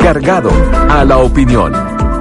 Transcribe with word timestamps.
Cargado 0.00 0.50
a 0.88 1.04
la 1.04 1.18
opinión. 1.18 1.72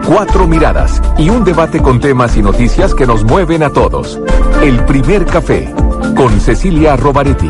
Cuatro 0.05 0.47
miradas 0.47 1.01
y 1.17 1.29
un 1.29 1.43
debate 1.43 1.79
con 1.81 1.99
temas 1.99 2.35
y 2.37 2.41
noticias 2.41 2.95
que 2.95 3.05
nos 3.05 3.23
mueven 3.23 3.61
a 3.63 3.69
todos. 3.69 4.19
El 4.63 4.83
primer 4.85 5.25
café 5.25 5.73
con 6.15 6.39
Cecilia 6.39 6.95
Robaretti. 6.95 7.49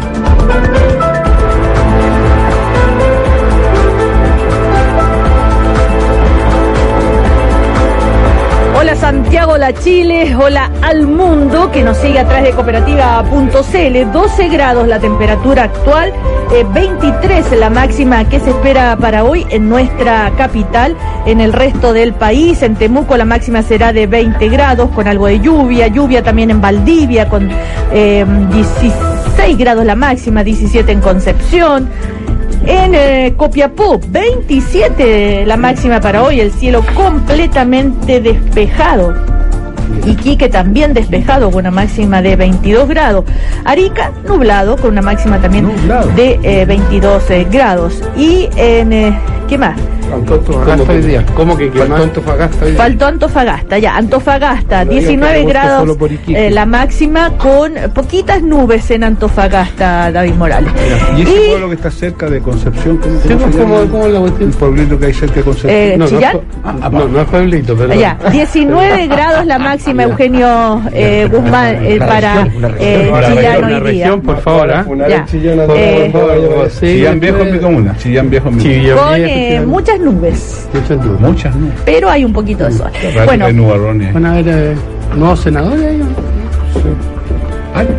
Santiago, 9.12 9.52
hola 9.52 9.74
Chile, 9.74 10.34
hola 10.38 10.72
al 10.82 11.06
mundo 11.06 11.70
que 11.70 11.84
nos 11.84 11.98
sigue 11.98 12.20
a 12.20 12.24
través 12.24 12.46
de 12.46 12.52
cooperativa.cl. 12.52 14.12
12 14.14 14.48
grados 14.48 14.88
la 14.88 15.00
temperatura 15.00 15.64
actual, 15.64 16.14
eh, 16.54 16.66
23 16.74 17.60
la 17.60 17.70
máxima 17.70 18.30
que 18.30 18.40
se 18.40 18.52
espera 18.52 18.96
para 18.96 19.26
hoy 19.26 19.46
en 19.50 19.68
nuestra 19.68 20.32
capital. 20.38 20.96
En 21.26 21.42
el 21.42 21.52
resto 21.52 21.92
del 21.92 22.14
país, 22.14 22.64
en 22.64 22.76
Temuco 22.76 23.18
la 23.18 23.26
máxima 23.26 23.64
será 23.64 23.92
de 23.92 24.08
20 24.08 24.48
grados 24.48 24.90
con 24.92 25.06
algo 25.10 25.28
de 25.28 25.42
lluvia, 25.42 25.88
lluvia 25.88 26.24
también 26.24 26.50
en 26.50 26.62
Valdivia 26.62 27.28
con 27.28 27.50
eh, 27.92 28.26
16 28.54 29.58
grados 29.58 29.84
la 29.84 29.96
máxima, 29.96 30.42
17 30.42 30.90
en 30.90 31.02
Concepción. 31.02 31.90
En 32.66 32.94
eh, 32.94 33.34
Copiapó, 33.36 34.00
27 34.08 35.46
la 35.46 35.58
máxima 35.58 36.00
para 36.00 36.24
hoy, 36.24 36.40
el 36.40 36.52
cielo 36.52 36.84
completamente 36.94 38.20
despejado. 38.20 39.16
Iquique 40.06 40.50
también 40.50 40.94
despejado 40.94 41.50
con 41.52 41.62
una 41.62 41.72
máxima 41.72 42.22
de 42.22 42.36
22 42.36 42.88
grados. 42.90 43.26
Arica 43.66 44.12
nublado 44.28 44.78
con 44.78 44.92
una 44.92 45.02
máxima 45.02 45.40
también 45.40 45.70
de 46.16 46.40
eh, 46.44 46.66
22 46.66 47.30
eh, 47.32 47.48
grados. 47.52 48.02
Y 48.18 48.50
en, 48.56 48.94
eh, 48.94 49.18
¿qué 49.48 49.58
más? 49.58 49.80
Faltó 50.12 50.34
Antofagasta 50.34 50.92
hoy 50.92 51.02
día. 51.04 51.26
¿Cómo 51.36 51.58
que 51.58 51.72
Faltó 51.72 51.96
Antofagasta 51.96 52.66
hoy 52.66 52.72
día? 52.72 52.78
Faltó 52.82 53.06
Antofagasta, 53.06 53.78
ya, 53.80 53.96
Antofagasta, 53.96 54.84
19 54.84 55.46
grados 55.46 55.98
eh, 56.28 56.50
la 56.52 56.66
máxima 56.66 57.38
con 57.38 57.74
poquitas 57.94 58.42
nubes 58.44 58.92
en 58.92 59.06
Antofagasta, 59.06 60.12
David 60.12 60.34
Morales. 60.34 60.70
¿Y 61.18 61.22
ese 61.22 61.32
Y- 61.32 61.50
pueblo 61.52 61.70
que 61.70 61.76
está 61.76 61.92
cerca 61.92 62.30
de 62.30 62.42
Concepción? 62.42 62.98
¿Cómo, 62.98 63.20
Sí, 63.22 63.28
cómo 63.30 63.40
pues, 63.40 63.56
se 63.56 63.62
¿cómo- 63.62 63.76
llama? 63.80 63.92
cómo 63.92 64.08
es 64.08 64.14
la 64.14 64.20
cuestión? 64.20 64.50
El 64.50 64.56
pueblito 64.58 65.00
que 65.00 65.06
hay 65.06 65.14
cerca 65.14 65.36
de 65.36 65.44
Concepción. 65.44 65.72
Eh, 65.74 65.96
No, 65.98 66.04
no, 66.06 66.10
¿Chillán? 66.10 66.36
es 66.36 66.42
pue- 66.42 66.92
no, 66.92 67.08
no 67.08 67.22
es 67.22 67.28
pueblito, 67.30 67.78
perdón. 67.78 67.98
Ya, 67.98 68.18
19 68.32 69.08
grados 69.08 69.46
la 69.46 69.60
máxima, 69.60 69.71
Eugenio 70.04 70.82
eh, 70.94 71.28
Guzmán, 71.32 71.78
eh, 71.86 71.98
para 72.00 72.48
eh, 72.80 73.10
Una 73.10 73.28
Chillán 73.28 73.36
región, 73.36 73.64
hoy 73.64 73.70
día. 73.70 73.80
región, 73.80 74.22
por 74.22 74.42
favor, 74.42 74.70
Eh, 75.76 76.10
por 76.12 76.22
favor, 76.22 76.70
Sí, 76.70 76.86
Chillán 76.88 77.20
viejo 77.20 77.38
pues. 77.38 77.48
en 77.50 77.54
mi 77.56 77.60
comuna. 77.60 77.96
Chillán 77.98 78.30
viejo 78.30 78.50
en 78.50 78.56
mi 78.58 78.64
comuna. 78.64 78.96
Con 79.02 79.14
viejo, 79.16 79.30
eh, 79.38 79.62
muchas 79.66 80.00
nubes, 80.00 80.68
Muchas 80.74 81.04
dudas. 81.04 81.22
Muchas, 81.22 81.56
¿no? 81.56 81.68
pero 81.86 82.10
hay 82.10 82.26
un 82.26 82.34
poquito 82.34 82.66
de 82.66 82.72
sol. 82.72 82.92
Bueno. 83.26 83.46
Van 84.14 84.26
a 84.26 84.32
haber 84.34 84.48
eh, 84.48 84.76
nuevos 85.16 85.40
senadores 85.40 85.84
ahí. 85.86 85.98
¿no? 85.98 86.06
Ay, 87.74 87.88
Sí, 87.88 87.94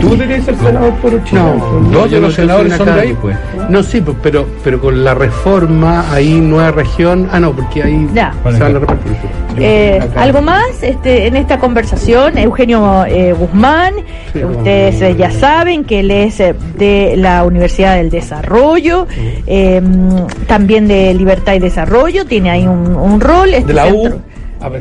Tú 0.00 0.10
deberías 0.10 0.44
ser 0.44 0.56
senador 0.56 0.92
por 0.94 1.24
Chillán. 1.24 1.58
No, 1.58 1.80
no 1.80 2.06
los 2.06 2.10
soy 2.10 2.32
senadores 2.32 2.72
son 2.74 2.86
de 2.86 2.92
acá. 2.92 3.00
ahí, 3.02 3.16
pues. 3.20 3.36
No, 3.68 3.82
sí, 3.82 4.00
pues, 4.00 4.16
pero, 4.22 4.46
pero 4.64 4.80
con 4.80 5.04
la 5.04 5.14
reforma, 5.14 6.04
ahí 6.12 6.40
nueva 6.40 6.70
región. 6.70 7.28
Ah, 7.32 7.40
no, 7.40 7.52
porque 7.52 7.82
ahí 7.82 8.08
Ya. 8.14 8.32
se 8.44 8.58
van 8.58 8.76
a 8.76 8.78
repartir. 8.78 9.12
Eh, 9.60 10.00
algo 10.16 10.40
más 10.40 10.82
este, 10.82 11.26
en 11.26 11.36
esta 11.36 11.58
conversación, 11.58 12.38
Eugenio 12.38 13.04
eh, 13.06 13.32
Guzmán, 13.32 13.94
Sí, 14.32 14.44
ustedes 14.44 15.02
eh, 15.02 15.16
ya 15.18 15.32
saben 15.32 15.82
que 15.84 16.00
él 16.00 16.12
es 16.12 16.38
eh, 16.38 16.54
de 16.76 17.14
la 17.16 17.42
Universidad 17.44 17.96
del 17.96 18.08
Desarrollo, 18.08 19.08
eh, 19.48 19.82
también 20.46 20.86
de 20.86 21.12
Libertad 21.14 21.54
y 21.54 21.58
Desarrollo, 21.58 22.24
tiene 22.24 22.50
ahí 22.50 22.68
un, 22.68 22.94
un 22.94 23.20
rol. 23.20 23.52
este 23.52 23.66
De 23.68 23.74
la 23.74 23.86
U. 23.88 24.02
centro- 24.04 24.20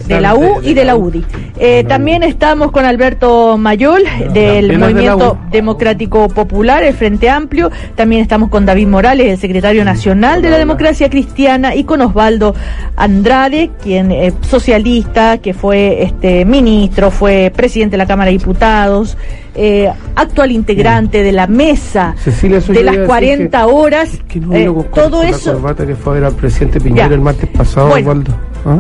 de 0.08 0.22
la 0.22 0.36
U 0.36 0.62
y 0.64 0.74
de 0.74 0.86
la. 0.86 0.96
UDI. 0.96 1.26
Eh, 1.60 1.84
también 1.88 2.24
estamos 2.24 2.72
con 2.72 2.86
Alberto 2.86 3.58
Mayol 3.58 4.04
del 4.34 4.68
de 4.70 4.78
Movimiento. 4.78 5.38
Democrático 5.52 6.28
Popular, 6.30 6.84
el 6.84 6.94
Frente 6.94 7.30
Amplio. 7.30 7.70
También 7.96 8.22
estamos 8.22 8.50
con 8.50 8.66
David 8.66 8.88
Morales, 8.88 9.28
el 9.28 9.38
secretario 9.38 9.84
nacional 9.86 10.42
de 10.42 10.50
la 10.50 10.58
Democracia 10.58 11.10
Cristiana, 11.10 11.76
y 11.76 11.84
con 11.84 12.02
Osvaldo 12.02 12.56
Andrade, 12.96 13.70
quien 13.84 14.12
es 14.12 14.34
socialista, 14.42 15.38
que 15.38 15.54
fue 15.54 16.04
este 16.04 16.46
ministro, 16.46 17.12
fue 17.12 17.52
presidente 17.56 17.92
de 17.94 17.98
la 17.98 18.06
Cámara 18.08 18.32
de 18.32 18.38
Diputados, 18.38 19.18
eh, 19.56 19.92
actual 20.16 20.52
integrante 20.52 21.24
de 21.24 21.32
la 21.32 21.48
mesa 21.48 22.16
Cecilia, 22.18 22.60
de 22.60 22.84
las 22.84 22.84
iba 22.84 22.92
a 22.92 22.94
decir 22.94 23.06
40 23.08 23.58
que- 23.60 23.72
horas. 23.74 24.20
Que 24.28 24.40
no 24.40 24.54
eh, 24.54 24.66
con, 24.68 24.86
todo 24.92 25.18
con 25.20 25.26
eso. 25.28 25.50
la 25.54 25.60
corbata 25.60 25.86
que 25.86 25.96
fue 25.96 26.12
a 26.12 26.16
ver 26.16 26.24
al 26.26 26.34
presidente 26.36 26.80
Piñera 26.80 27.08
Ya. 27.10 27.14
el 27.16 27.22
martes 27.22 27.50
pasado, 27.50 27.90
Bueno. 27.90 28.10
Osvaldo. 28.12 28.34
¿Ah? 28.66 28.80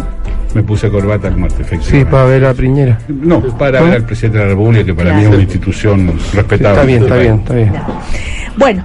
Me 0.58 0.64
puse 0.64 0.90
corbata 0.90 1.28
el 1.28 1.38
martes, 1.38 1.68
Sí, 1.82 2.04
para 2.04 2.24
ver 2.24 2.44
a 2.46 2.54
Piñera. 2.56 2.98
No, 3.08 3.42
para 3.60 3.78
¿Ah? 3.78 3.84
ver 3.84 3.94
al 3.94 4.04
presidente 4.06 4.40
de 4.40 4.44
la 4.46 4.50
República, 4.50 4.84
que 4.86 4.94
para 4.96 5.12
Ya. 5.12 5.16
mí 5.18 5.22
es 5.22 5.28
una 5.30 5.42
institución 5.44 6.08
respetable. 6.34 6.70
Está 6.70 6.84
bien, 6.84 7.04
está 7.04 7.16
bien, 7.18 7.36
está 7.36 7.54
bien. 7.54 7.74
Ya. 7.74 7.88
Bueno, 8.58 8.84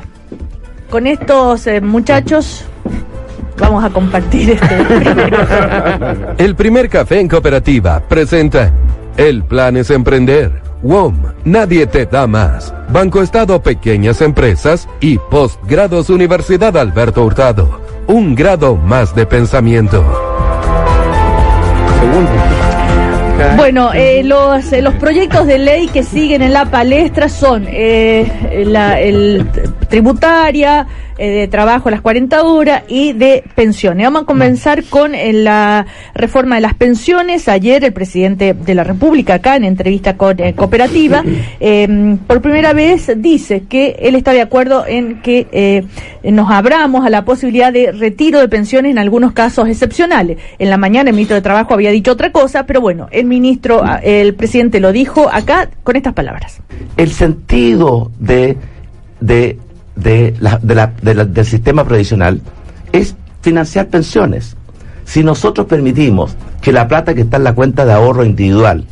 con 0.91 1.06
estos 1.06 1.66
eh, 1.66 1.81
muchachos 1.81 2.66
vamos 3.59 3.83
a 3.83 3.88
compartir 3.88 4.50
este. 4.50 4.84
El 6.44 6.55
primer 6.56 6.91
café 6.91 7.21
en 7.21 7.28
cooperativa 7.28 8.00
presenta 8.06 8.71
El 9.16 9.43
plan 9.44 9.78
es 9.78 9.89
emprender. 9.89 10.60
WOM, 10.83 11.15
nadie 11.47 11.87
te 11.87 12.04
da 12.04 12.27
más. 12.27 12.75
Banco 12.91 13.22
Estado 13.22 13.62
Pequeñas 13.62 14.21
Empresas 14.21 14.87
y 15.00 15.16
Postgrados 15.16 16.10
Universidad 16.10 16.77
Alberto 16.77 17.25
Hurtado. 17.25 17.81
Un 18.09 18.34
grado 18.34 18.77
más 18.77 19.15
de 19.15 19.25
pensamiento. 19.25 20.31
Bueno, 23.57 23.93
eh, 23.93 24.23
los, 24.25 24.73
eh, 24.73 24.83
los 24.83 24.95
proyectos 24.95 25.47
de 25.47 25.59
ley 25.59 25.89
que 25.89 26.03
siguen 26.03 26.43
en 26.43 26.53
la 26.53 26.67
palestra 26.67 27.29
son 27.29 27.67
eh, 27.69 28.65
la 28.67 29.01
el, 29.01 29.47
tributaria, 29.89 30.87
eh, 31.19 31.31
de 31.31 31.49
trabajo 31.49 31.89
a 31.89 31.93
las 31.93 32.00
40 32.00 32.43
horas 32.43 32.83
y 32.89 33.12
de 33.12 33.45
pensiones. 33.55 34.06
Vamos 34.06 34.23
a 34.23 34.27
comenzar 34.27 34.84
con 34.84 35.15
eh, 35.15 35.33
la 35.33 35.87
reforma 36.15 36.56
de 36.56 36.61
las 36.61 36.75
pensiones. 36.75 37.49
Ayer 37.49 37.84
el 37.84 37.93
presidente 37.93 38.55
de 38.55 38.75
la 38.75 38.84
República, 38.84 39.34
acá 39.34 39.56
en 39.56 39.65
entrevista 39.65 40.17
con 40.17 40.41
eh, 40.41 40.55
Cooperativa, 40.55 41.22
eh, 41.61 42.17
por 42.27 42.41
primera 42.41 42.72
vez 42.72 43.11
dice 43.17 43.65
que 43.69 43.97
él 44.01 44.15
está 44.15 44.33
de 44.33 44.41
acuerdo 44.41 44.84
en 44.87 45.21
que 45.22 45.87
nos 46.22 46.51
abramos 46.51 47.05
a 47.05 47.11
la 47.11 47.25
posibilidad 47.25 47.72
de 47.72 47.93
retiro 47.93 48.41
de 48.41 48.49
pensiones 48.49 48.93
en 48.93 48.99
algunos 48.99 49.33
casos 49.33 49.69
excepcionales. 49.69 50.39
En 50.59 50.71
la 50.71 50.77
mañana 50.77 51.11
el 51.11 51.17
ministro 51.17 51.37
de 51.37 51.43
Trabajo 51.43 51.75
había 51.75 51.91
dicho 51.91 52.12
otra 52.12 52.33
cosa, 52.33 52.67
pero 52.67 52.81
bueno, 52.81 53.09
el 53.11 53.27
ministro, 53.27 53.83
ah, 53.84 54.01
el 54.03 54.34
presidente 54.34 54.81
lo 54.81 54.93
dijo 54.93 55.28
acá 55.33 55.69
con 55.83 55.97
estas 55.97 56.12
palabras. 56.12 56.61
el 56.97 57.11
sentido 57.11 58.10
de, 58.19 58.57
de, 59.21 59.59
de 59.97 60.34
la- 60.41 60.59
de 60.62 60.74
la- 60.74 60.92
de 61.03 61.15
la- 61.15 61.24
del 61.24 61.44
sistema 61.47 61.84
previsional 61.84 62.41
es 62.92 63.15
financiar 63.41 63.89
pensiones. 63.89 64.56
Si 65.04 65.24
nosotros 65.24 65.66
permitimos 65.66 66.36
que 66.60 66.72
la 66.72 66.86
plata 66.89 67.15
que 67.15 67.22
está 67.22 67.36
en 67.39 67.44
la 67.44 67.54
cuenta 67.54 67.84
de 67.84 67.92
ahorro 67.92 68.24
individual 68.24 68.84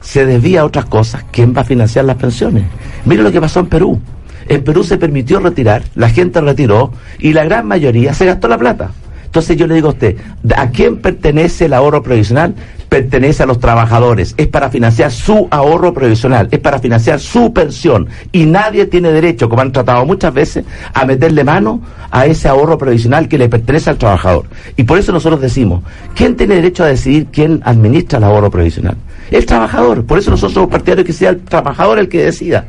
se 0.00 0.26
desvía 0.26 0.60
a 0.60 0.64
otras 0.64 0.84
cosas, 0.84 1.24
¿quién 1.32 1.54
va 1.56 1.62
a 1.62 1.64
financiar 1.64 2.04
las 2.04 2.16
pensiones? 2.16 2.64
Mire 3.06 3.22
lo 3.22 3.32
que 3.32 3.40
pasó 3.40 3.60
en 3.60 3.66
Perú. 3.66 4.00
En 4.46 4.62
Perú 4.62 4.84
se 4.84 4.98
permitió 4.98 5.40
retirar, 5.40 5.82
la 5.94 6.10
gente 6.10 6.40
retiró 6.42 6.92
y 7.18 7.32
la 7.32 7.44
gran 7.44 7.66
mayoría 7.66 8.12
se 8.12 8.26
gastó 8.26 8.46
la 8.46 8.58
plata. 8.58 8.90
Entonces 9.34 9.56
yo 9.56 9.66
le 9.66 9.74
digo 9.74 9.88
a 9.88 9.90
usted, 9.90 10.16
¿a 10.56 10.68
quién 10.68 10.98
pertenece 10.98 11.64
el 11.64 11.72
ahorro 11.72 12.04
previsional? 12.04 12.54
Pertenece 12.88 13.42
a 13.42 13.46
los 13.46 13.58
trabajadores, 13.58 14.32
es 14.36 14.46
para 14.46 14.70
financiar 14.70 15.10
su 15.10 15.48
ahorro 15.50 15.92
previsional, 15.92 16.46
es 16.52 16.60
para 16.60 16.78
financiar 16.78 17.18
su 17.18 17.52
pensión. 17.52 18.06
Y 18.30 18.46
nadie 18.46 18.86
tiene 18.86 19.10
derecho, 19.10 19.48
como 19.48 19.62
han 19.62 19.72
tratado 19.72 20.06
muchas 20.06 20.32
veces, 20.32 20.64
a 20.92 21.04
meterle 21.04 21.42
mano 21.42 21.80
a 22.12 22.26
ese 22.26 22.46
ahorro 22.46 22.78
previsional 22.78 23.26
que 23.26 23.36
le 23.36 23.48
pertenece 23.48 23.90
al 23.90 23.98
trabajador. 23.98 24.46
Y 24.76 24.84
por 24.84 25.00
eso 25.00 25.10
nosotros 25.10 25.40
decimos, 25.40 25.82
¿quién 26.14 26.36
tiene 26.36 26.54
derecho 26.54 26.84
a 26.84 26.86
decidir 26.86 27.26
quién 27.32 27.60
administra 27.64 28.18
el 28.18 28.24
ahorro 28.24 28.52
previsional? 28.52 28.96
El 29.32 29.44
trabajador. 29.46 30.04
Por 30.04 30.18
eso 30.20 30.30
nosotros 30.30 30.52
somos 30.52 30.70
partidarios 30.70 31.08
que 31.08 31.12
sea 31.12 31.30
el 31.30 31.40
trabajador 31.40 31.98
el 31.98 32.08
que 32.08 32.22
decida. 32.22 32.66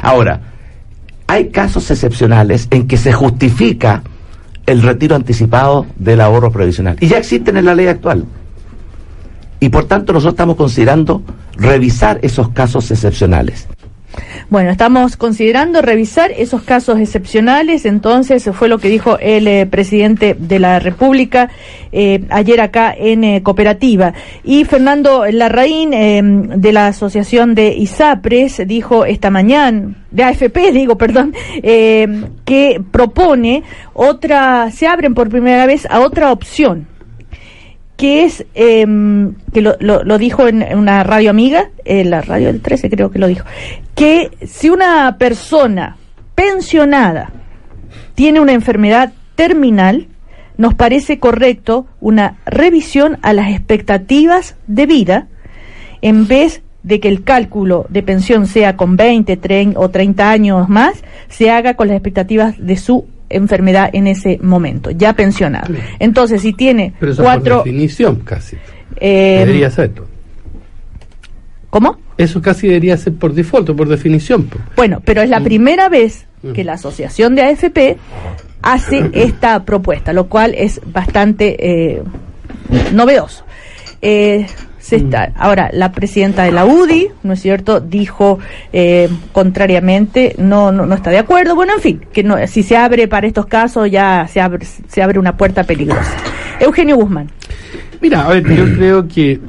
Ahora, 0.00 0.40
hay 1.26 1.50
casos 1.50 1.90
excepcionales 1.90 2.66
en 2.70 2.88
que 2.88 2.96
se 2.96 3.12
justifica 3.12 4.02
el 4.66 4.82
retiro 4.82 5.16
anticipado 5.16 5.86
del 5.96 6.20
ahorro 6.20 6.50
previsional. 6.50 6.96
Y 7.00 7.08
ya 7.08 7.18
existen 7.18 7.56
en 7.56 7.64
la 7.64 7.74
ley 7.74 7.86
actual. 7.86 8.24
Y 9.60 9.68
por 9.68 9.84
tanto 9.84 10.12
nosotros 10.12 10.34
estamos 10.34 10.56
considerando 10.56 11.22
revisar 11.56 12.18
esos 12.22 12.48
casos 12.50 12.90
excepcionales. 12.90 13.68
Bueno, 14.50 14.70
estamos 14.70 15.16
considerando 15.16 15.80
revisar 15.80 16.30
esos 16.30 16.62
casos 16.62 17.00
excepcionales, 17.00 17.86
entonces 17.86 18.48
fue 18.52 18.68
lo 18.68 18.78
que 18.78 18.88
dijo 18.88 19.18
el 19.18 19.48
eh, 19.48 19.66
presidente 19.66 20.36
de 20.38 20.58
la 20.58 20.78
República 20.78 21.48
eh, 21.90 22.24
ayer 22.28 22.60
acá 22.60 22.94
en 22.96 23.24
eh, 23.24 23.42
Cooperativa. 23.42 24.12
Y 24.44 24.64
Fernando 24.64 25.24
Larraín 25.30 25.90
de 26.60 26.72
la 26.72 26.88
Asociación 26.88 27.54
de 27.54 27.74
ISAPRES 27.74 28.66
dijo 28.66 29.06
esta 29.06 29.30
mañana, 29.30 29.94
de 30.10 30.24
AFP 30.24 30.58
digo, 30.72 30.98
perdón, 30.98 31.34
que 31.62 32.82
propone 32.90 33.62
otra, 33.94 34.70
se 34.70 34.86
abren 34.86 35.14
por 35.14 35.30
primera 35.30 35.64
vez 35.64 35.86
a 35.88 36.00
otra 36.00 36.32
opción 36.32 36.91
que 37.96 38.24
es, 38.24 38.46
em, 38.54 39.34
que 39.52 39.60
lo, 39.60 39.76
lo, 39.80 40.18
dijo 40.18 40.48
en, 40.48 40.62
una 40.76 41.04
radio 41.04 41.30
amiga, 41.30 41.70
en 41.84 42.10
la 42.10 42.22
radio 42.22 42.48
del 42.48 42.60
13 42.60 42.90
creo 42.90 43.10
que 43.10 43.18
lo 43.18 43.26
dijo, 43.26 43.44
que 43.94 44.30
si 44.46 44.70
una 44.70 45.16
persona 45.18 45.96
pensionada 46.34 47.30
tiene 48.14 48.40
una 48.40 48.52
enfermedad 48.52 49.12
terminal, 49.34 50.08
nos 50.56 50.74
parece 50.74 51.18
correcto 51.18 51.86
una 52.00 52.36
revisión 52.44 53.18
a 53.22 53.32
las 53.32 53.50
expectativas 53.50 54.56
de 54.66 54.86
vida 54.86 55.28
en 56.02 56.26
vez 56.26 56.62
de 56.82 57.00
que 57.00 57.08
el 57.08 57.22
cálculo 57.22 57.86
de 57.88 58.02
pensión 58.02 58.46
sea 58.46 58.76
con 58.76 58.96
20 58.96 59.36
30 59.36 59.78
o 59.78 59.90
30 59.90 60.30
años 60.30 60.68
más, 60.68 61.02
se 61.28 61.50
haga 61.50 61.74
con 61.74 61.88
las 61.88 61.96
expectativas 61.96 62.54
de 62.58 62.76
su 62.76 63.06
enfermedad 63.32 63.90
en 63.92 64.06
ese 64.06 64.38
momento, 64.42 64.90
ya 64.90 65.12
pensionado. 65.14 65.72
Entonces, 65.98 66.42
si 66.42 66.52
tiene 66.52 66.92
Pero 67.00 67.12
eso 67.12 67.22
cuatro... 67.22 67.56
por 67.58 67.64
definición 67.64 68.16
casi. 68.24 68.56
Eh, 69.00 69.36
debería 69.40 69.70
ser. 69.70 69.90
¿Cómo? 71.70 71.96
Eso 72.18 72.42
casi 72.42 72.68
debería 72.68 72.96
ser 72.96 73.14
por 73.14 73.32
default 73.32 73.70
o 73.70 73.76
por 73.76 73.88
definición. 73.88 74.48
Bueno, 74.76 75.00
pero 75.04 75.22
es 75.22 75.30
la 75.30 75.40
Mm. 75.40 75.44
primera 75.44 75.88
vez 75.88 76.26
Mm. 76.42 76.52
que 76.52 76.64
la 76.64 76.74
Asociación 76.74 77.34
de 77.34 77.42
AFP 77.42 77.96
hace 78.60 79.08
esta 79.14 79.64
propuesta, 79.64 80.12
lo 80.12 80.28
cual 80.28 80.54
es 80.56 80.80
bastante 80.84 81.56
eh, 81.58 82.02
novedoso. 82.92 83.44
Eh, 84.02 84.46
ahora, 85.36 85.70
la 85.72 85.92
presidenta 85.92 86.44
de 86.44 86.52
la 86.52 86.64
UDI, 86.64 87.08
¿no 87.22 87.32
es 87.34 87.40
cierto?, 87.40 87.80
dijo 87.80 88.38
eh, 88.72 89.08
contrariamente, 89.32 90.34
no, 90.38 90.72
no, 90.72 90.86
no 90.86 90.94
está 90.94 91.10
de 91.10 91.18
acuerdo. 91.18 91.54
Bueno, 91.54 91.74
en 91.74 91.80
fin, 91.80 92.00
que 92.12 92.22
no, 92.22 92.36
si 92.46 92.62
se 92.62 92.76
abre 92.76 93.08
para 93.08 93.26
estos 93.26 93.46
casos 93.46 93.90
ya 93.90 94.26
se 94.28 94.40
abre, 94.40 94.64
se 94.64 95.02
abre 95.02 95.18
una 95.18 95.36
puerta 95.36 95.64
peligrosa. 95.64 96.16
Eugenio 96.60 96.96
Guzmán. 96.96 97.28
Mira, 98.00 98.26
a 98.26 98.28
ver, 98.30 98.42
yo 98.54 98.64
creo 98.64 99.08
que 99.08 99.40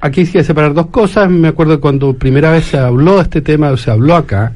aquí 0.00 0.20
hay 0.20 0.26
que 0.26 0.44
separar 0.44 0.74
dos 0.74 0.86
cosas. 0.86 1.30
Me 1.30 1.48
acuerdo 1.48 1.80
cuando 1.80 2.14
primera 2.14 2.50
vez 2.50 2.66
se 2.66 2.78
habló 2.78 3.16
de 3.16 3.22
este 3.22 3.40
tema, 3.40 3.70
o 3.70 3.76
se 3.76 3.90
habló 3.90 4.16
acá, 4.16 4.52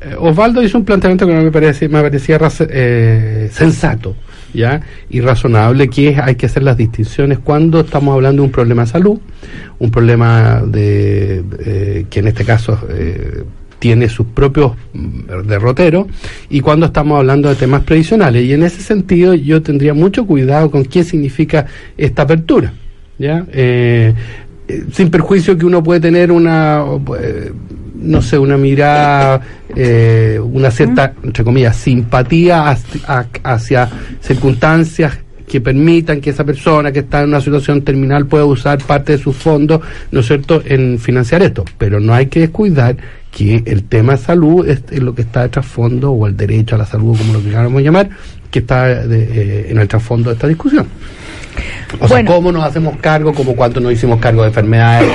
eh, 0.00 0.14
Osvaldo 0.18 0.62
hizo 0.62 0.78
un 0.78 0.84
planteamiento 0.84 1.26
que 1.26 1.34
no 1.34 1.42
me, 1.42 1.50
parece, 1.50 1.88
me 1.88 2.00
parecía 2.00 2.38
eh, 2.68 3.48
sensato 3.52 4.16
ya 4.52 4.80
y 5.10 5.20
razonable, 5.20 5.88
que 5.88 6.16
hay 6.20 6.34
que 6.36 6.46
hacer 6.46 6.62
las 6.62 6.76
distinciones 6.76 7.38
cuando 7.38 7.80
estamos 7.80 8.14
hablando 8.14 8.42
de 8.42 8.46
un 8.46 8.52
problema 8.52 8.82
de 8.82 8.88
salud, 8.88 9.18
un 9.78 9.90
problema 9.90 10.62
de 10.66 11.42
eh, 11.64 12.06
que 12.08 12.20
en 12.20 12.28
este 12.28 12.44
caso 12.44 12.78
eh, 12.88 13.44
tiene 13.78 14.08
sus 14.08 14.26
propios 14.26 14.72
mm, 14.92 15.46
derroteros 15.46 16.06
y 16.48 16.60
cuando 16.60 16.86
estamos 16.86 17.18
hablando 17.18 17.48
de 17.48 17.56
temas 17.56 17.82
previsionales. 17.82 18.44
Y 18.44 18.52
en 18.52 18.62
ese 18.62 18.80
sentido 18.80 19.34
yo 19.34 19.60
tendría 19.62 19.94
mucho 19.94 20.24
cuidado 20.26 20.70
con 20.70 20.84
qué 20.84 21.02
significa 21.02 21.66
esta 21.96 22.22
apertura. 22.22 22.72
¿ya? 23.18 23.44
Eh, 23.52 24.14
sin 24.92 25.10
perjuicio 25.10 25.58
que 25.58 25.66
uno 25.66 25.82
puede 25.82 26.00
tener 26.00 26.30
una, 26.30 26.84
no 28.02 28.20
sé, 28.22 28.38
una 28.38 28.56
mirada, 28.56 29.40
eh, 29.74 30.38
una 30.42 30.70
cierta, 30.70 31.12
entre 31.22 31.44
comillas, 31.44 31.76
simpatía 31.76 32.68
hacia, 33.44 33.88
circunstancias 34.20 35.18
que 35.48 35.60
permitan 35.60 36.20
que 36.20 36.30
esa 36.30 36.44
persona 36.44 36.90
que 36.92 37.00
está 37.00 37.20
en 37.22 37.28
una 37.28 37.40
situación 37.40 37.82
terminal 37.82 38.26
pueda 38.26 38.44
usar 38.46 38.78
parte 38.78 39.12
de 39.12 39.18
sus 39.18 39.36
fondos, 39.36 39.80
¿no 40.10 40.20
es 40.20 40.26
cierto?, 40.26 40.62
en 40.64 40.98
financiar 40.98 41.42
esto. 41.42 41.64
Pero 41.76 42.00
no 42.00 42.14
hay 42.14 42.26
que 42.26 42.40
descuidar 42.40 42.96
que 43.30 43.62
el 43.66 43.84
tema 43.84 44.12
de 44.12 44.18
salud 44.18 44.66
es, 44.66 44.82
es 44.90 45.02
lo 45.02 45.14
que 45.14 45.22
está 45.22 45.42
de 45.42 45.48
trasfondo, 45.50 46.10
o 46.12 46.26
el 46.26 46.36
derecho 46.36 46.74
a 46.76 46.78
la 46.78 46.86
salud, 46.86 47.16
como 47.18 47.34
lo 47.34 47.42
queramos 47.42 47.82
llamar, 47.82 48.08
que 48.50 48.60
está 48.60 48.86
de- 49.06 49.22
eh, 49.22 49.66
en 49.70 49.78
el 49.78 49.88
trasfondo 49.88 50.30
de 50.30 50.34
esta 50.34 50.48
discusión. 50.48 50.86
O 52.00 52.08
sea, 52.08 52.16
Bueno. 52.16 52.30
cómo 52.32 52.52
nos 52.52 52.64
hacemos 52.64 52.96
cargo, 52.98 53.32
como 53.34 53.54
cuando 53.54 53.80
nos 53.80 53.92
hicimos 53.92 54.18
cargo 54.20 54.42
de 54.42 54.48
enfermedades 54.48 55.10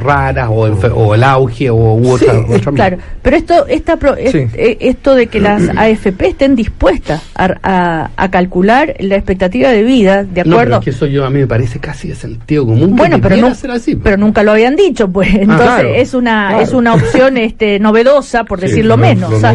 raras 0.00 0.48
o, 0.50 0.66
enfer- 0.68 0.92
o 0.94 1.14
el 1.14 1.24
auge 1.24 1.70
o 1.70 1.76
u 1.94 2.10
otra, 2.10 2.32
Sí, 2.34 2.54
otra- 2.54 2.72
claro, 2.72 2.98
pero 3.22 3.36
esto, 3.36 3.66
esta 3.66 3.96
pro- 3.96 4.16
es- 4.16 4.32
Sí. 4.32 4.46
eh, 4.54 4.76
esto 4.80 5.14
de 5.14 5.26
que 5.28 5.40
las 5.40 5.68
AFP 5.76 6.28
estén 6.28 6.56
dispuestas 6.56 7.22
a, 7.34 7.54
a- 7.62 8.10
a 8.16 8.30
calcular 8.30 8.94
la 8.98 9.16
expectativa 9.16 9.70
de 9.70 9.82
vida 9.82 10.24
de 10.24 10.44
No, 10.44 10.44
pero 10.44 10.52
acuerdo. 10.56 10.78
es 10.78 10.84
que 10.84 10.90
eso 10.90 11.06
yo 11.06 11.24
a 11.24 11.30
mí 11.30 11.40
me 11.40 11.46
parece 11.46 11.78
casi 11.78 12.08
de 12.08 12.14
sentido 12.14 12.66
común. 12.66 12.90
que 12.90 12.94
bueno, 12.96 13.16
pero 13.18 13.30
debiera 13.30 13.48
no, 13.48 13.54
ser 13.54 13.70
así. 13.70 13.96
pero 13.96 14.16
nunca 14.16 14.42
lo 14.42 14.52
habían 14.52 14.76
dicho, 14.76 15.08
pues. 15.08 15.28
Entonces 15.34 15.66
claro, 15.66 15.88
es 15.94 16.14
una 16.14 16.48
claro. 16.48 16.62
es 16.62 16.72
una 16.72 16.94
opción 16.94 17.36
este 17.38 17.78
novedosa, 17.78 18.44
por 18.44 18.60
Sí, 18.60 18.66
decirlo 18.66 18.96
lo- 18.96 19.02
menos. 19.02 19.32
o 19.32 19.40
sea, 19.40 19.54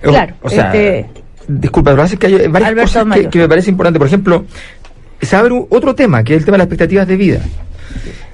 claro, 0.00 0.34
O 0.42 0.48
sea, 0.48 0.66
este, 0.74 1.06
disculpa, 1.48 1.90
pero 1.92 2.04
es 2.04 2.16
que 2.16 2.26
hay 2.26 2.46
varias 2.48 2.70
Alberto 2.70 2.82
cosas 3.00 3.06
que, 3.18 3.28
que 3.28 3.38
me 3.38 3.48
parece 3.48 3.70
importante. 3.70 3.98
Por 3.98 4.08
ejemplo, 4.08 4.44
se 5.24 5.36
abre 5.36 5.54
otro 5.70 5.94
tema, 5.94 6.22
que 6.24 6.34
es 6.34 6.40
el 6.40 6.44
tema 6.44 6.56
de 6.56 6.58
las 6.58 6.66
expectativas 6.66 7.06
de 7.06 7.16
vida. 7.16 7.40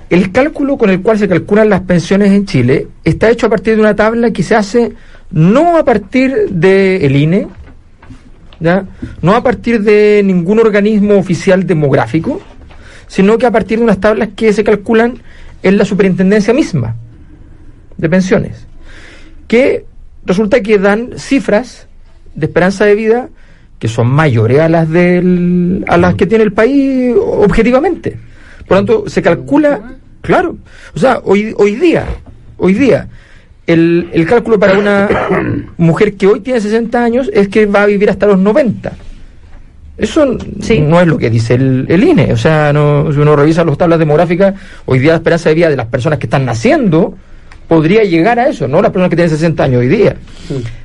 El 0.08 0.32
cálculo 0.32 0.76
con 0.76 0.90
el 0.90 1.02
cual 1.02 1.19
se 1.19 1.28
calculan 1.28 1.69
las 1.69 1.82
pensiones 1.82 2.32
en 2.32 2.44
Chile 2.44 2.88
está 3.04 3.31
hecho 3.31 3.46
a 3.46 3.50
partir 3.50 3.76
de 3.76 3.81
una 3.81 3.94
tabla 3.94 4.32
que 4.32 4.42
se 4.42 4.56
hace 4.56 4.92
no 5.31 5.76
a 5.76 5.84
partir 5.84 6.48
del 6.50 7.14
INE, 7.14 7.46
¿ya? 8.58 8.87
no 9.22 9.37
a 9.37 9.42
partir 9.42 9.82
de 9.82 10.22
ningún 10.25 10.58
organismo 10.58 11.16
oficial 11.16 11.66
demográfico, 11.66 12.40
sino 13.06 13.38
que 13.38 13.46
a 13.46 13.50
partir 13.50 13.78
de 13.78 13.84
unas 13.84 14.00
tablas 14.00 14.31
que 14.34 14.52
se 14.52 14.64
calculan 14.64 15.19
en 15.62 15.78
la 15.78 15.84
superintendencia 15.84 16.52
misma 16.54 16.96
de 17.96 18.08
pensiones, 18.08 18.66
que 19.46 19.84
resulta 20.25 20.61
que 20.61 20.78
dan 20.78 21.18
cifras 21.18 21.87
de 22.35 22.47
esperanza 22.47 22.85
de 22.85 22.94
vida 22.94 23.28
que 23.80 23.88
son 23.88 24.06
mayores 24.08 24.60
a 24.60 24.68
las 24.68 24.88
del, 24.88 25.84
a 25.88 25.96
las 25.96 26.14
que 26.14 26.26
tiene 26.26 26.44
el 26.44 26.52
país 26.52 27.12
objetivamente. 27.18 28.16
Por 28.68 28.76
lo 28.76 28.76
tanto, 28.76 29.04
se 29.08 29.20
calcula, 29.22 29.80
claro, 30.20 30.56
o 30.94 30.99
sea, 30.99 31.20
hoy, 31.25 31.52
hoy 31.56 31.75
día, 31.75 32.04
hoy 32.58 32.75
día, 32.75 33.08
el, 33.66 34.08
el 34.12 34.26
cálculo 34.26 34.60
para 34.60 34.78
una 34.78 35.08
mujer 35.78 36.14
que 36.14 36.26
hoy 36.28 36.40
tiene 36.40 36.60
60 36.60 37.02
años 37.02 37.30
es 37.32 37.49
que 37.49 37.66
va 37.66 37.82
a 37.82 37.87
vivir 37.87 38.10
hasta 38.10 38.26
los 38.26 38.38
90. 38.38 38.92
Eso 39.96 40.37
Sí. 40.60 40.80
no 40.80 41.00
es 41.00 41.06
lo 41.06 41.18
que 41.18 41.28
dice 41.30 41.54
el, 41.54 41.87
el 41.88 42.04
INE. 42.04 42.32
O 42.32 42.37
sea, 42.37 42.72
no, 42.72 43.12
si 43.12 43.18
uno 43.18 43.34
revisa 43.37 43.64
las 43.64 43.76
tablas 43.76 43.99
demográficas, 43.99 44.54
hoy 44.87 44.99
día 44.99 45.10
la 45.12 45.16
esperanza 45.16 45.49
de 45.49 45.54
vida 45.54 45.68
de 45.70 45.76
las 45.76 45.87
personas 45.87 46.18
que 46.18 46.26
están 46.26 46.44
naciendo 46.46 47.14
podría 47.68 48.02
llegar 48.04 48.38
a 48.38 48.49
eso, 48.49 48.66
no 48.66 48.80
las 48.82 48.90
personas 48.90 49.10
que 49.10 49.16
tienen 49.16 49.30
60 49.30 49.62
años 49.64 49.80
hoy 49.80 49.88
día. 49.88 50.16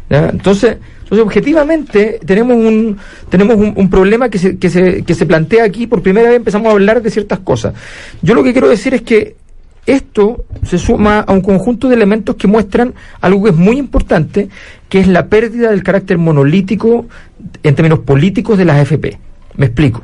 ¿Ya? 0.09 0.29
Entonces, 0.29 0.77
entonces, 1.05 1.23
objetivamente, 1.23 2.19
tenemos 2.25 2.57
un, 2.57 2.97
tenemos 3.29 3.57
un, 3.57 3.89
problema 3.91 4.27
que 4.27 4.39
se, 4.39 4.57
que, 4.57 4.71
se, 4.71 5.03
que 5.03 5.13
se 5.13 5.27
plantea 5.27 5.63
aquí. 5.63 5.85
Por 5.85 6.01
primera 6.01 6.29
vez 6.29 6.37
empezamos 6.37 6.67
a 6.67 6.71
hablar 6.71 7.03
de 7.03 7.11
ciertas 7.11 7.39
cosas. 7.39 7.75
Yo 8.23 8.33
lo 8.33 8.43
que 8.43 8.53
quiero 8.53 8.67
decir 8.67 8.95
es 8.95 9.03
que 9.03 9.35
esto 9.85 10.45
se 10.63 10.79
suma 10.79 11.19
a 11.19 11.31
un 11.31 11.41
conjunto 11.41 11.89
de 11.89 11.95
elementos 11.95 12.35
que 12.37 12.47
muestran 12.47 12.95
algo 13.21 13.43
que 13.43 13.51
es 13.51 13.55
muy 13.55 13.77
importante, 13.77 14.49
que 14.89 14.99
es 14.99 15.07
la 15.07 15.27
pérdida 15.27 15.69
del 15.69 15.83
carácter 15.83 16.17
monolítico 16.17 17.05
en 17.61 17.75
términos 17.75 17.99
políticos 17.99 18.57
de 18.57 18.65
las 18.65 18.77
AFP. 18.77 19.19
Me 19.57 19.67
explico. 19.67 20.01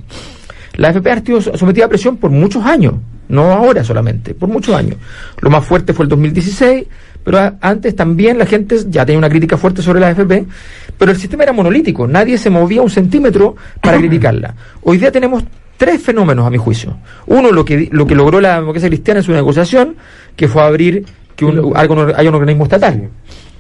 La 0.76 0.90
AFP 0.90 1.12
ha 1.12 1.20
sido 1.22 1.42
sometida 1.42 1.86
a 1.86 1.90
presión 1.90 2.18
por 2.18 2.30
muchos 2.30 2.64
años, 2.64 2.94
no 3.28 3.52
ahora 3.52 3.84
solamente, 3.84 4.36
por 4.36 4.50
muchos 4.50 4.76
años. 4.76 4.98
Lo 5.42 5.50
más 5.50 5.66
fuerte 5.66 5.94
fue 5.94 6.06
el 6.06 6.10
2016, 6.10 6.86
pero 7.24 7.38
a- 7.40 7.56
antes 7.62 7.96
también 7.96 8.38
la 8.38 8.46
gente 8.46 8.78
ya 8.90 9.06
tenía 9.06 9.18
una 9.20 9.30
crítica 9.30 9.58
fuerte 9.58 9.82
sobre 9.82 10.00
la 10.00 10.08
AFP, 10.10 10.46
pero 10.98 11.12
el 11.12 11.18
sistema 11.18 11.44
era 11.44 11.54
monolítico, 11.54 12.08
nadie 12.08 12.38
se 12.38 12.50
movía 12.50 12.82
un 12.82 12.90
centímetro 12.90 13.56
para 13.82 13.98
criticarla. 14.00 14.56
Hoy 14.84 14.98
día 14.98 15.12
tenemos 15.12 15.44
tres 15.78 16.02
fenómenos, 16.02 16.46
a 16.46 16.50
mi 16.50 16.58
juicio. 16.58 16.98
Uno, 17.28 17.52
lo 17.52 17.66
que, 17.66 17.90
lo 17.92 18.06
que 18.06 18.14
logró 18.16 18.40
la 18.40 18.56
democracia 18.60 18.88
cristiana 18.90 19.20
en 19.22 19.24
su 19.24 19.32
negociación, 19.32 19.96
que 20.36 20.48
fue 20.48 20.62
abrir 20.62 21.06
que 21.36 21.46
un, 21.46 21.72
algo, 21.76 22.08
haya 22.16 22.30
un 22.30 22.36
organismo 22.36 22.66
estatal, 22.66 23.10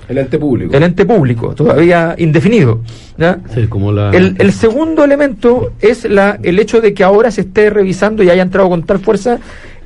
El 0.08 0.18
ente 0.20 0.38
público. 0.38 0.75
el 0.75 0.84
ente 0.84 1.06
público, 1.06 1.56
todavía 1.56 2.13
indefinido. 2.20 2.82
¿ya? 3.18 3.39
Sí, 3.56 3.65
como 3.68 3.91
la- 3.91 4.12
El, 4.12 4.36
el 4.38 4.51
segundo 4.51 5.03
elemento 5.03 5.72
es 5.80 6.06
la, 6.06 6.38
el 6.44 6.60
hecho 6.60 6.80
de 6.80 6.94
que 6.94 7.03
ahora 7.03 7.32
se 7.32 7.41
esté 7.41 7.72
revisando 7.72 8.22
y 8.22 8.30
haya 8.30 8.44
entrado 8.44 8.70
con 8.70 8.84
tal 8.84 9.00
fuerza 9.00 9.39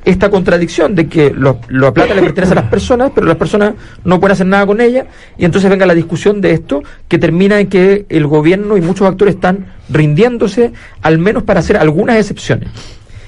esta 0.06 0.30
contradicción 0.30 0.94
de 0.94 1.08
que 1.08 1.30
lo, 1.30 1.58
la 1.68 1.92
plata 1.92 2.14
le 2.14 2.22
pertenece 2.22 2.52
a 2.52 2.54
las 2.54 2.70
personas, 2.70 3.10
pero 3.12 3.26
las 3.26 3.36
personas 3.36 3.74
no 4.04 4.20
pueden 4.20 4.34
hacer 4.34 4.46
nada 4.46 4.64
con 4.64 4.80
ella, 4.80 5.06
y 5.36 5.44
entonces 5.44 5.68
venga 5.68 5.84
la 5.84 5.94
discusión 5.94 6.40
de 6.40 6.52
esto, 6.52 6.84
que 7.08 7.18
termina 7.18 7.58
en 7.58 7.68
que 7.68 8.06
el 8.08 8.28
gobierno 8.28 8.76
y 8.76 8.80
muchos 8.80 9.08
actores 9.08 9.34
están 9.34 9.66
rindiéndose, 9.90 10.72
al 11.02 11.18
menos 11.18 11.42
para 11.42 11.58
hacer 11.58 11.76
algunas 11.76 12.16
excepciones. 12.18 12.68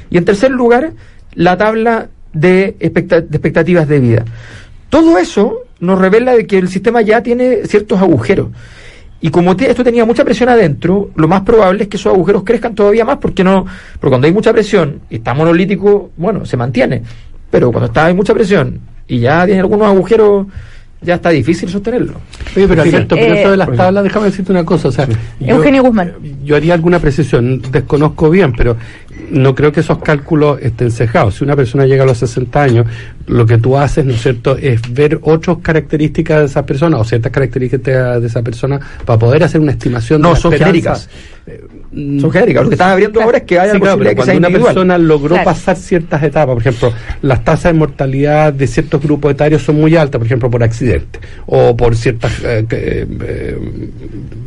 Y 0.09 0.19
en 0.19 0.25
tercer 0.25 0.53
lugar, 0.53 0.93
la 1.35 1.57
tabla 1.57 2.11
de, 2.33 2.77
de 2.79 3.27
expectativas 3.33 3.89
de 3.89 3.99
vida. 3.99 4.25
Todo 4.89 5.19
eso 5.19 5.65
nos 5.81 5.99
revela 5.99 6.37
de 6.37 6.47
que 6.47 6.59
el 6.59 6.69
sistema 6.69 7.03
ya 7.03 7.25
tiene 7.25 7.67
ciertos 7.67 8.01
agujeros. 8.01 8.51
Y 9.21 9.31
como 9.31 9.53
esto 9.53 9.83
tenía 9.83 10.05
mucha 10.05 10.25
presión 10.25 10.49
adentro, 10.49 11.11
lo 11.17 11.27
más 11.27 11.43
probable 11.43 11.85
es 11.85 11.89
que 11.89 11.97
esos 11.97 12.13
agujeros 12.13 12.45
crezcan 12.45 12.75
todavía 12.75 13.05
más, 13.05 13.19
porque 13.19 13.43
no, 13.43 13.65
porque 13.95 14.11
cuando 14.11 14.27
hay 14.27 14.33
mucha 14.33 14.53
presión 14.53 15.01
y 15.11 15.17
está 15.17 15.35
monolítico, 15.35 16.11
bueno, 16.17 16.45
se 16.45 16.57
mantiene. 16.57 17.03
Pero 17.51 17.73
cuando 17.73 17.87
está 17.87 18.07
hay 18.07 18.15
mucha 18.15 18.33
presión 18.35 18.81
y 19.09 19.21
ya 19.21 19.45
tiene 19.45 19.61
algunos 19.61 19.89
agujeros, 19.89 20.47
ya 21.01 21.15
está 21.15 21.31
difícil 21.31 21.69
sostenerlo. 21.69 22.15
Oye, 22.57 22.67
pero 22.69 22.83
Sí, 22.85 22.91
pero 23.09 23.17
eh, 23.35 23.37
esto 23.39 23.51
de 23.53 23.57
las 23.57 23.73
tablas, 23.77 24.05
déjame 24.05 24.27
decirte 24.27 24.53
una 24.53 24.65
cosa. 24.65 24.89
O 24.89 24.93
sea, 24.93 25.07
yo- 25.07 25.17
Eugenio 25.57 25.83
Guzmán. 25.83 26.13
Yo 26.45 26.57
haría 26.57 26.75
alguna 26.75 26.99
precisión, 26.99 27.63
desconozco 27.71 28.29
bien, 28.31 28.53
pero 28.53 28.77
no 29.31 29.55
creo 29.55 29.71
que 29.73 29.81
esos 29.81 29.99
cálculos 29.99 30.59
estén 30.63 30.91
cejados. 30.91 31.37
Si 31.37 31.45
una 31.45 31.55
persona 31.55 31.87
llega 31.87 32.03
a 32.03 32.07
los 32.07 32.19
60 32.19 32.63
años, 32.63 32.87
lo 33.27 33.45
que 33.47 33.59
tú 33.59 33.77
haces, 33.77 34.05
¿no 34.05 34.13
es 34.15 34.23
cierto?, 34.23 34.57
es 34.57 34.81
ver 34.93 35.19
otras 35.23 35.59
características 35.63 36.41
de 36.41 36.47
esa 36.47 36.65
persona 36.65 36.97
o 36.99 37.05
ciertas 37.05 37.31
características 37.31 38.21
de 38.21 38.27
esa 38.27 38.43
persona 38.43 38.81
para 39.05 39.19
poder 39.19 39.45
hacer 39.45 39.61
una 39.61 39.73
estimación 39.73 40.21
No, 40.23 40.29
de 40.29 40.35
la 40.35 40.41
son 40.41 40.53
genéricas. 40.53 41.09
Mm, 41.91 42.21
Son 42.21 42.31
genéricas. 42.31 42.65
Lo 42.65 42.69
que 42.69 42.75
están 42.75 42.91
abriendo 42.91 43.23
ahora 43.23 43.39
es 43.39 43.45
que 43.45 43.59
haya 43.59 43.73
Sí, 43.73 43.79
la 43.79 43.83
claro, 43.83 43.99
pero 43.99 44.11
que 44.11 44.17
sea 44.17 44.25
cuando 44.25 44.39
una 44.39 44.49
individual. 44.49 44.75
persona 44.75 44.99
logró 44.99 45.29
Claro. 45.37 45.45
pasar 45.45 45.77
ciertas 45.77 46.23
etapas, 46.23 46.53
por 46.55 46.61
ejemplo, 46.63 46.93
las 47.23 47.45
tasas 47.45 47.73
de 47.73 47.79
mortalidad 47.79 48.53
de 48.53 48.67
ciertos 48.67 49.03
grupos 49.03 49.31
etarios 49.33 49.63
son 49.63 49.77
muy 49.77 49.97
altas, 49.97 50.19
por 50.19 50.27
ejemplo, 50.27 50.51
por 50.51 50.63
accidente 50.63 51.19
o 51.47 51.75
por 51.77 51.97
ciertas, 51.97 52.33
eh, 52.45 52.67
que, 52.69 53.07
eh, 53.25 53.59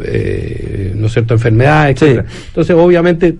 eh, 0.04 0.94
¿no 0.96 1.10
cierto?, 1.10 1.34
enfermedades, 1.34 2.00
Sí. 2.00 2.06
etcétera. 2.06 2.28
Entonces, 2.48 2.76
obviamente, 2.76 3.36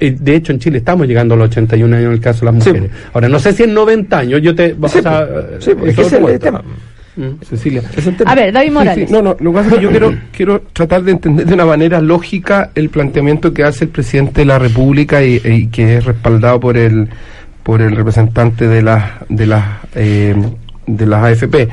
eh, 0.00 0.16
de 0.18 0.34
hecho, 0.36 0.52
en 0.52 0.58
Chile 0.58 0.78
estamos 0.78 1.06
llegando 1.06 1.34
a 1.34 1.36
los 1.38 1.48
81 1.48 1.94
años 1.96 2.06
en 2.08 2.12
el 2.12 2.20
caso 2.20 2.44
de 2.44 2.52
las 2.52 2.64
Sí. 2.64 2.70
mujeres. 2.70 2.90
Ahora, 3.12 3.28
no 3.28 3.38
sé 3.38 3.52
si 3.52 3.62
en 3.62 3.74
90 3.74 4.18
años, 4.18 4.42
yo 4.42 4.54
te... 4.54 4.76
o 4.80 4.88
Sí, 4.88 5.00
sea, 5.00 5.26
sí, 5.58 5.70
eh, 5.70 5.76
es 5.86 5.96
que 5.96 6.16
el 6.16 6.38
tema. 6.38 6.62
Mm. 7.14 7.42
Cecilia. 7.44 7.82
Es 7.96 8.06
el 8.06 8.16
tema. 8.16 8.30
A 8.32 8.34
ver, 8.34 8.52
David 8.52 8.68
Sí, 8.68 8.74
Morales. 8.74 9.08
sí, 9.08 9.12
no, 9.12 9.20
no, 9.22 9.36
lo 9.38 9.50
que 9.52 9.56
pasa 9.58 9.68
es 9.68 9.74
que 9.76 9.82
yo 9.82 9.90
quiero, 9.90 10.14
quiero 10.34 10.60
tratar 10.72 11.02
de 11.02 11.12
entender 11.12 11.44
de 11.46 11.54
una 11.54 11.66
manera 11.66 12.00
lógica 12.00 12.70
el 12.74 12.88
planteamiento 12.88 13.52
que 13.52 13.64
hace 13.64 13.84
el 13.84 13.90
presidente 13.90 14.40
de 14.40 14.44
la 14.46 14.58
República 14.58 15.22
y, 15.22 15.40
y 15.44 15.66
que 15.66 15.96
es 15.98 16.04
respaldado 16.04 16.58
por 16.60 16.76
el 16.76 17.08
por 17.62 17.80
el 17.82 17.94
representante 17.94 18.66
de 18.66 18.82
las 18.82 19.10
de 19.28 19.46
las 19.46 19.64
eh, 19.94 20.34
de 20.86 21.06
las 21.06 21.22
AFP. 21.22 21.68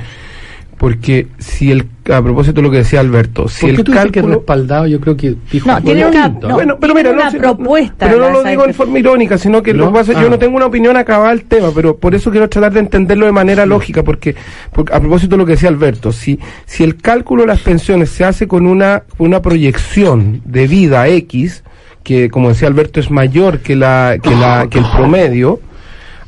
Porque 0.79 1.27
si 1.37 1.71
el 1.71 1.85
a 2.09 2.21
propósito 2.23 2.55
de 2.55 2.61
lo 2.63 2.71
que 2.71 2.77
decía 2.77 3.01
Alberto, 3.01 3.47
si 3.49 3.61
¿Por 3.67 3.69
qué 3.69 3.75
el 3.75 3.83
tú 3.83 3.91
dices 3.91 4.05
que 4.07 4.11
cálculo 4.13 4.35
respaldado? 4.37 4.87
Yo 4.87 4.99
creo 5.01 5.15
que 5.17 5.35
dijo 5.51 5.67
No, 5.69 5.79
tiene 5.81 6.05
una- 6.07 6.29
no. 6.29 6.53
bueno, 6.55 6.77
pero 6.79 6.93
tiene 6.93 7.09
mira, 7.09 7.21
una 7.21 7.31
si 7.31 7.37
propuesta 7.37 8.07
pero 8.07 8.19
no 8.19 8.29
lo 8.31 8.43
digo 8.43 8.65
en 8.65 8.73
forma 8.73 8.97
irónica, 8.97 9.37
sino 9.37 9.61
que 9.61 9.73
lo 9.73 9.85
¿No? 9.85 9.91
que 9.91 9.99
pasa, 9.99 10.13
Ah. 10.15 10.21
yo 10.23 10.29
no 10.29 10.39
tengo 10.39 10.55
una 10.55 10.65
opinión 10.67 10.95
acabada 10.95 11.31
del 11.31 11.43
tema, 11.43 11.67
pero 11.75 11.97
por 11.97 12.15
eso 12.15 12.31
quiero 12.31 12.47
tratar 12.49 12.71
de 12.71 12.79
entenderlo 12.79 13.25
de 13.25 13.33
manera 13.33 13.65
lógica, 13.65 14.03
porque, 14.03 14.33
porque 14.71 14.93
a 14.93 14.99
propósito 15.01 15.31
de 15.31 15.37
lo 15.39 15.45
que 15.45 15.51
decía 15.51 15.67
Alberto, 15.69 16.13
si, 16.13 16.39
si 16.65 16.83
el 16.85 16.95
cálculo 16.95 17.41
de 17.43 17.47
las 17.49 17.59
pensiones 17.59 18.09
se 18.09 18.23
hace 18.23 18.47
con 18.47 18.65
una, 18.65 19.03
con 19.17 19.27
una 19.27 19.41
proyección 19.41 20.41
de 20.45 20.65
vida 20.65 21.07
X, 21.09 21.63
que 22.03 22.29
como 22.29 22.47
decía 22.49 22.69
Alberto 22.69 23.01
es 23.01 23.11
mayor 23.11 23.59
que 23.59 23.75
la, 23.75 24.15
que 24.23 24.31
la, 24.31 24.67
que 24.69 24.79
el 24.79 24.85
promedio, 24.95 25.59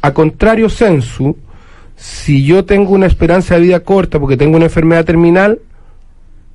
a 0.01 0.13
contrario 0.13 0.69
censu, 0.69 1.37
si 2.03 2.43
yo 2.43 2.65
tengo 2.65 2.93
una 2.93 3.05
esperanza 3.05 3.55
de 3.55 3.61
vida 3.61 3.79
corta 3.81 4.19
porque 4.19 4.35
tengo 4.35 4.55
una 4.55 4.65
enfermedad 4.65 5.05
terminal, 5.05 5.59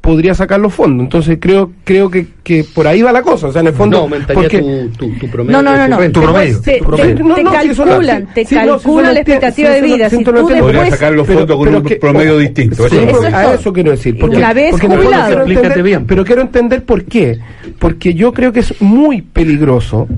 podría 0.00 0.34
sacar 0.34 0.58
los 0.60 0.74
fondos. 0.74 1.04
Entonces 1.04 1.38
creo 1.40 1.70
creo 1.84 2.10
que, 2.10 2.26
que 2.42 2.64
por 2.64 2.86
ahí 2.88 3.00
va 3.02 3.12
la 3.12 3.22
cosa. 3.22 3.46
O 3.48 3.52
sea, 3.52 3.60
en 3.60 3.68
el 3.68 3.72
fondo... 3.72 3.96
No, 3.98 4.02
aumentaría 4.04 4.42
porque- 4.42 4.60
tu, 4.60 4.88
tu, 5.08 5.18
tu 5.18 5.28
promedio. 5.30 5.62
No, 5.62 5.76
no, 5.76 5.88
no. 5.88 6.10
Tu 6.10 6.20
promedio, 6.20 6.60
Te, 6.60 6.78
tu 6.78 6.84
promedio. 6.84 7.24
calculan, 7.52 8.26
te 8.34 8.44
sí, 8.44 8.54
calculan 8.56 9.14
la 9.14 9.20
expectativa 9.20 9.70
de 9.70 9.82
vida. 9.82 10.10
sí, 10.10 10.16
Si 10.18 10.24
tú 10.24 10.30
entiendo. 10.30 10.62
Podría 10.64 10.80
después... 10.82 10.90
sacar 10.90 11.12
los 11.12 11.26
Pero- 11.28 11.38
fondos 11.40 11.56
con 11.56 11.66
pero 11.66 11.78
un 11.78 11.84
que- 11.84 11.96
promedio 11.96 12.38
distinto. 12.38 12.88
Sí, 12.88 12.96
eso 12.98 13.22
a 13.22 13.54
eso 13.54 13.72
quiero 13.72 13.90
decir. 13.92 14.18
Porque, 14.18 14.36
Una 14.36 14.52
vez 14.52 14.70
porque 14.72 14.86
jubilado. 14.88 15.44
entender- 15.46 15.82
bien. 15.82 16.06
Pero 16.06 16.24
quiero 16.24 16.42
entender 16.42 16.84
por 16.84 17.04
qué. 17.04 17.38
Porque 17.78 18.14
yo 18.14 18.32
creo 18.32 18.52
que 18.52 18.60
es 18.60 18.80
muy 18.82 19.22
peligroso 19.22 20.08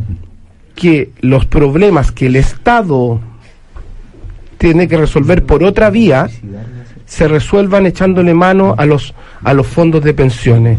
que 0.74 1.10
los 1.20 1.44
problemas 1.46 2.12
que 2.12 2.26
el 2.26 2.36
Estado 2.36 3.20
tiene 4.58 4.88
que 4.88 4.96
resolver 4.96 5.44
por 5.44 5.64
otra 5.64 5.90
vía 5.90 6.28
se 7.06 7.26
resuelvan 7.26 7.86
echándole 7.86 8.34
mano 8.34 8.74
a 8.76 8.84
los 8.84 9.14
a 9.42 9.54
los 9.54 9.66
fondos 9.66 10.04
de 10.04 10.12
pensiones. 10.12 10.78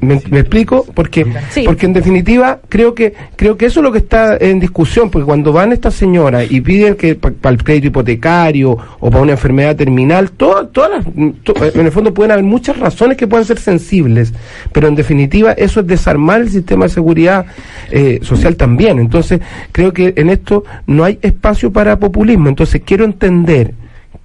¿Me, 0.00 0.20
me 0.30 0.40
explico? 0.40 0.86
Porque, 0.94 1.26
Sí. 1.50 1.64
porque 1.66 1.84
en 1.86 1.92
definitiva 1.92 2.58
creo 2.70 2.94
que 2.94 3.12
creo 3.36 3.56
que 3.58 3.66
eso 3.66 3.80
es 3.80 3.84
lo 3.84 3.92
que 3.92 3.98
está 3.98 4.36
en 4.38 4.58
discusión, 4.58 5.10
porque 5.10 5.26
cuando 5.26 5.52
van 5.52 5.72
estas 5.72 5.94
señoras 5.94 6.50
y 6.50 6.60
piden 6.62 6.94
que 6.94 7.16
para 7.16 7.52
el 7.54 7.62
crédito 7.62 7.88
hipotecario 7.88 8.78
o 8.98 9.10
para 9.10 9.22
una 9.22 9.32
enfermedad 9.32 9.76
terminal, 9.76 10.30
todo- 10.32 10.68
todas 10.68 10.90
las, 10.90 11.04
to- 11.44 11.54
en 11.74 11.84
el 11.86 11.92
fondo 11.92 12.14
pueden 12.14 12.30
haber 12.32 12.44
muchas 12.44 12.78
razones 12.78 13.16
que 13.18 13.26
pueden 13.26 13.44
ser 13.44 13.58
sensibles, 13.58 14.32
pero 14.72 14.88
en 14.88 14.94
definitiva 14.94 15.52
eso 15.52 15.80
es 15.80 15.86
desarmar 15.86 16.40
el 16.40 16.48
sistema 16.50 16.84
de 16.84 16.88
seguridad 16.90 17.44
eh, 17.90 18.20
social 18.22 18.56
también. 18.56 18.98
Entonces 19.00 19.40
creo 19.72 19.92
que 19.92 20.14
en 20.16 20.30
esto 20.30 20.64
no 20.86 21.04
hay 21.04 21.18
espacio 21.20 21.70
para 21.72 21.98
populismo. 21.98 22.48
Entonces 22.48 22.80
quiero 22.84 23.04
entender 23.04 23.74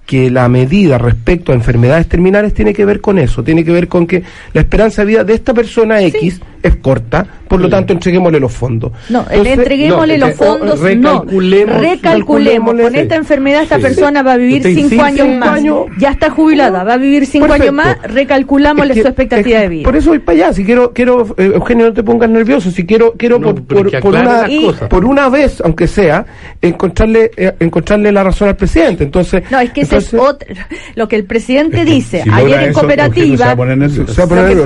que 0.06 0.30
la 0.30 0.48
medida 0.48 0.98
respecto 0.98 1.52
a 1.52 1.54
enfermedades 1.54 2.06
terminales 2.06 2.54
tiene 2.54 2.72
que 2.72 2.84
ver 2.84 3.00
con 3.00 3.18
eso, 3.18 3.42
tiene 3.42 3.64
que 3.64 3.72
ver 3.72 3.88
con 3.88 4.06
que 4.06 4.22
la 4.52 4.60
esperanza 4.60 5.02
de 5.02 5.08
vida 5.08 5.24
de 5.24 5.34
esta 5.34 5.52
persona 5.52 6.00
X 6.00 6.40
es 6.66 6.76
corta, 6.76 7.26
por 7.48 7.60
lo 7.60 7.68
tanto 7.68 7.92
entreguémosle 7.92 8.40
los 8.40 8.52
fondos. 8.52 8.92
No, 9.08 9.20
Entonces, 9.20 9.42
le 9.44 9.52
entreguémosle 9.52 10.18
no, 10.18 10.26
los 10.26 10.34
eh, 10.34 10.38
fondos, 10.38 10.80
no. 10.80 10.86
recalculemos, 10.86 11.80
Recalculemos. 11.80 12.00
calculémosle, 12.02 12.82
Con 12.82 12.94
esta 12.96 13.14
enfermedad 13.16 13.62
esta 13.62 13.76
Sí. 13.76 13.82
persona 13.82 14.22
va 14.22 14.32
a 14.32 14.36
vivir 14.36 14.62
cinco 14.62 15.02
años 15.02 15.26
cinco 15.26 15.38
más. 15.38 15.48
años. 15.50 15.76
Ya 15.98 16.10
está 16.10 16.30
jubilada, 16.30 16.84
va 16.84 16.94
a 16.94 16.96
vivir 16.96 17.26
cinco 17.26 17.46
Perfecto. 17.46 17.72
años 17.72 17.74
más, 18.02 18.12
recalculámosle 18.12 18.92
Es 18.92 18.96
que- 18.96 19.02
su 19.02 19.08
expectativa 19.08 19.56
es 19.58 19.62
de 19.62 19.68
vida. 19.68 19.84
Por 19.84 19.96
eso 19.96 20.10
voy 20.10 20.18
para 20.18 20.36
allá, 20.46 20.52
si 20.52 20.64
quiero, 20.64 20.92
quiero 20.92 21.26
eh, 21.38 21.52
Eugenio, 21.54 21.86
no 21.86 21.92
te 21.92 22.02
pongas 22.02 22.28
nervioso, 22.30 22.70
si 22.70 22.84
quiero, 22.84 23.12
quiero 23.16 23.38
No, 23.38 23.54
por, 23.54 23.86
una, 23.86 24.00
cosas. 24.00 24.88
por 24.88 25.04
una 25.04 25.28
vez, 25.28 25.60
aunque 25.64 25.86
sea, 25.86 26.26
encontrarle, 26.62 27.30
eh, 27.36 27.52
encontrarle 27.60 28.10
la 28.12 28.24
razón 28.24 28.48
al 28.48 28.56
presidente. 28.56 29.04
Entonces, 29.04 29.42
No, 29.50 29.60
es 29.60 29.70
que 29.70 29.82
ese 29.82 29.98
es 29.98 30.12
entonces- 30.12 30.34
otro. 30.34 30.54
Lo 30.94 31.08
que 31.08 31.16
el 31.16 31.24
presidente 31.24 31.80
Es 31.80 31.84
que 31.86 31.90
dice 31.92 32.22
si 32.22 32.30
ayer 32.30 32.58
en 32.60 32.70
eso, 32.70 32.80
cooperativa. 32.80 33.54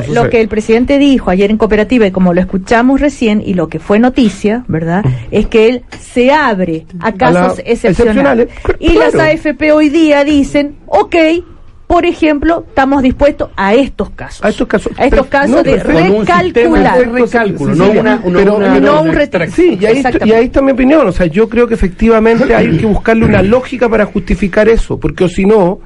lo, 0.09 0.29
que 0.31 0.41
el 0.41 0.49
presidente 0.49 0.99
dijo 0.99 1.31
ayer 1.31 1.51
en 1.51 1.57
cooperativa 1.59 1.90
y 1.93 2.11
como 2.11 2.33
lo 2.35 2.41
escuchamos 2.41 3.01
recién 3.01 3.43
y 3.45 3.55
lo 3.55 3.69
que 3.69 3.79
fue 3.79 3.99
noticia, 3.99 4.65
¿verdad? 4.69 5.05
Es 5.31 5.47
que 5.47 5.69
él 5.69 5.83
se 6.01 6.33
abre 6.33 6.87
a 7.01 7.13
casos 7.13 7.61
excepcionales. 7.65 8.49
excepcionales, 8.49 8.49
Y 8.79 8.93
las. 8.95 9.15
AFP 9.15 9.73
hoy 9.73 9.89
día 9.89 10.25
dicen, 10.25 10.77
ok, 10.87 11.17
por 11.87 12.07
ejemplo, 12.07 12.65
estamos 12.69 13.03
dispuestos 13.03 13.51
a 13.57 13.75
estos 13.75 14.11
casos. 14.11 14.45
a 14.45 14.51
estos 14.51 14.69
casos, 14.69 14.93
A 14.97 15.07
estos 15.07 15.27
casos 15.27 15.51
no, 15.57 15.63
de 15.65 15.73
un 15.75 16.21
recalcular. 16.21 16.99
de 16.99 17.05
recálculo, 17.07 17.75
Sí, 17.75 17.81
no 17.81 17.91
una, 17.91 18.23
pero- 18.23 18.57
una- 18.57 18.79
no 18.81 19.03
un. 19.03 19.13
Sí, 19.51 19.77
y 19.81 19.87
ahí, 19.87 19.97
Exactamente. 19.97 20.29
y 20.29 20.33
ahí 20.39 20.45
está 20.47 20.63
mi 20.63 20.71
opinión. 20.71 21.09
O 21.09 21.13
sea, 21.13 21.27
yo 21.27 21.49
creo 21.49 21.67
que 21.67 21.75
efectivamente 21.75 22.55
hay 22.55 22.77
que 22.79 22.87
buscarle 22.87 23.25
una 23.25 23.43
lógica 23.43 23.89
para 23.89 24.07
justificar 24.07 24.69
eso, 24.69 25.01
porque 25.01 25.25
o 25.25 25.29
si 25.29 25.45
no, 25.45 25.81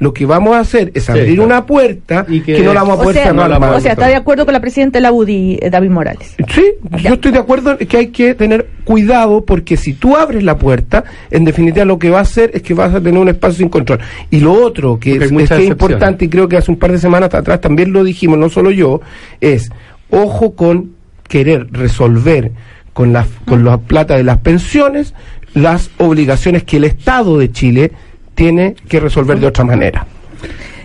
lo 0.00 0.12
que 0.12 0.26
vamos 0.26 0.54
a 0.56 0.60
hacer 0.60 0.90
es 0.94 1.08
abrir 1.08 1.26
claro. 1.34 1.44
una 1.44 1.66
puerta 1.66 2.24
Y 2.28 2.40
que, 2.40 2.56
que- 2.56 2.62
no 2.62 2.74
la 2.74 2.80
vamos 2.82 2.96
a 2.98 3.00
O 3.00 3.02
poder 3.04 3.16
sea, 3.16 3.24
cerrar. 3.26 3.48
la 3.50 3.58
o 3.76 3.80
sea, 3.80 3.92
está 3.92 4.08
de 4.08 4.16
acuerdo 4.16 4.44
con 4.46 4.52
la 4.54 4.60
presidenta 4.60 4.98
de 4.98 5.02
la 5.02 5.12
UDI, 5.12 5.58
eh, 5.60 5.70
David 5.70 5.90
Morales. 5.90 6.34
Sí, 6.48 6.64
yo 7.02 7.14
estoy 7.14 7.30
de 7.32 7.38
acuerdo 7.38 7.76
en 7.78 7.86
que 7.86 7.96
hay 7.98 8.06
que 8.08 8.34
tener 8.34 8.66
cuidado 8.84 9.44
porque 9.44 9.76
si 9.76 9.92
tú 9.92 10.16
abres 10.16 10.42
la 10.42 10.56
puerta, 10.56 11.04
en 11.30 11.44
definitiva 11.44 11.84
lo 11.84 11.98
que 11.98 12.10
va 12.10 12.18
a 12.18 12.22
hacer 12.22 12.50
es 12.54 12.62
que 12.62 12.74
vas 12.74 12.94
a 12.94 13.00
tener 13.00 13.20
un 13.20 13.28
espacio 13.28 13.58
sin 13.58 13.68
control. 13.68 14.00
Y 14.30 14.40
lo 14.40 14.54
otro 14.54 14.98
que 14.98 15.16
es, 15.16 15.22
es 15.22 15.28
que 15.28 15.34
es 15.36 15.40
excepciones. 15.42 15.68
importante 15.68 16.24
y 16.24 16.28
creo 16.28 16.48
que 16.48 16.56
hace 16.56 16.70
un 16.70 16.78
par 16.78 16.90
de 16.92 16.98
semanas 16.98 17.32
atrás 17.34 17.60
también 17.60 17.92
lo 17.92 18.02
dijimos, 18.02 18.38
no 18.38 18.48
solo 18.48 18.70
yo, 18.70 19.00
es 19.40 19.70
ojo 20.10 20.54
con 20.56 20.92
querer 21.28 21.68
resolver 21.72 22.52
con 22.94 23.12
la, 23.12 23.26
con 23.46 23.64
la 23.64 23.76
plata 23.78 24.16
de 24.16 24.24
las 24.24 24.38
pensiones 24.38 25.14
las 25.54 25.90
obligaciones 25.98 26.64
que 26.64 26.78
el 26.78 26.84
Estado 26.84 27.36
de 27.38 27.50
Chile 27.52 27.92
tiene 28.34 28.74
que 28.88 29.00
resolver 29.00 29.38
de 29.38 29.46
otra 29.46 29.64
manera. 29.64 30.06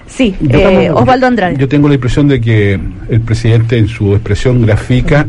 Sí, 0.07 0.35
Yo 0.39 0.59
eh, 0.59 0.85
tengo- 0.85 0.99
Osvaldo 0.99 1.27
Andrade. 1.27 1.57
Yo 1.57 1.67
tengo 1.67 1.87
la 1.87 1.95
impresión 1.95 2.27
de 2.27 2.39
que 2.39 2.79
el 3.09 3.21
presidente 3.21 3.77
en 3.77 3.87
su 3.87 4.13
expresión 4.13 4.61
grafica 4.65 5.25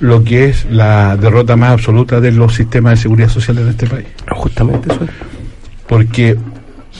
lo 0.00 0.22
que 0.22 0.46
es 0.50 0.66
la 0.70 1.16
derrota 1.16 1.56
más 1.56 1.70
absoluta 1.72 2.20
de 2.20 2.30
los 2.32 2.54
sistemas 2.54 2.92
de 2.92 3.02
seguridad 3.02 3.28
social 3.28 3.58
en 3.58 3.68
este 3.68 3.86
país. 3.86 4.06
Justamente 4.30 4.92
eso. 4.92 5.04
es. 5.04 5.10
Porque, 5.88 6.36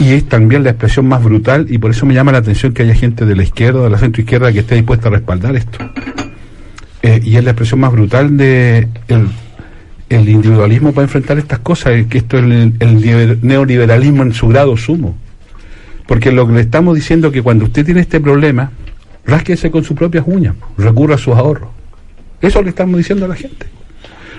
y 0.01 0.13
es 0.13 0.25
también 0.29 0.65
la 0.65 0.71
expresión 0.71 1.07
más 1.07 1.23
brutal, 1.23 1.67
y 1.69 1.79
por 1.79 1.91
eso 1.91 2.07
me 2.07 2.15
llama 2.15 2.33
la 2.33 2.39
atención 2.39 2.73
que 2.73 2.83
haya 2.83 2.95
gente 2.95 3.27
de 3.27 3.37
la 3.37 3.43
izquierda, 3.43 3.83
de 3.85 3.91
la 3.91 3.99
centro 3.99 4.23
izquierda, 4.23 4.53
que 4.53 4.61
esté 4.61 4.75
dispuesta 4.75 5.09
a 5.09 5.13
respaldar 5.13 5.55
esto. 5.57 5.79
Eh, 7.03 7.21
y 7.23 7.37
es 7.37 7.45
la 7.45 7.51
expresión 7.51 7.81
más 7.81 7.93
brutal 7.93 8.37
de 8.37 8.89
el, 9.09 9.29
el 10.09 10.29
individualismo 10.29 10.93
para 10.93 11.05
enfrentar 11.05 11.39
estas 11.39 11.61
cosas, 11.61 12.07
que 12.09 12.19
esto 12.19 12.39
es 12.39 12.45
el, 12.45 13.39
neoliberalismo 13.43 14.23
en 14.23 14.33
su 14.33 14.49
grado 14.49 14.77
sumo. 14.77 15.17
Porque 16.07 16.31
lo 16.33 16.47
que 16.47 16.53
le 16.53 16.61
estamos 16.61 16.95
diciendo 16.95 17.29
es 17.29 17.33
que 17.33 17.43
cuando 17.43 17.65
usted 17.65 17.85
tiene 17.85 18.01
este 18.01 18.21
problema, 18.21 18.71
rásquese 19.27 19.71
con 19.71 19.85
sus 19.85 19.97
propias 19.97 20.25
uñas, 20.27 20.55
recurra 20.77 21.15
a 21.15 21.19
sus 21.19 21.35
ahorros. 21.35 21.71
Eso 22.41 22.63
le 22.63 22.71
estamos 22.71 22.99
diciendo 22.99 23.25
a 23.25 23.29
la 23.29 23.37
gente. 23.37 23.67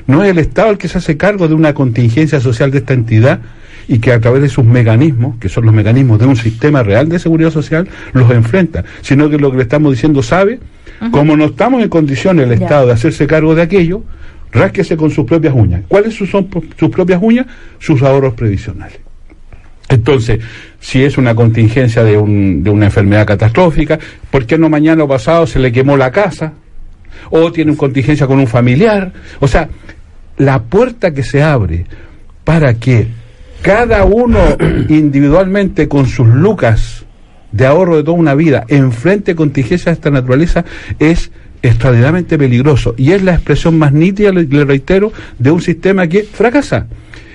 No 0.08 0.24
es 0.24 0.30
el 0.30 0.38
Estado 0.38 0.70
el 0.70 0.78
que 0.78 0.88
se 0.88 1.00
hace 1.00 1.18
cargo 1.18 1.48
de 1.48 1.56
una 1.56 1.74
contingencia 1.74 2.40
social 2.40 2.70
de 2.70 2.78
esta 2.78 2.94
entidad 2.94 3.40
y 3.88 4.00
que 4.00 4.12
a 4.12 4.20
través 4.20 4.42
de 4.42 4.50
sus 4.50 4.64
mecanismos, 4.64 5.38
que 5.40 5.50
son 5.50 5.66
los 5.66 5.74
mecanismos 5.74 6.20
de 6.20 6.26
un 6.26 6.36
sistema 6.36 6.84
real 6.84 7.10
de 7.10 7.18
seguridad 7.18 7.52
social, 7.52 7.88
los 8.14 8.30
enfrenta, 8.32 8.84
sino 9.02 9.30
que 9.30 9.38
lo 9.38 9.52
que 9.52 9.58
le 9.58 9.64
estamos 9.64 9.92
diciendo 9.92 10.22
sabe, 10.22 10.60
como 11.12 11.36
no 11.36 11.46
estamos 11.46 11.82
en 11.84 11.90
condiciones 11.90 12.50
el 12.50 12.60
Ya. 12.60 12.66
Estado 12.66 12.88
de 12.88 12.94
hacerse 12.94 13.28
cargo 13.28 13.56
de 13.56 13.64
aquello, 13.64 14.04
rásquese 14.56 14.98
con 14.98 15.12
sus 15.12 15.26
propias 15.26 15.54
uñas. 15.54 15.82
¿Cuáles 15.88 16.16
son 16.16 16.50
sus 16.78 16.90
propias 16.90 17.20
uñas? 17.22 17.46
Sus 17.80 18.02
ahorros 18.02 18.34
previsionales. 18.34 19.00
Entonces, 19.88 20.40
si 20.80 21.04
es 21.04 21.18
una 21.18 21.36
contingencia 21.36 22.04
de, 22.04 22.18
un- 22.18 22.64
de 22.64 22.70
una 22.72 22.86
enfermedad 22.86 23.28
catastrófica, 23.28 24.00
¿por 24.32 24.46
qué 24.46 24.58
no 24.58 24.68
mañana 24.70 25.04
o 25.04 25.08
pasado 25.08 25.46
se 25.46 25.60
le 25.60 25.72
quemó 25.72 25.96
la 25.96 26.12
casa? 26.12 26.54
O 27.30 27.52
tiene 27.52 27.72
una 27.72 27.78
contingencia 27.78 28.26
con 28.28 28.40
un 28.40 28.48
familiar. 28.48 29.12
O 29.40 29.48
sea, 29.48 29.70
la 30.38 30.64
puerta 30.64 31.14
que 31.14 31.22
se 31.24 31.44
abre 31.44 31.86
para 32.44 32.74
que 32.76 33.08
cada 33.62 34.06
uno 34.06 34.40
individualmente 34.90 35.88
con 35.88 36.08
sus 36.08 36.28
lucas 36.28 37.06
de 37.52 37.66
ahorro 37.66 37.96
de 37.98 38.04
toda 38.04 38.18
una 38.18 38.34
vida 38.36 38.66
enfrente 38.68 39.34
contingencias 39.36 39.86
de 39.86 39.92
esta 39.94 40.12
naturaleza 40.12 40.66
es 41.00 41.32
extraordinariamente 41.62 42.38
peligroso 42.38 42.94
y 42.98 43.12
es 43.12 43.24
la 43.24 43.34
expresión 43.36 43.78
más 43.78 43.92
nítida, 43.94 44.32
le, 44.32 44.44
le 44.44 44.66
reitero, 44.66 45.12
de 45.40 45.52
un 45.52 45.62
sistema 45.62 46.08
que 46.08 46.24
fracasa. 46.24 46.88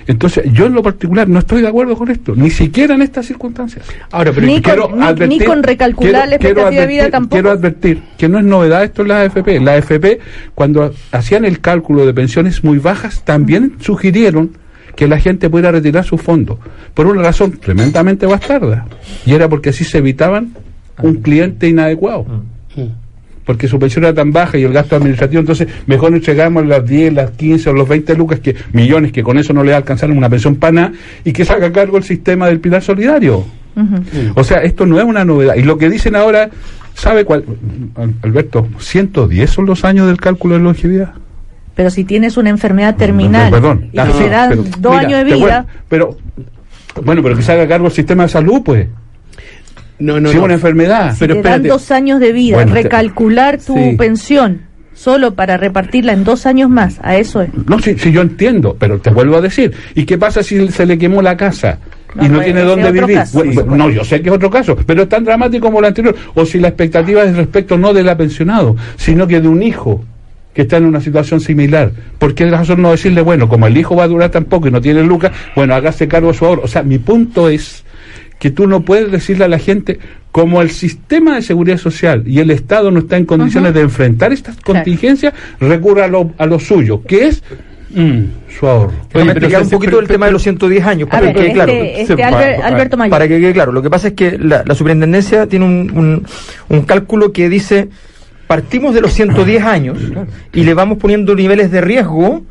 Entonces, 0.07 0.45
yo 0.51 0.65
en 0.65 0.73
lo 0.73 0.81
particular 0.81 1.27
no 1.29 1.37
estoy 1.39 1.61
de 1.61 1.67
acuerdo 1.67 1.95
con 1.95 2.09
esto, 2.09 2.33
ni 2.35 2.49
siquiera 2.49 2.95
en 2.95 3.03
estas 3.03 3.27
circunstancias. 3.27 3.85
Ahora, 4.11 4.31
pero 4.33 4.47
Ni 4.47 4.59
Quiero 4.61 4.89
con, 4.89 4.99
advertir- 4.99 5.27
ni 5.27 5.39
con 5.39 5.63
recalcular 5.63 6.23
quiero- 6.27 6.35
expectativa 6.35 6.81
de 6.81 6.87
vida 6.87 7.03
advertir- 7.03 7.11
tampoco. 7.11 7.35
Quiero 7.35 7.51
advertir 7.51 8.03
que 8.17 8.27
no 8.27 8.39
es 8.39 8.43
novedad 8.43 8.83
esto 8.83 9.03
en 9.03 9.07
la 9.09 9.21
AFP. 9.21 9.59
La 9.59 9.73
AFP, 9.73 10.19
cuando 10.55 10.91
hacían 11.11 11.45
el 11.45 11.59
cálculo 11.61 12.05
de 12.05 12.13
pensiones 12.15 12.63
muy 12.63 12.79
bajas, 12.79 13.23
también 13.23 13.73
sugirieron 13.79 14.57
que 14.95 15.07
la 15.07 15.19
gente 15.19 15.49
pudiera 15.49 15.71
retirar 15.71 16.03
su 16.03 16.17
fondo, 16.17 16.59
por 16.95 17.05
una 17.07 17.21
razón 17.21 17.51
tremendamente 17.53 18.25
bastarda, 18.25 18.87
y 19.25 19.33
era 19.33 19.47
porque 19.47 19.69
así 19.69 19.85
se 19.85 19.99
evitaban 19.99 20.49
un 21.01 21.21
cliente 21.21 21.69
inadecuado. 21.69 22.25
Porque 23.45 23.67
su 23.67 23.79
pensión 23.79 24.03
era 24.05 24.13
tan 24.13 24.31
baja 24.31 24.57
y 24.57 24.63
el 24.63 24.71
gasto 24.71 24.95
administrativo, 24.95 25.39
entonces 25.39 25.67
mejor 25.87 26.13
entregamos 26.13 26.65
las 26.67 26.85
10, 26.85 27.13
las 27.13 27.31
15 27.31 27.71
o 27.71 27.73
los 27.73 27.87
20 27.89 28.15
lucas, 28.15 28.39
que 28.39 28.55
millones 28.73 29.11
que 29.11 29.23
con 29.23 29.37
eso 29.39 29.51
no 29.53 29.63
le 29.63 29.73
alcanzaron 29.73 30.17
una 30.17 30.29
pensión 30.29 30.55
para 30.55 30.71
nada, 30.73 30.91
y 31.25 31.33
que 31.33 31.43
saca 31.43 31.65
a 31.67 31.71
cargo 31.71 31.97
el 31.97 32.03
sistema 32.03 32.47
del 32.47 32.59
pilar 32.59 32.81
solidario. 32.83 33.43
O 34.35 34.43
sea, 34.43 34.59
esto 34.59 34.85
no 34.85 34.99
es 34.99 35.05
una 35.05 35.25
novedad. 35.25 35.55
Y 35.55 35.63
lo 35.63 35.77
que 35.77 35.89
dicen 35.89 36.15
ahora, 36.15 36.49
¿sabe 36.93 37.25
cuál? 37.25 37.45
Al- 37.95 38.13
Alberto, 38.21 38.67
110 38.77 39.49
son 39.49 39.65
los 39.65 39.83
años 39.85 40.07
del 40.07 40.17
cálculo 40.17 40.55
de 40.55 40.61
longevidad. 40.61 41.13
Pero 41.73 41.89
si 41.89 42.03
tienes 42.03 42.35
una 42.37 42.49
enfermedad 42.49 42.95
terminal 42.97 43.49
Perdón. 43.49 43.87
y 43.93 43.97
Ah, 43.97 44.07
sí, 44.11 44.19
te 44.23 44.29
dan 44.29 44.49
pero- 44.49 44.63
dos 44.77 44.91
mira, 44.91 45.07
años 45.07 45.17
de 45.25 45.35
vida, 45.35 45.65
pero, 45.89 46.17
bueno, 47.03 47.23
pero 47.23 47.35
que 47.35 47.41
se 47.41 47.53
haga 47.53 47.67
cargo 47.67 47.87
el 47.87 47.93
sistema 47.93 48.23
de 48.23 48.29
salud, 48.29 48.61
pues. 48.63 48.87
No, 50.01 50.19
no, 50.19 50.29
si 50.29 50.35
es 50.35 50.39
no. 50.39 50.45
una 50.45 50.53
enfermedad. 50.55 51.13
si 51.13 51.19
pero 51.19 51.35
te 51.41 51.49
dan 51.49 51.63
dos 51.63 51.91
años 51.91 52.19
de 52.19 52.31
vida, 52.31 52.57
Bueno, 52.57 52.73
recalcular 52.73 53.57
tu 53.59 53.75
Sí. 53.75 53.95
pensión 53.97 54.61
solo 54.93 55.33
para 55.33 55.57
repartirla 55.57 56.13
en 56.13 56.23
dos 56.23 56.45
años 56.45 56.69
más, 56.69 56.99
a 57.01 57.15
eso 57.17 57.41
es. 57.41 57.49
No, 57.67 57.79
sí, 57.79 57.95
sí, 57.97 58.11
yo 58.11 58.21
entiendo, 58.21 58.75
pero 58.77 58.99
te 58.99 59.09
vuelvo 59.09 59.37
a 59.37 59.41
decir. 59.41 59.71
¿Y 59.95 60.05
qué 60.05 60.17
pasa 60.17 60.43
si 60.43 60.67
se 60.67 60.85
le 60.85 60.97
quemó 60.97 61.21
la 61.21 61.35
casa? 61.37 61.79
No, 62.13 62.25
y 62.25 62.29
no 62.29 62.41
tiene 62.41 62.61
dónde 62.61 62.91
vivir. 62.91 63.15
caso. 63.15 63.37
Bueno, 63.37 63.51
Sí, 63.53 63.57
bueno, 63.59 63.75
no, 63.85 63.89
yo 63.89 64.03
sé 64.03 64.21
que 64.21 64.29
es 64.29 64.35
otro 64.35 64.49
caso, 64.49 64.75
pero 64.85 65.03
es 65.03 65.09
tan 65.09 65.23
dramático 65.23 65.67
como 65.67 65.79
lo 65.81 65.87
anterior. 65.87 66.13
O 66.35 66.45
si 66.45 66.59
la 66.59 66.67
expectativa 66.67 67.23
es 67.23 67.35
respecto 67.35 67.77
no 67.77 67.93
del 67.93 68.15
pensionado, 68.17 68.75
sino 68.97 69.25
que 69.27 69.39
de 69.39 69.47
un 69.47 69.63
hijo 69.63 70.03
que 70.53 70.63
está 70.63 70.75
en 70.77 70.85
una 70.85 70.99
situación 70.99 71.39
similar. 71.39 71.91
¿Por 72.19 72.35
qué 72.35 72.49
razón 72.51 72.81
no 72.81 72.91
decirle, 72.91 73.21
bueno, 73.21 73.47
como 73.47 73.67
el 73.67 73.77
hijo 73.77 73.95
va 73.95 74.03
a 74.03 74.07
durar 74.09 74.29
tan 74.29 74.43
poco 74.43 74.67
y 74.67 74.71
no 74.71 74.81
tiene 74.81 75.01
lucas, 75.03 75.31
bueno, 75.55 75.73
hágase 75.73 76.09
cargo 76.09 76.27
de 76.27 76.37
su 76.37 76.45
ahorro? 76.45 76.63
O 76.65 76.67
sea, 76.67 76.83
mi 76.83 76.97
punto 76.99 77.47
es 77.47 77.85
que 78.41 78.49
tú 78.49 78.65
no 78.65 78.81
puedes 78.81 79.11
decirle 79.11 79.45
a 79.45 79.47
la 79.47 79.59
gente, 79.59 79.99
como 80.31 80.63
el 80.63 80.71
sistema 80.71 81.35
de 81.35 81.43
seguridad 81.43 81.77
social 81.77 82.23
y 82.25 82.39
el 82.39 82.49
Estado 82.49 82.89
no 82.89 82.97
está 83.01 83.15
en 83.17 83.25
condiciones 83.25 83.71
de 83.75 83.81
enfrentar 83.81 84.33
estas 84.33 84.55
contingencias, 84.57 85.31
recurra 85.59 86.05
a 86.05 86.07
lo, 86.07 86.31
a 86.39 86.47
lo 86.47 86.59
suyo, 86.59 87.03
que 87.03 87.27
es 87.27 87.43
mm, 87.91 88.21
su 88.59 88.65
ahorro. 88.67 88.93
Oye, 89.13 89.31
pero 89.35 89.47
un 89.61 89.69
poquito 89.69 89.91
pero- 89.91 89.99
el 89.99 90.07
tema 90.07 90.25
de 90.25 90.31
los 90.31 90.41
110 90.41 90.83
años, 90.87 91.07
A 91.09 91.11
para 91.11 91.27
ver, 91.27 91.35
que 91.35 91.41
quede 91.53 92.01
este, 92.01 92.15
claro. 92.15 92.39
este 92.39 92.45
Albert- 92.55 92.63
Alberto 92.63 92.97
Mayor. 92.97 93.11
Para 93.11 93.27
que 93.27 93.39
quede 93.39 93.53
claro, 93.53 93.71
lo 93.73 93.81
que 93.83 93.89
pasa 93.91 94.07
es 94.07 94.13
que 94.15 94.39
la, 94.39 94.63
la 94.65 94.73
superintendencia 94.73 95.45
tiene 95.45 95.65
un, 95.65 95.91
un- 95.95 96.25
un 96.69 96.81
cálculo 96.81 97.31
que 97.31 97.47
dice, 97.47 97.89
partimos 98.47 98.95
de 98.95 99.01
los 99.01 99.13
110 99.13 99.63
años 99.63 99.99
y 100.51 100.63
le 100.63 100.73
vamos 100.73 100.97
poniendo 100.97 101.35
niveles 101.35 101.69
de 101.69 101.79
riesgo 101.79 102.43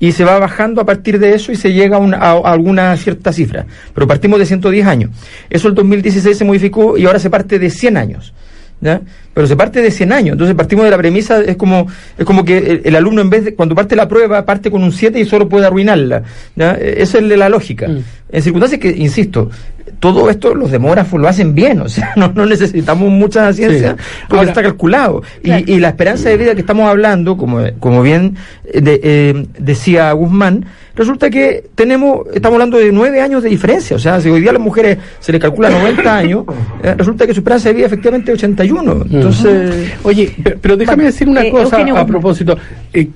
y 0.00 0.10
se 0.12 0.24
va 0.24 0.38
bajando 0.40 0.80
a 0.80 0.84
partir 0.86 1.18
de 1.20 1.34
eso 1.34 1.52
y 1.52 1.56
se 1.56 1.72
llega 1.72 1.98
a, 1.98 2.00
una- 2.00 2.16
a- 2.16 2.38
alguna 2.52 2.96
cierta 2.96 3.32
cifra. 3.32 3.66
Pero 3.94 4.08
partimos 4.08 4.38
de 4.40 4.46
110 4.46 4.86
años. 4.86 5.10
Eso 5.48 5.68
el 5.68 5.74
2016 5.74 6.36
se 6.36 6.44
modificó 6.44 6.96
y 6.98 7.06
ahora 7.06 7.18
se 7.20 7.30
parte 7.30 7.58
de 7.58 7.70
100 7.70 7.96
años. 7.96 8.32
¿Ya? 8.80 9.00
Pero 9.34 9.46
se 9.46 9.56
parte 9.56 9.80
de 9.80 9.90
100 9.90 10.12
años. 10.12 10.32
Entonces 10.34 10.54
partimos 10.56 10.84
de 10.84 10.90
la 10.90 10.98
premisa, 10.98 11.40
es 11.40 11.56
como, 11.56 11.86
es 12.18 12.24
como 12.24 12.44
que 12.44 12.58
el, 12.58 12.80
el 12.84 12.96
alumno 12.96 13.20
en 13.20 13.30
vez 13.30 13.44
de, 13.44 13.54
cuando 13.54 13.74
parte 13.74 13.94
la 13.96 14.08
prueba, 14.08 14.44
parte 14.44 14.70
con 14.70 14.82
un 14.82 14.92
7 14.92 15.18
y 15.20 15.24
solo 15.24 15.48
puede 15.48 15.66
arruinarla. 15.66 16.22
¿ya? 16.56 16.72
Esa 16.74 17.18
es 17.18 17.24
la 17.24 17.48
lógica. 17.48 17.86
En 18.32 18.42
circunstancias 18.42 18.80
que, 18.80 18.90
insisto, 18.90 19.50
todo 19.98 20.30
esto 20.30 20.54
los 20.54 20.70
demógrafos 20.70 21.20
lo 21.20 21.28
hacen 21.28 21.54
bien, 21.54 21.80
o 21.80 21.88
sea, 21.88 22.12
no, 22.16 22.32
no 22.34 22.46
necesitamos 22.46 23.10
mucha 23.10 23.52
ciencia 23.52 23.90
Sí. 23.98 24.04
porque 24.28 24.38
Ahora- 24.38 24.48
está 24.50 24.62
calculado. 24.62 25.22
Claro. 25.42 25.64
Y, 25.66 25.78
la 25.78 25.88
esperanza 25.88 26.28
de 26.28 26.36
vida 26.36 26.54
que 26.54 26.60
estamos 26.60 26.88
hablando, 26.88 27.36
como, 27.36 27.60
como 27.78 28.02
bien 28.02 28.36
eh, 28.72 28.80
de- 28.80 29.00
eh, 29.02 29.46
decía 29.58 30.10
Guzmán, 30.12 30.64
resulta 31.00 31.30
que 31.30 31.70
tenemos, 31.74 32.26
estamos 32.34 32.56
hablando 32.56 32.76
de 32.76 32.92
nueve 32.92 33.22
años 33.22 33.42
de 33.42 33.48
diferencia. 33.48 33.96
O 33.96 33.98
sea, 33.98 34.20
si 34.20 34.28
hoy 34.28 34.42
día 34.42 34.50
a 34.50 34.52
las 34.52 34.62
mujeres 34.62 34.98
se 35.18 35.32
les 35.32 35.40
calcula 35.40 35.70
90 35.70 36.16
años, 36.16 36.44
eh, 36.82 36.94
resulta 36.94 37.26
que 37.26 37.32
su 37.32 37.40
esperanza 37.40 37.70
de 37.70 37.76
vida 37.76 37.86
efectivamente 37.86 38.32
es 38.32 38.38
81. 38.38 39.06
Entonces, 39.10 39.92
Oye, 40.02 40.30
pero, 40.42 40.58
pero 40.60 40.76
déjame 40.76 40.96
Bueno, 40.96 41.10
decir 41.10 41.26
una 41.26 41.42
eh, 41.42 41.50
cosa 41.50 41.76
Eugenio 41.78 41.96
a 41.96 42.06
propósito. 42.06 42.56
Eh, 42.92 43.08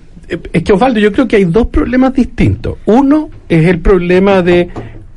es 0.50 0.62
que 0.62 0.72
Osvaldo, 0.72 0.98
yo 0.98 1.12
creo 1.12 1.28
que 1.28 1.36
hay 1.36 1.44
dos 1.44 1.66
problemas 1.66 2.14
distintos. 2.14 2.78
Uno 2.86 3.28
es 3.46 3.66
el 3.66 3.80
problema 3.80 4.40
de 4.40 4.70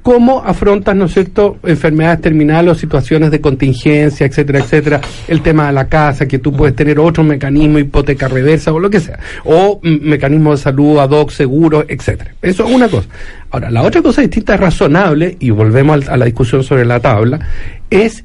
cómo 0.08 0.42
afrontas, 0.42 0.96
¿no 0.96 1.04
es 1.04 1.12
cierto?, 1.12 1.58
enfermedades 1.64 2.22
terminales 2.22 2.72
o 2.72 2.76
situaciones 2.76 3.30
de 3.30 3.42
contingencia, 3.42 4.26
etcétera, 4.26 4.60
etcétera. 4.60 5.02
El 5.28 5.42
tema 5.42 5.68
de 5.68 5.74
la 5.74 5.90
casa, 5.90 6.26
que 6.26 6.40
tú 6.40 6.54
puedes 6.54 6.78
tener 6.78 6.98
otro 6.98 7.26
mecanismo, 7.26 7.78
hipoteca 7.78 8.30
reversa 8.30 8.72
o 8.72 8.80
lo 8.80 8.90
que 8.90 9.02
sea. 9.02 9.20
O 9.44 9.82
mm, 9.84 10.08
mecanismo 10.08 10.52
de 10.52 10.60
salud, 10.60 10.98
ad 11.00 11.10
hoc, 11.10 11.32
seguro, 11.32 11.84
etcétera. 11.86 12.32
Eso 12.42 12.66
es 12.66 12.74
una 12.74 12.88
cosa. 12.88 13.10
Ahora, 13.52 13.70
la 13.70 13.82
otra 13.82 14.02
cosa 14.02 14.22
distinta, 14.22 14.56
razonable, 14.56 15.36
y 15.42 15.50
volvemos 15.50 16.08
a 16.08 16.16
la 16.16 16.24
discusión 16.24 16.64
sobre 16.64 16.86
la 16.86 17.02
tabla, 17.02 17.42
es 17.90 18.24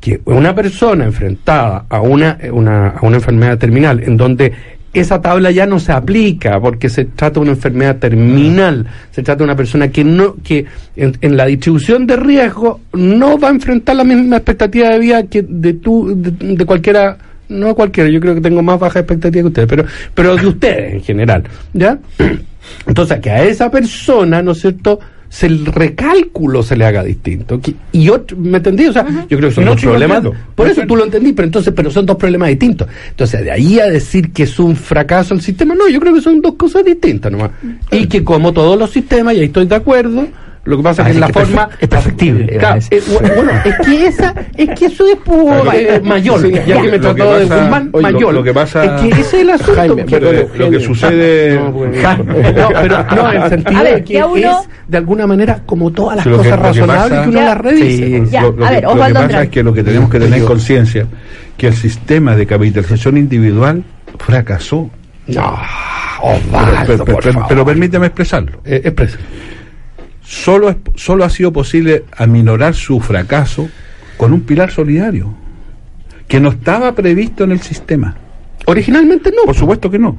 que 0.00 0.20
una 0.24 0.52
persona 0.52 1.04
enfrentada 1.04 1.84
a 1.88 2.00
una, 2.00 2.38
una, 2.50 2.88
a 2.88 3.06
una 3.06 3.18
enfermedad 3.18 3.56
terminal 3.56 4.02
en 4.02 4.16
donde 4.16 4.52
esa 4.92 5.20
tabla 5.20 5.50
ya 5.50 5.66
no 5.66 5.78
se 5.78 5.92
aplica 5.92 6.60
porque 6.60 6.88
se 6.88 7.04
trata 7.04 7.34
de 7.34 7.40
una 7.40 7.50
enfermedad 7.52 7.96
terminal, 7.98 8.86
se 9.10 9.22
trata 9.22 9.38
de 9.38 9.44
una 9.44 9.56
persona 9.56 9.88
que 9.88 10.02
no 10.02 10.34
que 10.42 10.66
en, 10.96 11.16
en 11.20 11.36
la 11.36 11.46
distribución 11.46 12.06
de 12.06 12.16
riesgo 12.16 12.80
no 12.92 13.38
va 13.38 13.48
a 13.48 13.52
enfrentar 13.52 13.96
la 13.96 14.04
misma 14.04 14.36
expectativa 14.36 14.88
de 14.88 14.98
vida 14.98 15.22
que 15.24 15.42
de 15.42 15.74
tú 15.74 16.12
de, 16.16 16.54
de 16.56 16.66
cualquiera 16.66 17.16
no 17.48 17.74
cualquiera, 17.74 18.08
yo 18.08 18.20
creo 18.20 18.34
que 18.34 18.40
tengo 18.40 18.62
más 18.62 18.78
baja 18.78 19.00
expectativa 19.00 19.42
que 19.42 19.48
ustedes, 19.48 19.68
pero 19.68 19.84
pero 20.14 20.36
de 20.36 20.46
ustedes 20.46 20.94
en 20.94 21.02
general, 21.02 21.44
¿ya? 21.72 21.98
Entonces, 22.86 23.18
que 23.20 23.30
a 23.30 23.42
esa 23.42 23.70
persona, 23.70 24.42
¿no 24.42 24.52
es 24.52 24.60
cierto?, 24.60 25.00
se 25.30 25.46
el 25.46 25.64
recálculo 25.64 26.62
se 26.64 26.76
le 26.76 26.84
haga 26.84 27.04
distinto. 27.04 27.60
Y 27.92 28.08
otro, 28.08 28.36
¿me 28.36 28.56
entendí? 28.58 28.86
O 28.88 28.92
sea, 28.92 29.06
yo 29.28 29.38
creo 29.38 29.48
que 29.48 29.54
son 29.54 29.64
No, 29.64 29.70
dos 29.70 29.80
problemas. 29.80 30.18
entiendo. 30.18 30.38
Por 30.56 30.66
eso 30.68 30.82
tú 30.88 30.96
lo 30.96 31.04
entendí, 31.04 31.32
pero 31.32 31.46
entonces, 31.46 31.72
pero 31.74 31.88
son 31.90 32.04
dos 32.04 32.16
problemas 32.16 32.48
distintos. 32.48 32.88
Entonces, 33.10 33.44
de 33.44 33.50
ahí 33.52 33.78
a 33.78 33.86
decir 33.86 34.32
que 34.32 34.42
es 34.42 34.58
un 34.58 34.74
fracaso 34.74 35.32
el 35.32 35.40
sistema, 35.40 35.74
no, 35.76 35.88
yo 35.88 36.00
creo 36.00 36.12
que 36.12 36.20
son 36.20 36.42
dos 36.42 36.54
cosas 36.56 36.84
distintas 36.84 37.30
nomás. 37.30 37.52
Y 37.92 38.06
que 38.08 38.24
como 38.24 38.52
todos 38.52 38.76
los 38.76 38.90
sistemas, 38.90 39.34
y 39.36 39.38
ahí 39.38 39.44
estoy 39.46 39.66
de 39.66 39.76
acuerdo, 39.76 40.26
Lo 40.64 40.76
que 40.76 40.82
pasa 40.82 41.02
es 41.02 41.08
Ah, 41.08 41.10
que 41.10 41.14
en 41.14 41.20
la 41.20 41.26
es 41.26 41.32
que 41.32 41.40
forma. 41.40 41.68
perfe- 41.70 41.76
es 41.80 41.88
perfectible, 41.88 42.46
Claro, 42.58 42.80
eh, 42.90 43.02
bueno, 43.08 43.28
bueno, 43.34 43.50
es 43.64 43.74
que 43.86 44.06
esa, 44.06 44.34
es 44.56 44.68
que 44.78 44.84
eso 44.86 45.06
es 45.06 45.16
por 45.16 45.74
eh, 45.74 46.00
Mayol. 46.04 46.42
Sí, 46.42 46.52
ya 46.52 46.82
que 46.82 46.90
me 46.90 47.00
que 47.00 47.14
de 47.14 47.44
Guzmán, 47.46 47.88
oye, 47.92 48.32
lo- 48.32 48.42
que 48.42 48.52
pasa- 48.52 48.84
Es 48.84 49.00
que 49.02 49.08
ese 49.08 49.20
es 49.20 49.34
el 49.34 49.50
asunto. 49.50 49.74
Jaime, 49.74 50.04
que- 50.04 50.20
Lo, 50.20 50.32
lo 50.66 50.70
que 50.70 50.80
sucede. 50.80 51.54
No, 51.60 51.72
pero 51.72 53.04
no, 53.16 53.32
en 53.32 53.42
el 53.42 53.48
sentido 53.48 53.82
ver, 53.82 53.94
de 53.94 54.04
que 54.04 54.22
uno- 54.22 54.36
es 54.60 54.68
de 54.86 54.96
alguna 54.98 55.26
manera 55.26 55.60
como 55.64 55.90
todas 55.92 56.16
las 56.16 56.24
que- 56.26 56.30
cosas 56.32 56.46
que 56.46 56.56
razonables 56.56 57.08
pasa- 57.10 57.22
que 57.22 57.28
uno 57.30 57.40
las 57.40 57.58
revise. 57.58 57.96
Sí. 58.26 58.30
Ya, 58.30 58.42
lo, 58.42 58.52
lo 58.52 58.64
a 58.64 58.68
que, 58.68 58.74
ver, 58.74 58.84
lo 58.84 58.90
que 59.06 59.14
pasa 59.14 59.42
es 59.42 59.48
que 59.48 59.62
lo 59.62 59.72
que 59.72 59.82
tenemos 59.82 60.10
que 60.10 60.20
tener 60.20 60.44
conciencia 60.44 61.06
que 61.56 61.68
el 61.68 61.74
sistema 61.74 62.36
de 62.36 62.46
capitalización 62.46 63.16
individual 63.16 63.82
fracasó. 64.18 64.90
No, 65.26 65.58
Pero, 66.20 66.34
Osvaldo, 66.34 66.76
pero- 66.86 67.04
por 67.04 67.16
pero- 67.22 67.32
favor. 67.32 67.48
pero 67.48 67.64
permítame 67.64 68.06
expresarlo. 68.06 68.60
Eh, 68.64 68.82
expresa. 68.84 69.16
Solo, 70.32 70.70
es- 70.70 70.76
solo 70.94 71.24
ha 71.24 71.28
sido 71.30 71.52
posible 71.52 72.04
aminorar 72.16 72.74
su 72.76 73.00
fracaso 73.00 73.68
con 74.16 74.32
un 74.32 74.42
pilar 74.42 74.70
solidario 74.70 75.34
que 76.28 76.38
no 76.38 76.50
estaba 76.50 76.94
previsto 76.94 77.42
en 77.42 77.50
el 77.50 77.60
sistema. 77.60 78.14
Originalmente 78.66 79.32
no. 79.32 79.42
Por 79.44 79.56
supuesto 79.56 79.90
que 79.90 79.98
no. 79.98 80.16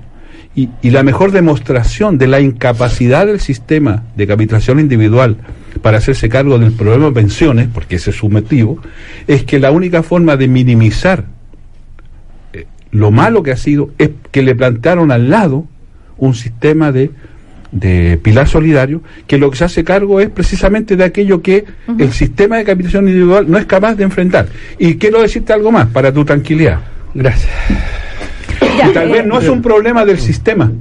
Y, 0.53 0.67
y 0.81 0.89
la 0.89 1.03
mejor 1.03 1.31
demostración 1.31 2.17
de 2.17 2.27
la 2.27 2.41
incapacidad 2.41 3.25
del 3.25 3.39
sistema 3.39 4.03
de 4.17 4.27
capitalización 4.27 4.81
individual 4.81 5.37
para 5.81 5.99
hacerse 5.99 6.27
cargo 6.27 6.59
del 6.59 6.73
problema 6.73 7.05
de 7.05 7.11
pensiones, 7.13 7.69
porque 7.73 7.95
ese 7.95 8.09
es 8.09 8.17
su 8.17 8.27
motivo, 8.29 8.79
es 9.27 9.43
que 9.45 9.59
la 9.59 9.71
única 9.71 10.03
forma 10.03 10.35
de 10.35 10.49
minimizar 10.49 11.23
eh, 12.51 12.65
lo 12.91 13.11
malo 13.11 13.43
que 13.43 13.51
ha 13.53 13.57
sido 13.57 13.91
es 13.97 14.09
que 14.31 14.41
le 14.41 14.55
plantearon 14.55 15.09
al 15.13 15.29
lado 15.29 15.67
un 16.17 16.33
sistema 16.35 16.91
de, 16.91 17.11
de 17.71 18.19
pilar 18.21 18.47
solidario 18.47 19.01
que 19.27 19.37
lo 19.37 19.49
que 19.49 19.57
se 19.57 19.63
hace 19.63 19.83
cargo 19.83 20.19
es 20.19 20.29
precisamente 20.29 20.95
de 20.95 21.03
aquello 21.03 21.41
que 21.41 21.63
el 21.97 22.11
sistema 22.11 22.57
de 22.57 22.65
capitalización 22.65 23.07
individual 23.07 23.49
no 23.49 23.57
es 23.57 23.65
capaz 23.65 23.95
de 23.95 24.03
enfrentar. 24.03 24.47
Y 24.77 24.95
quiero 24.95 25.21
decirte 25.21 25.53
algo 25.53 25.71
más 25.71 25.87
para 25.87 26.11
tu 26.11 26.25
tranquilidad. 26.25 26.79
Gracias. 27.13 27.51
Ya, 28.77 28.89
Y 28.89 28.93
tal 28.93 29.09
eh, 29.09 29.13
vez 29.13 29.25
no 29.25 29.39
es 29.39 29.49
un 29.49 29.61
problema 29.61 30.05
del 30.05 30.19
sistema, 30.19 30.71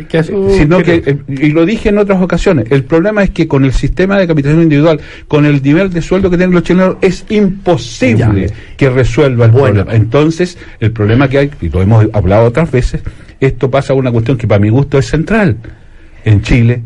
Eh, 0.00 0.06
¿qué 0.08 0.18
hace? 0.18 0.32
sino 0.56 0.78
¿Qué 0.78 1.00
que, 1.02 1.10
eh, 1.10 1.18
y 1.28 1.50
lo 1.50 1.64
dije 1.66 1.88
en 1.90 1.98
otras 1.98 2.20
ocasiones, 2.20 2.66
el 2.70 2.84
problema 2.84 3.22
es 3.22 3.30
que 3.30 3.46
con 3.48 3.64
el 3.64 3.72
sistema 3.72 4.18
de 4.18 4.26
capitalización 4.26 4.62
individual, 4.64 5.00
con 5.28 5.44
el 5.46 5.62
nivel 5.62 5.90
de 5.92 6.02
sueldo 6.02 6.30
que 6.30 6.36
tienen 6.36 6.54
los 6.54 6.62
chilenos, 6.64 6.96
es 7.00 7.24
imposible 7.30 8.48
que 8.76 8.90
resuelva 8.90 9.46
el 9.46 9.50
Bueno. 9.52 9.66
problema. 9.66 9.94
Entonces, 9.94 10.58
el 10.80 10.92
problema 10.92 11.28
que 11.28 11.38
hay, 11.38 11.50
y 11.60 11.68
lo 11.68 11.82
hemos 11.82 12.06
hablado 12.12 12.46
otras 12.46 12.70
veces, 12.70 13.02
esto 13.40 13.70
pasa 13.70 13.92
a 13.92 13.96
una 13.96 14.10
cuestión 14.10 14.36
que 14.36 14.46
para 14.46 14.58
mi 14.60 14.68
gusto 14.70 14.98
es 14.98 15.06
central. 15.06 15.56
En 16.24 16.40
Chile, 16.42 16.82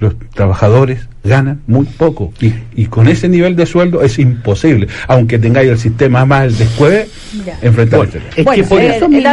los 0.00 0.14
trabajadores 0.34 1.08
ganan 1.24 1.60
muy 1.66 1.84
poco 1.86 2.32
y, 2.40 2.52
y 2.74 2.86
con 2.86 3.08
ese 3.08 3.28
nivel 3.28 3.56
de 3.56 3.66
sueldo 3.66 4.02
es 4.02 4.18
imposible, 4.18 4.88
aunque 5.08 5.38
tengáis 5.38 5.68
el 5.70 5.78
sistema 5.78 6.24
más 6.24 6.44
el 6.44 6.56
después, 6.58 7.08
Ya. 7.44 7.58
enfrentar 7.62 7.98
Bueno, 7.98 8.12
este 8.14 8.40
es 8.40 8.44
Bueno, 8.44 8.62
que 8.62 8.68
por 8.68 8.80
eh, 8.80 8.96
eso 8.96 9.08
mismo, 9.08 9.30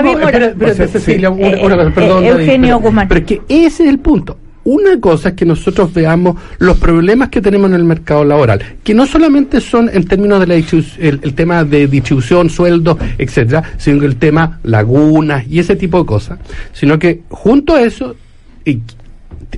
Eugenio 2.24 2.62
pero- 2.68 2.80
Guzmán. 2.80 3.08
Pero 3.08 3.20
es 3.22 3.26
que 3.26 3.42
ese 3.48 3.84
es 3.84 3.90
el 3.90 4.00
punto. 4.00 4.38
Una 4.66 5.00
cosa 5.00 5.30
es 5.30 5.36
que 5.36 5.46
nosotros 5.46 5.94
veamos 5.94 6.38
los 6.58 6.78
problemas 6.78 7.30
que 7.30 7.40
tenemos 7.40 7.70
en 7.70 7.76
el 7.76 7.84
mercado 7.84 8.26
laboral, 8.26 8.62
que 8.84 8.96
no 8.96 9.06
solamente 9.06 9.62
son 9.62 9.92
en 9.94 10.08
términos 10.08 10.40
de 10.40 10.48
la 10.48 10.56
el, 10.56 11.20
el 11.22 11.36
tema 11.36 11.64
de 11.64 11.86
distribución, 11.88 12.50
sueldos, 12.50 12.98
etcétera, 13.20 13.62
sino 13.78 14.00
que 14.00 14.08
el 14.08 14.16
tema 14.16 14.60
lagunas 14.64 15.46
y 15.48 15.60
ese 15.60 15.76
tipo 15.76 16.00
de 16.00 16.06
cosas, 16.08 16.40
sino 16.74 16.98
que 16.98 17.22
junto 17.30 17.76
a 17.76 17.84
eso 17.84 18.16
y 18.66 18.80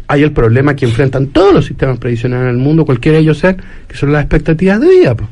hay 0.08 0.24
el 0.24 0.32
problema 0.32 0.76
que 0.76 0.86
enfrentan 0.86 1.28
todos 1.28 1.54
los 1.54 1.66
sistemas 1.66 1.98
previsionales 1.98 2.46
en 2.50 2.56
el 2.56 2.58
mundo, 2.58 2.86
cualquiera 2.86 3.18
de 3.18 3.24
ellos 3.24 3.38
ser, 3.38 3.58
que 3.88 3.96
son 3.96 4.12
las 4.12 4.22
expectativas 4.24 4.80
de 4.82 4.88
vida. 4.90 5.16
po. 5.16 5.28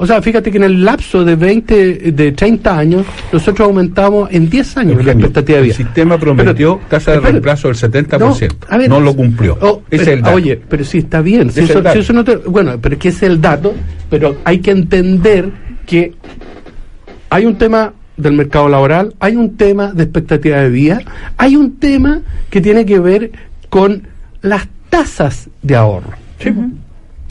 O 0.00 0.06
sea, 0.06 0.22
fíjate 0.22 0.52
que 0.52 0.58
en 0.58 0.62
el 0.62 0.84
lapso 0.84 1.24
de 1.24 1.34
20, 1.34 2.12
de 2.12 2.30
30 2.32 2.78
años, 2.78 3.04
nosotros 3.32 3.66
aumentamos 3.66 4.28
en 4.30 4.48
10 4.48 4.76
años 4.76 5.04
la 5.04 5.10
expectativa 5.10 5.56
de 5.58 5.62
vida. 5.64 5.72
El 5.72 5.76
sistema 5.86 6.18
prometió 6.18 6.76
Pero- 6.76 6.88
tasa 6.88 7.10
de 7.10 7.16
espera. 7.16 7.32
reemplazo 7.32 7.66
del 7.68 7.76
70%. 7.76 8.66
No, 8.70 8.78
ver, 8.78 8.88
no 8.88 9.00
lo 9.00 9.16
cumplió. 9.16 9.58
oh, 9.60 9.82
Ese 9.90 10.02
es 10.02 10.08
el 10.08 10.22
dato. 10.22 10.36
Oye, 10.36 10.60
pero 10.68 10.84
sí 10.84 10.98
está 10.98 11.20
bien. 11.20 11.50
Si 11.50 11.60
es 11.60 11.70
eso, 11.70 12.02
si 12.04 12.12
no 12.12 12.22
te- 12.22 12.36
bueno, 12.36 12.78
pero 12.80 12.94
es 12.94 13.00
que 13.00 13.08
es 13.08 13.20
el 13.24 13.40
dato, 13.40 13.74
pero 14.08 14.36
hay 14.44 14.60
que 14.60 14.70
entender 14.70 15.50
que 15.84 16.14
hay 17.30 17.44
un 17.46 17.56
tema 17.58 17.92
del 18.16 18.32
mercado 18.34 18.68
laboral, 18.68 19.14
hay 19.20 19.36
un 19.36 19.56
tema 19.56 19.92
de 19.92 20.04
expectativa 20.04 20.58
de 20.58 20.70
vida, 20.70 21.00
hay 21.36 21.56
un 21.56 21.76
tema 21.78 22.20
que 22.50 22.60
tiene 22.60 22.84
que 22.86 22.98
ver 22.98 23.30
con 23.68 24.08
las 24.42 24.68
tasas 24.90 25.48
de 25.62 25.76
ahorro. 25.76 26.12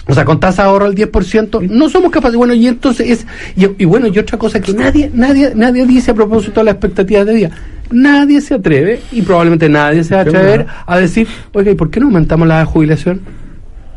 O 0.10 0.14
sea, 0.14 0.24
con 0.24 0.40
tasa 0.40 0.64
de 0.64 0.70
ahorro 0.70 0.86
al 0.86 0.96
10%, 0.96 1.70
no 1.70 1.90
somos 1.90 2.12
capaces. 2.12 2.38
Bueno, 2.38 2.54
y 2.54 2.68
entonces 2.68 3.10
es. 3.10 3.28
Y, 3.56 3.84
y 3.84 3.86
bueno, 3.86 4.08
y 4.08 4.18
otra 4.18 4.38
cosa 4.38 4.62
que 4.62 4.74
nadie, 4.74 5.12
nadie, 5.14 5.52
nadie 5.54 5.86
dice 5.86 6.12
a 6.12 6.14
propósito 6.14 6.62
de 6.62 6.66
las 6.66 6.76
expectativas 6.76 7.26
de 7.26 7.34
vida. 7.34 7.52
Nadie 7.92 8.42
se 8.42 8.54
atreve, 8.54 9.02
y 9.12 9.22
probablemente 9.22 9.70
nadie 9.70 10.04
se 10.04 10.14
va 10.14 10.22
a 10.22 10.24
atrever 10.24 10.66
a 10.86 10.98
decir, 10.98 11.28
oiga, 11.54 11.72
¿y 11.72 11.76
por 11.76 11.90
qué 11.90 12.00
no 12.00 12.08
aumentamos 12.08 12.48
la 12.48 12.66
jubilación? 12.66 13.22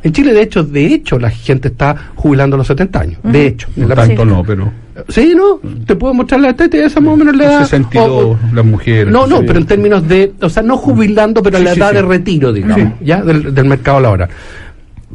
En 0.02 0.12
Chile, 0.12 0.32
de 0.32 0.42
hecho, 0.42 0.62
de 0.64 0.86
hecho, 0.86 1.18
la 1.18 1.30
gente 1.30 1.68
está 1.68 1.94
jubilando 2.14 2.56
a 2.56 2.58
los 2.58 2.66
70 2.66 3.00
años. 3.00 3.18
De 3.22 3.46
hecho. 3.46 3.68
No 3.76 3.82
en 3.84 3.88
la- 3.90 3.94
tanto 3.96 4.24
no, 4.24 4.42
pero 4.44 4.72
Sí, 5.08 5.32
¿no? 5.34 5.60
Te 5.86 5.96
puedo 5.96 6.12
mostrar 6.12 6.40
la 6.42 6.50
estética, 6.50 6.84
esa 6.84 7.00
más 7.00 7.14
o 7.14 7.16
menos 7.16 7.34
la 7.36 7.44
edad. 7.44 7.60
62 7.62 8.08
o- 8.24 8.28
o- 8.32 8.38
las 8.54 8.64
mujeres. 8.64 9.10
no, 9.12 9.26
no, 9.26 9.38
Sí. 9.38 9.44
pero 9.46 9.58
en 9.58 9.66
términos 9.66 10.06
de, 10.06 10.32
o 10.42 10.48
sea, 10.50 10.62
no 10.62 10.76
jubilando, 10.76 11.42
pero 11.42 11.56
Sí, 11.58 11.64
la 11.64 11.72
sí, 11.74 11.80
edad 11.80 11.88
sí. 11.90 11.94
de 11.96 12.02
retiro, 12.02 12.52
digamos, 12.52 12.92
ya, 13.00 13.22
del, 13.22 13.54
del 13.54 13.64
mercado 13.64 14.00
laboral. 14.00 14.28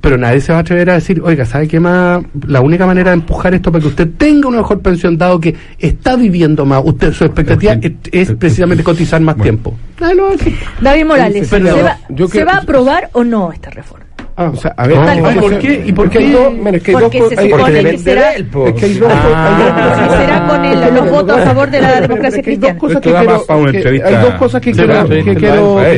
Pero 0.02 0.18
nadie 0.18 0.42
se 0.42 0.52
va 0.52 0.58
a 0.60 0.62
atrever 0.62 0.90
a 0.90 0.94
decir, 0.96 1.22
oiga, 1.24 1.46
¿sabe 1.46 1.68
qué 1.68 1.80
más? 1.80 2.22
La 2.48 2.62
única 2.62 2.86
manera 2.86 3.12
de 3.12 3.16
empujar 3.16 3.54
esto 3.54 3.72
para 3.72 3.82
que 3.82 3.88
usted 3.88 4.10
tenga 4.18 4.48
una 4.50 4.58
mejor 4.58 4.82
pensión, 4.82 5.18
dado 5.18 5.40
que 5.40 5.56
está 5.80 6.16
viviendo 6.16 6.66
más, 6.66 6.82
usted 6.84 7.14
su 7.14 7.24
expectativa 7.24 7.78
es, 8.12 8.32
precisamente 8.34 8.84
cotizar 8.84 9.22
más 9.22 9.36
bueno. 9.36 9.44
tiempo. 9.44 9.76
Nadie 10.02 10.16
lo 10.16 10.24
va 10.24 10.30
a 10.30 10.32
decir. 10.34 10.54
David 10.82 11.06
Morales, 11.06 11.48
¿se, 11.48 11.60
va, 11.60 11.98
yo 12.10 12.28
¿se 12.28 12.32
creo- 12.34 12.46
va 12.48 12.54
a 12.54 12.58
aprobar 12.58 13.10
o 13.14 13.24
no 13.24 13.52
esta 13.52 13.70
reforma? 13.70 14.05
Ah, 14.38 14.52
O 14.54 14.56
sea, 14.58 14.74
a 14.76 14.86
ver, 14.88 14.98
cual. 14.98 15.34
que 15.34 15.40
¿por 15.40 15.60
qué? 15.60 15.84
¿Y 15.86 15.92
por 15.94 16.10
qué? 16.10 16.30
dos- 16.32 16.54
mira, 16.54 16.78
es 16.78 16.84
que 16.84 16.92
hay 16.92 16.98
Porque 17.02 17.20
dos 17.20 17.30
se 17.30 17.40
hay- 17.40 17.50
supone 17.52 17.84
que 17.84 17.98
será- 17.98 18.34
él. 18.34 18.48
Es 18.68 18.74
que 18.74 18.86
hay 18.86 18.94
dos 18.96 19.12
Ah. 19.14 19.98
hay 20.10 20.26
será 20.26 20.48
con 20.48 20.66
el- 20.66 20.94
los 20.96 21.10
votos 21.12 21.38
a 21.40 21.46
favor 21.46 21.70
de 21.72 21.82
la 21.82 22.02
democracia 22.02 22.44
cristiana. 22.44 22.78
quiero-. 23.02 23.18
Hay 23.18 24.16
dos 24.22 24.34
cosas 24.36 24.62
que 24.62 24.72
quiero, 24.74 25.08
que 25.08 25.24
quiero, 25.36 25.36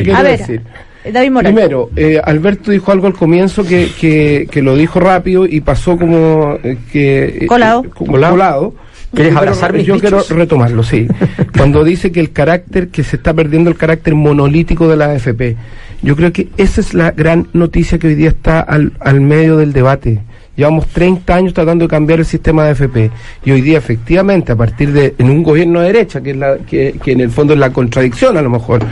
quiero 0.02 0.16
A 0.16 0.22
ver, 0.22 0.38
decir. 0.38 0.60
David 1.12 1.30
Morales. 1.30 1.54
Primero, 1.54 1.90
eh, 1.96 2.20
Alberto 2.22 2.70
dijo 2.70 2.92
algo 2.92 3.06
al 3.06 3.14
comienzo 3.14 3.64
que, 3.64 3.88
que, 3.98 4.46
que 4.50 4.62
lo 4.62 4.76
dijo 4.76 5.00
rápido 5.00 5.46
y 5.46 5.60
pasó 5.60 5.96
como 5.96 6.58
eh, 6.62 6.76
que 6.92 7.24
eh, 7.42 7.46
Colado. 7.46 7.82
eh, 7.86 7.90
como 7.94 8.12
colado. 8.12 8.74
¿Quieres 9.14 9.32
Yo 9.32 9.38
abrazar 9.38 9.70
quiero- 9.70 9.78
mis 9.78 9.86
Yo 9.86 9.98
quiero 10.00 10.18
bichos? 10.18 10.36
retomarlo, 10.36 10.82
sí. 10.82 11.08
Cuando 11.56 11.82
dice 11.82 12.12
que 12.12 12.20
el 12.20 12.30
carácter, 12.30 12.88
que 12.88 13.02
se 13.02 13.16
está 13.16 13.32
perdiendo 13.32 13.70
el 13.70 13.76
carácter 13.76 14.14
monolítico 14.14 14.86
de 14.86 14.96
la 14.96 15.06
AFP. 15.06 15.56
Yo 16.02 16.14
creo 16.14 16.32
que 16.32 16.48
esa 16.56 16.80
es 16.80 16.94
la 16.94 17.10
gran 17.10 17.48
noticia 17.52 17.98
que 17.98 18.08
hoy 18.08 18.14
día 18.14 18.28
está 18.28 18.60
al, 18.60 18.92
al 19.00 19.20
medio 19.20 19.56
del 19.56 19.72
debate. 19.72 20.20
Llevamos 20.56 20.86
30 20.88 21.34
años 21.34 21.54
tratando 21.54 21.84
de 21.84 21.88
cambiar 21.88 22.20
el 22.20 22.24
sistema 22.24 22.64
de 22.64 22.70
AFP 22.70 23.10
y 23.44 23.50
hoy 23.52 23.60
día 23.60 23.78
efectivamente 23.78 24.52
a 24.52 24.56
partir 24.56 24.92
de 24.92 25.14
en 25.18 25.30
un 25.30 25.42
gobierno 25.42 25.80
de 25.80 25.86
derecha 25.86 26.20
que 26.20 26.30
es 26.32 26.36
la 26.36 26.58
que, 26.58 26.98
que 27.02 27.12
en 27.12 27.20
el 27.20 27.30
fondo 27.30 27.52
es 27.52 27.60
la 27.60 27.72
contradicción 27.72 28.36
a 28.36 28.42
lo 28.42 28.50
mejor 28.50 28.84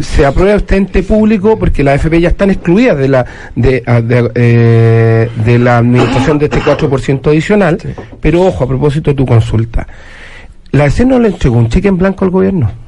se 0.00 0.24
aprueba 0.24 0.56
este 0.56 0.76
ente 0.76 1.02
público 1.02 1.58
porque 1.58 1.84
las 1.84 1.96
AFP 2.00 2.20
ya 2.20 2.28
están 2.28 2.50
excluidas 2.50 2.96
de 2.98 3.08
la 3.08 3.26
de, 3.54 3.82
de, 4.04 4.30
eh, 4.34 5.28
de 5.44 5.58
la 5.58 5.78
administración 5.78 6.38
de 6.38 6.46
este 6.46 6.60
4% 6.60 7.28
adicional. 7.28 7.78
Pero 8.20 8.42
ojo 8.42 8.64
a 8.64 8.66
propósito 8.68 9.10
de 9.10 9.16
tu 9.16 9.26
consulta. 9.26 9.86
La 10.72 10.86
ESE 10.86 11.04
no 11.04 11.18
le 11.18 11.28
entregó 11.28 11.56
un 11.56 11.68
cheque 11.68 11.88
en 11.88 11.98
blanco 11.98 12.24
al 12.24 12.30
gobierno 12.30 12.85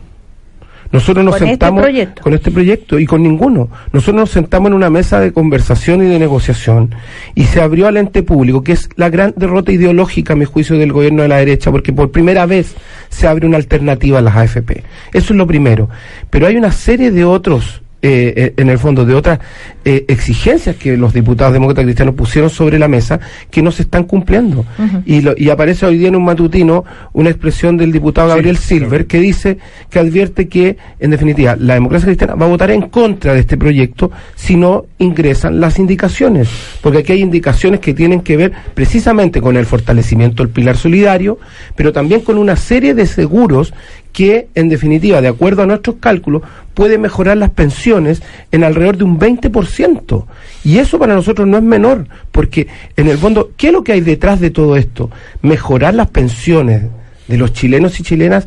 nosotros 0.90 1.24
nos 1.24 1.34
Con 1.34 1.48
este 1.48 1.50
sentamos 1.50 1.86
con 2.20 2.34
este 2.34 2.50
proyecto 2.50 2.98
y 2.98 3.06
con 3.06 3.22
ninguno. 3.22 3.68
Nosotros 3.92 4.16
nos 4.16 4.30
sentamos 4.30 4.68
en 4.68 4.74
una 4.74 4.90
mesa 4.90 5.20
de 5.20 5.32
conversación 5.32 6.02
y 6.02 6.06
de 6.06 6.18
negociación 6.18 6.94
y 7.34 7.44
se 7.44 7.60
abrió 7.60 7.88
al 7.88 7.96
ente 7.96 8.22
público, 8.22 8.62
que 8.62 8.72
es 8.72 8.88
la 8.96 9.10
gran 9.10 9.34
derrota 9.36 9.70
ideológica, 9.70 10.32
a 10.32 10.36
mi 10.36 10.44
juicio, 10.44 10.78
del 10.78 10.92
gobierno 10.92 11.22
de 11.22 11.28
la 11.28 11.36
derecha, 11.36 11.70
porque 11.70 11.92
por 11.92 12.10
primera 12.10 12.46
vez 12.46 12.74
se 13.10 13.26
abre 13.26 13.46
una 13.46 13.58
alternativa 13.58 14.18
a 14.18 14.22
las 14.22 14.36
AFP. 14.36 14.82
Eso 15.12 15.32
es 15.32 15.36
lo 15.36 15.46
primero. 15.46 15.88
Pero 16.30 16.46
hay 16.46 16.56
una 16.56 16.72
serie 16.72 17.10
de 17.10 17.24
otros 17.24 17.82
eh, 18.00 18.32
eh, 18.36 18.54
en 18.56 18.68
el 18.70 18.78
fondo 18.78 19.04
de 19.04 19.14
otras 19.14 19.40
eh, 19.84 20.04
exigencias 20.08 20.76
que 20.76 20.96
los 20.96 21.12
diputados 21.12 21.52
demócratas 21.52 21.84
cristianos 21.84 22.14
pusieron 22.14 22.48
sobre 22.50 22.78
la 22.78 22.86
mesa 22.88 23.18
que 23.50 23.60
no 23.62 23.72
se 23.72 23.82
están 23.82 24.04
cumpliendo. 24.04 24.64
y, 25.04 25.20
lo- 25.20 25.34
y 25.36 25.50
aparece 25.50 25.84
hoy 25.86 25.98
día 25.98 26.08
en 26.08 26.16
un 26.16 26.24
matutino 26.24 26.84
una 27.12 27.30
expresión 27.30 27.76
del 27.76 27.90
diputado 27.90 28.28
Gabriel 28.28 28.56
Silver 28.56 29.06
que 29.06 29.18
dice, 29.20 29.58
que 29.90 29.98
advierte 29.98 30.46
que, 30.48 30.76
en 31.00 31.10
definitiva, 31.10 31.56
la 31.58 31.74
democracia 31.74 32.06
cristiana 32.06 32.34
va 32.34 32.46
a 32.46 32.48
votar 32.48 32.70
en 32.70 32.82
contra 32.82 33.34
de 33.34 33.40
este 33.40 33.56
proyecto 33.56 34.10
si 34.36 34.56
no 34.56 34.84
ingresan 34.98 35.58
las 35.60 35.78
indicaciones. 35.78 36.48
Porque 36.80 36.98
aquí 36.98 37.12
hay 37.12 37.22
indicaciones 37.22 37.80
que 37.80 37.94
tienen 37.94 38.20
que 38.20 38.36
ver 38.36 38.52
precisamente 38.74 39.40
con 39.40 39.56
el 39.56 39.66
fortalecimiento 39.66 40.42
del 40.42 40.52
pilar 40.52 40.76
solidario, 40.76 41.38
pero 41.74 41.92
también 41.92 42.20
con 42.20 42.38
una 42.38 42.54
serie 42.56 42.94
de 42.94 43.06
seguros 43.06 43.74
que, 44.12 44.48
en 44.54 44.68
definitiva, 44.68 45.20
de 45.20 45.28
acuerdo 45.28 45.62
a 45.62 45.66
nuestros 45.66 45.96
cálculos, 46.00 46.42
puede 46.74 46.98
mejorar 46.98 47.36
las 47.36 47.50
pensiones 47.50 48.22
en 48.52 48.64
alrededor 48.64 48.96
de 48.96 49.04
un 49.04 49.18
20%. 49.18 50.26
Y 50.64 50.78
eso 50.78 50.98
para 50.98 51.14
nosotros 51.14 51.46
no 51.46 51.56
es 51.56 51.62
menor, 51.62 52.06
porque 52.32 52.68
en 52.96 53.08
el 53.08 53.18
fondo, 53.18 53.52
¿qué 53.56 53.68
es 53.68 53.72
lo 53.72 53.84
que 53.84 53.92
hay 53.92 54.00
detrás 54.00 54.40
de 54.40 54.50
todo 54.50 54.76
esto? 54.76 55.10
Mejorar 55.42 55.94
las 55.94 56.08
pensiones 56.08 56.82
de 57.26 57.36
los 57.36 57.52
chilenos 57.52 57.98
y 58.00 58.02
chilenas 58.02 58.46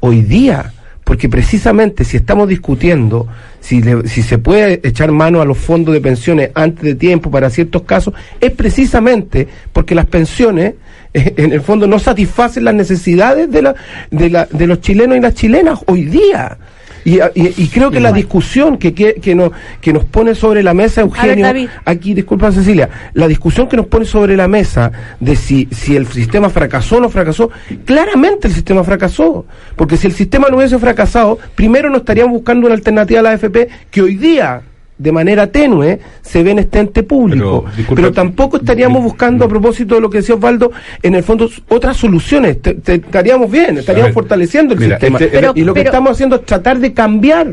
hoy 0.00 0.22
día. 0.22 0.72
Porque 1.10 1.28
precisamente 1.28 2.04
si 2.04 2.18
estamos 2.18 2.46
discutiendo 2.46 3.26
si, 3.58 3.82
le- 3.82 4.06
se 4.06 4.38
puede 4.38 4.80
echar 4.84 5.10
mano 5.10 5.40
a 5.40 5.44
los 5.44 5.58
fondos 5.58 5.92
de 5.92 6.00
pensiones 6.00 6.50
antes 6.54 6.84
de 6.84 6.94
tiempo 6.94 7.32
para 7.32 7.50
ciertos 7.50 7.82
casos, 7.82 8.14
es 8.40 8.52
precisamente 8.52 9.48
porque 9.72 9.96
las 9.96 10.06
pensiones 10.06 10.74
eh, 11.12 11.34
en 11.36 11.52
el 11.52 11.62
fondo 11.62 11.88
no 11.88 11.98
satisfacen 11.98 12.62
las 12.62 12.74
necesidades 12.76 13.50
de 13.50 14.66
los 14.68 14.80
chilenos 14.80 15.16
y 15.16 15.20
las 15.20 15.34
chilenas 15.34 15.80
hoy 15.86 16.04
día. 16.04 16.56
Y, 17.04 17.18
y- 17.34 17.54
y 17.56 17.68
creo 17.68 17.90
que 17.90 17.98
la 18.00 18.10
discusión 18.12 18.76
que, 18.78 18.92
que, 18.94 19.14
que 19.14 19.34
nos, 19.34 19.50
que 19.80 19.92
nos 19.92 20.04
pone 20.04 20.34
sobre 20.34 20.62
la 20.62 20.74
mesa, 20.74 21.00
Eugenio, 21.00 21.46
aquí, 21.84 22.14
disculpa 22.14 22.52
Cecilia, 22.52 22.88
la 23.14 23.26
discusión 23.28 23.68
que 23.68 23.76
nos 23.76 23.86
pone 23.86 24.04
sobre 24.04 24.36
la 24.36 24.48
mesa 24.48 24.92
de 25.18 25.34
si, 25.36 25.68
si 25.70 25.96
el 25.96 26.06
sistema 26.06 26.50
fracasó 26.50 26.96
o 26.96 27.00
no 27.00 27.08
fracasó, 27.08 27.50
claramente 27.84 28.48
el 28.48 28.54
sistema 28.54 28.84
fracasó. 28.84 29.46
Porque 29.76 29.96
si 29.96 30.06
el 30.06 30.12
sistema 30.12 30.48
no 30.50 30.56
hubiese 30.58 30.78
fracasado, 30.78 31.38
primero 31.54 31.90
no 31.90 31.98
estaríamos 31.98 32.32
buscando 32.34 32.66
una 32.66 32.74
alternativa 32.74 33.20
a 33.20 33.22
la 33.22 33.30
AFP 33.30 33.68
que 33.90 34.02
hoy 34.02 34.16
día 34.16 34.62
de 35.00 35.12
manera 35.12 35.46
tenue 35.46 35.98
se 36.22 36.42
ve 36.42 36.50
en 36.50 36.58
este 36.60 36.78
ente 36.78 37.02
público. 37.02 37.64
Pero, 37.94 38.12
tampoco 38.12 38.58
estaríamos 38.58 39.02
buscando, 39.02 39.44
a 39.44 39.48
propósito 39.48 39.94
de 39.94 40.00
lo 40.02 40.10
que 40.10 40.18
decía 40.18 40.34
Osvaldo, 40.34 40.70
en 41.02 41.14
el 41.14 41.22
fondo 41.22 41.48
otras 41.68 41.96
soluciones. 41.96 42.60
Te- 42.60 42.74
te- 42.74 42.94
estaríamos 42.96 43.50
bien, 43.50 43.78
estaríamos 43.78 44.08
ver, 44.08 44.14
fortaleciendo 44.14 44.74
el 44.74 44.80
mira, 44.80 44.96
sistema. 44.96 45.18
este- 45.18 45.30
Pero- 45.30 45.52
y 45.56 45.64
lo 45.64 45.72
que 45.74 45.80
pero- 45.80 45.90
estamos 45.90 46.12
haciendo 46.12 46.36
es 46.36 46.44
tratar 46.44 46.78
de 46.78 46.92
cambiar 46.92 47.48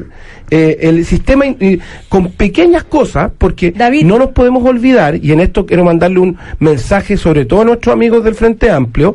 eh, 0.50 0.78
el 0.88 1.04
sistema 1.06 1.46
y 1.46 1.78
con 2.08 2.32
pequeñas 2.32 2.84
cosas, 2.86 3.32
porque 3.38 3.72
David. 3.72 4.06
no 4.06 4.18
nos 4.18 4.30
podemos 4.30 4.64
olvidar, 4.66 5.18
y 5.22 5.34
en 5.34 5.42
esto 5.42 5.66
quiero 5.66 5.84
mandarle 5.84 6.20
un 6.20 6.38
mensaje 6.60 7.18
sobre 7.18 7.44
todo 7.44 7.62
a 7.62 7.66
nuestros 7.66 7.92
amigos 7.94 8.24
del 8.24 8.34
Frente 8.36 8.70
Amplio, 8.72 9.14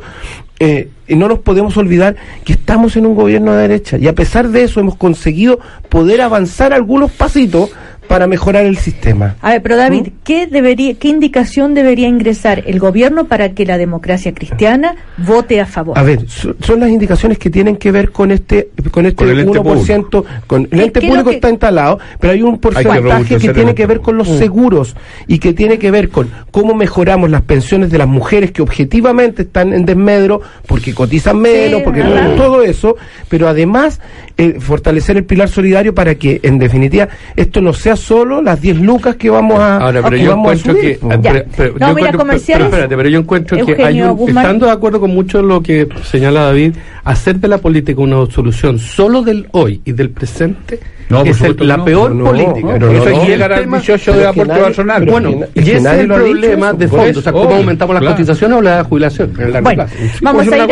eh, 0.60 0.88
y 1.08 1.16
no 1.16 1.28
nos 1.28 1.38
podemos 1.40 1.74
olvidar 1.78 2.16
que 2.44 2.52
estamos 2.52 2.96
en 2.96 3.06
un 3.06 3.14
gobierno 3.14 3.52
de 3.54 3.62
derecha 3.62 3.96
y 3.98 4.06
a 4.08 4.14
pesar 4.14 4.48
de 4.50 4.62
eso 4.64 4.78
hemos 4.80 4.94
conseguido 4.96 5.58
poder 5.88 6.20
avanzar 6.20 6.72
algunos 6.72 7.10
pasitos 7.10 7.70
para 8.08 8.26
mejorar 8.26 8.64
el 8.66 8.76
sistema. 8.76 9.36
A 9.40 9.50
ver, 9.52 9.62
pero 9.62 9.76
David, 9.76 10.02
¿Mm? 10.08 10.10
¿qué 10.24 10.46
debería, 10.46 10.94
qué 10.94 11.08
indicación 11.08 11.72
debería 11.74 12.08
ingresar 12.08 12.62
el 12.66 12.78
gobierno 12.78 13.24
para 13.26 13.50
que 13.54 13.64
la 13.64 13.78
democracia 13.78 14.34
cristiana 14.34 14.96
vote 15.18 15.60
a 15.60 15.66
favor? 15.66 15.98
A 15.98 16.02
ver, 16.02 16.28
so- 16.28 16.54
son 16.60 16.80
las 16.80 16.90
indicaciones 16.90 17.38
que 17.38 17.48
tienen 17.48 17.76
que 17.76 17.90
ver 17.90 18.10
con 18.10 18.30
este 18.30 18.68
con 18.90 19.06
este 19.06 19.16
Con 19.24 19.30
el 19.30 19.40
ente 19.40 19.58
1%, 19.60 20.24
con 20.46 20.62
el 20.62 20.68
¿Qué- 20.70 20.82
ente 20.84 21.00
público 21.00 21.30
que- 21.30 21.36
está 21.36 21.48
instalado, 21.50 21.98
pero 22.20 22.32
hay 22.34 22.42
un 22.42 22.58
porcentaje 22.58 23.38
que, 23.38 23.48
tiene 23.54 23.74
que 23.74 23.86
ver 23.86 24.00
con 24.00 24.18
los 24.18 24.28
Mm. 24.28 24.38
seguros 24.38 24.96
y 25.26 25.38
que 25.38 25.52
tiene 25.54 25.78
que 25.78 25.90
ver 25.90 26.10
con 26.10 26.28
cómo 26.50 26.74
mejoramos 26.74 27.30
las 27.30 27.42
pensiones 27.42 27.90
de 27.90 27.98
las 27.98 28.08
mujeres 28.08 28.50
que 28.52 28.60
objetivamente 28.62 29.42
están 29.42 29.72
en 29.72 29.86
desmedro 29.86 30.42
porque 30.66 30.92
cotizan 30.92 31.38
menos, 31.40 31.78
Sí, 31.78 31.84
porque 31.84 32.02
¿verdad? 32.02 32.36
todo 32.36 32.62
eso, 32.62 32.96
pero 33.28 33.48
además 33.48 34.00
eh, 34.38 34.56
fortalecer 34.60 35.16
el 35.18 35.24
pilar 35.24 35.48
solidario 35.48 35.94
para 35.94 36.14
que 36.14 36.40
en 36.42 36.58
definitiva 36.58 37.08
esto 37.36 37.60
no 37.60 37.72
sea 37.74 37.96
solo 38.02 38.42
las 38.42 38.60
10 38.60 38.78
lucas 38.80 39.16
que 39.16 39.30
vamos 39.30 39.58
a 39.58 39.76
Ahora, 39.78 40.02
pero 40.02 40.16
que 40.16 40.22
yo 40.24 40.30
vamos 40.30 40.50
a 40.50 40.54
encuentro 40.54 40.72
subir, 40.74 40.98
que. 40.98 41.18
pero- 41.22 41.44
pero 41.56 41.72
No, 41.78 41.88
yo 41.88 41.94
mira, 41.94 42.08
encuentro- 42.08 42.18
comerciales. 42.18 42.64
pero 42.66 42.76
espérate, 42.82 42.96
pero 42.96 43.08
yo 43.08 43.18
encuentro 43.18 43.56
que 43.56 43.72
hay 43.72 43.78
Eugenio 43.80 44.10
un. 44.12 44.16
Guzmán. 44.18 44.44
Estando 44.44 44.66
de 44.66 44.72
acuerdo 44.72 45.00
con 45.00 45.10
mucho 45.14 45.38
de 45.38 45.44
lo 45.44 45.62
que 45.62 45.88
señala 46.04 46.42
David, 46.42 46.74
hacer 47.04 47.36
de 47.40 47.48
la 47.48 47.58
política 47.58 48.00
una 48.00 48.26
solución 48.30 48.78
solo 48.78 49.22
del 49.22 49.46
hoy 49.52 49.80
y 49.84 49.92
del 49.92 50.10
presente 50.10 50.80
No, 51.12 51.22
es 51.25 51.40
el- 51.42 51.57
la 51.68 51.77
no. 51.77 51.85
peor 51.85 52.14
No, 52.14 52.25
política. 52.25 52.77
Eso 52.77 52.87
no, 52.88 53.07
es 53.09 53.29
llegar 53.29 53.53
al 53.53 53.61
tema- 53.61 53.77
18 53.79 54.12
de 54.14 54.27
aporte 54.27 54.55
personal. 54.55 55.05
Bueno, 55.07 55.31
que 55.55 55.61
y 55.61 55.64
que 55.64 55.77
ese 55.77 55.88
es 55.88 55.98
el 56.01 56.07
problema 56.09 56.72
de 56.72 56.88
fondo. 56.88 57.05
eso, 57.07 57.20
O 57.20 57.22
sea, 57.22 57.33
cómo 57.33 57.55
aumentamos 57.55 57.94
las 58.01 58.12
cotizaciones 58.12 58.59
o 58.59 58.62
la 58.62 58.85
jubilación 58.85 59.33
Bueno, 59.62 59.87
vamos 60.22 60.42
a 60.42 60.57
ir 60.57 60.62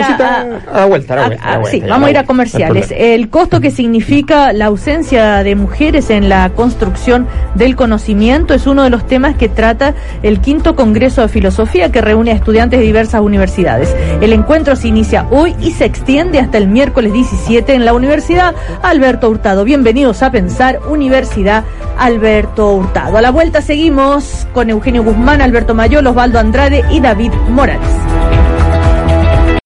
a, 0.73 0.87
vuelta, 0.87 1.31
sí, 1.71 1.83
vamos 1.89 2.09
a 2.09 2.11
ir 2.11 2.19
a 2.19 2.25
comerciales. 2.25 2.93
El 2.97 3.29
costo 3.29 3.61
que 3.61 3.71
significa 3.71 4.53
la 4.53 4.67
ausencia 4.67 5.43
de 5.43 5.55
mujeres 5.55 6.11
en 6.11 6.29
la 6.29 6.51
construcción 6.51 7.27
del 7.55 7.77
conocimiento 7.77 8.55
es 8.55 8.67
uno 8.67 8.83
de 8.85 8.91
los 8.91 9.07
temas 9.07 9.37
que 9.37 9.49
trata 9.49 9.95
el 10.23 10.41
quinto 10.41 10.75
Congreso 10.77 11.23
de 11.23 11.29
Filosofía 11.29 11.91
que 11.93 12.01
reúne 12.01 12.31
a 12.33 12.35
estudiantes 12.35 12.81
de 12.81 12.87
diversas 12.87 13.21
universidades. 13.21 13.95
El 14.21 14.33
encuentro 14.33 14.77
se 14.77 14.89
inicia 14.89 15.27
hoy 15.31 15.55
y 15.61 15.73
se 15.73 15.85
extiende 15.85 16.39
hasta 16.39 16.59
el 16.59 16.67
miércoles 16.69 17.13
17 17.13 17.75
en 17.75 17.85
la 17.85 17.93
Universidad 17.93 18.55
Alberto 18.83 19.29
Hurtado. 19.29 19.65
Bienvenidos 19.65 20.23
a 20.23 20.30
Pensar 20.31 20.81
Universidad 20.89 21.65
Alberto 21.99 22.73
Hurtado. 22.75 23.17
A 23.17 23.23
la 23.23 23.31
vuelta 23.31 23.63
seguimos 23.63 24.47
con 24.53 24.71
Eugenio 24.71 25.03
Guzmán, 25.03 25.43
Alberto 25.43 25.75
Mayol, 25.75 26.07
Osvaldo 26.07 26.39
Andrade 26.39 26.85
y 26.91 27.01
David 27.01 27.33
Morales. 27.49 27.89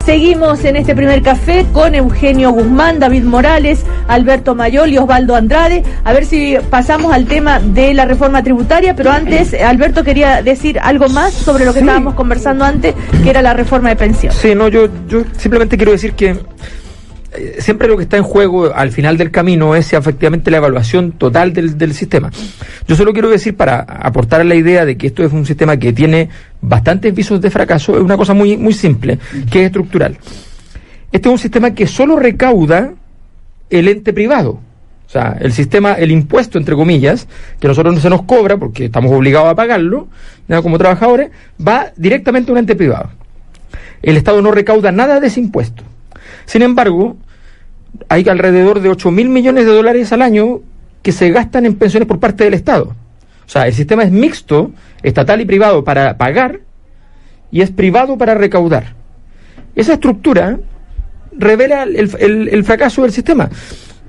Seguimos 0.04 0.62
en 0.66 0.76
este 0.76 0.94
primer 0.94 1.22
café 1.22 1.64
con 1.72 1.94
Eugenio 1.94 2.50
Guzmán, 2.50 2.98
David 2.98 3.22
Morales, 3.24 3.86
Alberto 4.06 4.54
Mayol 4.54 4.90
y 4.90 4.98
Osvaldo 4.98 5.34
Andrade. 5.34 5.82
A 6.04 6.12
ver 6.12 6.26
si 6.26 6.56
pasamos 6.68 7.10
al 7.10 7.24
tema 7.24 7.58
de 7.58 7.94
la 7.94 8.04
reforma 8.04 8.42
tributaria, 8.42 8.94
pero 8.94 9.10
antes, 9.10 9.54
Alberto 9.54 10.04
quería 10.04 10.42
decir 10.42 10.78
algo 10.78 11.08
más 11.08 11.32
sobre 11.32 11.64
lo 11.64 11.72
que 11.72 11.78
estábamos 11.78 12.12
conversando 12.14 12.66
antes, 12.66 12.94
que 13.22 13.30
era 13.30 13.40
la 13.40 13.54
reforma 13.54 13.88
de 13.88 13.96
pensiones. 13.96 14.38
Sí, 14.38 14.54
no, 14.54 14.68
yo, 14.68 14.88
yo 15.08 15.22
simplemente 15.38 15.78
quiero 15.78 15.92
decir 15.92 16.12
que 16.12 16.38
siempre 17.58 17.88
lo 17.88 17.96
que 17.96 18.04
está 18.04 18.16
en 18.16 18.22
juego 18.22 18.72
al 18.74 18.90
final 18.90 19.16
del 19.16 19.30
camino 19.30 19.74
es 19.74 19.92
efectivamente 19.92 20.50
la 20.50 20.58
evaluación 20.58 21.12
total 21.12 21.52
del, 21.52 21.76
del 21.76 21.94
sistema. 21.94 22.30
Yo 22.86 22.96
solo 22.96 23.12
quiero 23.12 23.28
decir, 23.28 23.56
para 23.56 23.80
aportar 23.80 24.40
a 24.40 24.44
la 24.44 24.54
idea 24.54 24.84
de 24.84 24.96
que 24.96 25.08
esto 25.08 25.22
es 25.24 25.32
un 25.32 25.46
sistema 25.46 25.76
que 25.76 25.92
tiene 25.92 26.28
bastantes 26.60 27.14
visos 27.14 27.40
de 27.40 27.50
fracaso, 27.50 27.96
es 27.96 28.02
una 28.02 28.16
cosa 28.16 28.34
muy, 28.34 28.56
muy 28.56 28.72
simple, 28.72 29.18
que 29.50 29.60
es 29.60 29.66
estructural. 29.66 30.16
Este 31.12 31.28
es 31.28 31.32
un 31.32 31.38
sistema 31.38 31.72
que 31.72 31.86
solo 31.86 32.16
recauda 32.16 32.94
el 33.70 33.88
ente 33.88 34.12
privado. 34.12 34.60
O 35.06 35.10
sea, 35.10 35.36
el 35.40 35.52
sistema, 35.52 35.92
el 35.92 36.10
impuesto, 36.10 36.58
entre 36.58 36.74
comillas, 36.74 37.28
que 37.60 37.68
nosotros 37.68 37.94
no 37.94 38.00
se 38.00 38.10
nos 38.10 38.22
cobra 38.22 38.56
porque 38.56 38.86
estamos 38.86 39.12
obligados 39.12 39.48
a 39.48 39.54
pagarlo, 39.54 40.08
¿ya? 40.48 40.62
como 40.62 40.78
trabajadores, 40.78 41.30
va 41.64 41.92
directamente 41.96 42.50
a 42.50 42.52
un 42.52 42.58
ente 42.58 42.74
privado. 42.74 43.10
El 44.02 44.16
Estado 44.16 44.42
no 44.42 44.50
recauda 44.50 44.90
nada 44.92 45.20
de 45.20 45.28
ese 45.28 45.40
impuesto. 45.40 45.84
Sin 46.46 46.62
embargo, 46.62 47.16
hay 48.08 48.28
alrededor 48.28 48.80
de 48.80 48.88
8 48.90 49.10
mil 49.10 49.28
millones 49.28 49.66
de 49.66 49.72
dólares 49.72 50.12
al 50.12 50.22
año 50.22 50.60
que 51.02 51.12
se 51.12 51.30
gastan 51.30 51.66
en 51.66 51.74
pensiones 51.74 52.06
por 52.08 52.18
parte 52.20 52.44
del 52.44 52.54
Estado. 52.54 52.94
O 53.46 53.48
sea, 53.48 53.66
el 53.66 53.74
sistema 53.74 54.04
es 54.04 54.10
mixto, 54.10 54.70
estatal 55.02 55.40
y 55.40 55.44
privado 55.44 55.84
para 55.84 56.16
pagar 56.16 56.60
y 57.50 57.60
es 57.60 57.70
privado 57.70 58.16
para 58.16 58.34
recaudar. 58.34 58.94
Esa 59.76 59.94
estructura 59.94 60.58
revela 61.36 61.82
el, 61.84 62.10
el- 62.18 62.48
el 62.48 62.64
fracaso 62.64 63.02
del 63.02 63.12
sistema. 63.12 63.48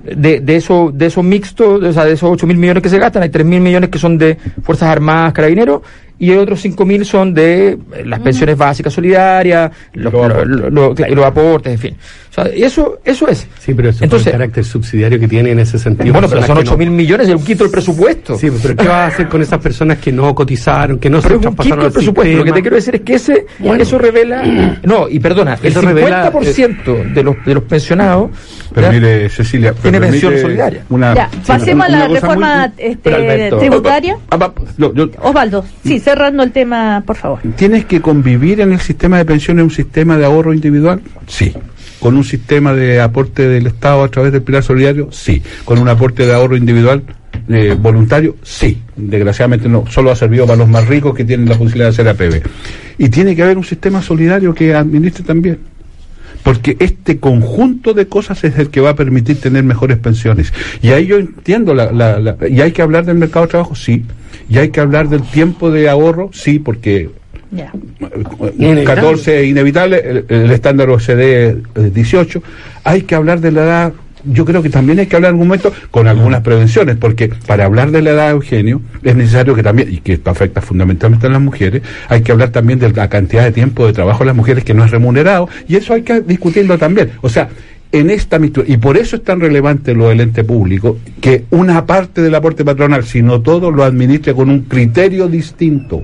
De, 0.04 0.38
de, 0.38 0.54
eso, 0.56 0.92
de 0.94 1.06
esos 1.06 1.24
mixtos, 1.24 1.82
o 1.82 1.92
sea, 1.92 2.04
de 2.04 2.12
esos 2.12 2.30
8 2.30 2.46
mil 2.46 2.56
millones 2.56 2.80
que 2.82 2.88
se 2.88 2.98
gastan, 2.98 3.24
hay 3.24 3.28
3 3.28 3.44
mil 3.44 3.60
millones 3.60 3.90
que 3.90 3.98
son 3.98 4.16
de 4.16 4.36
Fuerzas 4.62 4.88
Armadas, 4.88 5.32
Carabineros, 5.32 5.82
y 6.18 6.30
otros 6.32 6.60
5 6.60 6.84
mil 6.86 7.04
son 7.04 7.34
de 7.34 7.70
eh, 7.70 7.78
las 8.06 8.20
pensiones 8.20 8.56
básicas 8.56 8.92
solidarias, 8.92 9.70
los, 9.94 10.12
Los 10.12 10.12
lo- 10.12 10.24
aportes. 10.24 10.48
lo- 10.48 10.70
lo- 10.70 10.94
y 11.08 11.14
los 11.14 11.24
aportes, 11.24 11.72
en 11.74 11.78
fin. 11.78 11.96
O 12.30 12.34
sea, 12.36 12.44
eso, 12.54 12.98
eso 13.04 13.28
es. 13.28 13.46
Sí, 13.58 13.72
pero 13.74 13.88
eso 13.90 14.04
Entonces- 14.04 14.26
es 14.28 14.32
el 14.34 14.38
carácter 14.40 14.64
subsidiario 14.64 15.18
que 15.18 15.26
tiene 15.28 15.50
en 15.52 15.58
ese 15.58 15.78
sentido. 15.78 16.12
bueno, 16.12 16.28
pero 16.28 16.42
son 16.42 16.56
que 16.56 16.62
8 16.62 16.72
no- 16.72 16.76
mil 16.78 16.90
millones, 16.90 17.28
es 17.28 17.34
un 17.34 17.44
quinto 17.44 17.64
del 17.64 17.70
presupuesto. 17.70 18.36
Sí, 18.38 18.48
pero 18.62 18.76
¿qué 18.76 18.86
vas 18.88 18.94
a 18.96 19.06
hacer 19.06 19.28
con 19.28 19.40
esas 19.42 19.58
personas 19.60 19.98
que 19.98 20.12
no 20.12 20.34
cotizaron, 20.34 20.98
que 20.98 21.08
no 21.08 21.20
pero 21.22 21.34
se 21.36 21.40
es 21.40 21.46
un 21.50 21.56
quinto 21.56 21.82
del 21.82 21.92
presupuesto. 21.92 22.32
Lo 22.36 22.44
que 22.44 22.50
sistema? 22.50 22.54
te 22.56 22.62
quiero 22.62 22.76
decir 22.76 22.94
es 22.96 23.00
que 23.02 23.14
ese, 23.14 23.46
eso 23.78 23.98
revela, 23.98 24.42
no, 24.84 25.08
y 25.08 25.18
perdona, 25.18 25.58
el 25.62 25.66
Eso 25.68 25.80
revela, 25.80 26.30
50% 26.32 27.12
de 27.14 27.22
los 27.22 27.36
de 27.44 27.54
los 27.54 27.62
pensionados 27.64 28.30
Pero 28.74 28.92
mire, 28.92 29.28
Cecilia, 29.30 29.72
Tiene 29.72 29.98
permite 30.00 30.20
pensión 30.26 30.38
solidaria. 30.42 30.82
Una, 30.90 31.14
Ya, 31.14 31.30
sí, 31.30 31.38
pasemos 31.46 31.86
a 31.86 31.88
una 31.88 31.98
la 32.00 32.08
reforma 32.08 32.72
muy- 32.76 32.84
este, 32.84 33.10
Pero, 33.10 33.58
tributaria. 33.58 34.16
ah, 34.30 34.36
va, 34.36 34.52
no, 34.76 34.92
yo- 34.94 35.08
Osvaldo, 35.22 35.64
sí, 35.84 35.98
cerrando 36.06 36.44
el 36.44 36.52
tema, 36.52 37.02
por 37.04 37.16
favor. 37.16 37.40
¿Tienes 37.56 37.84
que 37.84 38.00
convivir 38.00 38.60
en 38.60 38.72
el 38.72 38.78
sistema 38.78 39.18
de 39.18 39.24
pensiones 39.24 39.64
un 39.64 39.72
sistema 39.72 40.16
de 40.16 40.24
ahorro 40.24 40.54
individual? 40.54 41.00
Sí. 41.26 41.52
¿Con 41.98 42.16
un 42.16 42.22
sistema 42.22 42.72
de 42.74 43.00
aporte 43.00 43.48
del 43.48 43.66
Estado 43.66 44.04
a 44.04 44.08
través 44.08 44.30
del 44.30 44.42
pilar 44.42 44.62
solidario? 44.62 45.08
Sí. 45.10 45.42
¿Con 45.64 45.80
un 45.80 45.88
aporte 45.88 46.24
de 46.24 46.32
ahorro 46.32 46.56
individual 46.56 47.02
eh, 47.48 47.76
voluntario? 47.76 48.36
Sí. 48.44 48.80
Desgraciadamente 48.94 49.68
no, 49.68 49.84
solo 49.90 50.12
ha 50.12 50.14
servido 50.14 50.46
para 50.46 50.58
los 50.58 50.68
más 50.68 50.86
ricos 50.86 51.12
que 51.12 51.24
tienen 51.24 51.48
la 51.48 51.58
posibilidad 51.58 51.86
de 51.86 51.90
hacer 51.90 52.08
APB. 52.08 52.40
Y 52.98 53.08
tiene 53.08 53.34
que 53.34 53.42
haber 53.42 53.58
un 53.58 53.64
sistema 53.64 54.00
solidario 54.00 54.54
que 54.54 54.76
administre 54.76 55.24
también. 55.24 55.58
Porque 56.46 56.76
este 56.78 57.18
conjunto 57.18 57.92
de 57.92 58.06
cosas 58.06 58.42
es 58.44 58.56
el 58.56 58.68
que 58.70 58.80
va 58.80 58.90
a 58.90 58.94
permitir 58.94 59.40
tener 59.40 59.64
mejores 59.64 59.98
pensiones. 59.98 60.52
Y 60.80 60.90
ahí 60.90 61.06
yo 61.06 61.16
entiendo, 61.18 61.74
la, 61.74 61.90
la- 61.90 62.20
la- 62.20 62.36
y 62.48 62.60
hay 62.60 62.70
que 62.70 62.82
hablar 62.82 63.04
del 63.04 63.16
mercado 63.18 63.46
de 63.46 63.50
trabajo, 63.50 63.74
sí. 63.74 64.04
Y 64.48 64.58
hay 64.58 64.68
que 64.70 64.78
hablar 64.80 65.08
del 65.08 65.22
tiempo 65.22 65.72
de 65.72 65.88
ahorro, 65.88 66.30
sí, 66.32 66.60
porque 66.60 67.10
Ya. 67.50 67.72
Eh, 68.58 68.84
14 68.84 69.40
es 69.40 69.46
inevitable, 69.48 69.98
el, 70.08 70.24
el 70.28 70.50
estándar 70.52 70.88
OCDE 70.90 71.56
es 71.74 71.94
18. 71.94 72.42
Hay 72.84 73.02
que 73.02 73.14
hablar 73.16 73.40
de 73.40 73.50
la 73.50 73.62
edad. 73.64 73.92
Yo 74.26 74.44
creo 74.44 74.62
que 74.62 74.70
también 74.70 74.98
hay 74.98 75.06
que 75.06 75.16
hablar 75.16 75.30
en 75.30 75.34
algún 75.34 75.48
momento 75.48 75.72
con 75.90 76.08
algunas 76.08 76.42
prevenciones, 76.42 76.96
porque 76.96 77.30
para 77.46 77.64
hablar 77.64 77.90
de 77.90 78.02
la 78.02 78.10
edad, 78.10 78.30
Eugenio, 78.30 78.80
es 79.02 79.14
necesario 79.14 79.54
que 79.54 79.62
también, 79.62 79.92
y 79.92 79.98
que 79.98 80.14
esto 80.14 80.30
afecta 80.30 80.60
fundamentalmente 80.60 81.26
a 81.26 81.30
las 81.30 81.40
mujeres, 81.40 81.82
hay 82.08 82.22
que 82.22 82.32
hablar 82.32 82.50
también 82.50 82.78
de 82.78 82.92
la 82.92 83.08
cantidad 83.08 83.44
de 83.44 83.52
tiempo 83.52 83.86
de 83.86 83.92
trabajo 83.92 84.20
de 84.20 84.26
las 84.26 84.36
mujeres 84.36 84.64
que 84.64 84.74
no 84.74 84.84
es 84.84 84.90
remunerado, 84.90 85.48
y 85.68 85.76
eso 85.76 85.94
hay 85.94 86.02
que 86.02 86.20
discutirlo 86.20 86.78
también. 86.78 87.10
O 87.22 87.28
sea, 87.28 87.48
en 87.92 88.10
esta 88.10 88.38
mistura, 88.38 88.66
y 88.68 88.76
por 88.76 88.96
eso 88.96 89.16
es 89.16 89.24
tan 89.24 89.40
relevante 89.40 89.94
lo 89.94 90.08
del 90.08 90.20
ente 90.20 90.44
público, 90.44 90.98
que 91.20 91.44
una 91.50 91.86
parte 91.86 92.20
del 92.20 92.34
aporte 92.34 92.64
patronal, 92.64 93.04
si 93.04 93.22
no 93.22 93.40
todo, 93.40 93.70
lo 93.70 93.84
administre 93.84 94.34
con 94.34 94.50
un 94.50 94.62
criterio 94.62 95.28
distinto. 95.28 96.02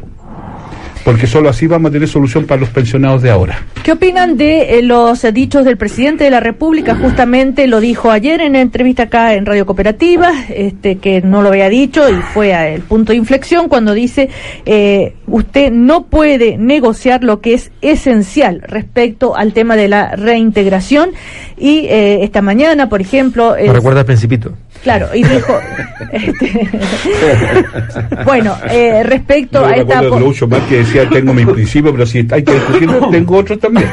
Porque 1.05 1.27
solo 1.27 1.49
así 1.49 1.67
vamos 1.67 1.91
a 1.91 1.93
tener 1.93 2.09
solución 2.09 2.47
para 2.47 2.61
los 2.61 2.71
pensionados 2.71 3.23
de 3.23 3.31
ahora. 3.31 3.59
¿Qué 3.83 3.93
opinan 3.93 4.37
de 4.37 4.79
eh, 4.79 4.83
los 4.83 5.23
dichos 5.35 5.65
del 5.65 5.77
presidente 5.77 6.25
de 6.25 6.31
la 6.31 6.41
República? 6.41 6.95
Justamente 6.95 7.67
lo 7.67 7.81
dijo 7.81 8.11
ayer 8.11 8.41
en 8.41 8.51
una 8.51 8.61
entrevista 8.61 9.05
acá 9.05 9.35
en 9.35 9.45
Radio 9.45 9.67
Cooperativa, 9.67 10.31
este, 10.49 10.99
que 10.99 11.21
no 11.21 11.43
lo 11.43 11.49
había 11.49 11.69
dicho 11.69 12.09
y 12.09 12.15
fue 12.15 12.55
a 12.55 12.69
el 12.69 12.83
punto 12.83 13.13
de 13.13 13.19
inflexión 13.19 13.69
cuando 13.69 13.93
dice, 13.95 14.29
eh, 14.65 15.15
usted 15.27 15.73
no 15.73 16.05
puede 16.05 16.57
negociar 16.57 17.25
lo 17.25 17.41
que 17.41 17.55
es 17.55 17.73
esencial 17.81 18.63
respecto 18.67 19.37
al 19.37 19.53
tema 19.53 19.75
de 19.77 19.89
la 19.89 20.15
reintegración. 20.15 21.11
Y 21.59 21.87
eh, 21.87 22.23
esta 22.23 22.43
mañana, 22.43 22.89
por 22.89 23.01
ejemplo... 23.01 23.57
El- 23.57 23.73
recuerda 23.75 24.01
al 24.01 24.07
Principito. 24.07 24.53
Claro, 24.83 25.09
y 25.15 25.23
dijo, 25.23 25.57
este, 26.13 26.69
bueno, 28.25 28.57
eh, 28.71 29.03
respecto 29.05 29.65
a 29.65 29.75
esta... 29.77 30.03
decía, 30.93 31.09
tengo 31.11 31.33
mis 31.35 31.47
principios, 31.47 31.93
pero 31.93 32.07
si 32.07 32.19
hay 32.31 32.43
que 32.43 32.53
discutir, 32.55 32.91
tengo 33.11 33.37
otros 33.37 33.59
también. 33.59 33.87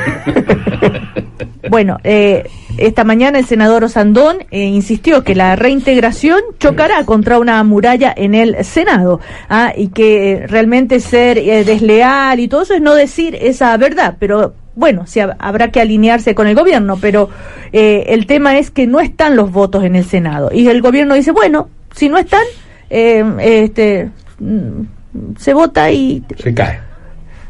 Bueno, 1.70 1.98
eh, 2.04 2.50
esta 2.78 3.04
mañana 3.04 3.38
el 3.38 3.46
senador 3.46 3.84
Osandón 3.84 4.38
eh, 4.50 4.64
insistió 4.64 5.24
que 5.24 5.36
la 5.36 5.56
reintegración 5.56 6.40
chocará 6.58 7.04
contra 7.06 7.38
una 7.38 7.64
muralla 7.64 8.14
en 8.16 8.34
el 8.34 8.64
Senado 8.64 9.20
ah, 9.50 9.74
y 9.76 9.90
que 9.90 10.32
eh, 10.32 10.48
realmente 10.48 11.00
ser 11.00 11.38
eh, 11.38 11.64
desleal 11.64 12.40
y 12.40 12.48
todo 12.48 12.64
eso 12.64 12.74
es 12.74 12.82
no 12.82 12.96
decir 12.96 13.38
esa 13.40 13.76
verdad, 13.78 14.16
pero 14.20 14.54
bueno, 14.76 15.06
sí, 15.06 15.20
hab- 15.20 15.36
habrá 15.38 15.70
que 15.72 15.82
alinearse 15.82 16.34
con 16.34 16.48
el 16.48 16.56
gobierno, 16.56 16.98
pero 17.00 17.30
eh, 17.72 18.06
el 18.08 18.26
tema 18.26 18.58
es 18.58 18.72
que 18.72 18.88
no 18.88 19.00
están 19.00 19.36
los 19.36 19.52
votos 19.52 19.84
en 19.84 19.96
el 19.96 20.06
Senado 20.06 20.50
y 20.54 20.68
el 20.70 20.82
gobierno 20.82 21.14
dice, 21.16 21.32
bueno, 21.32 21.70
si 21.94 22.08
no 22.10 22.18
están, 22.18 22.44
eh, 22.90 23.24
este, 23.42 24.10
mm, 24.40 25.36
se 25.38 25.54
vota 25.54 25.92
y 25.92 26.24
Se 26.38 26.54
cae. 26.54 26.80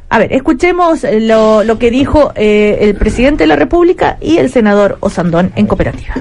A 0.09 0.17
ver, 0.17 0.33
escuchemos 0.33 1.03
eh, 1.03 1.19
lo, 1.19 1.63
lo 1.63 1.77
que 1.77 1.91
dijo 1.91 2.31
eh, 2.35 2.79
el 2.81 2.95
presidente 2.95 3.43
de 3.43 3.47
la 3.47 3.55
República 3.55 4.17
y 4.19 4.37
el 4.37 4.49
senador 4.49 4.97
Osandón 5.01 5.51
en 5.55 5.67
cooperativa. 5.67 6.15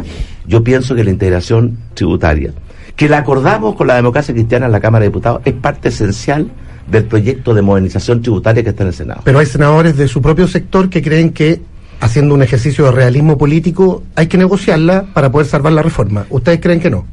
Yo 0.47 0.63
pienso 0.63 0.95
que 0.95 1.05
la 1.05 1.11
integración 1.11 1.79
tributaria, 1.95 2.53
que 2.97 3.09
la 3.09 3.19
acordamos 3.19 3.77
con 3.77 3.87
la 3.87 3.97
democracia 3.97 4.35
cristiana 4.35 4.67
en 4.67 4.73
la 4.73 4.81
Cámara 4.81 5.05
de 5.05 5.09
Diputados, 5.09 5.41
es 5.45 5.55
parte 5.55 5.89
esencial 5.89 6.51
del 6.87 7.05
proyecto 7.05 7.55
de 7.55 7.63
modernización 7.63 8.21
tributaria 8.21 8.63
que 8.63 8.71
está 8.71 8.83
en 8.83 8.89
el 8.89 8.95
Senado. 8.95 9.23
Pero 9.25 9.39
hay 9.39 9.47
senadores 9.47 9.97
de 9.97 10.07
su 10.09 10.21
propio 10.21 10.49
sector 10.49 10.91
que 10.91 11.03
creen 11.03 11.31
que, 11.33 11.61
haciendo 12.01 12.35
un 12.35 12.43
ejercicio 12.43 12.87
de 12.87 12.93
realismo 12.93 13.39
político, 13.39 14.03
hay 14.15 14.27
que 14.27 14.39
negociarla 14.39 15.07
para 15.15 15.31
poder 15.31 15.47
salvar 15.47 15.73
la 15.73 15.83
reforma. 15.83 16.27
¿Ustedes 16.31 16.61
creen 16.61 16.81
que 16.81 16.91
no? 16.91 17.07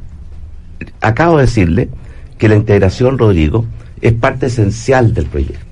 Acabo 1.02 1.38
de 1.38 1.46
decirle 1.46 1.90
que 2.38 2.50
la 2.50 2.56
integración, 2.56 3.18
Rodrigo, 3.18 3.66
es 4.02 4.14
parte 4.14 4.48
esencial 4.48 5.14
del 5.14 5.26
proyecto. 5.26 5.65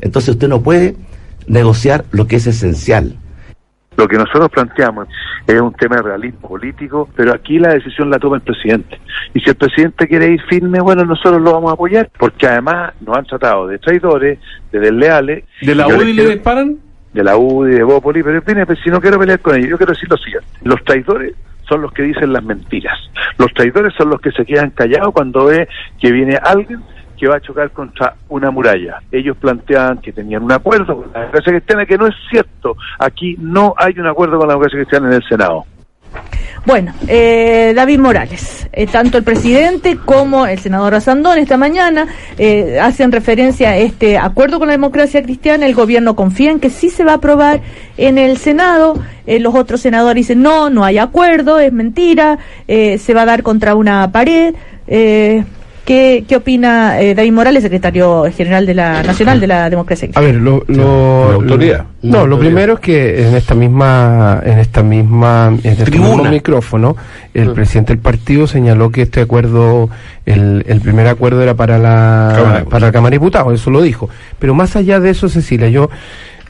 Entonces 0.00 0.30
usted 0.30 0.48
no 0.48 0.62
puede 0.62 0.96
negociar 1.46 2.04
lo 2.12 2.26
que 2.26 2.36
es 2.36 2.46
esencial. 2.46 3.16
Lo 3.96 4.08
que 4.08 4.16
nosotros 4.16 4.48
planteamos 4.50 5.08
es 5.46 5.60
un 5.60 5.74
tema 5.74 5.96
de 5.96 6.02
realismo 6.02 6.48
político, 6.48 7.08
pero 7.14 7.34
aquí 7.34 7.58
la 7.58 7.74
decisión 7.74 8.08
la 8.08 8.18
toma 8.18 8.36
el 8.36 8.42
presidente. 8.42 8.98
Y 9.34 9.40
si 9.40 9.50
el 9.50 9.56
presidente 9.56 10.08
quiere 10.08 10.32
ir 10.32 10.40
firme, 10.48 10.80
bueno, 10.80 11.04
nosotros 11.04 11.42
lo 11.42 11.52
vamos 11.52 11.70
a 11.70 11.74
apoyar, 11.74 12.10
porque 12.18 12.46
además 12.46 12.94
nos 13.00 13.18
han 13.18 13.26
tratado 13.26 13.66
de 13.66 13.78
traidores, 13.78 14.38
de 14.72 14.80
desleales. 14.80 15.44
¿De 15.60 15.74
la 15.74 15.86
UDI 15.88 16.12
le 16.12 16.26
disparan? 16.30 16.78
de 17.12 17.24
la 17.24 17.36
UDI, 17.36 17.74
de 17.74 17.82
Bópoli, 17.82 18.22
pero 18.22 18.42
mire, 18.46 18.66
pues, 18.66 18.78
si 18.82 18.90
no 18.90 19.00
quiero 19.00 19.18
pelear 19.18 19.40
con 19.40 19.56
ellos, 19.56 19.70
yo 19.70 19.76
quiero 19.76 19.92
decir 19.92 20.08
lo 20.08 20.16
siguiente. 20.16 20.46
Los 20.62 20.82
traidores 20.84 21.34
son 21.68 21.82
los 21.82 21.92
que 21.92 22.02
dicen 22.02 22.32
las 22.32 22.42
mentiras. 22.42 22.98
Los 23.38 23.52
traidores 23.52 23.94
son 23.94 24.10
los 24.10 24.20
que 24.20 24.32
se 24.32 24.44
quedan 24.44 24.70
callados 24.70 25.12
cuando 25.12 25.46
ve 25.46 25.68
que 26.00 26.12
viene 26.12 26.36
alguien 26.42 26.80
que 27.20 27.28
va 27.28 27.36
a 27.36 27.40
chocar 27.40 27.70
contra 27.70 28.14
una 28.30 28.50
muralla. 28.50 29.02
Ellos 29.12 29.36
planteaban 29.36 29.98
que 29.98 30.10
tenían 30.10 30.42
un 30.42 30.52
acuerdo 30.52 30.96
con 30.96 31.12
la 31.12 31.20
democracia 31.20 31.52
cristiana, 31.52 31.84
que 31.84 31.98
no 31.98 32.06
es 32.06 32.14
cierto. 32.30 32.76
Aquí 32.98 33.36
no 33.38 33.74
hay 33.76 33.92
un 33.98 34.06
acuerdo 34.06 34.38
con 34.38 34.48
la 34.48 34.54
democracia 34.54 34.78
cristiana 34.78 35.08
en 35.08 35.14
el 35.14 35.22
Senado. 35.28 35.66
Bueno, 36.64 36.92
eh, 37.08 37.72
David 37.74 37.98
Morales, 37.98 38.68
eh, 38.72 38.86
tanto 38.86 39.18
el 39.18 39.24
presidente 39.24 39.96
como 39.96 40.46
el 40.46 40.58
senador 40.58 40.94
Asandón 40.94 41.38
esta 41.38 41.56
mañana 41.56 42.06
eh, 42.36 42.78
hacen 42.80 43.12
referencia 43.12 43.70
a 43.70 43.76
este 43.76 44.18
acuerdo 44.18 44.58
con 44.58 44.68
la 44.68 44.72
democracia 44.72 45.22
cristiana. 45.22 45.66
El 45.66 45.74
gobierno 45.74 46.16
confía 46.16 46.50
en 46.50 46.60
que 46.60 46.70
sí 46.70 46.90
se 46.90 47.04
va 47.04 47.12
a 47.12 47.16
aprobar 47.16 47.60
en 47.96 48.18
el 48.18 48.38
Senado. 48.38 48.94
Eh, 49.26 49.40
los 49.40 49.54
otros 49.54 49.82
senadores 49.82 50.26
dicen 50.26 50.42
no, 50.42 50.68
no 50.70 50.84
hay 50.84 50.98
acuerdo, 50.98 51.58
es 51.58 51.72
mentira, 51.72 52.38
se 52.66 53.14
va 53.14 53.22
a 53.22 53.26
dar 53.26 53.42
contra 53.42 53.74
una 53.74 54.10
pared. 54.10 54.54
¿Qué, 55.90 56.24
¿Qué 56.28 56.36
opina 56.36 57.00
eh, 57.00 57.16
David 57.16 57.32
Morales, 57.32 57.62
secretario 57.64 58.24
general 58.32 58.64
de 58.64 58.74
la 58.74 59.02
Nacional 59.02 59.40
de 59.40 59.46
la 59.48 59.68
Democracia 59.68 60.08
A 60.14 60.20
ver, 60.20 60.36
lo, 60.36 60.62
lo- 60.68 61.26
Una 61.26 61.34
autoridad. 61.34 61.84
lo- 62.02 62.10
no, 62.10 62.16
lo 62.26 62.34
autoridad. 62.36 62.38
primero 62.40 62.72
es 62.74 62.80
que 62.80 63.26
en 63.28 63.34
esta 63.34 63.54
misma, 63.56 64.40
en 64.44 64.58
esta 64.60 64.82
misma, 64.84 65.48
en 65.64 65.70
este 65.72 65.90
mismo 65.90 66.22
micrófono, 66.24 66.96
el 67.34 67.50
presidente 67.52 67.92
del 67.92 68.00
partido 68.00 68.46
señaló 68.46 68.90
que 68.90 69.02
este 69.02 69.20
acuerdo, 69.22 69.90
el, 70.26 70.64
el 70.68 70.80
primer 70.80 71.08
acuerdo 71.08 71.42
era 71.42 71.54
para 71.54 71.76
la, 71.78 72.34
Cámara 72.36 72.64
para 72.66 72.86
la 72.86 72.92
Cámara 72.92 73.10
de 73.10 73.16
Diputados, 73.18 73.52
eso 73.60 73.70
lo 73.70 73.82
dijo. 73.82 74.08
Pero 74.38 74.54
más 74.54 74.76
allá 74.76 75.00
de 75.00 75.10
eso, 75.10 75.28
Cecilia, 75.28 75.68
yo 75.70 75.90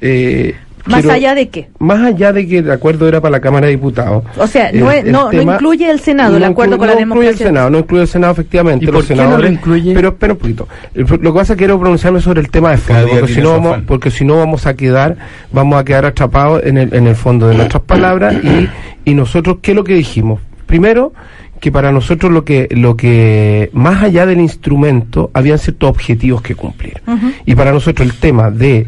eh, 0.03 0.55
Más 0.87 1.01
quiero- 1.01 1.14
allá 1.14 1.35
de 1.35 1.49
qué? 1.49 1.69
más 1.79 2.01
allá 2.01 2.33
de 2.33 2.47
que 2.47 2.59
el 2.59 2.71
acuerdo 2.71 3.07
era 3.07 3.21
para 3.21 3.33
la 3.33 3.40
Cámara 3.40 3.66
de 3.66 3.73
Diputados. 3.73 4.25
O 4.38 4.47
sea, 4.47 4.71
no, 4.73 4.90
el- 4.90 5.11
no, 5.12 5.31
no 5.31 5.43
incluye 5.43 5.90
el 5.90 6.01
Senado, 6.01 6.37
el 6.37 6.45
acuerdo 6.45 6.79
con 6.79 6.87
la 6.88 6.95
no 6.95 7.01
incluye 7.01 7.29
el 7.29 7.35
democracia. 7.35 7.47
Senado, 7.47 7.71
no 7.71 7.79
incluye 7.79 8.03
el 8.03 8.09
Senado, 8.09 8.33
efectivamente. 8.33 8.85
¿Y 8.85 8.88
los 8.88 9.07
por 9.07 9.16
qué 9.16 9.23
no 9.23 9.38
lo 9.38 9.47
incluye? 9.49 9.95
Pero 9.95 10.09
espera 10.09 10.33
un 10.33 10.38
poquito. 10.38 10.69
El- 10.95 11.05
Lo 11.05 11.19
que 11.19 11.33
pasa 11.33 11.53
es 11.53 11.57
que 11.57 11.64
quiero 11.64 11.79
pronunciarme 11.79 12.21
sobre 12.21 12.40
el 12.40 12.51
tema 12.51 12.71
de 12.71 12.79
fondo, 12.79 13.09
porque 13.09 13.33
si, 13.35 13.40
no 13.40 13.51
vamos, 13.53 13.79
porque 13.87 14.11
si 14.11 14.25
no 14.25 14.37
vamos 14.38 14.66
a 14.66 14.75
quedar, 14.75 15.16
vamos 15.53 15.79
a 15.79 15.85
quedar 15.85 16.07
atrapados 16.07 16.62
en 16.64 16.79
el, 16.79 16.95
en 16.95 17.07
el 17.07 17.14
fondo 17.16 17.49
de 17.49 17.57
nuestras 17.57 17.83
palabras 17.83 18.35
y, 18.43 19.11
y 19.11 19.14
nosotros, 19.14 19.59
¿qué 19.62 19.73
es 19.73 19.77
lo 19.77 19.85
que 19.85 19.95
dijimos? 19.95 20.40
Primero, 20.66 21.12
que 21.61 21.71
para 21.71 21.93
nosotros 21.93 22.33
lo 22.33 22.43
que, 22.45 22.69
lo 22.71 22.97
que, 22.97 23.69
más 23.75 24.03
allá 24.03 24.25
del 24.25 24.40
instrumento, 24.40 25.31
habían 25.35 25.59
ciertos 25.59 25.90
objetivos 25.90 26.40
que 26.40 26.55
cumplir. 26.55 27.03
Y 27.45 27.55
para 27.55 27.71
nosotros 27.73 28.09
el 28.09 28.14
tema 28.19 28.51
de 28.51 28.87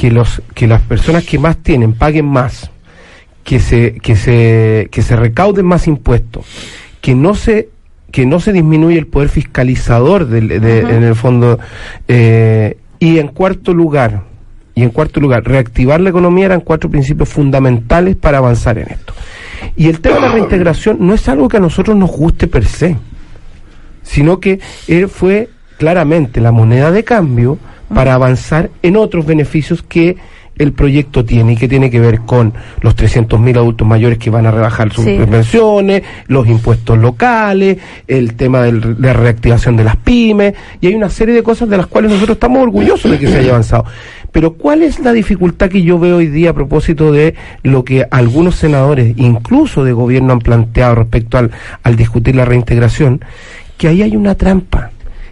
que 0.00 0.10
los 0.10 0.40
que 0.54 0.66
las 0.66 0.80
personas 0.80 1.24
que 1.26 1.38
más 1.38 1.58
tienen 1.58 1.92
paguen 1.92 2.24
más, 2.24 2.70
que 3.44 3.60
se 3.60 3.98
que 4.00 4.16
se 4.16 4.88
que 4.90 5.02
se 5.02 5.14
recauden 5.14 5.66
más 5.66 5.86
impuestos, 5.86 6.46
que 7.02 7.14
no 7.14 7.34
se 7.34 7.68
que 8.10 8.24
no 8.24 8.40
se 8.40 8.54
disminuye 8.54 8.96
el 8.98 9.06
poder 9.06 9.28
fiscalizador 9.28 10.26
del, 10.26 10.48
de- 10.48 10.84
Ujú. 10.84 10.92
en 10.94 11.02
el 11.04 11.14
fondo 11.14 11.58
eh, 12.08 12.78
y 12.98 13.18
en 13.18 13.28
cuarto 13.28 13.74
lugar 13.74 14.22
y 14.74 14.84
en 14.84 14.88
cuarto 14.90 15.20
lugar 15.20 15.44
reactivar 15.44 16.00
la 16.00 16.08
economía 16.08 16.46
eran 16.46 16.60
cuatro 16.62 16.88
principios 16.88 17.28
fundamentales 17.28 18.16
para 18.16 18.38
avanzar 18.38 18.78
en 18.78 18.88
esto. 18.88 19.12
Y 19.76 19.88
el 19.88 20.00
tema 20.00 20.16
de 20.16 20.22
la 20.22 20.32
reintegración 20.32 20.96
no 21.00 21.12
es 21.12 21.28
algo 21.28 21.46
que 21.48 21.58
a 21.58 21.60
nosotros 21.60 21.94
nos 21.94 22.10
guste 22.10 22.46
per 22.46 22.64
se 22.64 22.96
sino 24.02 24.40
que 24.40 24.60
él 24.88 25.08
fue 25.08 25.50
claramente 25.78 26.40
la 26.40 26.52
moneda 26.52 26.90
de 26.90 27.04
cambio 27.04 27.58
para 27.94 28.14
avanzar 28.14 28.70
en 28.82 28.96
otros 28.96 29.26
beneficios 29.26 29.82
que 29.82 30.16
el 30.58 30.72
proyecto 30.74 31.24
tiene 31.24 31.54
y 31.54 31.56
que 31.56 31.68
tiene 31.68 31.90
que 31.90 32.00
ver 32.00 32.20
con 32.20 32.52
los 32.82 32.94
300.000 32.94 33.56
adultos 33.56 33.88
mayores 33.88 34.18
que 34.18 34.28
van 34.28 34.44
a 34.46 34.50
rebajar 34.50 34.92
sus 34.92 35.06
Sí. 35.06 35.18
pensiones, 35.30 36.02
los 36.26 36.46
impuestos 36.48 36.98
locales, 36.98 37.78
el 38.06 38.34
tema 38.34 38.60
de 38.64 39.12
reactivación 39.14 39.76
de 39.78 39.84
las 39.84 39.96
pymes 39.96 40.52
y 40.82 40.88
hay 40.88 40.94
una 40.94 41.08
serie 41.08 41.34
de 41.34 41.42
cosas 41.42 41.66
de 41.70 41.78
las 41.78 41.86
cuales 41.86 42.10
nosotros 42.10 42.36
estamos 42.36 42.62
orgullosos 42.62 43.10
de 43.10 43.18
que 43.18 43.28
se 43.28 43.38
haya 43.38 43.50
avanzado. 43.50 43.86
Pero 44.32 44.52
¿cuál 44.52 44.82
es 44.82 45.00
la 45.00 45.12
dificultad 45.12 45.70
que 45.70 45.80
yo 45.82 45.98
veo 45.98 46.18
hoy 46.18 46.26
día 46.26 46.50
a 46.50 46.54
propósito 46.54 47.10
de 47.10 47.34
lo 47.62 47.82
que 47.82 48.04
algunos 48.10 48.56
senadores, 48.56 49.14
incluso 49.16 49.82
de 49.82 49.92
gobierno, 49.92 50.34
han 50.34 50.40
planteado 50.40 50.94
respecto 50.94 51.38
al, 51.38 51.50
al 51.82 51.96
discutir 51.96 52.36
la 52.36 52.44
reintegración? 52.44 53.24
Que 53.78 53.88
ahí 53.88 54.02
hay 54.02 54.14
una 54.14 54.34
trampa. 54.34 54.90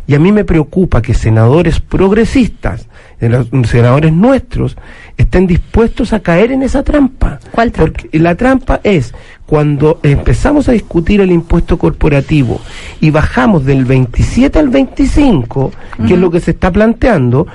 Y 0.08 0.14
a 0.14 0.18
mí 0.18 0.32
me 0.32 0.46
preocupa 0.46 1.02
que 1.02 1.12
senadores 1.12 1.80
progresistas, 1.80 2.88
senadores 3.20 4.10
nuestros, 4.10 4.74
estén 5.18 5.46
dispuestos 5.46 6.14
a 6.14 6.20
caer 6.20 6.50
en 6.50 6.62
esa 6.62 6.82
trampa. 6.82 7.38
¿Cuál 7.52 7.72
trampa? 7.72 7.92
Porque 7.92 8.18
la 8.18 8.34
trampa 8.34 8.80
es 8.82 9.12
cuando 9.44 10.00
empezamos 10.02 10.66
a 10.70 10.72
discutir 10.72 11.20
el 11.20 11.30
impuesto 11.30 11.76
corporativo 11.76 12.58
y 13.00 13.10
bajamos 13.10 13.66
del 13.66 13.84
27 13.84 14.58
al 14.58 14.70
25, 14.70 15.72
que 16.06 16.14
es 16.14 16.18
lo 16.18 16.30
que 16.30 16.40
se 16.40 16.52
está 16.52 16.72
planteando, 16.72 17.46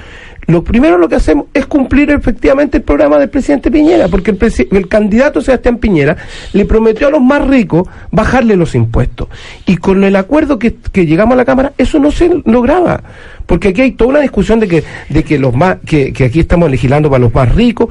lo 0.48 0.64
primero 0.64 0.98
lo 0.98 1.08
que 1.08 1.16
hacemos 1.16 1.46
es 1.54 1.66
cumplir 1.66 2.10
efectivamente 2.10 2.78
el 2.78 2.84
programa 2.84 3.18
del 3.18 3.30
presidente 3.30 3.72
Piñera, 3.72 4.08
porque 4.08 4.32
el, 4.72 4.88
candidato 4.88 5.42
Sebastián 5.42 5.78
Piñera 5.78 6.18
le 6.52 6.66
prometió 6.66 7.08
a 7.08 7.12
los 7.12 7.22
más 7.22 7.48
ricos 7.48 7.88
bajarle 8.12 8.56
los 8.56 8.76
impuestos. 8.76 9.30
Y 9.66 9.78
con 9.78 10.04
el 10.04 10.16
acuerdo 10.16 10.60
que, 10.60 10.76
llegamos 10.94 11.34
a 11.34 11.38
la 11.38 11.46
Cámara, 11.46 11.74
eso 11.78 12.00
no 12.00 12.12
se 12.12 12.30
lograba. 12.46 13.02
Porque 13.46 13.70
aquí 13.70 13.82
hay 13.82 13.92
toda 13.94 14.12
una 14.12 14.20
discusión 14.20 14.60
de 14.60 14.68
que, 14.68 14.84
de 15.10 15.24
que 15.24 15.40
los 15.40 15.54
más, 15.54 15.78
que, 15.86 16.14
aquí 16.26 16.42
estamos 16.42 16.70
legislando 16.70 17.10
para 17.10 17.24
los 17.24 17.34
más 17.34 17.54
ricos. 17.56 17.90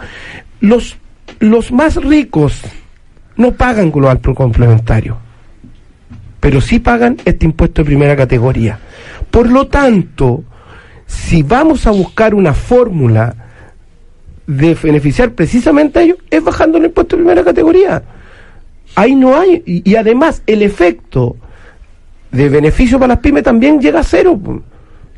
Los, 0.60 0.96
los 1.40 1.72
más 1.72 1.96
ricos 1.96 2.60
no 3.36 3.52
pagan 3.52 3.90
global 3.90 4.20
complementario, 4.20 5.16
pero 6.38 6.60
sí 6.60 6.78
pagan 6.78 7.16
este 7.24 7.46
impuesto 7.46 7.82
de 7.82 7.86
primera 7.86 8.14
categoría. 8.14 8.78
Por 9.30 9.50
lo 9.50 9.68
tanto, 9.68 10.44
si 11.12 11.42
vamos 11.42 11.86
a 11.86 11.90
buscar 11.90 12.34
una 12.34 12.54
fórmula 12.54 13.34
de 14.46 14.74
beneficiar 14.74 15.32
precisamente 15.32 15.98
a 15.98 16.02
ellos, 16.02 16.18
es 16.30 16.42
bajando 16.42 16.78
el 16.78 16.86
impuesto 16.86 17.16
de 17.16 17.22
primera 17.22 17.44
categoría. 17.44 18.02
Ahí 18.94 19.14
no 19.14 19.36
hay, 19.38 19.62
y, 19.64 19.88
y 19.88 19.96
además 19.96 20.42
el 20.46 20.62
efecto 20.62 21.36
de 22.30 22.48
beneficio 22.48 22.98
para 22.98 23.14
las 23.14 23.22
pymes 23.22 23.42
también 23.42 23.80
llega 23.80 24.00
a 24.00 24.04
cero. 24.04 24.40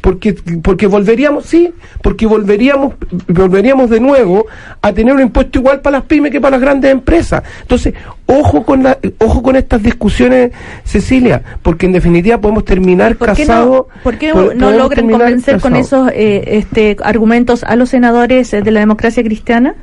Po. 0.05 0.11
Porque, 0.11 0.35
porque 0.63 0.87
volveríamos, 0.87 1.47
sí, 1.47 1.73
porque 2.03 2.27
volveríamos, 2.27 2.95
volveríamos 3.27 3.89
de 3.91 4.01
nuevo 4.01 4.47
a 4.83 4.93
tener 4.93 5.15
un 5.15 5.23
impuesto 5.23 5.59
igual 5.59 5.81
para 5.81 5.99
las 5.99 6.07
pymes 6.07 6.31
que 6.31 6.41
para 6.41 6.53
las 6.53 6.61
grandes 6.61 6.93
empresas. 6.93 7.43
Entonces, 7.63 7.95
ojo 8.27 8.65
con 8.65 8.83
la, 8.83 8.99
ojo 9.19 9.43
con 9.43 9.57
estas 9.57 9.83
discusiones, 9.83 10.53
Cecilia, 10.85 11.43
porque 11.63 11.87
en 11.87 11.93
definitiva 11.93 12.39
podemos 12.39 12.65
terminar 12.65 13.17
¿Por 13.17 13.33
qué 13.33 13.45
no, 13.45 13.49
casados. 13.49 13.87
por 14.03 14.19
qué 14.19 14.33
no 14.33 14.71
logran 14.71 15.11
convencer 15.11 15.61
con 15.61 15.73
casados. 15.73 16.09
esos 16.09 16.21
eh, 16.21 16.45
este, 16.59 16.97
argumentos 17.03 17.65
a 17.65 17.75
los 17.75 17.89
senadores 17.89 18.53
eh, 18.53 18.63
de 18.63 18.71
la 18.71 18.81
democracia 18.81 19.23
cristiana? 19.23 19.75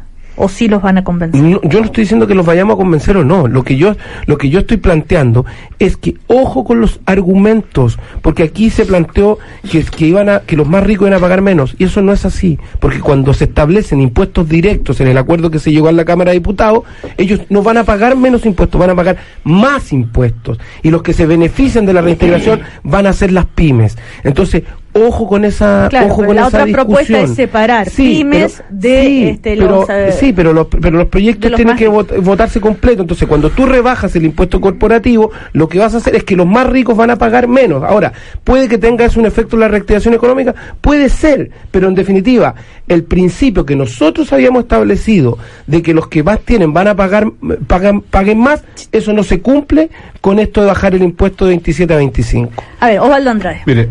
¿O 0.44 0.50
sí 0.50 0.68
los 0.68 0.82
van 0.82 0.98
a 0.98 1.04
convencer? 1.04 1.40
No, 1.40 1.62
yo 1.62 1.82
no 1.82 1.86
estoy 1.86 2.02
diciendo 2.02 2.26
que 2.26 2.34
los 2.34 2.44
vayamos 2.44 2.74
a 2.74 2.78
convencer 2.78 3.16
o 3.16 3.24
no. 3.24 3.48
Lo 3.48 3.64
que 3.64 3.78
yo, 3.78 3.96
lo 4.26 4.40
que 4.40 4.50
yo 4.50 4.62
estoy 4.62 4.78
planteando 4.78 5.46
es 5.78 5.98
que 5.98 6.16
ojo 6.26 6.64
con 6.64 6.82
los 6.82 7.00
argumentos, 7.06 8.00
porque 8.24 8.42
aquí 8.42 8.72
se 8.72 8.88
planteó 8.88 9.38
que, 9.70 9.84
que 9.84 10.08
iban 10.08 10.30
a, 10.30 10.40
que 10.40 10.58
los 10.58 10.68
más 10.68 10.84
ricos 10.84 11.06
iban 11.06 11.20
a 11.20 11.22
pagar 11.22 11.44
menos, 11.44 11.76
y 11.78 11.84
eso 11.84 12.02
no 12.02 12.12
es 12.12 12.26
así, 12.26 12.58
porque 12.80 13.02
cuando 13.02 13.36
se 13.36 13.44
establecen 13.44 14.02
impuestos 14.02 14.50
directos 14.50 15.00
en 15.00 15.10
el 15.10 15.18
acuerdo 15.20 15.52
que 15.52 15.60
se 15.60 15.72
llegó 15.72 15.90
a 15.90 15.92
la 15.92 16.06
Cámara 16.06 16.32
de 16.32 16.40
Diputados, 16.40 16.86
ellos 17.18 17.42
no 17.50 17.62
van 17.62 17.78
a 17.78 17.84
pagar 17.84 18.18
menos 18.18 18.44
impuestos, 18.44 18.80
van 18.80 18.90
a 18.90 18.96
pagar 18.96 19.18
más 19.44 19.94
impuestos, 19.94 20.58
y 20.82 20.90
los 20.90 21.04
que 21.04 21.14
se 21.14 21.28
benefician 21.28 21.86
de 21.86 21.94
la 21.94 22.02
reintegración 22.02 22.62
van 22.84 23.06
a 23.06 23.14
ser 23.14 23.32
las 23.32 23.46
pymes. 23.46 23.96
Entonces, 24.24 24.64
ojo 24.94 25.28
con 25.28 25.46
esa, 25.46 25.88
Claro, 25.90 26.08
ojo 26.08 26.26
con 26.26 26.36
la 26.36 26.48
esa 26.48 26.64
otra 26.64 26.66
propuesta 26.74 27.22
es 27.22 27.34
separar 27.36 27.90
Sí, 27.90 28.18
pymes 28.18 28.56
pero- 28.58 28.80
de 28.80 29.02
sí, 29.06 29.24
este, 29.30 29.56
pero- 29.58 29.70
los, 29.70 29.90
eh, 29.90 30.12
sí, 30.12 30.34
pero 30.34 30.54
los, 30.54 30.68
pero 30.68 30.98
los 30.98 31.08
proyectos 31.08 31.52
los 31.52 31.58
tienen 31.58 31.78
que 31.78 31.90
vot- 31.90 32.22
votarse 32.22 32.60
completo. 32.60 33.02
Entonces, 33.02 33.28
cuando 33.28 33.50
tú 33.50 33.66
rebajas 33.66 34.16
el 34.16 34.26
impuesto 34.26 34.60
corporativo, 34.60 35.32
lo 35.54 35.68
que 35.70 35.80
vas 35.80 35.94
a 35.94 35.98
hacer 35.98 36.16
es 36.16 36.24
que 36.24 36.36
los 36.36 36.46
más 36.48 36.68
ricos 36.68 36.98
van 36.98 37.10
a 37.12 37.16
pagar 37.16 37.48
menos. 37.48 37.84
Ahora, 37.84 38.12
puede 38.44 38.68
que 38.68 38.78
tenga 38.78 39.06
eso 39.06 39.20
un 39.20 39.26
efecto 39.26 39.56
en 39.56 39.62
la 39.62 39.68
reactivación 39.68 40.14
económica, 40.14 40.54
puede 40.82 41.10
ser, 41.10 41.50
pero 41.72 41.88
en 41.88 41.96
definitiva, 41.96 42.56
el 42.88 43.04
principio 43.04 43.66
que 43.66 43.76
nosotros 43.76 44.32
habíamos 44.34 44.64
establecido 44.64 45.38
de 45.68 45.82
que 45.82 45.94
los 45.94 46.08
que 46.10 46.24
más 46.24 46.40
tienen 46.42 46.74
van 46.74 46.88
a 46.90 46.96
pagar, 46.96 47.32
pagan, 47.68 48.02
paguen 48.02 48.40
más, 48.40 48.64
eso 48.92 49.14
no 49.14 49.24
se 49.24 49.40
cumple 49.42 49.90
con 50.22 50.40
esto 50.40 50.62
de 50.62 50.68
bajar 50.68 50.94
el 50.96 51.02
impuesto 51.04 51.46
de 51.46 51.50
27 51.52 51.94
a 51.94 51.98
25. 51.98 52.52
A 52.80 52.88
ver, 52.88 53.00
Osvaldo 53.00 53.32
Andrade. 53.32 53.62
Mire, 53.66 53.90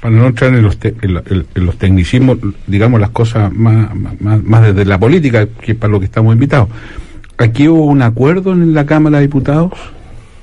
para 0.00 0.14
no 0.14 0.26
entrar 0.26 0.52
en 0.54 0.62
los, 0.62 0.78
te- 0.78 0.94
en, 1.02 1.14
la- 1.14 1.22
en- 1.26 1.46
en 1.54 1.66
los 1.66 1.76
tecnicismos, 1.78 2.38
digamos 2.66 3.00
las 3.00 3.10
cosas 3.10 3.52
más, 3.52 3.88
más, 4.20 4.42
más 4.42 4.62
desde 4.62 4.84
la 4.84 4.98
política, 4.98 5.46
que 5.60 5.72
es 5.72 5.78
para 5.78 5.90
lo 5.92 5.98
que 6.00 6.06
estamos 6.06 6.32
invitados. 6.34 6.68
Aquí 7.38 7.68
hubo 7.68 7.84
un 7.86 8.02
acuerdo 8.02 8.52
en 8.52 8.74
la 8.74 8.86
Cámara 8.86 9.18
de 9.18 9.22
Diputados 9.26 9.72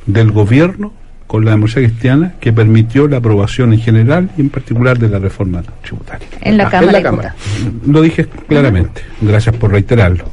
del 0.06 0.32
gobierno 0.32 0.94
con 1.28 1.46
la 1.46 1.52
democracia 1.52 1.84
cristiana 1.88 2.34
que 2.42 2.52
permitió 2.52 3.08
la 3.08 3.18
aprobación 3.18 3.72
en 3.72 3.80
general 3.80 4.30
y 4.38 4.42
en 4.42 4.50
particular 4.50 5.00
de 5.00 5.08
la 5.08 5.18
reforma 5.20 5.64
tributaria. 5.82 6.28
En 6.42 6.58
la 6.58 6.68
Ah, 6.68 6.70
Cámara 6.70 6.88
en 6.88 6.92
la 6.94 6.98
de 7.00 7.04
Cámara. 7.04 7.36
Diputados. 7.58 7.88
Lo 7.88 8.02
dije 8.02 8.26
claramente, 8.48 9.02
gracias 9.22 9.56
por 9.56 9.72
reiterarlo. 9.72 10.26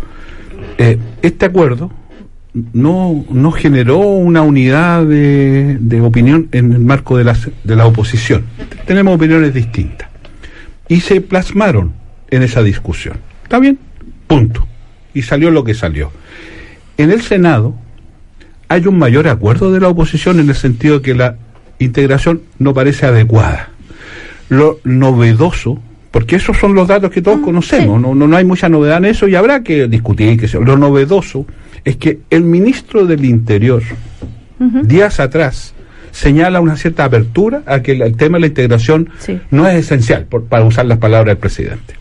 Eh, 0.79 0.99
este 1.22 1.47
acuerdo 1.47 1.91
no, 2.55 3.24
no 3.30 3.53
generó 3.53 3.99
una 3.99 4.42
unidad 4.42 5.05
de, 5.05 5.76
de 5.80 6.01
opinión 6.01 6.49
en 6.53 6.72
el 6.72 6.80
marco 6.80 7.16
de, 7.16 7.24
las, 7.24 7.49
de 7.64 7.76
la 7.76 7.86
oposición. 7.86 8.44
Tenemos 8.86 9.14
opiniones 9.14 9.55
distintas. 9.55 10.09
Y 10.88 11.01
se 11.01 11.20
plasmaron 11.20 11.92
en 12.30 12.42
esa 12.42 12.62
discusión. 12.62 13.18
¿Está 13.42 13.59
bien? 13.59 13.78
Punto. 14.26 14.66
Y 15.14 15.22
salió 15.22 15.51
lo 15.51 15.64
que 15.64 15.74
salió. 15.74 16.11
En 16.96 17.11
el 17.11 17.22
Senado 17.22 17.74
hay 18.68 18.86
un 18.86 18.99
mayor 18.99 19.28
acuerdo 19.28 19.72
de 19.72 19.80
la 19.80 19.88
oposición 19.88 20.40
en 20.40 20.49
el 20.49 20.55
sentido 20.55 20.99
de 20.99 21.03
que 21.03 21.14
la 21.14 21.36
integración 21.78 22.42
no 22.59 22.74
parece 22.74 23.07
adecuada. 23.07 23.70
Lo 24.49 24.80
novedoso, 24.84 25.80
porque 26.11 26.36
esos 26.36 26.57
son 26.57 26.74
los 26.74 26.88
datos 26.88 27.11
que 27.11 27.22
todos 27.22 27.40
conocemos, 27.40 28.01
no, 28.01 28.14
no, 28.14 28.26
no 28.26 28.36
hay 28.36 28.44
mucha 28.44 28.68
novedad 28.68 28.99
en 28.99 29.07
eso 29.07 29.28
y 29.28 29.34
habrá 29.34 29.62
que 29.62 29.88
discutir. 29.88 30.38
Que 30.38 30.49
sea. 30.49 30.61
Lo 30.61 30.76
novedoso 30.76 31.46
es 31.89 31.97
que 31.97 32.20
el 32.30 32.43
ministro 32.43 33.07
del 33.07 33.24
Interior, 33.24 33.82
días 34.82 35.20
atrás, 35.20 35.74
señala 36.11 36.61
una 36.61 36.76
cierta 36.76 37.05
apertura 37.05 37.62
a 37.66 37.80
que 37.80 37.93
el, 37.93 38.03
el 38.03 38.16
tema 38.16 38.36
de 38.39 38.41
la 38.43 38.47
integración 38.49 39.11
Sí. 39.18 39.41
no 39.51 39.66
es 39.68 39.76
esencial, 39.76 40.24
por- 40.26 40.45
para 40.47 40.64
usar 40.64 40.86
las 40.86 40.99
palabras 40.99 41.32
del 41.34 41.39
presidente. 41.39 41.95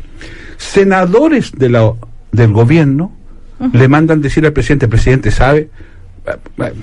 Senadores 0.57 1.51
de 1.51 1.69
la, 1.69 1.93
del 2.31 2.51
gobierno 2.51 3.13
le 3.73 3.88
mandan 3.88 4.21
decir 4.21 4.45
al 4.45 4.53
presidente, 4.53 4.88
presidente, 4.88 5.31
¿sabe? 5.31 5.69
Eh, 6.27 6.31
eh, 6.63 6.73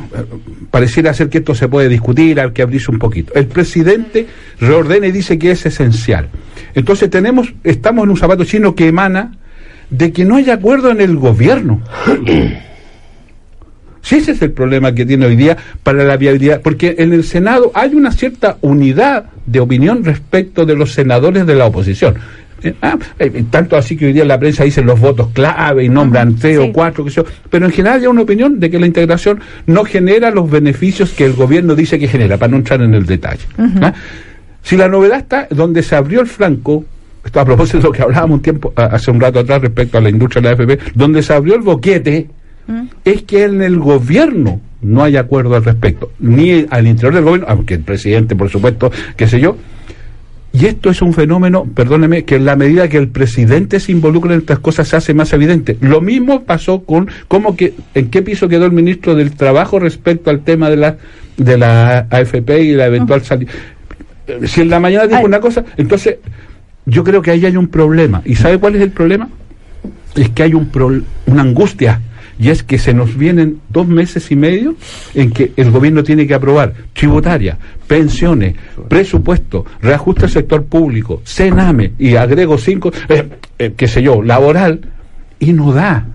Pareciera 0.71 1.13
ser 1.15 1.29
que 1.29 1.39
esto 1.39 1.55
se 1.55 1.69
puede 1.69 1.89
discutir, 1.89 2.41
hay 2.41 2.51
que 2.53 2.63
abrirse 2.63 2.91
un 2.91 2.99
poquito. 2.99 3.33
El 3.35 3.47
presidente 3.47 4.27
reordena 4.61 5.07
y 5.07 5.13
dice 5.13 5.39
que 5.39 5.51
es 5.51 5.67
esencial. 5.67 6.29
Entonces 6.75 7.11
tenemos, 7.11 7.53
estamos 7.65 8.05
en 8.05 8.11
un 8.11 8.17
zapato 8.17 8.45
chino 8.45 8.75
que 8.75 8.89
emana 8.89 9.37
de 9.91 10.13
que 10.13 10.25
no 10.25 10.37
hay 10.37 10.51
acuerdo 10.51 10.91
en 10.91 11.01
el 11.01 11.17
gobierno. 11.17 11.81
Si 14.05 14.17
ese 14.17 14.33
es 14.33 14.43
el 14.43 14.53
problema 14.53 14.95
que 14.95 15.07
tiene 15.07 15.25
hoy 15.25 15.35
día 15.35 15.57
para 15.83 16.05
la 16.05 16.19
viabilidad, 16.19 16.61
porque 16.61 16.95
en 16.99 17.15
el 17.15 17.25
Senado 17.25 17.73
hay 17.75 17.95
una 17.95 18.13
cierta 18.13 18.59
unidad 18.61 19.25
de 19.47 19.61
opinión 19.61 20.05
respecto 20.05 20.67
de 20.67 20.77
los 20.77 20.93
senadores 20.93 21.47
de 21.47 21.55
la 21.55 21.65
oposición. 21.65 22.15
Eh, 22.63 22.75
ah, 22.83 22.99
eh, 23.19 23.45
tanto 23.51 23.79
así 23.79 23.97
que 23.97 24.07
hoy 24.07 24.13
día 24.13 24.27
la 24.27 24.39
prensa 24.39 24.65
dicen 24.65 24.85
los 24.85 25.01
votos 25.01 25.29
clave 25.33 25.85
y 25.85 25.89
nombran 25.89 26.37
tres 26.37 26.59
sí. 26.59 26.69
o 26.69 26.71
cuatro, 26.71 27.03
que 27.03 27.25
pero 27.49 27.65
en 27.65 27.73
general 27.73 28.01
hay 28.01 28.07
una 28.07 28.21
opinión 28.21 28.61
de 28.61 28.71
que 28.71 28.79
la 28.79 28.87
integración 28.87 29.41
no 29.67 29.85
genera 29.85 30.31
los 30.31 30.51
beneficios 30.51 31.13
que 31.13 31.25
el 31.25 31.33
gobierno 31.33 31.75
dice 31.75 31.99
que 31.99 32.07
genera, 32.07 32.37
para 32.37 32.51
no 32.51 32.59
entrar 32.59 32.83
en 32.83 32.95
el 32.95 33.07
detalle. 33.07 33.45
¿ah? 33.81 33.95
Si 34.63 34.77
la 34.77 34.87
novedad 34.87 35.21
está 35.21 35.49
donde 35.51 35.83
se 35.83 35.97
abrió 35.97 36.21
el 36.21 36.27
flanco, 36.27 36.85
esto 37.25 37.41
a 37.41 37.45
propósito 37.47 37.79
de 37.79 37.85
lo 37.85 37.93
que 37.93 38.03
hablábamos 38.03 38.37
un 38.37 38.43
tiempo, 38.43 38.73
hace 38.77 39.11
un 39.11 39.19
rato 39.19 39.39
atrás 39.39 39.63
respecto 39.63 39.97
a 39.97 40.03
la 40.03 40.11
industria 40.11 40.43
de 40.43 40.49
la 40.49 40.63
AFP, 40.63 40.93
donde 40.95 41.23
se 41.23 41.33
abrió 41.33 41.55
el 41.55 41.63
boquete, 41.63 42.29
es 43.05 43.23
que 43.23 43.45
en 43.45 43.63
el 43.63 43.79
gobierno 43.79 44.61
no 44.83 45.03
hay 45.03 45.17
acuerdo 45.17 45.55
al 45.57 45.65
respecto, 45.65 46.11
ni 46.21 46.67
al 46.71 46.87
interior 46.87 47.15
del 47.15 47.25
gobierno, 47.25 47.47
aunque 47.49 47.75
el 47.75 47.81
presidente, 47.81 48.37
por 48.37 48.51
supuesto, 48.51 48.91
qué 49.17 49.27
sé 49.27 49.41
yo. 49.41 49.57
Y 50.53 50.67
esto 50.67 50.89
es 50.91 51.03
un 51.03 51.13
fenómeno, 51.13 51.65
perdóneme, 51.75 52.25
que 52.25 52.37
en 52.37 52.45
la 52.45 52.55
medida 52.55 52.89
que 52.89 52.97
el 52.99 53.09
presidente 53.09 53.81
se 53.81 53.91
involucra 53.91 54.35
en 54.35 54.41
estas 54.41 54.61
cosas 54.61 54.87
se 54.87 54.95
hace 54.97 55.13
más 55.13 55.33
evidente. 55.33 55.77
Lo 55.81 56.01
mismo 56.01 56.45
pasó 56.45 56.85
con 56.85 57.09
cómo 57.27 57.57
que 57.57 57.75
en 57.95 58.09
qué 58.09 58.23
piso 58.23 58.47
quedó 58.49 58.65
el 58.67 58.71
ministro 58.73 59.17
del 59.17 59.33
Trabajo 59.33 59.81
respecto 59.81 60.31
al 60.31 60.41
tema 60.45 60.71
de 60.71 60.77
la 60.77 60.97
de 61.37 61.59
la 61.59 62.07
AFP 62.11 62.61
y 62.63 62.73
la 62.75 62.87
eventual 62.87 63.23
salida. 63.25 63.51
Eh, 64.29 64.41
Si 64.47 64.61
en 64.61 64.71
la 64.71 64.79
mañana 64.79 65.09
dijo 65.09 65.19
Ay. 65.19 65.25
una 65.25 65.41
cosa, 65.41 65.65
entonces 65.77 66.19
yo 66.87 67.03
creo 67.03 67.21
que 67.21 67.33
ahí 67.33 67.45
hay 67.45 67.57
un 67.57 67.67
problema. 67.67 68.23
¿Y 68.25 68.37
sabe 68.37 68.59
cuál 68.59 68.77
es 68.77 68.83
el 68.83 68.91
problema? 68.91 69.29
Es 70.15 70.29
que 70.29 70.45
hay 70.45 70.55
un 70.55 70.67
pro- 70.67 71.03
una 71.27 71.43
angustia 71.43 72.01
y 72.39 72.51
es 72.51 72.63
que 72.63 72.79
se 72.79 72.95
nos 72.95 73.17
vienen 73.17 73.61
dos 73.69 73.87
meses 73.87 74.31
y 74.31 74.37
medio 74.37 74.77
en 75.15 75.31
que 75.31 75.53
el 75.57 75.71
gobierno 75.71 76.03
tiene 76.03 76.27
que 76.27 76.35
aprobar 76.35 76.73
tributaria, 76.93 77.59
pensiones, 77.87 78.55
presupuesto, 78.89 79.65
reajuste 79.81 80.25
al 80.25 80.31
sector 80.31 80.65
público, 80.65 81.23
cename 81.25 81.93
y 81.99 82.17
agrego 82.17 82.59
cinco, 82.59 82.93
eh, 83.09 83.29
eh, 83.59 83.75
qué 83.77 83.89
sé 83.89 84.03
yo, 84.03 84.23
laboral, 84.23 84.81
y 85.39 85.53
no 85.53 85.73
da. 85.73 86.07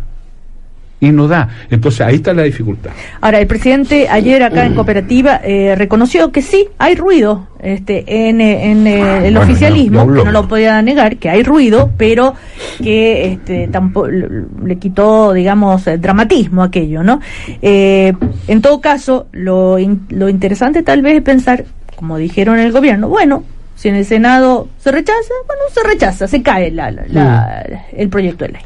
Y 1.02 1.12
no 1.12 1.28
da. 1.28 1.48
Entonces 1.70 2.02
ahí 2.02 2.16
está 2.16 2.34
la 2.34 2.44
dificultad. 2.44 2.92
Ahora, 3.22 3.40
el 3.40 3.48
presidente 3.48 4.10
ayer 4.10 4.44
acá 4.44 4.66
en 4.66 4.76
Cooperativa 4.76 5.40
eh, 5.44 5.76
reconoció 5.76 6.32
que 6.32 6.42
sí, 6.42 6.68
hay 6.78 6.96
ruido 6.96 7.48
este, 7.62 8.04
en, 8.30 8.42
en, 8.42 8.88
eh, 8.88 9.18
el 9.28 9.34
Bueno, 9.36 9.42
oficialismo, 9.42 10.12
que 10.14 10.24
no 10.24 10.32
lo 10.32 10.48
podía 10.48 10.82
negar, 10.82 11.18
que 11.18 11.30
hay 11.30 11.44
ruido, 11.44 11.92
pero 11.98 12.34
que 12.82 13.34
este, 13.34 13.68
tampoco 13.68 14.08
le 14.08 14.78
quitó, 14.78 15.34
digamos, 15.34 15.86
eh, 15.88 15.98
dramatismo 15.98 16.64
aquello, 16.64 17.04
¿no? 17.04 17.20
Eh, 17.62 18.14
en 18.48 18.62
todo 18.62 18.80
caso, 18.82 19.28
lo, 19.32 19.78
in- 19.80 20.06
lo 20.10 20.30
interesante 20.30 20.84
tal 20.84 21.02
vez 21.02 21.18
es 21.18 21.22
pensar, 21.24 21.66
como 21.96 22.18
dijeron 22.18 22.60
en 22.60 22.66
el 22.66 22.72
gobierno, 22.72 23.10
bueno, 23.10 23.44
Si 23.76 23.88
en 23.88 23.96
el 23.96 24.04
Senado 24.04 24.68
se 24.78 24.92
rechaza, 24.92 25.34
bueno, 25.48 25.62
se 25.74 25.82
rechaza, 25.88 26.28
se 26.28 26.42
cae 26.42 26.70
la, 26.72 26.92
la- 26.92 27.06
la- 27.08 27.86
el 27.96 28.10
proyecto 28.10 28.44
de 28.46 28.52
ley. 28.52 28.62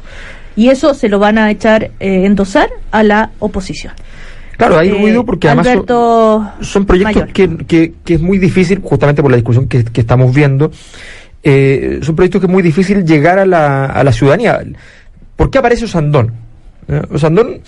Y 0.56 0.70
eso 0.70 0.92
se 0.94 1.08
lo 1.08 1.18
van 1.20 1.38
a 1.38 1.50
echar, 1.52 1.84
eh, 2.00 2.24
endosar 2.26 2.68
a 2.90 3.02
la 3.04 3.30
oposición. 3.38 3.92
Claro, 4.56 4.78
hay 4.78 4.88
Eh, 4.88 4.92
ruido 4.92 5.24
porque 5.24 5.48
además 5.48 5.66
son- 5.66 5.72
Alberto 5.74 6.52
son 6.60 6.86
proyectos 6.86 7.24
que, 7.32 7.56
que, 7.66 7.94
que 8.04 8.14
es 8.14 8.20
muy 8.20 8.38
difícil, 8.38 8.80
justamente 8.82 9.20
por 9.22 9.30
la 9.30 9.36
discusión 9.36 9.66
que, 9.68 9.84
que 9.84 10.00
estamos 10.00 10.34
viendo, 10.34 10.70
eh, 11.42 11.98
son 12.02 12.14
proyectos 12.16 12.40
que 12.40 12.46
es 12.46 12.52
muy 12.52 12.62
difícil 12.62 13.04
llegar 13.04 13.38
a 13.38 13.46
la, 13.46 13.86
a 13.86 14.04
la 14.04 14.12
ciudadanía. 14.12 14.60
¿Por 15.36 15.50
qué 15.50 15.58
aparece 15.58 15.84
Osandón? 15.86 16.32
¿Eh? 16.88 17.02
Osandón, 17.12 17.60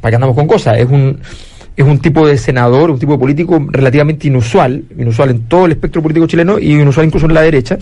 para 0.00 0.10
que 0.10 0.16
andamos 0.16 0.36
con 0.36 0.46
cosas, 0.46 0.78
es 0.78 0.88
un, 0.88 1.18
es 1.76 1.84
un 1.84 1.98
tipo 1.98 2.26
de 2.26 2.38
senador, 2.38 2.90
un 2.90 2.98
tipo 2.98 3.12
de 3.12 3.18
político 3.18 3.64
relativamente 3.70 4.28
inusual, 4.28 4.84
inusual 4.96 5.30
en 5.30 5.40
todo 5.42 5.66
el 5.66 5.72
espectro 5.72 6.00
político 6.02 6.26
chileno 6.26 6.58
y 6.58 6.72
inusual 6.80 7.06
incluso 7.06 7.26
en 7.26 7.34
la 7.34 7.42
derecha. 7.42 7.76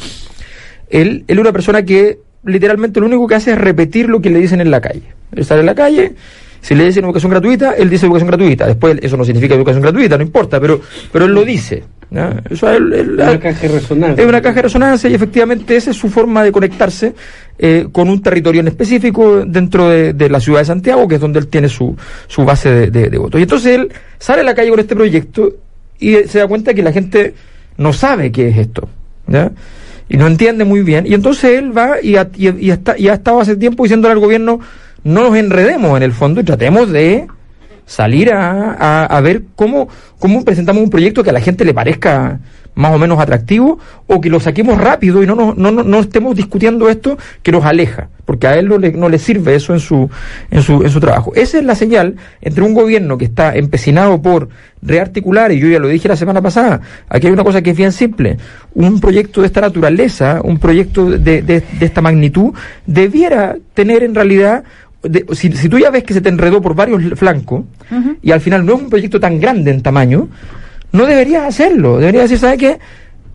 Él, 0.89 1.25
él 1.27 1.37
es 1.37 1.39
una 1.39 1.53
persona 1.53 1.83
que 1.85 2.19
literalmente 2.45 3.01
lo 3.01 3.07
único 3.07 3.27
que 3.27 3.35
hace 3.35 3.53
es 3.53 3.59
repetir 3.59 4.09
lo 4.09 4.21
que 4.21 4.31
le 4.31 4.41
dicen 4.41 4.61
en 4.61 4.71
la 4.71 4.81
calle. 4.81 5.03
Él 5.35 5.45
sale 5.45 5.61
en 5.61 5.67
la 5.67 5.75
calle, 5.75 6.13
si 6.63 6.75
le 6.75 6.87
dicen 6.87 7.05
educación 7.05 7.31
gratuita, 7.31 7.73
él 7.73 7.91
dice 7.91 8.07
educación 8.07 8.29
gratuita. 8.29 8.67
Después 8.67 8.97
eso 9.03 9.17
no 9.19 9.25
significa 9.25 9.55
educación 9.55 9.83
gratuita, 9.83 10.17
no 10.17 10.23
importa, 10.23 10.59
pero, 10.61 10.81
pero 11.13 11.27
él 11.27 11.33
lo 11.33 11.45
dice. 11.45 11.83
¿ya? 12.11 12.41
Eso 12.49 12.67
a 12.69 12.77
él- 12.77 12.93
él- 12.93 13.11
Una 13.15 13.39
caja 13.41 13.61
de 13.61 13.69
resonancia. 13.69 14.23
es 14.23 14.29
una 14.29 14.41
caja 14.41 14.55
de 14.57 14.63
resonancia 14.63 15.11
y 15.11 15.15
efectivamente 15.15 15.77
esa 15.77 15.91
es 15.91 15.97
su 15.97 16.09
forma 16.09 16.43
de 16.45 16.53
conectarse 16.53 17.15
eh, 17.59 17.89
con 17.93 18.09
un 18.09 18.23
territorio 18.23 18.61
en 18.61 18.69
específico 18.69 19.45
dentro 19.45 19.89
de, 19.91 20.13
de 20.15 20.31
la 20.31 20.41
ciudad 20.41 20.61
de 20.61 20.65
Santiago, 20.67 21.07
que 21.09 21.17
es 21.17 21.21
donde 21.21 21.41
él 21.41 21.49
tiene 21.49 21.69
su, 21.69 21.97
su 22.29 22.45
base 22.45 22.71
de, 22.71 22.91
de- 22.91 23.11
de 23.11 23.19
votos. 23.19 23.39
Y 23.41 23.43
entonces 23.43 23.75
él 23.79 23.93
sale 24.19 24.41
a 24.41 24.45
la 24.45 24.55
calle 24.55 24.71
con 24.71 24.79
este 24.81 24.95
proyecto 24.95 25.53
y 25.99 26.15
se 26.29 26.39
da 26.39 26.47
cuenta 26.47 26.75
que 26.75 26.83
la 26.83 26.93
gente 26.93 27.35
no 27.77 27.93
sabe 27.93 28.31
qué 28.31 28.49
es 28.49 28.57
esto. 28.59 28.89
¿ya? 29.27 29.51
Y 30.09 30.17
no 30.17 30.27
entiende 30.27 30.65
muy 30.65 30.83
bien. 30.83 31.07
Y 31.07 31.15
entonces 31.15 31.59
él 31.59 31.77
va 31.77 31.97
y, 32.03 32.17
y, 32.17 32.67
y 32.67 32.71
está- 32.71 32.99
y 32.99 33.09
ha 33.09 33.15
estado 33.15 33.41
hace 33.41 33.57
tiempo 33.57 33.85
diciéndole 33.85 34.13
al 34.13 34.19
gobierno, 34.21 34.61
no 35.05 35.23
nos 35.23 35.37
enredemos 35.37 35.97
en 35.97 36.03
el 36.03 36.13
fondo 36.13 36.41
y 36.41 36.45
tratemos 36.45 36.91
de 36.91 37.27
salir 37.87 38.33
a, 38.33 39.05
a- 39.05 39.21
ver 39.21 39.43
cómo, 39.57 39.89
cómo 40.19 40.45
presentamos 40.45 40.83
un 40.83 40.91
proyecto 40.91 41.23
que 41.23 41.31
a 41.31 41.33
la 41.33 41.41
gente 41.41 41.65
le 41.65 41.75
parezca 41.75 42.39
más 42.75 42.95
o 42.95 42.99
menos 42.99 43.21
atractivo 43.21 43.79
o 44.07 44.19
que 44.21 44.31
lo 44.31 44.41
saquemos 44.41 44.79
rápido 44.79 45.23
y 45.23 45.27
no, 45.27 45.35
no, 45.35 45.53
no, 45.55 45.71
no 45.71 45.99
estemos 46.01 46.35
discutiendo 46.35 46.89
esto 46.89 47.19
que 47.43 47.53
nos 47.53 47.67
aleja, 47.67 48.09
porque 48.25 48.47
a 48.47 48.57
él 48.57 48.67
no 48.67 48.79
le, 48.79 48.93
no 48.93 49.11
le 49.11 49.19
sirve 49.19 49.55
eso 49.57 49.75
en 49.75 49.81
su, 49.81 50.09
en, 50.51 50.63
su, 50.63 50.83
en 50.83 50.89
su 50.89 50.99
trabajo. 50.99 51.33
Esa 51.35 51.59
es 51.59 51.65
la 51.65 51.75
señal 51.75 52.17
entre 52.41 52.65
un 52.65 52.73
gobierno 52.73 53.19
que 53.19 53.27
está 53.27 53.55
empecinado 53.57 54.23
por 54.23 54.49
rearticular, 54.81 55.53
y 55.53 55.59
yo 55.61 55.69
ya 55.69 55.79
lo 55.81 55.89
dije 55.89 56.09
la 56.09 56.17
semana 56.17 56.41
pasada, 56.41 56.81
aquí 57.11 57.27
hay 57.27 57.33
una 57.35 57.45
cosa 57.45 57.61
que 57.61 57.71
es 57.73 57.77
bien 57.77 57.93
simple, 57.93 58.39
un 58.75 59.01
proyecto 59.01 59.43
de 59.43 59.49
esta 59.49 59.61
naturaleza, 59.61 60.41
un 60.43 60.59
proyecto 60.59 61.11
de, 61.11 61.43
de, 61.43 61.61
de 61.61 61.85
esta 61.87 62.01
magnitud, 62.01 62.55
debiera 62.87 63.57
tener 63.75 64.03
en 64.03 64.15
realidad 64.15 64.65
de- 65.03 65.27
si, 65.33 65.51
si 65.53 65.69
tú 65.69 65.79
ya 65.79 65.91
ves 65.91 66.05
que 66.05 66.15
se 66.15 66.21
te 66.21 66.29
enredó 66.29 66.61
por 66.63 66.75
varios 66.75 67.03
flancos 67.19 67.65
y 68.23 68.31
al 68.31 68.41
final 68.41 68.65
no 68.65 68.75
es 68.75 68.83
un 68.83 68.91
proyecto 68.91 69.19
tan 69.21 69.41
grande 69.41 69.71
en 69.71 69.83
tamaño, 69.83 70.29
no 70.93 71.07
deberías 71.07 71.45
hacerlo. 71.45 71.99
Deberías 71.99 72.25
decir, 72.25 72.39
¿sabes 72.39 72.59
qué? 72.59 72.79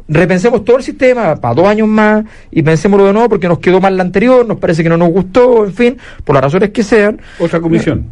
Repensemos 0.10 0.64
todo 0.64 0.78
el 0.78 0.84
sistema 0.84 1.36
para 1.36 1.54
dos 1.54 1.68
años 1.68 1.88
más 1.88 2.24
y 2.50 2.62
pensémoslo 2.62 3.08
de 3.08 3.14
nuevo 3.14 3.28
porque 3.28 3.50
nos 3.50 3.60
quedó 3.60 3.82
mal 3.82 3.98
la 3.98 4.04
anterior, 4.04 4.46
nos 4.48 4.58
parece 4.58 4.82
que 4.82 4.88
no 4.90 4.96
nos 4.96 5.10
gustó, 5.10 5.66
en 5.66 5.74
fin, 5.74 5.98
por 6.24 6.34
las 6.36 6.44
razones 6.46 6.70
que 6.70 6.82
sean. 6.84 7.20
Otra 7.40 7.60
comisión. 7.60 8.06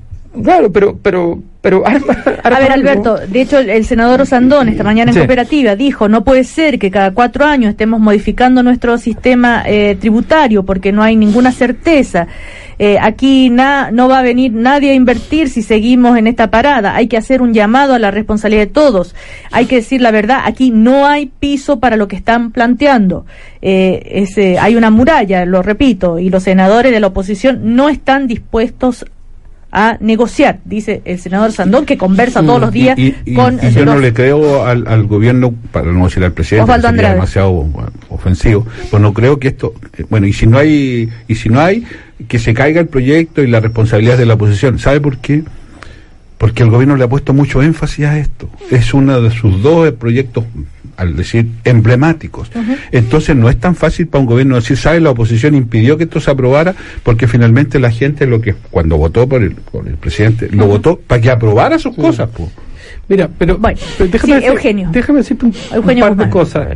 Claro, 0.44 0.72
pero, 0.72 0.98
pero, 1.02 1.40
pero 1.62 1.84
arma, 1.88 2.14
arma 2.44 2.58
A 2.58 2.60
ver, 2.60 2.72
algo. 2.72 2.90
Alberto, 2.90 3.18
de 3.28 3.42
hecho, 3.42 3.60
el, 3.60 3.70
el 3.70 3.86
senador 3.86 4.22
Osandón 4.22 4.70
esta 4.70 4.84
mañana 4.84 5.12
en 5.12 5.16
Sí. 5.16 5.20
cooperativa 5.20 5.76
dijo, 5.76 6.08
no 6.08 6.24
puede 6.24 6.44
ser 6.44 6.78
que 6.80 6.92
cada 6.92 7.12
cuatro 7.12 7.46
años 7.46 7.72
estemos 7.72 8.00
modificando 8.00 8.62
nuestro 8.64 8.98
sistema 8.98 9.64
eh, 9.66 9.96
tributario 10.00 10.64
porque 10.64 10.92
no 10.92 11.02
hay 11.04 11.16
ninguna 11.16 11.52
certeza. 11.52 12.28
Eh, 12.78 12.98
aquí 13.02 13.50
na- 13.50 13.90
no 13.92 14.10
va 14.10 14.20
a 14.20 14.22
venir 14.22 14.52
nadie 14.52 14.92
a 14.92 14.96
invertir 14.96 15.48
si 15.50 15.62
seguimos 15.62 16.18
en 16.18 16.28
esta 16.28 16.52
parada. 16.52 16.94
Hay 16.96 17.08
que 17.08 17.16
hacer 17.16 17.42
un 17.42 17.54
llamado 17.54 17.94
a 17.94 18.00
la 18.00 18.12
responsabilidad 18.12 18.64
de 18.64 18.74
todos. 18.74 19.16
Hay 19.52 19.66
que 19.66 19.76
decir 19.78 20.02
la 20.02 20.12
verdad, 20.12 20.40
aquí 20.44 20.72
no 20.72 21.06
hay 21.08 21.28
piso 21.28 21.80
para 21.80 21.96
lo 21.96 22.10
que 22.10 22.18
están 22.18 22.52
planteando. 22.52 23.26
Eh, 23.62 24.02
es, 24.24 24.38
eh, 24.38 24.58
hay 24.60 24.76
una 24.76 24.90
muralla, 24.90 25.46
lo 25.46 25.62
repito, 25.62 26.20
y 26.20 26.30
los 26.30 26.44
senadores 26.44 26.92
de 26.92 27.00
la 27.00 27.08
oposición 27.08 27.76
no 27.78 27.88
están 27.88 28.28
dispuestos 28.28 29.06
a 29.78 29.98
negociar, 30.00 30.60
dice 30.64 31.02
el 31.04 31.20
senador 31.20 31.52
Sandón, 31.52 31.86
que 31.86 31.98
conversa 31.98 32.42
todos 32.42 32.62
los 32.62 32.72
días 32.72 32.98
Y, 32.98 33.14
y- 33.26 33.34
con 33.34 33.56
y 33.62 33.72
yo 33.72 33.84
los- 33.84 33.96
no 33.96 34.00
le 34.00 34.14
creo 34.14 34.66
al, 34.66 34.88
al 34.88 35.04
gobierno, 35.06 35.54
para 35.74 35.92
no 35.92 36.06
decir 36.06 36.24
al 36.24 36.32
presidente, 36.32 36.64
Osvaldo 36.64 36.88
que 36.88 36.96
sería 36.96 37.14
demasiado 37.14 37.68
ofensivo, 38.10 38.66
pues 38.90 39.02
no 39.02 39.14
creo 39.14 39.38
que 39.38 39.50
esto, 39.50 39.74
eh, 39.98 40.06
bueno, 40.10 40.28
y 40.28 40.32
si 40.34 40.48
no 40.48 40.58
hay, 40.58 41.10
y 41.28 41.36
si 41.36 41.50
no 41.50 41.60
hay, 41.60 41.84
que 42.30 42.40
se 42.40 42.54
caiga 42.54 42.80
el 42.80 42.88
proyecto 42.88 43.44
y 43.44 43.48
la 43.48 43.60
responsabilidad 43.60 44.18
de 44.18 44.26
la 44.26 44.36
oposición. 44.36 44.80
¿Sabe 44.80 45.02
por 45.02 45.18
qué? 45.18 45.44
Porque 46.38 46.64
el 46.64 46.70
gobierno 46.70 46.96
le 46.96 47.04
ha 47.04 47.10
puesto 47.10 47.34
mucho 47.34 47.62
énfasis 47.62 48.06
a 48.06 48.18
esto. 48.18 48.50
Es 48.72 48.94
uno 48.94 49.20
de 49.22 49.32
sus 49.32 49.62
dos 49.62 49.92
proyectos, 49.94 50.46
al 50.98 51.16
decir, 51.16 51.48
emblemáticos. 51.64 52.50
Entonces 52.92 53.36
no 53.36 53.50
es 53.50 53.60
tan 53.60 53.76
fácil 53.76 54.08
para 54.08 54.22
un 54.22 54.28
gobierno 54.28 54.56
decir, 54.56 54.78
¿sabe? 54.78 55.00
La 55.00 55.12
oposición 55.12 55.56
impidió 55.56 55.98
que 55.98 56.06
esto 56.06 56.20
se 56.20 56.32
aprobara 56.32 56.74
porque 57.04 57.28
finalmente 57.28 57.80
la 57.80 57.92
gente 57.92 58.26
lo 58.28 58.42
que, 58.42 58.54
cuando 58.72 58.98
votó 58.98 59.28
por 59.28 59.44
el, 59.44 59.52
por 59.52 59.88
el 59.88 59.96
presidente, 59.96 60.50
lo 60.52 60.68
votó 60.68 60.98
para 60.98 61.22
que 61.22 61.30
aprobara 61.32 61.78
sus 61.80 61.96
cosas. 61.96 62.30
pues. 62.36 62.50
Mira, 63.08 63.30
pero, 63.38 63.58
Bueno, 63.58 63.78
pero 63.98 64.10
déjame, 64.10 64.34
sí, 64.34 64.40
decir- 64.40 64.50
Eugenio. 64.52 64.90
déjame 64.92 65.20
decirte 65.20 65.46
un, 65.46 65.54
par 66.00 66.16
de 66.16 66.30
cosas. 66.30 66.68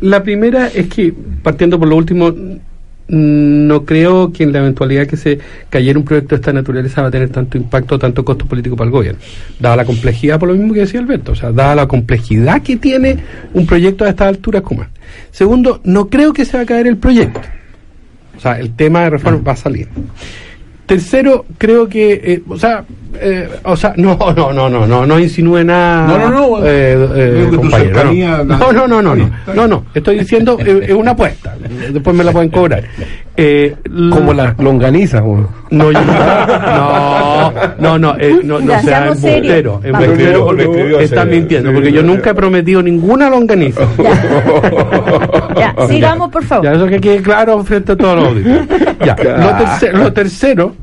La- 0.00 0.22
primera 0.22 0.68
es 0.68 0.88
que, 0.88 1.12
partiendo 1.42 1.78
por 1.78 1.88
lo 1.88 1.96
último, 1.96 2.32
no 3.08 3.84
creo 3.84 4.32
que 4.32 4.42
en 4.42 4.52
la 4.52 4.58
eventualidad 4.58 5.06
que 5.06 5.16
se 5.16 5.38
cayera 5.70 5.98
un 5.98 6.04
proyecto 6.04 6.34
de 6.34 6.40
esta 6.40 6.52
naturaleza 6.52 7.02
va 7.02 7.08
a 7.08 7.10
tener 7.10 7.28
tanto 7.28 7.56
impacto, 7.56 7.98
tanto 7.98 8.24
costo 8.24 8.46
político 8.46 8.76
para 8.76 8.86
el 8.86 8.92
gobierno. 8.92 9.20
Dada 9.60 9.76
la 9.76 9.84
complejidad, 9.84 10.38
por 10.40 10.48
lo 10.48 10.54
mismo 10.54 10.74
que 10.74 10.80
decía 10.80 11.00
Alberto, 11.00 11.32
o 11.32 11.36
sea, 11.36 11.52
dada 11.52 11.74
la 11.74 11.86
complejidad 11.86 12.62
que 12.62 12.76
tiene 12.76 13.18
un 13.54 13.66
proyecto 13.66 14.04
a 14.04 14.08
estas 14.08 14.28
alturas 14.28 14.62
como. 14.62 14.84
Segundo, 15.30 15.80
no 15.84 16.08
creo 16.08 16.32
que 16.32 16.44
se 16.44 16.56
va 16.56 16.64
a 16.64 16.66
caer 16.66 16.86
el 16.86 16.96
proyecto. 16.96 17.40
O 18.36 18.40
sea, 18.40 18.58
el 18.58 18.74
tema 18.74 19.02
de 19.02 19.10
reforma 19.10 19.40
va 19.40 19.52
a 19.52 19.56
salir. 19.56 19.88
Tercero, 20.86 21.46
creo 21.58 21.88
que, 21.88 22.12
eh, 22.12 22.42
o 22.46 22.58
sea, 22.58 22.84
eh, 23.20 23.48
o 23.64 23.76
sea, 23.76 23.92
no, 23.96 24.16
no, 24.36 24.52
no, 24.52 24.68
no, 24.68 24.86
no, 24.86 25.06
no 25.06 25.18
insinúe 25.18 25.64
nada. 25.64 26.06
No, 26.06 26.18
no, 26.18 26.30
no, 26.30 26.66
eh, 26.66 27.08
eh, 27.14 27.50
compañero, 27.54 27.94
cercanía- 28.00 28.44
no. 28.44 28.58
no, 28.58 28.72
no, 28.72 28.86
no, 28.88 29.02
no, 29.02 29.14
no, 29.16 29.30
no, 29.54 29.68
no, 29.68 29.84
estoy 29.94 30.18
diciendo, 30.18 30.56
eh, 30.64 30.86
es 30.88 30.94
una 30.94 31.12
apuesta, 31.12 31.54
después 31.92 32.14
me 32.16 32.24
la 32.24 32.32
pueden 32.32 32.48
cobrar. 32.50 32.84
Eh, 33.38 33.74
Como 34.10 34.32
la 34.32 34.54
longaniza, 34.58 35.20
güey. 35.20 35.44
no, 35.70 35.92
yo- 35.92 36.00
no, 36.00 37.52
no, 37.78 37.98
no, 37.98 38.16
eh, 38.18 38.40
no, 38.42 38.60
no 38.60 38.66
Ya, 38.68 38.80
sea 38.82 39.06
embustero, 39.08 39.80
embustero 39.84 40.46
porque 40.46 40.62
le 40.64 40.70
escribió 40.70 41.00
está 41.00 41.20
hace- 41.22 41.30
mintiendo, 41.30 41.72
porque 41.72 41.92
yo 41.92 42.02
nunca 42.02 42.30
he 42.30 42.34
prometido 42.34 42.82
ninguna 42.82 43.28
longaniza. 43.28 43.82
Ya, 45.56 45.74
sigamos, 45.88 46.30
por 46.30 46.44
favor. 46.44 46.64
Ya, 46.64 46.72
eso 46.72 46.86
que 46.86 47.00
quede 47.00 47.22
claro 47.22 47.62
frente 47.64 47.92
a 47.92 47.96
todos 47.96 48.16
los 48.16 48.28
auditores. 48.28 48.68
Ya, 49.04 49.16
lo, 49.16 49.50
terce- 49.56 49.92
lo 49.92 50.12
tercero, 50.12 50.74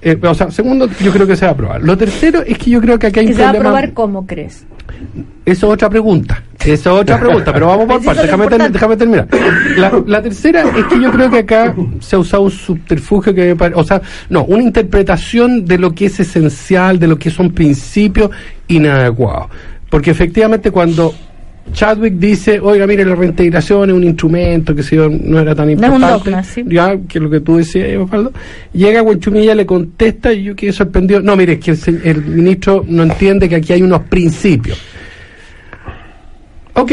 eh, 0.00 0.18
o 0.22 0.34
sea, 0.34 0.50
segundo, 0.50 0.88
yo 1.00 1.12
creo 1.12 1.26
que 1.26 1.36
se 1.36 1.44
va 1.44 1.50
a 1.50 1.54
aprobar. 1.54 1.82
Lo 1.82 1.96
tercero 1.96 2.42
es 2.46 2.58
que 2.58 2.70
yo 2.70 2.80
creo 2.80 2.98
que 2.98 3.08
aquí 3.08 3.20
hay 3.20 3.26
un 3.26 3.34
se 3.34 3.42
va 3.42 3.48
a 3.48 3.52
aprobar 3.52 3.92
cómo 3.92 4.26
crees. 4.26 4.64
Eso 5.44 5.66
es 5.68 5.72
otra 5.72 5.90
pregunta. 5.90 6.42
Eso 6.64 6.94
es 6.96 7.00
otra 7.02 7.18
pregunta, 7.18 7.52
pero 7.52 7.66
vamos 7.66 7.86
por 7.86 7.96
Eso 8.00 8.10
es 8.10 8.16
partes. 8.16 8.24
Déjame, 8.24 8.46
ter- 8.46 8.72
déjame 8.72 8.96
terminar. 8.96 9.28
La, 9.76 10.02
la 10.06 10.22
tercera 10.22 10.62
es 10.62 10.84
que 10.86 11.00
yo 11.00 11.10
creo 11.10 11.30
que 11.30 11.38
acá 11.38 11.74
se 12.00 12.16
ha 12.16 12.18
usado 12.18 12.44
un 12.44 12.50
subterfugio 12.50 13.34
que 13.34 13.56
o 13.74 13.84
sea, 13.84 14.00
no, 14.28 14.44
una 14.44 14.62
interpretación 14.62 15.64
de 15.64 15.78
lo 15.78 15.92
que 15.92 16.06
es 16.06 16.20
esencial, 16.20 16.98
de 16.98 17.08
lo 17.08 17.18
que 17.18 17.30
son 17.30 17.50
principios 17.52 18.30
inadecuados. 18.68 19.46
Porque 19.90 20.10
efectivamente 20.12 20.70
cuando 20.70 21.14
Chadwick 21.72 22.14
dice, 22.14 22.58
oiga, 22.60 22.86
mire, 22.86 23.04
la 23.04 23.14
reintegración 23.14 23.88
es 23.90 23.96
un 23.96 24.04
instrumento 24.04 24.74
que 24.74 24.82
si 24.82 24.96
yo, 24.96 25.08
no 25.08 25.38
era 25.40 25.54
tan 25.54 25.66
No 25.66 25.72
importante, 25.72 26.30
dogma, 26.30 26.42
sí. 26.42 26.64
ya, 26.68 26.98
que 27.08 27.18
lo 27.20 27.30
que 27.30 27.40
tú 27.40 27.56
decías, 27.56 27.96
Osvaldo, 27.96 28.32
llega 28.72 29.02
Huenchumilla, 29.02 29.54
le 29.54 29.64
contesta 29.64 30.32
y 30.32 30.42
yo 30.44 30.56
quedé 30.56 30.72
sorprendido. 30.72 31.20
No, 31.20 31.34
mire, 31.36 31.54
es 31.54 31.58
que 31.60 31.70
el, 31.90 32.00
el 32.04 32.24
ministro 32.24 32.84
no 32.88 33.04
entiende 33.04 33.48
que 33.48 33.56
aquí 33.56 33.72
hay 33.72 33.82
unos 33.82 34.02
principios. 34.02 34.78
Ok, 36.74 36.92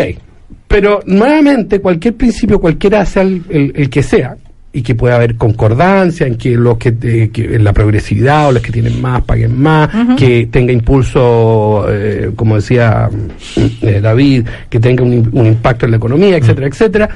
pero 0.68 1.02
nuevamente 1.06 1.80
cualquier 1.80 2.16
principio, 2.16 2.60
cualquiera 2.60 3.06
sea 3.06 3.24
el, 3.24 3.42
el- 3.50 3.72
el 3.76 3.90
que 3.90 4.04
sea, 4.04 4.36
y 4.72 4.84
que 4.84 4.94
pueda 4.94 5.16
haber 5.16 5.36
concordancia 5.36 6.28
en 6.28 6.36
que 6.36 6.52
los 6.56 6.78
que, 6.78 6.96
eh, 7.02 7.30
que 7.34 7.58
la 7.58 7.74
progresividad 7.74 8.50
o 8.50 8.52
los 8.52 8.62
que 8.62 8.72
tienen 8.72 9.02
más 9.02 9.24
paguen 9.24 9.60
más, 9.60 9.90
que 10.16 10.48
tenga 10.52 10.72
impulso, 10.72 11.86
eh, 11.90 12.32
como 12.36 12.56
decía 12.56 13.10
mm, 13.12 13.62
eh, 13.86 14.00
David, 14.02 14.46
que 14.70 14.80
tenga 14.80 15.04
un, 15.04 15.14
im- 15.24 15.30
un 15.34 15.46
impacto 15.48 15.86
en 15.86 15.92
la 15.92 15.98
economía, 15.98 16.38
etcétera, 16.38 16.68
etcétera, 16.68 17.10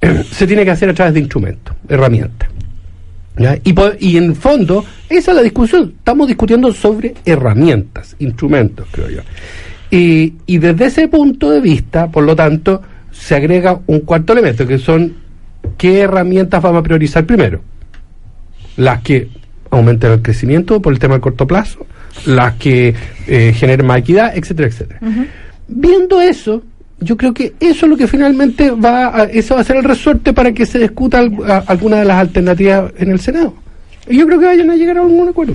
se 0.30 0.46
tiene 0.46 0.64
que 0.64 0.70
hacer 0.70 0.88
a 0.88 0.94
través 0.94 1.12
de 1.14 1.20
instrumentos, 1.20 1.74
herramientas. 1.88 2.48
¿ya? 3.36 3.56
Y, 3.62 3.74
y 4.00 4.16
en 4.16 4.34
fondo, 4.34 4.82
esa 5.10 5.32
es 5.32 5.36
la 5.36 5.42
discusión. 5.42 5.92
Estamos 5.98 6.26
discutiendo 6.28 6.72
sobre 6.72 7.12
herramientas, 7.26 8.16
instrumentos, 8.20 8.86
creo 8.90 9.10
yo. 9.10 9.20
Y, 9.90 10.32
y 10.46 10.56
desde 10.58 10.86
ese 10.86 11.08
punto 11.08 11.50
de 11.50 11.60
vista, 11.60 12.10
por 12.10 12.24
lo 12.24 12.34
tanto, 12.34 12.80
se 13.12 13.34
agrega 13.34 13.78
un 13.86 14.00
cuarto 14.00 14.32
elemento, 14.32 14.66
que 14.66 14.78
son 14.78 15.25
qué 15.76 16.00
herramientas 16.00 16.62
vamos 16.62 16.80
a 16.80 16.82
priorizar 16.82 17.24
primero. 17.26 17.60
Las 18.76 19.00
que 19.02 19.28
aumenten 19.70 20.12
el 20.12 20.22
crecimiento 20.22 20.80
por 20.82 20.92
el 20.92 20.98
tema 20.98 21.14
del 21.14 21.20
corto 21.22 21.46
plazo, 21.46 21.86
las 22.26 22.54
que 22.54 22.94
eh, 23.26 23.52
generen 23.54 23.86
más 23.86 23.98
equidad, 23.98 24.36
etcétera, 24.36 24.68
etcétera. 24.68 25.00
Viendo 25.68 26.20
eso, 26.20 26.62
yo 27.00 27.16
creo 27.16 27.34
que 27.34 27.54
eso 27.60 27.86
es 27.86 27.90
lo 27.90 27.96
que 27.96 28.06
finalmente 28.06 28.70
va 28.70 29.22
a, 29.22 29.24
eso 29.24 29.54
va 29.54 29.60
a 29.62 29.64
ser 29.64 29.76
el 29.76 29.84
resorte 29.84 30.32
para 30.32 30.52
que 30.52 30.64
se 30.66 30.78
discuta 30.78 31.18
al- 31.18 31.50
a- 31.50 31.64
alguna 31.66 31.96
de 31.98 32.04
las 32.04 32.16
alternativas 32.18 32.92
en 32.98 33.10
el 33.10 33.20
Senado. 33.20 33.54
Y 34.08 34.18
yo 34.18 34.26
creo 34.26 34.38
que 34.38 34.46
vayan 34.46 34.70
a 34.70 34.76
llegar 34.76 34.98
a 34.98 35.00
algún 35.00 35.28
acuerdo. 35.28 35.54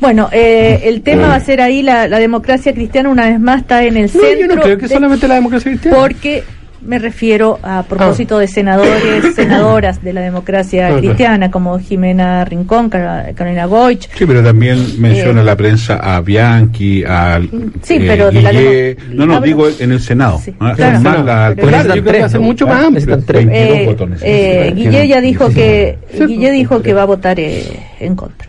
Bueno, 0.00 0.30
eh, 0.32 0.80
el 0.84 1.02
tema 1.02 1.28
va 1.28 1.34
a 1.34 1.40
ser 1.40 1.60
ahí 1.60 1.82
la, 1.82 2.08
la 2.08 2.18
democracia 2.18 2.72
cristiana 2.72 3.10
una 3.10 3.26
vez 3.28 3.38
más 3.38 3.60
está 3.60 3.84
en 3.84 3.96
el 3.98 4.04
No, 4.04 4.08
centro. 4.08 4.40
yo 4.40 4.46
no 4.56 4.62
creo 4.62 4.78
que 4.78 4.86
de- 4.88 4.94
solamente 4.94 5.28
la 5.28 5.34
democracia 5.34 5.70
cristiana. 5.70 5.96
Porque 5.98 6.42
me 6.84 6.98
refiero 6.98 7.58
a 7.62 7.82
propósito 7.82 8.38
de 8.38 8.46
senadores, 8.46 9.34
senadoras 9.36 10.02
de 10.02 10.12
la 10.12 10.20
democracia 10.20 10.88
Ah, 10.88 10.98
cristiana, 10.98 11.50
como 11.50 11.78
Jimena 11.78 12.44
Rincón, 12.44 12.90
Car- 12.90 13.34
Carolina 13.34 13.66
Goich. 13.66 14.08
Sí, 14.14 14.26
pero 14.26 14.42
también 14.42 15.00
menciona 15.00 15.40
Eh, 15.40 15.44
la 15.44 15.56
prensa 15.56 15.96
a 15.96 16.20
Bianchi, 16.20 17.04
a 17.04 17.40
Sí, 17.82 17.98
pero 18.06 18.30
de 18.30 18.42
la 18.42 18.52
Guillé. 18.52 18.96
demo- 18.96 19.14
No, 19.14 19.26
no, 19.26 19.34
Hablo- 19.36 19.46
digo 19.46 19.66
en 19.78 19.92
el 19.92 20.00
Senado. 20.00 20.40
¿ah? 20.60 20.72
claro. 20.76 21.00
Más, 21.00 21.24
la- 21.24 21.52
Pero 21.56 21.68
Claro, 21.68 21.94
yo 21.96 22.04
creo 22.04 22.22
que 22.24 22.28
ser 22.28 22.40
mucho 22.40 22.66
más. 22.66 22.90
Necesitan 22.90 23.22
tres. 23.24 23.46
22 23.46 24.22
Eh, 24.22 24.68
eh, 24.68 24.72
Guille 24.74 25.08
ya 25.08 25.20
dijo 25.20 25.48
que 25.50 25.98
Sí. 26.16 26.26
Guille 26.26 26.50
dijo 26.50 26.82
que 26.82 26.92
va 26.92 27.02
a 27.02 27.06
votar 27.06 27.38
eh, 27.40 27.64
en 28.00 28.14
contra. 28.14 28.48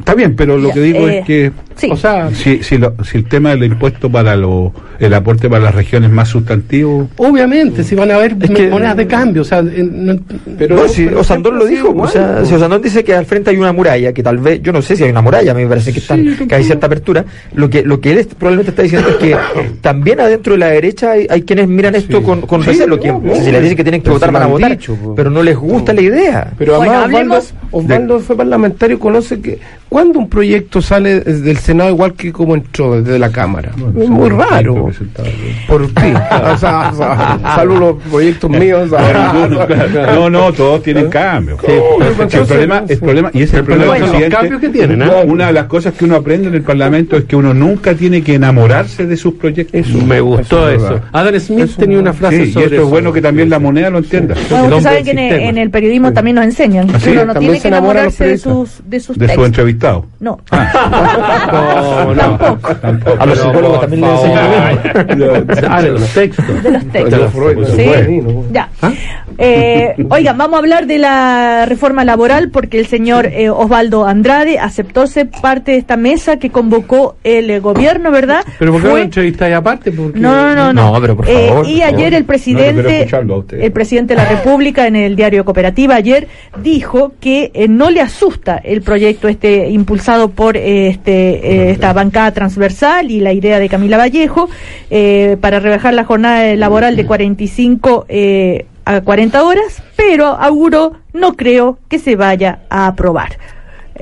Está 0.00 0.14
bien, 0.14 0.34
pero 0.34 0.56
lo 0.58 0.68
Ya, 0.68 0.74
que 0.74 0.80
digo 0.80 1.08
eh, 1.08 1.18
es 1.20 1.26
que 1.26 1.52
sí. 1.76 1.88
O 1.90 1.96
sea, 1.96 2.30
si, 2.34 2.62
si, 2.62 2.76
lo- 2.78 2.94
si 3.04 3.18
el 3.18 3.24
tema 3.26 3.50
del 3.50 3.64
impuesto 3.64 4.10
para 4.10 4.34
lo, 4.34 4.72
el 4.98 5.14
aporte 5.14 5.48
para 5.48 5.62
las 5.64 5.74
regiones 5.74 6.10
más 6.10 6.28
sustantivo, 6.28 7.08
obviamente, 7.16 7.84
si 7.84 7.94
van 7.94 8.10
a 8.10 8.16
haber 8.16 8.36
Es 8.40 8.50
que- 8.50 8.68
monedas 8.68 8.96
de 8.96 9.06
cambio, 9.06 9.42
o 9.42 9.44
sea, 9.44 9.58
en- 9.60 10.06
no- 10.06 10.18
Pero 10.58 10.76
no, 10.76 10.88
si 10.88 11.04
pero 11.06 11.20
Osandón 11.20 11.58
lo 11.58 11.66
dijo, 11.66 11.90
o 11.96 12.08
sea, 12.08 12.44
si 12.44 12.54
Osandón 12.54 12.82
dice 12.82 13.04
que 13.04 13.14
al 13.14 13.26
frente 13.26 13.50
hay 13.50 13.56
una 13.56 13.72
muralla, 13.72 14.12
que 14.12 14.22
tal 14.22 14.38
vez, 14.38 14.60
yo 14.62 14.72
no 14.72 14.82
sé 14.82 14.96
si 14.96 15.04
hay 15.04 15.10
una 15.10 15.22
muralla, 15.22 15.52
a 15.52 15.54
mí 15.54 15.62
me 15.62 15.68
parece 15.68 15.92
que, 15.92 16.00
están, 16.00 16.36
que 16.48 16.54
hay 16.54 16.64
cierta 16.64 16.86
apertura, 16.86 17.24
lo 17.54 17.68
que 17.70 17.82
lo 17.82 18.00
que 18.00 18.12
él 18.12 18.26
probablemente 18.38 18.70
está 18.70 18.82
diciendo 18.82 19.08
es 19.10 19.16
que 19.16 19.36
también 19.82 20.20
adentro 20.20 20.54
de 20.54 20.58
la 20.58 20.68
derecha 20.68 21.12
hay, 21.12 21.26
hay 21.30 21.42
quienes 21.42 21.68
miran 21.68 21.94
esto 21.94 22.22
con, 22.22 22.40
con 22.42 22.62
Sí, 22.62 22.68
recelo, 22.70 22.98
que 22.98 23.08
no, 23.12 23.20
si 23.36 23.52
les 23.52 23.62
dicen 23.62 23.76
que 23.76 23.84
tienen 23.84 24.02
que 24.02 24.10
votar 24.10 24.32
van 24.32 24.42
a 24.44 24.46
votar, 24.46 24.70
dicho, 24.72 24.94
po. 24.96 25.14
pero 25.14 25.30
no 25.30 25.42
les 25.42 25.56
gusta 25.56 25.92
la 25.92 26.00
idea. 26.00 26.52
Pero 26.58 26.76
Bueno, 26.78 26.92
además 26.94 27.52
Osvaldo, 27.70 27.86
Osvaldo 28.16 28.20
fue 28.20 28.36
parlamentario, 28.36 28.98
conoce 28.98 29.40
que 29.40 29.58
cuando 29.90 30.20
un 30.20 30.28
proyecto 30.28 30.80
sale 30.80 31.20
desde 31.20 31.40
del 31.40 31.58
Senado 31.58 31.90
igual 31.90 32.14
que 32.14 32.32
como 32.32 32.54
entró 32.54 33.02
desde 33.02 33.18
la 33.18 33.30
Cámara. 33.30 33.72
es 33.76 34.08
muy 34.08 34.28
raro. 34.30 34.88
Por 35.68 35.86
ti. 35.88 35.94
O 36.50 36.56
sea, 36.56 36.90
o 36.92 36.96
sea, 36.96 37.38
salvo 37.56 37.76
los 37.76 37.96
proyectos 38.10 38.50
míos. 38.50 38.90
No, 40.14 40.30
no, 40.30 40.52
todos 40.56 40.82
tienen 40.82 41.08
cambio. 41.08 41.58
Sí, 41.64 41.72
Si 42.28 42.36
el 42.36 42.46
problema, 42.46 42.84
el 42.88 42.98
problema, 42.98 43.30
y 43.32 43.42
ese 43.42 43.44
es 43.44 43.54
el 43.54 43.64
problema, 43.64 43.86
Bueno, 43.86 44.06
los 44.06 44.28
cambios 44.28 44.60
que 44.60 44.68
tienen, 44.68 45.02
¿eh? 45.02 45.10
Una 45.26 45.48
de 45.48 45.52
las 45.52 45.66
cosas 45.66 45.94
que 45.94 46.04
uno 46.04 46.16
aprende 46.16 46.48
en 46.48 46.54
el 46.54 46.62
Parlamento 46.62 47.16
es 47.16 47.24
que 47.24 47.36
uno 47.36 47.52
nunca 47.52 47.94
tiene 47.94 48.22
que 48.22 48.34
enamorarse 48.34 49.06
de 49.06 49.16
sus 49.16 49.34
proyectos. 49.34 49.74
Eso, 49.74 49.98
Me 49.98 50.20
gustó 50.20 50.68
es 50.68 50.76
eso. 50.76 50.84
verdad. 50.84 51.02
Adam 51.12 51.40
Smith 51.40 51.64
Eso 51.64 51.80
tenía 51.80 51.98
una 51.98 52.12
frase 52.12 52.36
Sí, 52.36 52.42
y 52.44 52.48
esto 52.48 52.60
es 52.60 52.72
eso. 52.72 52.86
bueno 52.88 53.12
que 53.12 53.20
también 53.20 53.50
la 53.50 53.58
moneda 53.58 53.90
lo 53.90 53.98
entienda. 53.98 54.36
Bueno, 54.50 54.80
saben 54.80 55.04
que 55.04 55.10
en, 55.10 55.58
el 55.58 55.70
periodismo 55.70 56.12
también 56.12 56.36
nos 56.36 56.44
enseñan 56.44 56.86
que 56.88 56.96
¿Ah, 56.96 57.00
sí? 57.00 57.10
uno 57.10 57.26
no 57.26 57.32
También 57.34 57.52
tiene 57.52 57.62
que 57.62 57.68
enamorarse 57.68 58.26
de 58.26 58.38
sus, 58.38 58.80
de 58.86 59.00
sus 59.00 59.18
De 59.18 59.26
su 59.26 59.42
textos. 59.42 59.46
No. 59.80 60.06
No, 60.20 60.38
no. 62.14 62.38
Tampoco. 62.80 63.16
A 63.18 63.26
los 63.26 63.38
psicólogos 63.38 63.80
también 63.80 64.02
les 64.02 64.10
enseñan 64.10 64.80
Ah, 65.68 65.82
de 65.82 65.90
los 65.90 66.08
textos. 66.14 66.62
De 66.62 66.70
los 66.70 66.84
textos. 66.86 67.10
De 67.10 67.16
los 67.16 67.32
Freud, 67.32 67.66
Sí. 67.76 67.84
bueno. 68.22 68.44
Ya. 68.52 68.68
Eh, 69.38 69.94
oigan, 70.10 70.36
vamos 70.36 70.56
a 70.56 70.58
hablar 70.58 70.86
de 70.86 70.98
la 70.98 71.64
reforma 71.66 72.04
laboral 72.04 72.50
porque 72.50 72.78
el 72.78 72.86
señor 72.86 73.26
eh, 73.26 73.48
Osvaldo 73.48 74.04
Andrade 74.06 74.58
aceptó 74.58 75.06
ser 75.06 75.30
parte 75.30 75.72
de 75.72 75.78
esta 75.78 75.96
mesa 75.96 76.36
que 76.38 76.50
convocó 76.50 77.16
el 77.24 77.48
eh, 77.50 77.60
gobierno, 77.60 78.10
¿verdad? 78.10 78.44
Pero 78.58 78.72
¿por 78.72 78.80
qué 78.82 78.86
no 78.88 78.90
Fue- 78.92 79.00
lo 79.00 79.04
entrevistáis 79.06 79.54
aparte? 79.54 79.92
Porque... 79.92 80.18
No, 80.20 80.34
no, 80.34 80.54
no, 80.54 80.72
no. 80.72 80.92
No, 80.92 81.00
pero 81.00 81.16
por 81.16 81.28
Eh, 81.28 81.48
favor, 81.48 81.66
y 81.66 81.74
por 81.78 81.82
ayer 81.84 81.90
favor. 81.94 82.14
el 82.14 82.20
No, 82.20 82.26
presidente, 82.26 82.72
quiero 82.82 82.88
escucharlo 82.90 83.34
a 83.34 83.38
usted. 83.38 83.60
el 83.60 83.72
presidente 83.72 84.14
de 84.14 84.22
la 84.22 84.28
República 84.28 84.86
en 84.86 84.96
el 84.96 85.16
diario 85.16 85.44
Cooperativa 85.44 85.94
ayer 85.94 86.28
dijo 86.62 87.12
que 87.20 87.50
eh, 87.54 87.66
no 87.68 87.90
le 87.90 88.00
asusta 88.02 88.60
el 88.62 88.82
proyecto 88.82 89.28
este 89.28 89.69
impulsado 89.70 90.30
por 90.30 90.56
eh, 90.56 90.88
este 90.88 91.68
eh, 91.68 91.70
esta 91.70 91.92
bancada 91.92 92.32
transversal 92.32 93.10
y 93.10 93.20
la 93.20 93.32
idea 93.32 93.58
de 93.58 93.68
Camila 93.68 93.96
Vallejo 93.96 94.48
eh, 94.90 95.36
para 95.40 95.60
rebajar 95.60 95.94
la 95.94 96.04
jornada 96.04 96.54
laboral 96.56 96.96
de 96.96 97.06
45 97.06 98.06
eh, 98.08 98.66
a 98.84 99.00
40 99.00 99.42
horas, 99.44 99.82
pero 99.96 100.26
auguró 100.26 100.94
no 101.12 101.36
creo 101.36 101.78
que 101.88 101.98
se 101.98 102.16
vaya 102.16 102.60
a 102.70 102.86
aprobar. 102.86 103.38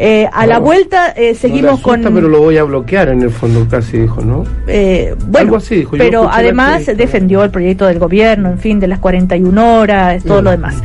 Eh, 0.01 0.29
a 0.33 0.47
la 0.47 0.55
No. 0.61 0.61
vuelta 0.67 1.13
eh, 1.17 1.33
No 1.33 1.39
seguimos 1.41 1.73
asusta, 1.81 2.05
con 2.05 2.15
Pero 2.15 2.29
lo 2.29 2.39
voy 2.41 2.57
a 2.57 2.63
bloquear 2.63 3.09
en 3.09 3.21
el 3.23 3.31
fondo, 3.31 3.67
casi 3.69 3.99
dijo, 3.99 4.21
¿no? 4.21 4.45
eh, 4.69 5.13
bueno, 5.27 5.47
Algo 5.47 5.57
así 5.57 5.75
dijo, 5.75 5.97
pero 5.99 6.31
además 6.31 6.87
defendió 6.87 7.43
el 7.43 7.51
proyecto 7.51 7.85
del 7.87 7.99
gobierno, 7.99 8.49
en 8.51 8.59
fin, 8.61 8.79
de 8.79 8.87
las 8.87 9.01
41 9.01 9.81
horas, 9.81 10.23
todo 10.23 10.41
lo 10.41 10.51
demás. 10.53 10.77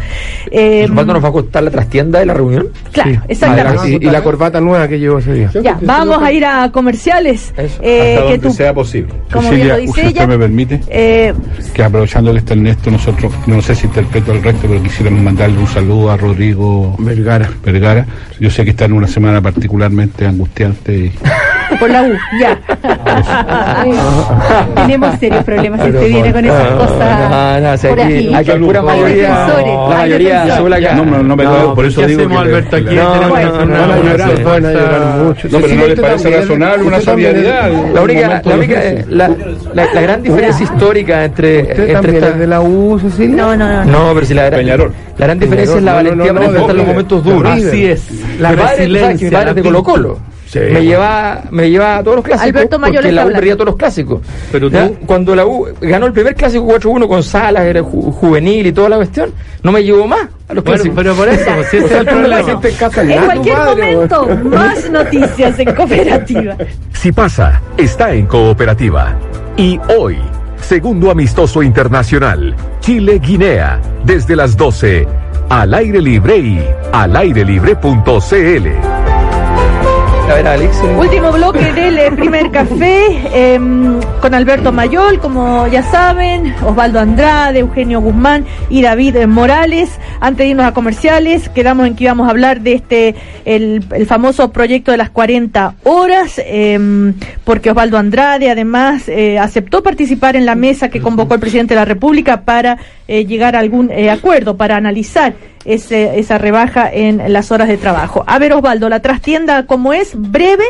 Eh, 0.50 0.88
¿Cuánto 0.94 1.14
nos 1.14 1.24
va 1.24 1.28
a 1.30 1.32
costar 1.32 1.62
la 1.64 1.70
trastienda 1.70 2.20
de 2.20 2.26
la 2.26 2.34
reunión? 2.34 2.70
Claro, 2.92 3.12
Sí. 3.12 3.20
exactamente. 3.28 3.90
Y, 4.04 4.08
y 4.08 4.12
la 4.12 4.24
corbata 4.24 4.60
nueva 4.60 4.88
que 4.88 4.98
llevo 5.00 5.20
ese 5.20 5.34
día. 5.34 5.52
Ya, 5.62 5.78
vamos 5.84 6.18
a 6.22 6.32
ir 6.32 6.44
a 6.46 6.72
comerciales. 6.72 7.54
Eso, 7.56 7.80
eh, 7.84 8.16
Hasta 8.16 8.26
que 8.28 8.32
donde 8.34 8.48
tú- 8.50 8.54
sea 8.54 8.74
posible. 8.74 9.14
como 9.32 9.50
bien 9.50 9.54
Cecilia, 9.68 9.74
lo 9.76 9.80
dice 9.82 9.94
si 9.94 10.08
usted 10.08 10.18
ella, 10.22 10.28
me 10.28 10.38
permite, 10.40 10.82
eh, 10.90 11.34
que 11.74 11.84
aprovechando 11.84 12.32
que 12.32 12.40
está 12.40 12.54
Ernesto, 12.54 12.90
nosotros, 12.90 13.32
no 13.46 13.62
sé 13.62 13.76
si 13.76 13.86
interpreto 13.88 14.32
el 14.32 14.42
recto, 14.42 14.68
pero 14.68 14.82
quisiéramos 14.82 15.22
mandarle 15.22 15.60
un 15.60 15.68
saludo 15.68 16.10
a 16.12 16.18
Rodrigo 16.18 16.96
Vergara. 17.00 17.50
Vergara. 17.64 18.06
Yo 18.40 18.50
sé 18.50 18.64
que 18.64 18.72
está 18.72 18.86
en 18.86 18.94
una 18.94 19.03
semana 19.08 19.42
particularmente 19.42 20.26
angustiante 20.26 20.94
y 20.94 21.12
por 21.80 21.90
la 21.90 22.04
U, 22.04 22.14
ya. 22.40 22.60
Tenemos 24.76 25.20
serios 25.20 25.44
problemas 25.44 25.82
si 25.84 25.90
usted 25.90 26.08
viene 26.08 26.32
con 26.34 26.46
esas 26.46 26.68
cosas. 26.74 27.30
No, 27.30 27.60
no, 27.62 27.72
o 27.74 27.78
sea, 27.78 27.90
por 27.90 28.02
aquí, 28.02 28.14
aquí. 28.14 28.34
aquí 28.36 28.52
hay 28.52 28.60
pura 28.60 28.80
Hay 28.80 28.86
mayoría. 28.86 29.30
La 29.30 29.96
mayoría 29.98 30.30
defensores. 30.44 30.58
sube 30.58 30.70
la 30.70 30.82
cara. 30.82 30.96
no, 30.96 31.06
no, 31.06 31.24
no 31.24 31.36
me 31.36 31.44
No, 31.44 31.76
por 31.76 31.86
eso 31.86 32.02
¿qué 32.02 32.08
digo 32.08 32.20
hacemos, 32.22 32.44
que 32.44 32.50
Alberto, 32.50 32.76
aquí? 32.76 32.96
No, 32.96 33.16
no, 33.16 33.22
no, 33.22 33.34
una 33.34 34.60
no, 34.60 35.24
mucho. 35.24 35.48
No, 35.50 35.60
pero 35.62 35.76
no 35.96 36.02
parece 36.02 36.30
razonable 36.38 36.84
una 36.88 37.02
solidaridad. 37.02 37.72
La 37.94 38.02
única, 38.02 38.42
la, 38.46 38.56
única 38.56 38.82
crisis. 38.82 39.08
la, 39.10 39.28
la, 39.74 39.86
la 39.94 40.02
gran 40.02 40.24
diferencia 40.24 40.64
histórica 40.64 41.26
entre, 41.26 41.62
¿Usted 41.62 41.72
entre 41.80 41.94
también 41.94 42.16
esta- 42.16 42.30
es 42.30 42.40
de 42.40 42.48
la 42.48 42.62
U, 42.62 43.00
Cecilia? 43.00 43.36
No, 43.36 43.56
no, 43.56 43.68
no. 43.68 43.86
No, 43.86 44.14
pero 44.14 44.26
si 44.26 44.34
la 44.34 44.50
Peñarol. 44.52 44.94
La 45.18 45.26
gran 45.28 45.40
diferencia 45.40 45.78
es 45.78 45.84
la 45.84 45.94
valentía 45.94 46.28
no, 46.28 46.34
para 46.34 46.46
enfrentar 46.46 46.72
de 46.76 46.78
los 46.78 46.88
momentos 46.88 47.24
duros. 47.24 47.52
Así 47.52 47.86
es, 47.86 48.08
la 48.40 48.52
mi 48.52 48.56
padre, 48.58 48.58
¿sabes 48.58 48.76
que 48.76 48.78
resiliencia. 48.78 49.28
mi 49.28 49.32
padre 49.34 49.46
la 49.46 49.52
es 49.52 49.56
de 49.56 49.62
Colo 49.64 49.84
Colo. 49.84 50.20
Sí. 50.46 50.60
Me 50.72 50.84
lleva, 50.86 51.42
me 51.50 51.68
lleva 51.72 51.98
a 51.98 52.04
todos 52.04 52.18
los 52.18 52.26
clásicos 52.26 52.48
Alberto 52.48 52.78
Mayor 52.78 53.02
porque 53.02 53.12
la 53.12 53.26
U 53.26 53.32
perdía 53.32 53.54
todos 53.56 53.66
los 53.66 53.76
clásicos. 53.76 54.22
Pero 54.52 54.70
¿Ya? 54.70 54.88
tú- 54.88 54.98
Cuando 55.08 55.36
la 55.36 55.48
U 55.48 55.68
ganó 55.82 56.06
el 56.06 56.14
primer 56.14 56.36
clásico 56.36 56.68
4-1 56.68 57.08
con 57.08 57.24
Salas, 57.24 57.66
era 57.66 57.82
ju- 57.82 58.12
juvenil 58.12 58.68
y 58.68 58.72
toda 58.72 58.90
la 58.90 58.98
cuestión, 58.98 59.32
no 59.64 59.72
me 59.72 59.84
llevó 59.84 60.06
más 60.06 60.20
a 60.48 60.54
los 60.54 60.64
Bueno, 60.64 60.84
clásicos. 60.84 60.96
pero 60.96 61.16
por 61.16 61.28
eso, 61.30 61.50
pues, 61.56 61.68
si 61.70 61.78
ese 61.78 61.86
es 61.88 61.92
el 61.94 62.06
La 62.06 62.12
problema. 62.12 62.44
gente 62.44 62.70
en 62.70 62.76
casa 62.76 63.02
En 63.02 63.24
cualquier 63.26 63.58
momento, 63.58 64.28
más 64.44 64.90
noticias 64.92 65.58
en 65.60 65.74
cooperativa. 65.74 66.56
Si 66.92 67.12
pasa, 67.12 67.60
está 67.76 68.14
en 68.14 68.28
cooperativa. 68.28 69.16
Y 69.58 69.80
hoy, 69.98 70.18
segundo 70.64 71.12
amistoso 71.12 71.62
internacional, 71.62 72.56
Chile-Guinea, 72.80 73.80
desde 74.06 74.36
las 74.36 74.58
12, 74.58 75.08
al 75.50 75.74
aire 75.74 76.02
libre 76.02 76.38
y 76.38 76.60
al 76.92 77.16
eh, 80.36 80.98
Último 81.00 81.32
bloque 81.32 81.74
del 81.74 81.98
eh, 82.00 82.12
primer 82.12 82.50
café 82.50 83.54
em, 83.54 84.00
con 84.20 84.34
Alberto 84.34 84.72
Mayol, 84.72 85.20
como 85.20 85.68
ya 85.68 85.84
saben, 85.84 86.56
Osvaldo 86.66 87.00
Andrade, 87.00 87.60
Eugenio 87.60 88.02
Guzmán 88.02 88.44
y 88.68 88.82
David 88.82 89.18
eh, 89.18 89.28
Morales. 89.28 90.00
Antes 90.20 90.40
de 90.40 90.48
irnos 90.48 90.66
a 90.66 90.74
comerciales, 90.74 91.50
quedamos 91.50 91.86
en 91.86 91.96
que 91.96 92.06
íbamos 92.06 92.28
a 92.28 92.32
hablar 92.32 92.62
de 92.62 92.74
este, 92.74 93.16
el, 93.46 93.84
famoso 94.08 94.52
proyecto 94.52 94.90
de 94.92 94.98
las 94.98 95.12
40 95.12 95.76
horas, 95.84 96.42
em, 96.44 97.14
porque 97.44 97.70
Osvaldo 97.70 98.00
Andrade 98.00 98.50
además 98.50 99.04
aceptó 99.40 99.84
participar 99.84 100.36
en 100.36 100.48
la 100.48 100.56
mesa 100.56 100.90
que 100.90 101.00
convocó 101.00 101.36
el 101.36 101.40
presidente 101.42 101.76
de 101.76 101.80
la 101.80 101.86
República 101.86 102.42
para 102.42 102.80
llegar 103.08 103.56
a 103.56 103.60
algún 103.60 103.92
acuerdo, 104.10 104.58
para 104.58 104.78
analizar 104.78 105.34
ese, 105.66 106.20
esa 106.20 106.38
rebaja 106.38 106.90
en 106.92 107.32
las 107.32 107.52
horas 107.52 107.68
de 107.68 107.78
trabajo. 107.78 108.24
A 108.28 108.40
ver, 108.40 108.54
Osvaldo, 108.54 108.90
la 108.90 109.02
trastienda, 109.02 109.66
¿cómo 109.66 109.94
es? 109.94 110.12
Breve. 110.16 110.66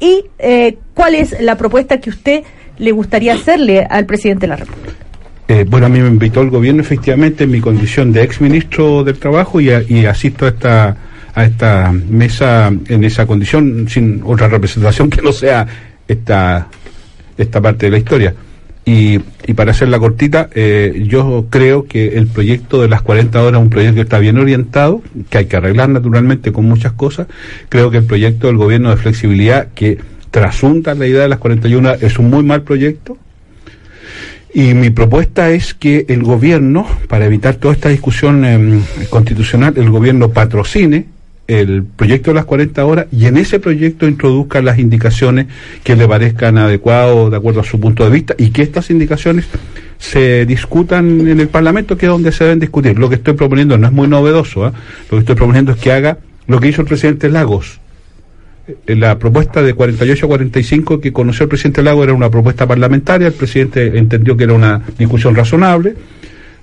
¿Y 0.00 0.24
eh, 0.38 0.78
cuál 0.94 1.14
es 1.16 1.40
la 1.40 1.56
propuesta 1.56 1.98
que 2.00 2.10
usted 2.10 2.42
le 2.78 2.92
gustaría 2.92 3.34
hacerle 3.34 3.84
al 3.88 4.06
presidente 4.06 4.42
de 4.42 4.48
la 4.48 4.56
República? 4.56 4.92
Eh, 5.48 5.64
bueno, 5.68 5.86
a 5.86 5.88
mí 5.88 5.98
me 6.00 6.08
invitó 6.08 6.42
el 6.42 6.50
gobierno 6.50 6.82
efectivamente 6.82 7.44
en 7.44 7.50
mi 7.50 7.60
condición 7.60 8.12
de 8.12 8.22
ex 8.22 8.40
ministro 8.40 9.02
del 9.02 9.18
Trabajo 9.18 9.60
y, 9.60 9.70
a- 9.70 9.82
y 9.82 10.04
asisto 10.06 10.44
a 10.44 10.48
esta, 10.50 10.96
a 11.34 11.44
esta 11.44 11.90
mesa 11.92 12.70
en 12.88 13.02
esa 13.04 13.26
condición 13.26 13.86
sin 13.88 14.22
otra 14.24 14.46
representación 14.48 15.08
que 15.10 15.22
no 15.22 15.32
sea 15.32 15.66
esta, 16.06 16.68
esta 17.36 17.60
parte 17.60 17.86
de 17.86 17.92
la 17.92 17.98
historia. 17.98 18.34
Y, 18.88 19.20
y 19.46 19.52
para 19.52 19.72
hacerla 19.72 19.98
cortita, 19.98 20.48
eh, 20.54 21.04
yo 21.06 21.48
creo 21.50 21.84
que 21.84 22.16
el 22.16 22.26
proyecto 22.26 22.80
de 22.80 22.88
las 22.88 23.02
40 23.02 23.38
horas 23.42 23.60
es 23.60 23.62
un 23.62 23.68
proyecto 23.68 23.96
que 23.96 24.00
está 24.00 24.18
bien 24.18 24.38
orientado, 24.38 25.02
que 25.28 25.36
hay 25.36 25.44
que 25.44 25.58
arreglar 25.58 25.90
naturalmente 25.90 26.52
con 26.52 26.64
muchas 26.64 26.92
cosas. 26.92 27.26
Creo 27.68 27.90
que 27.90 27.98
el 27.98 28.04
proyecto 28.04 28.46
del 28.46 28.56
gobierno 28.56 28.88
de 28.88 28.96
flexibilidad, 28.96 29.68
que 29.74 29.98
trasunta 30.30 30.94
la 30.94 31.06
idea 31.06 31.20
de 31.20 31.28
las 31.28 31.38
41 31.38 31.96
es 32.00 32.18
un 32.18 32.30
muy 32.30 32.42
mal 32.42 32.62
proyecto. 32.62 33.18
Y 34.54 34.72
mi 34.72 34.88
propuesta 34.88 35.50
es 35.50 35.74
que 35.74 36.06
el 36.08 36.22
gobierno, 36.22 36.86
para 37.08 37.26
evitar 37.26 37.56
toda 37.56 37.74
esta 37.74 37.90
discusión 37.90 38.46
em, 38.46 38.80
constitucional, 39.10 39.74
el 39.76 39.90
gobierno 39.90 40.30
patrocine 40.30 41.04
el 41.48 41.82
proyecto 41.82 42.30
de 42.30 42.34
las 42.34 42.44
40 42.44 42.84
horas 42.84 43.06
y 43.10 43.24
en 43.24 43.38
ese 43.38 43.58
proyecto 43.58 44.06
introduzca 44.06 44.60
las 44.60 44.78
indicaciones 44.78 45.46
que 45.82 45.96
le 45.96 46.06
parezcan 46.06 46.58
adecuadas 46.58 47.30
de 47.30 47.36
acuerdo 47.38 47.60
a 47.60 47.64
su 47.64 47.80
punto 47.80 48.04
de 48.04 48.10
vista 48.10 48.34
y 48.36 48.50
que 48.50 48.62
estas 48.62 48.90
indicaciones 48.90 49.46
se 49.96 50.44
discutan 50.44 51.26
en 51.26 51.40
el 51.40 51.48
Parlamento, 51.48 51.96
que 51.96 52.04
es 52.04 52.12
donde 52.12 52.32
se 52.32 52.44
deben 52.44 52.60
discutir. 52.60 52.98
Lo 52.98 53.08
que 53.08 53.14
estoy 53.16 53.32
proponiendo 53.32 53.78
no 53.78 53.86
es 53.86 53.92
muy 53.92 54.06
novedoso, 54.06 54.66
¿ah? 54.66 54.72
lo 55.10 55.16
que 55.16 55.20
estoy 55.20 55.36
proponiendo 55.36 55.72
es 55.72 55.78
que 55.78 55.90
haga 55.90 56.18
lo 56.46 56.60
que 56.60 56.68
hizo 56.68 56.82
el 56.82 56.86
presidente 56.86 57.30
Lagos. 57.30 57.80
Eh, 58.86 58.94
La 58.94 59.18
propuesta 59.18 59.62
de 59.62 59.72
48 59.72 60.26
a 60.26 60.28
45 60.28 61.00
que 61.00 61.14
conoció 61.14 61.44
el 61.44 61.48
presidente 61.48 61.82
Lagos 61.82 62.04
era 62.04 62.12
una 62.12 62.30
propuesta 62.30 62.66
parlamentaria, 62.66 63.26
el 63.26 63.32
presidente 63.32 63.98
entendió 63.98 64.36
que 64.36 64.44
era 64.44 64.52
una 64.52 64.82
discusión 64.98 65.34
razonable, 65.34 65.94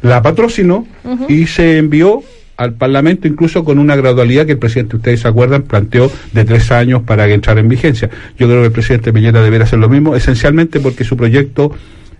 la 0.03 0.21
patrocinó 0.21 0.85
y 1.27 1.47
se 1.47 1.79
envió 1.79 2.21
al 2.57 2.73
Parlamento 2.73 3.27
incluso 3.27 3.63
con 3.65 3.79
una 3.79 3.95
gradualidad 3.95 4.45
que 4.45 4.53
el 4.53 4.57
presidente, 4.59 4.95
ustedes 4.95 5.21
se 5.21 5.27
acuerdan, 5.27 5.63
planteó 5.63 6.11
de 6.31 6.45
tres 6.45 6.71
años 6.71 7.03
para 7.03 7.27
entrar 7.27 7.57
en 7.57 7.67
vigencia. 7.67 8.09
Yo 8.37 8.47
creo 8.47 8.61
que 8.61 8.67
el 8.67 8.71
presidente 8.71 9.11
Piñera 9.11 9.41
debería 9.41 9.65
hacer 9.65 9.79
lo 9.79 9.89
mismo, 9.89 10.15
esencialmente 10.15 10.79
porque 10.79 11.03
su 11.03 11.17
proyecto 11.17 11.71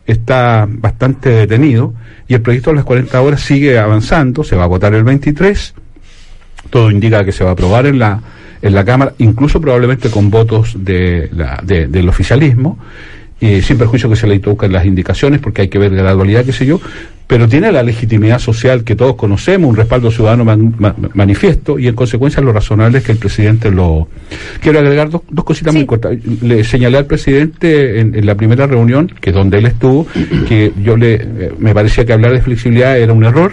está 0.06 0.68
bastante 0.70 1.30
detenido 1.30 1.94
y 2.28 2.34
el 2.36 2.42
proyecto 2.42 2.70
de 2.72 2.76
las 2.78 2.86
40 2.86 3.22
horas 3.22 3.42
sigue 3.42 3.80
avanzando, 3.80 4.44
se 4.44 4.56
va 4.56 4.66
a 4.66 4.68
votar 4.68 4.94
el 4.94 5.04
23, 5.04 5.74
todo 6.70 6.92
indica 6.92 7.24
que 7.26 7.32
se 7.32 7.44
va 7.44 7.52
a 7.52 7.54
aprobar 7.54 7.86
en 7.86 8.00
la 8.00 8.22
en 8.62 8.74
la 8.74 8.84
Cámara, 8.84 9.14
incluso 9.20 9.62
probablemente 9.62 10.10
con 10.10 10.32
votos 10.32 10.74
de 10.80 11.30
la, 11.36 11.62
de- 11.64 11.88
del 11.88 12.10
oficialismo, 12.10 12.80
eh, 13.40 13.62
sin 13.62 13.78
perjuicio 13.78 14.10
que 14.10 14.16
se 14.16 14.26
le 14.26 14.40
toquen 14.40 14.72
las 14.74 14.86
indicaciones, 14.86 15.40
porque 15.40 15.62
hay 15.64 15.68
que 15.68 15.78
ver 15.78 15.94
gradualidad, 15.94 16.44
qué 16.46 16.52
sé 16.54 16.66
yo, 16.66 16.82
pero 17.28 17.48
tiene 17.48 17.72
la 17.72 17.82
legitimidad 17.82 18.38
social 18.40 18.84
que 18.84 18.96
todos 18.96 19.16
conocemos, 19.16 19.68
un 19.70 19.76
respaldo 19.76 20.12
ciudadano 20.12 20.46
man- 20.46 20.76
ma- 20.78 20.96
manifiesto, 21.16 21.80
y 21.80 21.88
en 21.88 21.96
consecuencia 21.96 22.42
lo 22.42 22.54
razonable 22.54 23.00
es 23.00 23.04
que 23.04 23.12
el 23.14 23.18
presidente 23.18 23.72
lo... 23.72 24.08
Quiero 24.62 24.80
agregar 24.80 25.10
dos, 25.10 25.22
dos 25.30 25.44
cositas 25.44 25.74
muy 25.74 25.86
cortas. 25.88 26.18
Le 26.44 26.64
señalé 26.64 26.98
al 27.00 27.06
presidente 27.08 28.00
en, 28.00 28.14
en 28.16 28.26
la 28.26 28.36
primera 28.36 28.68
reunión, 28.68 29.08
que 29.20 29.32
es 29.32 29.36
donde 29.36 29.58
él 29.58 29.66
estuvo, 29.66 30.06
que 30.48 30.72
yo 30.84 30.98
le 30.98 31.14
eh, 31.16 31.52
me 31.58 31.74
parecía 31.74 32.06
que 32.06 32.14
hablar 32.14 32.32
de 32.32 32.42
flexibilidad 32.42 32.98
era 33.00 33.12
un 33.14 33.24
error, 33.24 33.52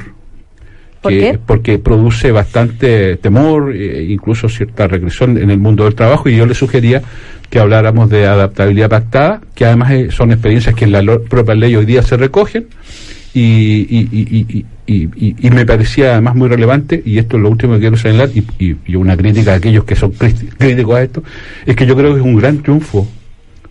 ¿Por 1.01 1.11
que- 1.13 1.19
qué? 1.19 1.39
porque 1.45 1.79
produce 1.79 2.31
bastante 2.31 3.17
temor, 3.17 3.75
e 3.75 4.05
incluso 4.05 4.49
cierta 4.51 4.87
regresión 4.87 5.39
en 5.39 5.51
el 5.51 5.59
mundo 5.59 5.85
del 5.85 5.95
trabajo, 5.95 6.29
y 6.29 6.37
yo 6.37 6.45
le 6.47 6.55
sugería 6.55 7.03
que 7.49 7.59
habláramos 7.59 8.09
de 8.11 8.27
adaptabilidad 8.27 8.89
pactada, 8.91 9.41
que 9.55 9.65
además 9.65 9.91
eh, 9.93 10.09
son 10.11 10.31
experiencias 10.33 10.75
que 10.75 10.85
en 10.85 10.93
la 10.93 11.03
propia 11.19 11.55
ley 11.55 11.75
hoy 11.75 11.87
día 11.87 12.03
se 12.03 12.17
recogen, 12.17 12.67
y, 13.35 13.87
y, 13.89 14.67
y, 14.87 15.37
y- 15.47 15.51
me 15.51 15.65
parecía 15.65 16.13
además 16.13 16.35
muy 16.35 16.49
relevante, 16.49 17.03
y 17.05 17.19
esto 17.19 17.37
es 17.37 17.43
lo 17.43 17.49
último 17.51 17.75
que 17.75 17.81
quiero 17.81 17.97
señalar, 17.97 18.31
y, 18.59 18.95
una 18.95 19.17
crítica 19.17 19.53
a 19.53 19.57
aquellos 19.57 19.85
que 19.85 19.95
son 19.97 20.13
críticos 20.13 20.95
a 20.97 21.03
esto, 21.03 21.23
es 21.65 21.77
que 21.77 21.87
yo 21.87 21.97
creo 21.97 22.13
que 22.15 22.21
es 22.21 22.27
un 22.27 22.37
gran 22.37 22.59
triunfo 22.63 23.09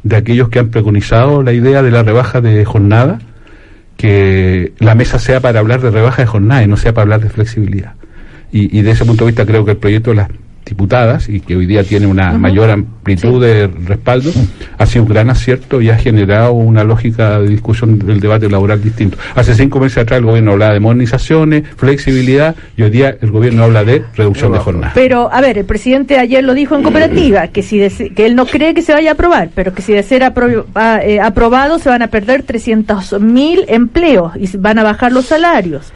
de 0.03 0.16
aquellos 0.16 0.49
que 0.49 0.59
han 0.59 0.70
preconizado 0.70 1.43
la 1.43 1.53
idea 1.53 1.84
de 1.84 1.91
la 1.91 2.01
rebaja 2.03 2.41
de 2.41 2.66
jornada, 2.66 3.20
que 3.97 4.74
la 4.80 4.95
mesa 4.95 5.20
sea 5.20 5.41
para 5.41 5.59
hablar 5.59 5.82
de 5.82 5.91
rebaja 5.91 6.24
de 6.24 6.28
jornada 6.28 6.64
y 6.64 6.68
no 6.68 6.76
sea 6.78 6.93
para 6.93 7.03
hablar 7.03 7.22
de 7.22 7.30
flexibilidad. 7.30 7.93
Y, 8.51 8.76
y 8.78 8.82
de 8.82 8.91
ese 8.91 9.05
punto 9.05 9.26
de 9.26 9.32
vista 9.32 9.45
creo 9.45 9.64
que 9.64 9.72
el 9.72 9.78
proyecto 9.78 10.09
de 10.09 10.16
las 10.18 10.30
diputadas, 10.66 11.28
y 11.30 11.39
que 11.41 11.55
hoy 11.55 11.66
día 11.66 11.84
tiene 11.84 12.07
una 12.07 12.32
mayor 12.34 12.70
amplitud 12.70 13.41
de 13.43 13.68
respaldo, 13.68 14.32
ha 14.78 14.86
sido 14.86 15.03
un 15.03 15.09
gran 15.09 15.30
acierto 15.30 15.82
y 15.82 15.89
ha 15.89 15.97
generado 15.97 16.53
una 16.53 16.84
lógica 16.84 17.39
de 17.39 17.47
discusión 17.49 17.99
del 17.99 18.20
debate 18.20 18.49
laboral 18.49 18.82
distinto. 18.82 19.18
Hace 19.36 19.53
cinco 19.55 19.80
meses 19.80 19.97
atrás 19.99 20.20
el 20.20 20.26
gobierno 20.26 20.51
hablaba 20.51 20.74
de 20.74 20.80
modernizaciones, 20.80 21.64
flexibilidad, 21.76 22.55
y 22.78 22.84
hoy 22.84 22.89
día 22.89 23.16
el 23.22 23.32
gobierno 23.32 23.64
habla 23.64 23.84
de 23.84 24.03
reducción 24.16 24.51
de 24.53 24.59
jornada. 24.59 24.91
Pero, 24.95 25.30
a 25.32 25.41
ver, 25.41 25.57
el 25.57 25.66
presidente 25.66 26.18
ayer 26.20 26.43
lo 26.43 26.53
dijo 26.53 26.76
en 26.76 26.84
cooperativa, 26.84 27.47
que 27.47 27.64
si 27.64 27.78
de- 27.78 28.12
que 28.16 28.26
él 28.26 28.36
no 28.36 28.45
cree 28.45 28.74
que 28.74 28.82
se 28.82 28.93
vaya 28.93 29.12
a 29.12 29.14
aprobar, 29.14 29.49
pero 29.53 29.74
que 29.74 29.82
si 29.82 29.93
de 29.93 30.03
ser 30.03 30.22
apro- 30.24 30.66
ah, 30.76 30.99
eh, 31.03 31.20
aprobado 31.20 31.80
se 31.80 31.89
van 31.89 32.01
a 32.01 32.07
perder 32.07 32.43
300 32.43 33.20
mil 33.20 33.66
empleos 33.68 34.34
y 34.38 34.55
van 34.57 34.80
a 34.80 34.84
bajar 34.84 35.12
los 35.12 35.26
salarios. 35.26 35.91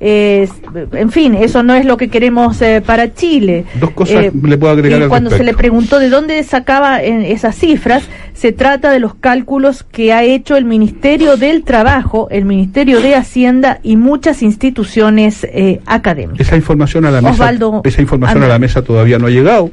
Eh, 0.00 0.48
en 0.92 1.10
fin, 1.10 1.34
eso 1.34 1.62
no 1.62 1.74
es 1.74 1.84
lo 1.84 1.96
que 1.96 2.08
queremos 2.08 2.60
eh, 2.62 2.82
para 2.84 3.14
Chile. 3.14 3.64
Dos 3.80 3.90
cosas 3.90 4.32
le 4.32 4.58
puedo 4.58 4.72
agregar 4.72 5.00
y 5.00 5.02
al 5.02 5.08
Cuando 5.08 5.30
se 5.30 5.42
le 5.42 5.54
preguntó 5.54 5.98
de 5.98 6.08
dónde 6.08 6.42
sacaba 6.44 7.02
eh, 7.02 7.32
esas 7.32 7.56
cifras, 7.56 8.04
se 8.32 8.52
trata 8.52 8.92
de 8.92 9.00
los 9.00 9.14
cálculos 9.14 9.82
que 9.82 10.12
ha 10.12 10.22
hecho 10.22 10.56
el 10.56 10.64
Ministerio 10.64 11.36
del 11.36 11.64
Trabajo, 11.64 12.28
el 12.30 12.44
Ministerio 12.44 13.00
de 13.00 13.16
Hacienda 13.16 13.80
y 13.82 13.96
muchas 13.96 14.42
instituciones 14.42 15.44
eh, 15.44 15.80
académicas. 15.86 16.46
Esa 16.46 16.56
información 16.56 17.04
a 17.04 17.10
la 17.10 17.20
mesa, 17.20 17.34
Osvaldo 17.34 17.82
esa 17.84 18.00
información 18.00 18.42
a 18.44 18.48
la 18.48 18.58
mesa 18.58 18.82
todavía 18.82 19.18
no 19.18 19.26
ha 19.26 19.30
llegado 19.30 19.70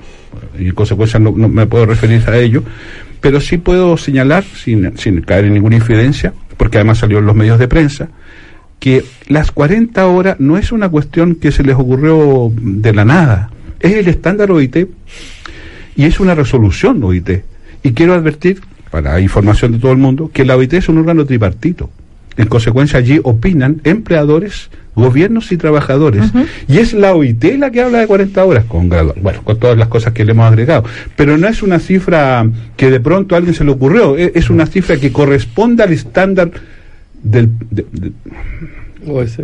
y 0.59 0.67
en 0.67 0.73
consecuencia 0.73 1.19
no, 1.19 1.33
no 1.35 1.47
me 1.49 1.67
puedo 1.67 1.85
referir 1.85 2.23
a 2.27 2.37
ello, 2.37 2.63
pero 3.21 3.39
sí 3.39 3.57
puedo 3.57 3.97
señalar, 3.97 4.43
sin, 4.43 4.97
sin 4.97 5.21
caer 5.21 5.45
en 5.45 5.53
ninguna 5.53 5.75
infidencia, 5.75 6.33
porque 6.57 6.77
además 6.77 6.99
salió 6.99 7.19
en 7.19 7.25
los 7.25 7.35
medios 7.35 7.59
de 7.59 7.67
prensa, 7.67 8.09
que 8.85 9.03
las 9.29 9.51
40 9.51 10.05
horas 10.05 10.35
no 10.39 10.59
es 10.59 10.71
una 10.71 10.89
cuestión 10.89 11.33
que 11.33 11.51
se 11.51 11.63
les 11.63 11.75
ocurrió 11.75 12.51
de 12.55 12.93
la 12.93 13.03
nada, 13.03 13.49
es 13.79 13.93
el 13.93 14.07
estándar 14.07 14.51
OIT 14.51 14.75
y 15.95 16.03
es 16.03 16.19
una 16.19 16.35
resolución 16.35 17.03
OIT. 17.03 17.29
Y 17.81 17.93
quiero 17.93 18.13
advertir, 18.13 18.61
para 18.91 19.19
información 19.19 19.71
de 19.71 19.79
todo 19.79 19.91
el 19.91 19.97
mundo, 19.97 20.29
que 20.31 20.45
la 20.45 20.55
OIT 20.55 20.73
es 20.73 20.87
un 20.87 20.99
órgano 20.99 21.25
tripartito. 21.25 21.89
En 22.37 22.45
consecuencia, 22.47 22.99
allí 22.99 23.19
opinan 23.23 23.81
empleadores, 23.85 24.69
gobiernos 24.93 25.51
y 25.51 25.57
trabajadores. 25.57 26.25
Y 26.67 26.77
es 26.77 26.93
la 26.93 27.15
OIT 27.15 27.43
la 27.57 27.71
que 27.71 27.81
habla 27.81 27.97
de 28.01 28.05
40 28.07 28.45
horas, 28.45 28.65
con 28.65 28.87
gradu- 28.87 29.15
bueno, 29.19 29.41
con 29.43 29.57
todas 29.57 29.79
las 29.79 29.87
cosas 29.87 30.13
que 30.13 30.23
le 30.25 30.33
hemos 30.33 30.45
agregado. 30.45 30.83
Pero 31.15 31.39
no 31.39 31.47
es 31.47 31.63
una 31.63 31.79
cifra 31.79 32.47
que 32.77 32.91
de 32.91 32.99
pronto 32.99 33.33
a 33.33 33.39
alguien 33.39 33.55
se 33.55 33.63
le 33.63 33.71
ocurrió, 33.71 34.15
e- 34.15 34.33
es 34.35 34.51
una 34.51 34.67
cifra 34.67 34.97
que 34.97 35.11
corresponde 35.11 35.81
al 35.81 35.91
estándar 35.91 36.51
del, 37.31 37.49
de, 37.71 37.85
de- 37.91 38.11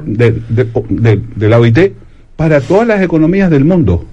de- 0.06 0.32
de- 0.48 0.68
de- 0.90 1.22
de 1.36 1.50
la 1.50 1.60
OIT 1.60 1.80
para 2.36 2.62
todas 2.62 2.88
las 2.88 3.02
economías 3.02 3.50
del 3.50 3.66
mundo. 3.66 4.06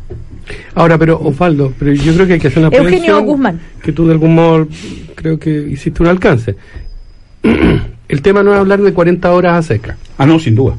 Ahora, 0.75 0.97
pero 0.99 1.21
Osvaldo, 1.21 1.73
pero 1.79 1.93
yo 1.93 2.14
creo 2.14 2.27
que 2.27 2.33
hay 2.35 2.39
que 2.41 2.49
hacer 2.49 2.61
una 2.66 2.75
Eugenio 2.77 3.23
Guzmán. 3.23 3.61
que 3.83 3.93
tú 3.93 4.07
de 4.07 4.12
algún 4.12 4.35
modo 4.35 4.66
creo 5.14 5.39
que 5.39 5.51
hiciste 5.51 6.03
un 6.03 6.09
alcance. 6.09 6.57
El 8.09 8.23
tema 8.23 8.43
no 8.43 8.55
es 8.55 8.59
hablar 8.59 8.81
de 8.81 8.93
40 8.95 9.31
horas 9.33 9.59
a 9.59 9.62
seca. 9.62 9.99
Ah, 10.16 10.25
no, 10.25 10.39
sin 10.39 10.55
duda. 10.55 10.77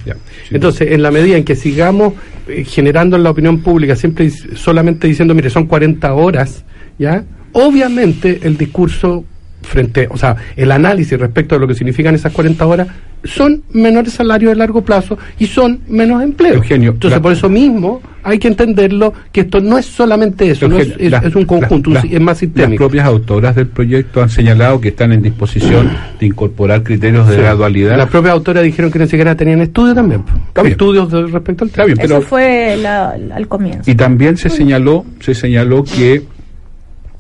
Entonces, 0.50 0.92
en 0.92 1.04
la 1.04 1.12
medida 1.12 1.38
en 1.38 1.44
que 1.44 1.56
sigamos 1.56 2.14
eh, 2.48 2.64
generando 2.64 3.18
en 3.18 3.24
la 3.24 3.30
opinión 3.30 3.60
pública, 3.60 3.96
siempre 3.96 4.32
solamente 4.32 5.08
diciendo, 5.08 5.36
mire, 5.36 5.52
son 5.52 5.68
40 5.68 6.12
horas, 6.16 6.66
¿ya? 6.98 7.24
Obviamente 7.52 8.40
el 8.44 8.58
discurso 8.58 9.26
frente, 9.70 10.08
o 10.10 10.18
sea, 10.18 10.36
el 10.56 10.72
análisis 10.72 11.18
respecto 11.20 11.56
a 11.56 11.60
lo 11.60 11.68
que 11.68 11.76
significan 11.76 12.16
esas 12.16 12.32
40 12.34 12.66
horas 12.66 12.88
son 13.24 13.64
menores 13.74 14.14
salarios 14.14 14.52
de 14.52 14.56
largo 14.56 14.82
plazo 14.82 15.18
y 15.38 15.46
son 15.46 15.82
menos 15.90 16.24
empleos. 16.24 16.56
Eugenio, 16.56 16.92
Entonces, 16.92 17.18
la- 17.18 17.22
por 17.22 17.34
eso 17.34 17.50
mismo 17.50 18.02
hay 18.24 18.40
que 18.40 18.48
entenderlo 18.48 19.14
que 19.34 19.42
esto 19.42 19.60
no 19.60 19.78
es 19.78 19.86
solamente 19.86 20.50
eso, 20.50 20.68
no 20.70 20.78
es, 20.78 20.88
Eugenio, 20.88 21.06
es- 21.06 21.12
las- 21.12 21.26
es 21.26 21.36
un 21.36 21.46
conjunto, 21.46 21.90
las- 21.90 22.06
es 22.06 22.12
más 22.14 22.26
Las 22.28 22.38
sistémico. 22.38 22.84
propias 22.86 23.06
autoras 23.06 23.56
del 23.56 23.68
proyecto 23.68 24.22
han 24.24 24.30
señalado 24.30 24.80
que 24.80 24.88
están 24.90 25.12
en 25.12 25.22
disposición 25.22 25.90
de 26.20 26.26
incorporar 26.26 26.82
criterios 26.84 27.28
de 27.28 27.36
Sí. 27.36 27.42
gradualidad. 27.42 27.98
Las 27.98 28.10
propias 28.10 28.34
autoras 28.34 28.64
dijeron 28.64 28.90
que 28.90 29.00
ni 29.00 29.08
siquiera 29.08 29.36
tenían 29.36 29.60
estudios 29.62 29.96
también. 29.96 30.24
Estudios 30.64 31.12
de- 31.12 31.28
respecto 31.28 31.66
al 31.66 31.72
tema. 31.72 31.86
bien, 31.86 31.98
pero- 32.02 32.18
Eso 32.20 32.28
fue 32.28 32.78
la- 32.82 33.10
al 33.36 33.48
comienzo. 33.50 33.90
Y 33.92 33.96
también 33.96 34.38
se 34.38 34.50
señaló, 34.50 35.06
se 35.20 35.34
señaló 35.36 35.84
que 35.84 36.24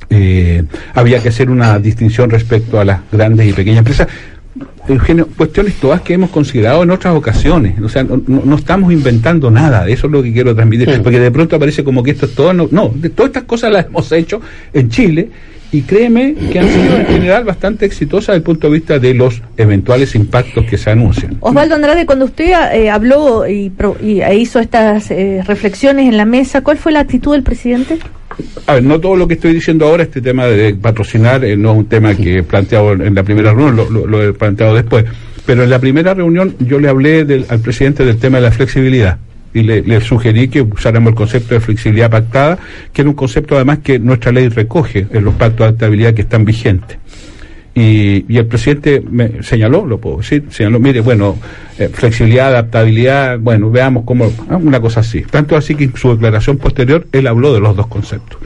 eh, 0.09 0.63
había 0.93 1.21
que 1.21 1.29
hacer 1.29 1.49
una 1.49 1.77
distinción 1.79 2.29
respecto 2.29 2.79
a 2.79 2.85
las 2.85 2.99
grandes 3.11 3.47
y 3.47 3.53
pequeñas 3.53 3.79
empresas. 3.79 4.07
Eugenio, 4.87 5.27
cuestiones 5.37 5.75
todas 5.75 6.01
que 6.01 6.13
hemos 6.15 6.31
considerado 6.31 6.81
en 6.83 6.89
otras 6.89 7.15
ocasiones. 7.15 7.79
O 7.79 7.87
sea, 7.89 8.03
no, 8.03 8.21
no- 8.27 8.55
estamos 8.55 8.91
inventando 8.91 9.51
nada. 9.51 9.87
Eso 9.87 10.07
es 10.07 10.11
lo 10.13 10.23
que 10.23 10.33
quiero 10.33 10.55
transmitir. 10.55 11.01
Porque 11.03 11.19
de 11.19 11.29
pronto 11.31 11.55
aparece 11.55 11.83
como 11.83 12.01
que 12.01 12.11
esto 12.11 12.25
es 12.25 12.33
todo. 12.33 12.53
No, 12.53 12.67
no, 12.71 12.91
de 12.95 13.09
todas 13.09 13.29
estas 13.29 13.43
cosas 13.43 13.71
las 13.71 13.85
hemos 13.85 14.11
hecho 14.11 14.41
en 14.73 14.89
Chile 14.89 15.29
y 15.71 15.81
créeme 15.81 16.33
que 16.51 16.59
han 16.59 16.67
sido 16.67 16.97
en 16.97 17.05
general 17.05 17.43
bastante 17.43 17.85
exitosas 17.85 18.27
desde 18.27 18.37
el 18.37 18.43
punto 18.43 18.67
de 18.67 18.73
vista 18.73 18.97
de 18.99 19.13
los 19.13 19.41
eventuales 19.57 20.15
impactos 20.15 20.65
que 20.65 20.77
se 20.77 20.89
anuncian. 20.89 21.37
Osvaldo 21.41 21.75
Andrade, 21.75 22.05
cuando 22.05 22.25
usted 22.25 22.51
eh, 22.73 22.89
habló 22.89 23.47
y, 23.47 23.69
pro- 23.69 23.97
y, 24.01 24.21
e 24.21 24.35
hizo 24.37 24.59
estas 24.59 25.11
eh, 25.11 25.43
reflexiones 25.45 26.07
en 26.07 26.17
la 26.17 26.25
mesa, 26.25 26.61
¿cuál 26.61 26.77
fue 26.77 26.91
la 26.91 27.01
actitud 27.01 27.33
del 27.33 27.43
presidente? 27.43 27.99
A 28.67 28.75
ver, 28.75 28.83
no 28.83 28.99
todo 28.99 29.15
lo 29.15 29.27
que 29.27 29.33
estoy 29.35 29.53
diciendo 29.53 29.85
ahora, 29.87 30.03
este 30.03 30.21
tema 30.21 30.45
de 30.47 30.73
patrocinar, 30.73 31.43
eh, 31.45 31.55
no 31.57 31.71
es 31.73 31.77
un 31.79 31.85
tema 31.85 32.15
que 32.15 32.37
he 32.39 32.43
planteado 32.43 32.93
en 32.93 33.13
la 33.13 33.23
primera 33.23 33.53
reunión, 33.53 33.75
lo, 33.75 33.89
lo- 33.89 34.07
lo 34.07 34.23
he 34.23 34.33
planteado 34.33 34.73
después. 34.75 35.05
Pero 35.45 35.63
en 35.63 35.69
la 35.69 35.79
primera 35.79 36.13
reunión 36.13 36.55
yo 36.59 36.79
le 36.79 36.89
hablé 36.89 37.25
del- 37.25 37.45
al 37.49 37.59
presidente 37.59 38.05
del 38.05 38.17
tema 38.17 38.37
de 38.37 38.43
la 38.43 38.51
flexibilidad 38.51 39.17
y 39.53 39.63
le, 39.63 40.01
sugerí 40.01 40.47
que 40.47 40.61
usáramos 40.61 41.09
el 41.09 41.15
concepto 41.15 41.53
de 41.53 41.59
flexibilidad 41.59 42.09
pactada, 42.09 42.59
que 42.93 43.01
era 43.01 43.09
un 43.09 43.15
concepto 43.15 43.55
además 43.55 43.79
que 43.79 43.99
nuestra 43.99 44.31
ley 44.31 44.49
recoge 44.49 45.07
en 45.11 45.23
los 45.23 45.33
pactos 45.35 45.59
de 45.59 45.63
adaptabilidad 45.65 46.13
que 46.13 46.21
están 46.21 46.45
vigentes. 46.45 46.97
Y, 47.75 48.25
y 48.27 48.37
el 48.37 48.45
presidente 48.45 49.01
me 49.09 49.41
señaló, 49.43 49.85
lo 49.85 49.99
puedo 49.99 50.17
decir, 50.17 50.45
señaló, 50.49 50.79
mire, 50.79 51.01
bueno, 51.01 51.37
eh, 51.79 51.87
flexibilidad, 51.87 52.47
adaptabilidad, 52.47 53.39
bueno, 53.39 53.71
veamos 53.71 54.03
cómo, 54.05 54.29
ah, 54.49 54.57
una 54.57 54.81
cosa 54.81 54.99
así. 54.99 55.21
Tanto 55.21 55.55
así 55.55 55.75
que 55.75 55.85
en 55.85 55.95
su 55.95 56.11
declaración 56.11 56.57
posterior 56.57 57.07
él 57.13 57.25
habló 57.25 57.53
de 57.53 57.61
los 57.61 57.73
dos 57.73 57.87
conceptos. 57.87 58.37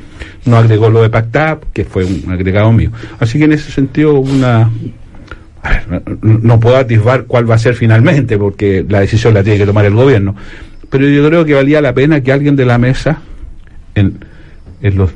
No 0.46 0.58
agregó 0.58 0.90
lo 0.92 1.02
de 1.02 1.10
pactar, 1.10 1.62
que 1.74 1.84
fue 1.84 2.06
un 2.06 2.32
agregado 2.32 2.72
mío. 2.72 2.92
Así 3.20 3.40
que 3.40 3.46
en 3.46 3.54
ese 3.54 3.72
sentido, 3.72 4.20
una. 4.20 4.70
no 6.22 6.60
puedo 6.60 6.78
atisbar 6.78 7.24
cuál 7.24 7.50
va 7.50 7.56
a 7.56 7.58
ser 7.58 7.74
finalmente, 7.74 8.38
porque 8.38 8.86
la 8.88 9.00
decisión 9.00 9.34
la 9.34 9.42
tiene 9.42 9.58
que 9.58 9.66
tomar 9.66 9.86
el 9.86 9.96
gobierno. 9.96 10.36
Pero 10.94 11.10
yo 11.10 11.28
creo 11.28 11.44
que 11.44 11.54
valía 11.56 11.82
la 11.82 11.92
pena 11.94 12.22
que 12.22 12.32
alguien 12.32 12.56
de 12.56 12.66
la 12.66 12.78
mesa, 12.78 13.18
en, 13.96 14.20
en 14.82 14.96
los 14.98 15.10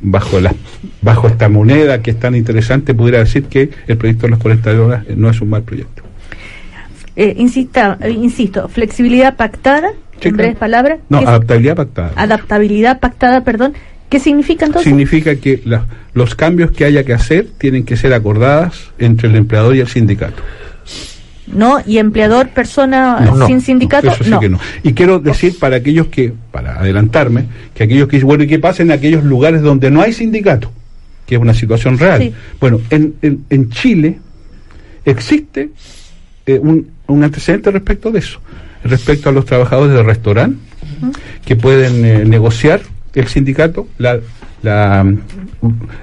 bajo 0.00 0.40
la, 0.40 0.52
bajo 1.00 1.28
esta 1.28 1.48
moneda 1.48 2.02
que 2.02 2.10
es 2.10 2.18
tan 2.20 2.34
interesante 2.34 2.92
pudiera 2.92 3.20
decir 3.20 3.44
que 3.44 3.70
el 3.86 3.96
proyecto 3.96 4.26
de 4.26 4.30
las 4.32 4.38
40 4.40 4.70
horas 4.82 5.04
eh, 5.08 5.14
no 5.16 5.30
es 5.30 5.40
un 5.40 5.48
mal 5.50 5.62
proyecto. 5.62 6.02
Eh, 7.14 7.34
insista, 7.38 7.98
eh, 8.00 8.10
insisto, 8.10 8.68
flexibilidad 8.68 9.36
pactada, 9.36 9.90
Sí, 10.20 10.28
en 10.28 10.34
claro. 10.34 10.36
breves 10.36 10.56
palabras. 10.56 10.98
No, 11.08 11.20
¿qué- 11.20 11.26
adaptabilidad 11.26 11.76
pactada. 11.76 12.12
adaptabilidad 12.16 13.00
pactada, 13.00 13.44
perdón. 13.44 13.74
¿Qué 14.08 14.18
significa 14.18 14.66
entonces? 14.66 14.88
Significa 14.88 15.36
que 15.36 15.62
la- 15.64 15.86
los 16.14 16.34
cambios 16.34 16.70
que 16.72 16.84
haya 16.84 17.04
que 17.04 17.12
hacer 17.12 17.46
tienen 17.58 17.84
que 17.84 17.96
ser 17.96 18.12
acordadas 18.12 18.90
entre 18.98 19.28
el 19.28 19.36
empleador 19.36 19.74
y 19.76 19.80
el 19.80 19.88
sindicato. 19.88 20.42
¿No? 21.52 21.78
¿Y 21.86 21.98
empleador, 21.98 22.48
persona 22.48 23.20
No, 23.20 23.36
no, 23.36 23.46
sin 23.46 23.60
sindicato? 23.60 24.08
Eso 24.10 24.24
sí 24.24 24.32
que 24.40 24.48
no. 24.48 24.58
Y 24.82 24.92
quiero 24.94 25.18
decir 25.18 25.58
para 25.58 25.76
aquellos 25.76 26.06
que, 26.08 26.32
para 26.50 26.78
adelantarme, 26.78 27.44
que 27.74 27.84
aquellos 27.84 28.08
que 28.08 28.16
dicen, 28.16 28.28
bueno, 28.28 28.44
¿y 28.44 28.46
qué 28.46 28.58
pasa 28.58 28.82
en 28.82 28.90
aquellos 28.90 29.22
lugares 29.22 29.62
donde 29.62 29.90
no 29.90 30.00
hay 30.00 30.12
sindicato? 30.12 30.72
Que 31.26 31.34
es 31.36 31.40
una 31.40 31.54
situación 31.54 31.98
real. 31.98 32.20
Sí. 32.22 32.34
Bueno, 32.58 32.80
en, 32.90 33.14
en, 33.22 33.44
en 33.50 33.70
Chile 33.70 34.18
existe 35.04 35.70
eh, 36.46 36.58
un, 36.58 36.90
un 37.06 37.24
antecedente 37.24 37.70
respecto 37.70 38.10
de 38.10 38.18
eso, 38.20 38.40
respecto 38.84 39.28
a 39.28 39.32
los 39.32 39.44
trabajadores 39.44 39.94
de 39.94 40.02
restaurante 40.02 40.58
que 41.44 41.56
pueden 41.56 42.04
eh, 42.04 42.24
negociar 42.24 42.80
el 43.14 43.26
sindicato 43.28 43.88
la, 43.98 44.18
la, 44.62 45.04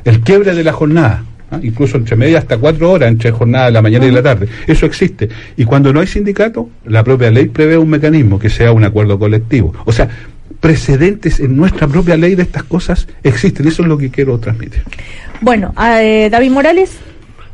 el 0.06 0.20
quiebre 0.22 0.54
de 0.54 0.64
la 0.64 0.74
jornada. 0.74 1.24
¿Ah? 1.52 1.60
incluso 1.62 1.98
entre 1.98 2.16
media 2.16 2.40
hasta 2.40 2.58
cuatro 2.58 2.92
horas 2.92 3.10
entre 3.10 3.32
jornada 3.32 3.66
de 3.66 3.72
la 3.72 3.82
mañana 3.82 4.06
y 4.06 4.12
la 4.12 4.24
tarde. 4.24 4.48
Eso 4.68 4.86
existe. 4.86 5.30
Y 5.58 5.66
cuando 5.66 5.94
no 5.94 6.00
hay 6.00 6.08
sindicato, 6.08 6.70
la 6.86 7.04
propia 7.04 7.32
ley 7.32 7.48
prevé 7.48 7.78
un 7.78 7.90
mecanismo 7.90 8.40
que 8.40 8.50
sea 8.50 8.72
un 8.72 8.84
acuerdo 8.84 9.18
colectivo. 9.20 9.74
O 9.86 9.92
sea, 9.92 10.10
precedentes 10.60 11.40
en 11.40 11.56
nuestra 11.56 11.88
propia 11.88 12.18
ley 12.18 12.36
de 12.36 12.44
estas 12.44 12.64
cosas 12.64 13.08
existen. 13.24 13.68
Eso 13.68 13.84
es 13.84 13.88
lo 13.88 13.98
que 13.98 14.10
quiero 14.10 14.38
transmitir. 14.40 14.84
Bueno, 15.42 15.74
eh, 15.82 16.30
David 16.32 16.52
Morales, 16.52 16.98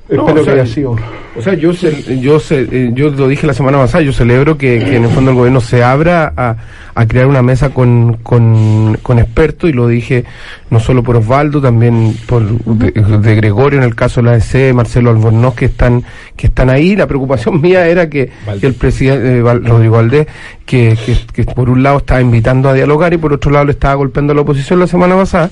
No, 0.09 0.27
Espero 0.27 0.41
o 0.41 0.43
sea, 0.43 0.53
que 0.53 0.61
haya 0.61 0.73
sido. 0.73 0.95
O 1.37 1.41
sea, 1.41 1.53
yo 1.53 1.73
ce- 1.73 2.19
yo 2.19 2.39
ce- 2.39 2.67
eh, 2.71 2.91
yo 2.93 3.09
lo 3.09 3.27
dije 3.27 3.45
la 3.45 3.53
semana 3.53 3.77
pasada, 3.77 4.03
yo 4.03 4.13
celebro 4.13 4.57
que, 4.57 4.79
que 4.79 4.95
en 4.95 5.03
el 5.03 5.09
fondo 5.09 5.31
el 5.31 5.37
gobierno 5.37 5.59
se 5.59 5.83
abra 5.83 6.31
a, 6.37 6.55
a 6.95 7.05
crear 7.07 7.27
una 7.27 7.41
mesa 7.41 7.71
con, 7.71 8.17
con, 8.23 8.97
con 9.01 9.19
expertos 9.19 9.69
y 9.69 9.73
lo 9.73 9.87
dije 9.87 10.23
no 10.69 10.79
solo 10.79 11.03
por 11.03 11.17
Osvaldo, 11.17 11.61
también 11.61 12.15
por 12.25 12.41
de, 12.47 12.91
de 12.91 13.35
Gregorio 13.35 13.79
en 13.79 13.83
el 13.85 13.95
caso 13.95 14.21
de 14.21 14.29
la 14.29 14.37
EC, 14.37 14.73
Marcelo 14.73 15.09
Albornoz 15.09 15.55
que 15.55 15.65
están 15.65 16.03
que 16.37 16.47
están 16.47 16.69
ahí. 16.69 16.95
La 16.95 17.05
preocupación 17.07 17.59
mía 17.65 17.85
era 17.87 18.09
que, 18.09 18.29
que 18.61 18.67
el 18.67 18.73
presidente 18.75 19.37
eh, 19.39 19.41
Rodrigo 19.41 19.95
Valdés 19.97 20.27
que, 20.65 20.97
que, 21.05 21.15
que 21.33 21.43
por 21.51 21.69
un 21.69 21.83
lado 21.83 21.97
estaba 21.97 22.21
invitando 22.21 22.69
a 22.69 22.73
dialogar 22.73 23.13
y 23.13 23.17
por 23.17 23.33
otro 23.33 23.51
lado 23.51 23.65
le 23.65 23.71
estaba 23.73 23.93
golpeando 23.95 24.31
a 24.31 24.35
la 24.35 24.41
oposición 24.41 24.79
la 24.79 24.87
semana 24.87 25.15
pasada, 25.15 25.51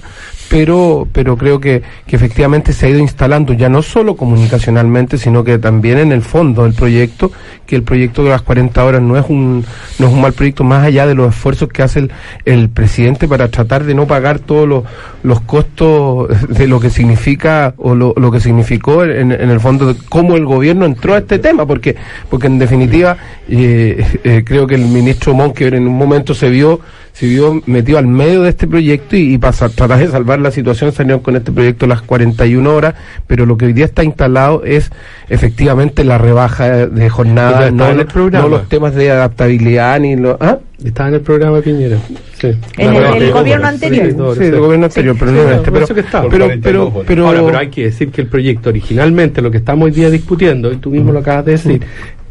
pero 0.49 1.07
pero 1.11 1.37
creo 1.37 1.59
que, 1.59 1.81
que 2.07 2.15
efectivamente 2.15 2.73
se 2.73 2.85
ha 2.87 2.89
ido 2.89 2.99
instalando 2.99 3.53
ya 3.53 3.69
no 3.69 3.81
solo 3.81 4.15
comunicacionalmente, 4.15 5.17
sino 5.17 5.43
que 5.43 5.57
también 5.59 5.72
en 5.81 6.11
el 6.11 6.21
fondo 6.21 6.63
del 6.63 6.73
proyecto, 6.73 7.31
que 7.65 7.75
el 7.75 7.83
proyecto 7.83 8.23
de 8.23 8.29
las 8.29 8.41
40 8.41 8.83
horas 8.83 9.01
no 9.01 9.17
es 9.17 9.25
un 9.29 9.65
no 9.99 10.07
es 10.07 10.13
un 10.13 10.21
mal 10.21 10.33
proyecto 10.33 10.63
más 10.63 10.83
allá 10.83 11.07
de 11.07 11.15
los 11.15 11.33
esfuerzos 11.33 11.69
que 11.69 11.81
hace 11.81 11.99
el, 11.99 12.11
el 12.45 12.69
presidente 12.69 13.27
para 13.27 13.47
tratar 13.49 13.83
de 13.83 13.93
no 13.93 14.07
pagar 14.07 14.39
todos 14.39 14.67
los, 14.67 14.83
los 15.23 15.41
costos 15.41 16.29
de 16.49 16.67
lo 16.67 16.79
que 16.79 16.89
significa 16.89 17.73
o 17.77 17.95
lo, 17.95 18.13
lo 18.17 18.31
que 18.31 18.39
significó 18.39 19.03
en, 19.03 19.31
en 19.31 19.49
el 19.49 19.59
fondo 19.59 19.93
de 19.93 19.99
cómo 20.09 20.35
el 20.35 20.45
gobierno 20.45 20.85
entró 20.85 21.15
a 21.15 21.19
este 21.19 21.39
tema, 21.39 21.65
porque 21.65 21.95
porque 22.29 22.47
en 22.47 22.59
definitiva 22.59 23.17
eh, 23.47 24.19
eh, 24.23 24.43
creo 24.45 24.67
que 24.67 24.75
el 24.75 24.85
ministro 24.85 25.33
Monkever 25.33 25.75
en 25.75 25.87
un 25.87 25.97
momento 25.97 26.33
se 26.33 26.49
vio 26.49 26.79
se 27.13 27.27
vio 27.27 27.61
metido 27.67 27.99
al 27.99 28.07
medio 28.07 28.41
de 28.41 28.49
este 28.49 28.67
proyecto 28.67 29.15
y, 29.15 29.35
y 29.35 29.37
para 29.37 29.53
tratar 29.69 29.99
de 29.99 30.07
salvar 30.07 30.39
la 30.39 30.49
situación 30.51 30.91
salieron 30.91 31.21
con 31.21 31.35
este 31.35 31.51
proyecto 31.51 31.85
las 31.87 32.01
41 32.01 32.73
horas, 32.73 32.95
pero 33.27 33.45
lo 33.45 33.55
que 33.55 33.65
hoy 33.65 33.73
día 33.73 33.85
está 33.85 34.03
instalado 34.03 34.63
es 34.65 34.91
efectivamente 35.29 36.03
la 36.03 36.17
rebaja 36.17 36.87
de 36.87 37.09
jornada, 37.09 37.69
no, 37.71 37.87
en 37.89 37.99
el 37.99 38.05
programa. 38.07 38.45
no 38.45 38.49
los 38.57 38.67
temas 38.67 38.95
de 38.95 39.11
adaptabilidad 39.11 39.99
ni 39.99 40.15
lo, 40.15 40.37
¿ah? 40.39 40.57
Estaba 40.83 41.09
en 41.09 41.15
el 41.15 41.21
programa 41.21 41.57
de 41.57 41.61
Piñera. 41.63 41.97
Sí. 42.41 42.51
En 42.77 42.93
el- 42.95 43.03
el 43.23 43.31
gobierno 43.31 43.67
anterior. 43.67 44.05
sí, 44.35 44.39
Sí, 44.43 44.49
del 44.51 44.59
gobierno 44.59 44.85
anterior, 44.87 45.15
pero 45.17 45.31
no 45.31 45.41
en 45.43 45.49
este, 45.53 45.71
pero, 45.71 45.85
eso 45.85 45.93
que 45.95 46.01
estaba. 46.01 46.29
pero, 46.29 46.45
Por 46.47 46.59
pero, 46.61 46.89
42 46.91 47.03
pero, 47.07 47.27
Ahora, 47.27 47.41
pero 47.45 47.57
hay 47.59 47.67
que 47.69 47.83
decir 47.85 48.09
que 48.11 48.21
el 48.21 48.27
proyecto 48.27 48.69
originalmente, 48.69 49.41
lo 49.41 49.49
que 49.51 49.57
estamos 49.59 49.85
hoy 49.85 49.91
día 49.91 50.09
discutiendo, 50.09 50.71
y 50.73 50.77
tú 50.77 50.89
mismo 50.89 51.11
lo 51.13 51.19
acabas 51.19 51.45
de 51.45 51.51
decir, 51.53 51.81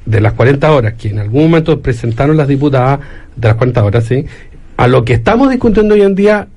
de 0.05 0.21
las 0.21 0.33
40 0.35 0.71
horas, 0.73 0.95
que 0.95 1.09
en 1.09 1.21
algún 1.21 1.45
momento 1.45 1.81
presentaron 1.81 2.37
las 2.37 2.49
diputadas 2.49 2.99
de 3.37 3.49
las 3.49 3.57
40 3.57 3.85
horas, 3.85 4.05
¿sí? 4.05 4.27
A 4.83 4.89
lo 4.89 5.05
que 5.05 5.13
estamos 5.13 5.49
discutiendo 5.49 5.95
hoy 5.95 6.03
en 6.03 6.17
día, 6.17 6.49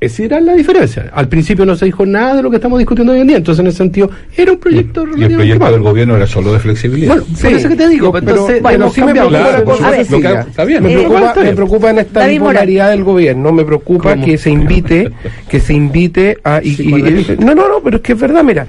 esa 0.00 0.22
era 0.24 0.40
la 0.40 0.54
diferencia. 0.54 1.08
Al 1.14 1.28
principio 1.28 1.64
no 1.64 1.76
se 1.76 1.84
dijo 1.84 2.04
nada 2.04 2.34
de 2.34 2.42
lo 2.42 2.50
que 2.50 2.56
estamos 2.56 2.80
discutiendo 2.80 3.12
hoy 3.12 3.20
en 3.20 3.28
día, 3.28 3.36
entonces 3.36 3.60
en 3.60 3.68
ese 3.68 3.76
sentido 3.78 4.10
era 4.36 4.50
un 4.50 4.58
proyecto 4.58 5.02
Y 5.02 5.04
el 5.04 5.10
relativamente 5.10 5.36
proyecto 5.36 5.70
del 5.72 5.80
gobierno 5.82 6.16
era 6.16 6.26
solo 6.26 6.52
de 6.52 6.58
flexibilidad. 6.58 7.14
Bueno, 7.18 7.26
por 7.40 7.52
eso 7.52 7.68
que 7.68 7.76
te 7.76 7.88
digo, 7.88 8.10
pero, 8.10 8.30
entonces, 8.32 8.60
pero 8.60 8.74
hemos 8.74 8.92
sí 8.92 9.02
me 9.02 9.12
preocupa 9.12 9.38
Claro, 9.38 9.56
una 9.56 9.64
cosa 9.64 9.86
a 9.86 9.90
ver, 9.92 10.04
sencilla. 10.04 10.30
lo 10.30 10.44
que- 10.44 10.50
está 10.50 10.64
bien. 10.64 10.82
Me 10.82 10.88
Eh, 10.88 10.92
preocupa, 10.94 11.12
bueno, 11.12 11.26
está 11.28 11.38
me 11.40 11.44
bien. 11.44 11.54
preocupa 11.56 11.90
en 11.90 11.98
esta 12.00 12.26
bipolaridad 12.26 12.90
del 12.90 13.04
gobierno, 13.04 13.52
me 13.52 13.64
preocupa 13.64 14.10
¿Cómo? 14.14 14.24
que 14.24 14.36
se 14.38 14.50
invite, 14.50 15.12
que 15.48 15.60
se 15.60 15.72
invite 15.72 16.38
a 16.42 16.60
y- 16.64 16.70
y- 16.76 17.36
no, 17.38 17.54
no, 17.54 17.68
no, 17.68 17.80
pero 17.84 17.98
es 17.98 18.02
que 18.02 18.14
es 18.14 18.18
verdad, 18.20 18.42
mira, 18.42 18.66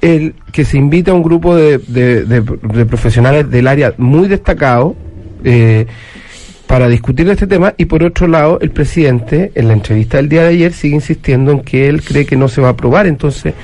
el 0.00 0.34
que 0.50 0.64
se 0.64 0.76
invite 0.76 1.12
a 1.12 1.14
un 1.14 1.22
grupo 1.22 1.54
de, 1.54 1.78
de, 1.78 2.24
de- 2.24 2.40
de 2.40 2.86
profesionales 2.86 3.48
del 3.48 3.68
área 3.68 3.94
muy 3.96 4.26
destacado 4.26 4.96
eh, 5.44 5.86
para 6.70 6.88
discutir 6.88 7.28
este 7.28 7.46
tema. 7.48 7.74
Y 7.76 7.86
por 7.86 8.02
otro 8.04 8.28
lado 8.28 8.58
el 8.60 8.70
presidente 8.70 9.50
en 9.56 9.66
la 9.66 9.74
entrevista 9.74 10.18
del 10.18 10.28
día 10.28 10.42
de 10.42 10.48
ayer 10.50 10.72
sigue 10.72 10.94
insistiendo 10.94 11.50
en 11.50 11.60
que 11.60 11.88
él 11.88 12.00
cree 12.02 12.24
que 12.24 12.36
no 12.36 12.46
se 12.48 12.60
va 12.60 12.68
a 12.68 12.70
aprobar. 12.70 13.06
Entonces 13.08 13.54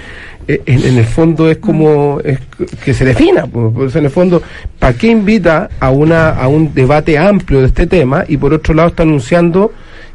eh, 0.49 0.61
en, 0.67 0.85
en 0.85 0.99
el 0.99 1.05
fondo 1.05 1.49
es 1.51 1.59
como 1.59 2.21
es 2.25 2.39
que 2.85 2.93
se 2.93 3.05
defina. 3.05 3.47
Pues, 3.47 3.73
pues, 3.75 3.97
en 3.97 4.05
el 4.07 4.11
fondo 4.11 4.43
para 4.81 4.93
qué 4.95 5.07
invita 5.07 5.69
a 5.79 5.91
una 5.91 6.31
a 6.31 6.49
un 6.49 6.75
debate 6.75 7.17
amplio 7.17 7.61
de 7.61 7.67
este 7.69 7.87
tema 7.87 8.25
y 8.27 8.37
por 8.39 8.53
otro 8.53 8.75
lado 8.75 8.89
está 8.89 9.05
anunciando 9.05 9.73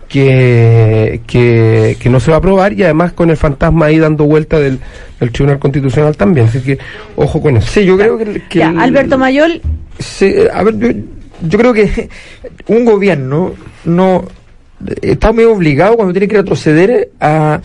que, 0.10 1.22
que, 1.26 1.96
que 1.98 2.10
no 2.10 2.20
se 2.20 2.32
va 2.32 2.36
a 2.36 2.40
aprobar 2.40 2.74
y 2.74 2.84
además 2.84 3.14
con 3.14 3.30
el 3.30 3.38
fantasma 3.38 3.86
ahí 3.86 3.98
dando 3.98 4.26
vuelta 4.26 4.60
del, 4.60 4.78
del 5.20 5.32
Tribunal 5.32 5.60
Constitucional 5.60 6.18
también. 6.18 6.48
Así 6.48 6.60
que 6.60 6.78
ojo 7.16 7.42
con 7.42 7.56
eso. 7.56 7.68
Sí, 7.72 7.86
yo 7.86 7.98
creo 7.98 8.18
que... 8.18 8.42
que 8.50 8.60
ya, 8.60 8.72
el- 8.72 8.80
Alberto 8.80 9.18
Mayol, 9.18 9.62
Sí, 10.00 10.34
a 10.54 10.64
ver, 10.64 10.78
yo, 10.80 10.88
yo 11.48 11.58
creo 11.58 11.74
que 11.74 12.10
un 12.68 12.86
gobierno 12.86 13.54
no 13.86 14.26
está 15.02 15.32
muy 15.32 15.44
obligado 15.44 15.96
cuando 15.96 16.14
tiene 16.14 16.28
que 16.28 16.38
retroceder 16.38 17.12
a, 17.20 17.62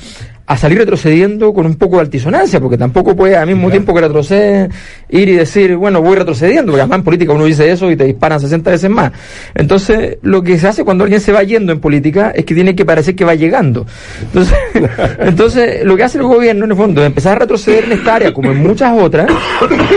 a 0.47 0.57
salir 0.57 0.79
retrocediendo 0.79 1.53
con 1.53 1.66
un 1.66 1.74
poco 1.74 1.97
de 1.97 2.03
altisonancia, 2.03 2.61
porque 2.61 2.79
tampoco 2.79 3.16
puede 3.16 3.37
al 3.37 3.49
mismo 3.49 3.68
tiempo 3.68 3.93
que 3.93 4.01
retrocede 4.01 4.68
ir 5.09 5.29
y 5.29 5.33
decir, 5.33 5.74
bueno, 5.77 6.01
voy 6.01 6.16
retrocediendo, 6.16 6.70
porque 6.72 6.83
además 6.83 6.99
en 6.99 7.05
política 7.05 7.33
uno 7.33 7.45
dice 7.45 7.70
eso 7.70 7.91
y 7.91 7.97
te 7.97 8.05
disparan 8.05 8.41
60 8.41 8.70
veces 8.70 8.89
más. 8.89 9.11
Entonces, 9.55 10.18
lo 10.22 10.43
que 10.43 10.59
se 10.59 10.68
hace 10.68 10.85
cuando 10.85 11.03
alguien 11.03 11.20
se 11.20 11.33
va 11.33 11.43
yendo 11.43 11.72
en 11.72 11.81
política 11.81 12.31
es 12.31 12.45
que 12.45 12.55
tiene 12.55 12.77
que 12.77 12.85
parecer 12.85 13.16
que 13.16 13.24
va 13.24 13.35
llegando. 13.35 13.87
Entonces, 14.22 14.57
entonces 15.18 15.85
lo 15.85 15.97
que 15.97 16.05
hace 16.05 16.18
el 16.18 16.24
gobierno 16.24 16.64
en 16.64 16.70
el 16.70 16.77
fondo 16.77 17.01
es 17.01 17.07
empezar 17.09 17.37
a 17.37 17.41
retroceder 17.41 17.85
en 17.85 17.93
esta 17.93 18.14
área, 18.14 18.33
como 18.33 18.53
en 18.53 18.59
muchas 18.59 18.97
otras, 18.97 19.29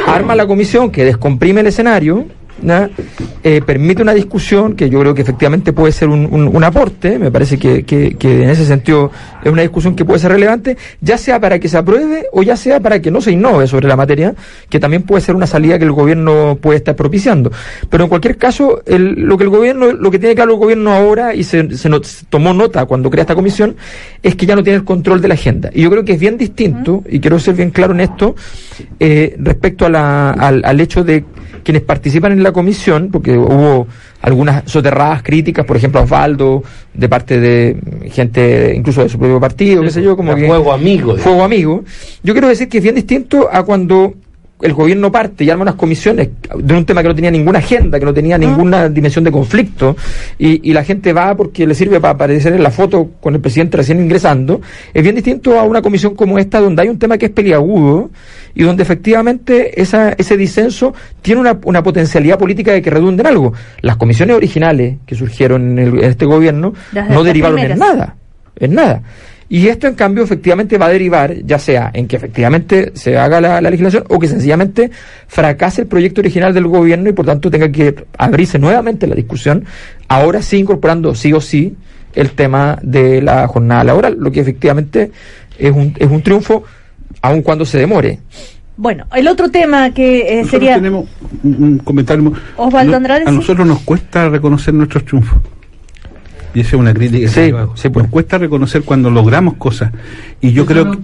arma 0.08 0.34
la 0.34 0.48
comisión 0.48 0.90
que 0.90 1.06
descomprime 1.06 1.62
el 1.62 1.68
escenario, 1.68 2.26
Eh, 3.41 3.62
permite 3.66 4.01
una 4.01 4.14
discusión 4.14 4.76
que 4.76 4.89
yo 4.89 4.99
creo 4.99 5.14
que 5.14 5.22
efectivamente 5.22 5.72
puede 5.72 5.93
ser 5.93 6.10
un, 6.10 6.28
un- 6.30 6.53
un 6.53 6.64
aporte, 6.64 7.18
me 7.18 7.32
parece 7.32 7.57
que, 7.57 7.84
que- 7.84 8.16
que 8.18 8.43
en 8.43 8.49
ese 8.49 8.66
sentido 8.66 9.12
es 9.43 9.49
una 9.51 9.62
discusión 9.62 9.95
que 9.95 10.03
puede 10.03 10.20
ser 10.20 10.32
relevante, 10.32 10.78
ya 10.99 11.18
sea 11.18 11.39
para 11.39 11.57
que 11.57 11.70
se 11.70 11.78
apruebe 11.78 12.26
o 12.34 12.43
ya 12.43 12.57
sea 12.57 12.80
para 12.82 13.01
que 13.01 13.10
no 13.12 13.22
se 13.22 13.32
innove 13.32 13.66
sobre 13.68 13.88
la 13.88 13.95
materia, 13.95 14.34
que 14.70 14.80
también 14.80 15.03
puede 15.03 15.22
ser 15.22 15.36
una 15.36 15.47
salida 15.47 15.78
que 15.80 15.86
el 15.86 15.93
gobierno 15.93 16.57
puede 16.62 16.78
estar 16.80 16.95
propiciando. 16.97 17.49
Pero 17.89 18.03
en 18.03 18.10
cualquier 18.10 18.36
caso, 18.38 18.82
el- 18.86 19.14
lo 19.22 19.38
que 19.38 19.45
el 19.45 19.49
gobierno, 19.49 19.93
lo 19.93 20.12
que 20.12 20.20
tiene 20.20 20.36
claro 20.36 20.51
el 20.53 20.60
gobierno 20.60 20.91
ahora, 20.91 21.34
y 21.34 21.43
se, 21.43 21.78
se 21.78 21.88
not- 21.89 22.03
se 22.05 22.26
tomó 22.26 22.53
nota 22.53 22.86
cuando 22.86 23.10
crea 23.10 23.22
esta 23.22 23.36
comisión, 23.36 23.76
es 24.22 24.36
que 24.36 24.45
ya 24.45 24.55
no 24.55 24.64
tiene 24.64 24.78
el 24.78 24.84
control 24.84 25.22
de 25.22 25.28
la 25.30 25.36
agenda. 25.36 25.70
Y 25.74 25.84
yo 25.84 25.89
creo 25.89 26.03
que 26.03 26.14
es 26.14 26.20
bien 26.20 26.38
distinto, 26.38 27.03
y 27.10 27.20
quiero 27.22 27.39
ser 27.39 27.55
bien 27.55 27.72
claro 27.72 27.93
en 27.93 28.01
esto, 28.01 28.36
eh, 28.99 29.36
respecto 29.39 29.86
a 29.86 29.89
la- 29.89 30.32
al, 30.32 30.62
al 30.66 30.80
hecho 30.82 31.03
de 31.05 31.24
quienes 31.64 31.84
participan 31.84 32.32
en 32.32 32.43
la 32.43 32.51
comisión, 32.51 33.10
porque 33.12 33.38
hubo 33.38 33.88
algunas 34.22 34.70
soterradas 34.70 35.24
críticas, 35.24 35.66
por 35.66 35.78
ejemplo, 35.78 36.01
a 36.01 36.03
Osvaldo, 36.03 36.64
de 36.93 37.10
parte 37.10 37.39
de 37.39 37.78
gente 38.12 38.74
incluso 38.76 39.03
de 39.03 39.10
su 39.10 39.18
propio 39.18 39.39
partido, 39.39 39.82
qué 39.82 39.91
sé 39.91 40.01
yo, 40.01 40.16
como 40.16 40.36
que... 40.36 40.47
fuego 40.47 40.74
amigo, 40.74 41.14
digamos. 41.14 41.22
Fuego 41.22 41.43
amigo. 41.43 41.84
Yo 42.24 42.34
quiero 42.34 42.47
decir 42.47 42.68
que 42.68 42.78
es 42.78 42.84
bien 42.84 42.95
distinto 42.95 43.49
a 43.51 43.64
cuando 43.64 44.14
el 44.62 44.74
gobierno 44.74 45.12
parte 45.12 45.43
y 45.43 45.49
arma 45.49 45.62
unas 45.64 45.76
comisiones 45.76 46.30
de 46.57 46.74
un 46.74 46.86
tema 46.86 47.01
que 47.01 47.07
no 47.07 47.16
tenía 47.16 47.32
ninguna 47.32 47.60
agenda, 47.60 47.97
que 47.99 48.05
no 48.05 48.14
tenía 48.14 48.38
ninguna 48.38 48.89
dimensión 48.89 49.24
de 49.24 49.32
conflicto, 49.32 49.95
y, 50.38 50.70
y 50.70 50.74
la 50.74 50.84
gente 50.84 51.14
va 51.14 51.36
porque 51.36 51.66
le 51.66 51.74
sirve 51.74 51.99
para 51.99 52.16
aparecer 52.16 52.53
en 52.53 52.64
la 52.64 52.72
foto 52.72 53.12
con 53.22 53.36
el 53.36 53.41
presidente 53.41 53.78
recién 53.78 54.01
ingresando, 54.01 54.60
es 54.93 55.01
bien 55.01 55.16
distinto 55.16 55.57
a 55.57 55.64
una 55.64 55.82
comisión 55.82 56.16
como 56.16 56.38
esta 56.38 56.60
donde 56.60 56.82
hay 56.82 56.89
un 56.89 56.99
tema 56.99 57.18
que 57.18 57.28
es 57.28 57.32
peliagudo 57.32 58.10
y 58.56 58.64
donde 58.64 58.84
efectivamente 58.84 59.82
esa, 59.82 60.12
ese 60.18 60.38
disenso 60.38 60.93
tiene 61.22 61.41
una, 61.41 61.60
una 61.64 61.84
potencialidad 61.84 62.38
política 62.38 62.72
de 62.72 62.82
que 62.82 62.89
redunde 62.89 63.22
en 63.22 63.28
algo. 63.28 63.54
Las 63.82 63.97
comisiones 63.97 64.36
originales 64.36 64.97
que 65.06 65.16
surgieron 65.16 65.72
en, 65.72 65.80
el- 65.80 66.00
en 66.04 66.10
este 66.12 66.26
gobierno 66.26 66.74
no 67.10 67.24
derivaron 67.24 67.58
en 67.60 67.80
nada, 67.80 68.16
en 68.58 68.74
nada. 68.74 69.02
Y 69.52 69.68
esto, 69.68 69.88
en 69.88 69.95
cambio, 69.95 70.24
efectivamente 70.24 70.78
va 70.78 70.86
a 70.86 70.89
derivar, 70.89 71.34
ya 71.43 71.58
sea 71.58 71.89
en 71.91 72.08
que 72.08 72.18
efectivamente 72.18 72.91
se 72.93 73.18
haga 73.18 73.41
la, 73.41 73.60
la 73.62 73.70
legislación 73.72 74.04
o 74.08 74.20
que 74.20 74.28
sencillamente 74.28 74.91
fracase 75.28 75.82
el 75.82 75.88
proyecto 75.88 76.22
original 76.22 76.54
del 76.54 76.68
gobierno 76.68 77.10
y 77.10 77.14
por 77.14 77.26
tanto 77.26 77.50
tenga 77.50 77.72
que 77.72 77.95
abrirse 78.18 78.60
nuevamente 78.60 79.08
la 79.08 79.16
discusión, 79.16 79.66
ahora 80.08 80.43
sí 80.43 80.58
incorporando 80.58 81.16
sí 81.16 81.34
o 81.34 81.41
sí 81.41 81.76
el 82.14 82.32
tema 82.32 82.78
de 82.84 83.24
la 83.24 83.47
jornada 83.47 83.84
laboral, 83.84 84.18
lo 84.20 84.32
que 84.32 84.39
efectivamente 84.41 85.12
es 85.58 85.72
un, 85.72 85.95
es 85.97 86.10
un 86.12 86.22
triunfo, 86.22 86.64
aun 87.22 87.41
cuando 87.41 87.66
se 87.66 87.78
demore. 87.78 88.20
Bueno, 88.78 89.05
el 89.14 89.28
otro 89.28 89.49
tema 89.49 89.91
que 89.91 90.20
eh, 90.22 90.36
Nosotros 90.38 90.51
sería... 90.51 90.76
tenemos 90.76 91.05
un, 91.43 91.64
un 91.64 91.78
comentario. 91.80 92.32
Osvaldo 92.55 92.91
No, 92.91 92.97
Andrade, 92.97 93.24
A 93.28 93.32
nosotros 93.32 93.68
nos 93.68 93.80
cuesta 93.82 94.30
reconocer 94.30 94.74
nuestros 94.74 95.03
triunfos. 95.03 95.38
Y 96.54 96.62
esa 96.62 96.70
es 96.70 96.74
una 96.80 96.93
crítica. 96.93 97.20
que 97.20 97.28
Sí, 97.28 97.50
yo 97.52 97.72
sí, 97.76 97.89
pues. 97.89 98.06
Nos 98.06 98.12
cuesta 98.12 98.38
reconocer 98.38 98.82
cuando 98.84 99.10
logramos 99.12 99.56
cosas. 99.56 99.91
Y 100.41 100.52
yo 100.52 100.66
creo 100.66 100.86
que. 100.91 100.97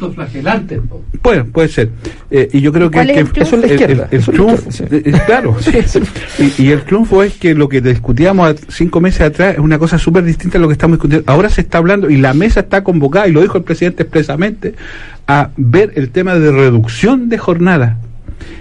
Puede, 1.22 1.44
puede 1.44 1.68
ser. 1.68 1.90
Eh, 2.32 2.50
y 2.54 2.62
yo 2.62 2.72
creo 2.74 2.90
que, 2.90 2.96
¿Cuál 2.98 3.10
es? 3.12 3.30
Eso 3.36 3.56
es 3.56 3.62
la 3.62 3.68
izquierda, 3.68 4.08
el 4.12 4.20
es 4.20 4.26
triunfo, 4.26 4.70
claro, 5.26 5.56
sí. 5.60 6.00
y, 6.58 6.64
y 6.64 6.72
el 6.72 6.82
triunfo 6.84 7.22
es 7.24 7.34
que 7.34 7.54
lo 7.54 7.70
que 7.70 7.82
discutíamos 7.82 8.50
a- 8.50 8.56
cinco 8.70 9.02
meses 9.02 9.22
atrás 9.22 9.54
es 9.54 9.60
una 9.60 9.78
cosa 9.78 9.98
súper 10.00 10.24
distinta 10.24 10.58
a 10.58 10.62
lo 10.62 10.68
que 10.68 10.74
estamos 10.74 10.98
discutiendo. 10.98 11.32
Ahora 11.32 11.50
se 11.50 11.62
está 11.62 11.78
hablando 11.78 12.10
y 12.10 12.18
la 12.18 12.34
mesa 12.34 12.62
está 12.62 12.84
convocada, 12.84 13.28
y 13.28 13.32
lo 13.32 13.42
dijo 13.42 13.58
el 13.58 13.64
presidente 13.64 14.04
expresamente, 14.04 14.74
a 15.28 15.50
ver 15.58 15.92
el 15.96 16.10
tema 16.10 16.36
de 16.36 16.52
reducción 16.52 17.30
de 17.30 17.38
jornada. 17.38 17.98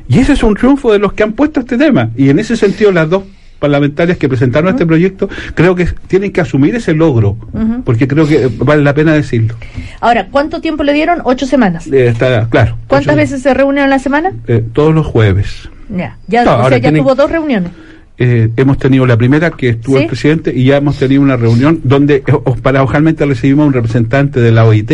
Y 0.08 0.18
ese 0.18 0.34
es 0.34 0.42
un 0.42 0.54
triunfo 0.54 0.92
de 0.92 0.98
los 0.98 1.12
que 1.14 1.22
han 1.22 1.32
puesto 1.32 1.60
este 1.60 1.76
tema. 1.78 2.10
Y 2.16 2.28
en 2.28 2.38
ese 2.38 2.56
sentido, 2.56 2.92
las 2.92 3.08
dos 3.08 3.24
parlamentarias 3.68 4.18
que 4.18 4.28
presentaron 4.28 4.68
este 4.68 4.84
proyecto 4.84 5.28
creo 5.54 5.74
que 5.74 5.86
tienen 6.06 6.30
que 6.32 6.40
asumir 6.42 6.74
ese 6.76 6.92
logro, 6.92 7.30
Ujú. 7.52 7.82
porque 7.84 8.06
creo 8.06 8.26
que 8.28 8.50
vale 8.58 8.82
la 8.82 8.92
pena 8.94 9.12
decirlo. 9.14 9.54
Ahora, 10.00 10.28
¿cuánto 10.30 10.60
tiempo 10.60 10.82
le 10.82 10.92
dieron? 10.92 11.20
Ocho 11.24 11.46
semanas. 11.46 11.86
Eh, 11.86 12.08
está 12.08 12.46
claro. 12.50 12.76
¿Cuántas 12.88 13.16
veces 13.16 13.40
se 13.42 13.54
reúnen 13.54 13.84
a 13.84 13.86
la 13.88 13.98
semana? 13.98 14.32
eh, 14.48 14.62
todos 14.74 14.94
los 14.94 15.06
jueves. 15.06 15.68
Ya, 15.88 16.18
ya, 16.28 16.44
No, 16.44 16.50
o 16.50 16.54
ahora 16.54 16.68
sea, 16.68 16.78
ya 16.78 16.82
tienen- 16.90 17.02
tuvo 17.02 17.14
dos 17.14 17.30
reuniones. 17.30 17.70
Eh, 18.16 18.48
hemos 18.56 18.78
tenido 18.78 19.06
la 19.06 19.16
primera 19.16 19.50
que 19.50 19.70
estuvo 19.70 19.96
¿Sí? 19.96 20.02
el 20.02 20.08
presidente 20.08 20.52
y 20.54 20.66
ya 20.66 20.76
hemos 20.76 20.96
tenido 20.98 21.20
una 21.20 21.36
reunión 21.36 21.80
donde 21.82 22.16
eh, 22.16 22.22
paradojalmente 22.62 23.26
recibimos 23.26 23.64
a 23.64 23.66
un 23.66 23.72
representante 23.72 24.40
de 24.40 24.52
la 24.52 24.64
OIT 24.66 24.88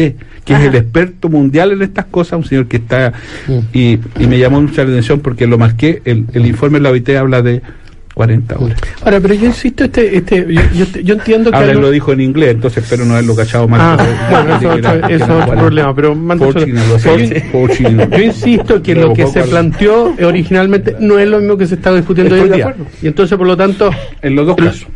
que 0.45 0.55
Ajá. 0.55 0.63
es 0.63 0.69
el 0.71 0.75
experto 0.77 1.29
mundial 1.29 1.73
en 1.73 1.83
estas 1.83 2.07
cosas, 2.07 2.39
un 2.39 2.45
señor 2.47 2.67
que 2.67 2.79
está 2.79 3.13
y, 3.75 3.99
y 4.19 4.27
me 4.27 4.39
llamó 4.39 4.63
mucha 4.63 4.85
la 4.85 4.91
atención 4.93 5.21
porque 5.21 5.47
lo 5.47 5.59
marqué, 5.59 6.01
el, 6.07 6.25
el 6.33 6.47
informe 6.47 6.79
de 6.79 6.83
la 6.85 6.91
OIT 6.93 7.11
habla 7.11 7.43
de 7.43 7.61
40 8.21 8.59
horas. 8.59 8.79
Ahora, 9.03 9.19
pero 9.21 9.33
yo 9.33 9.47
insisto, 9.47 9.85
este, 9.85 10.17
este, 10.19 10.47
yo, 10.53 10.61
yo, 10.75 11.01
yo 11.03 11.15
entiendo 11.15 11.51
que... 11.51 11.57
Ahora 11.57 11.71
él 11.71 11.77
algo- 11.79 11.87
lo 11.87 11.91
dijo 11.91 12.13
en 12.13 12.21
inglés, 12.21 12.51
entonces 12.51 12.85
espero 12.85 13.07
no 13.07 13.15
haberlo 13.15 13.35
cachado 13.35 13.67
mal. 13.67 13.81
Ah, 13.81 13.97
bueno, 14.31 14.57
eso 14.57 14.73
es 14.75 14.79
otro, 14.87 15.09
eso 15.09 15.25
es 15.25 15.31
otro 15.45 15.59
problema, 15.59 15.95
pero. 15.95 16.15
Yo- 18.11 18.19
insisto 18.23 18.83
que 18.83 18.95
lo 18.95 19.13
que 19.15 19.27
se 19.27 19.43
planteó 19.45 20.15
originalmente 20.23 20.97
no 21.01 21.19
es 21.19 21.29
lo 21.29 21.39
mismo 21.39 21.57
que 21.57 21.67
se 21.67 21.77
está 21.77 21.95
discutiendo 21.95 22.35
hoy 22.35 22.43
en 22.43 22.53
día. 22.53 22.75
Y 23.03 23.07
entonces, 23.07 23.37
por 23.39 23.47
lo 23.47 23.57
tanto, 23.57 23.91
En 24.23 24.35
los 24.37 24.47
dos 24.47 24.57
casos. 24.57 24.87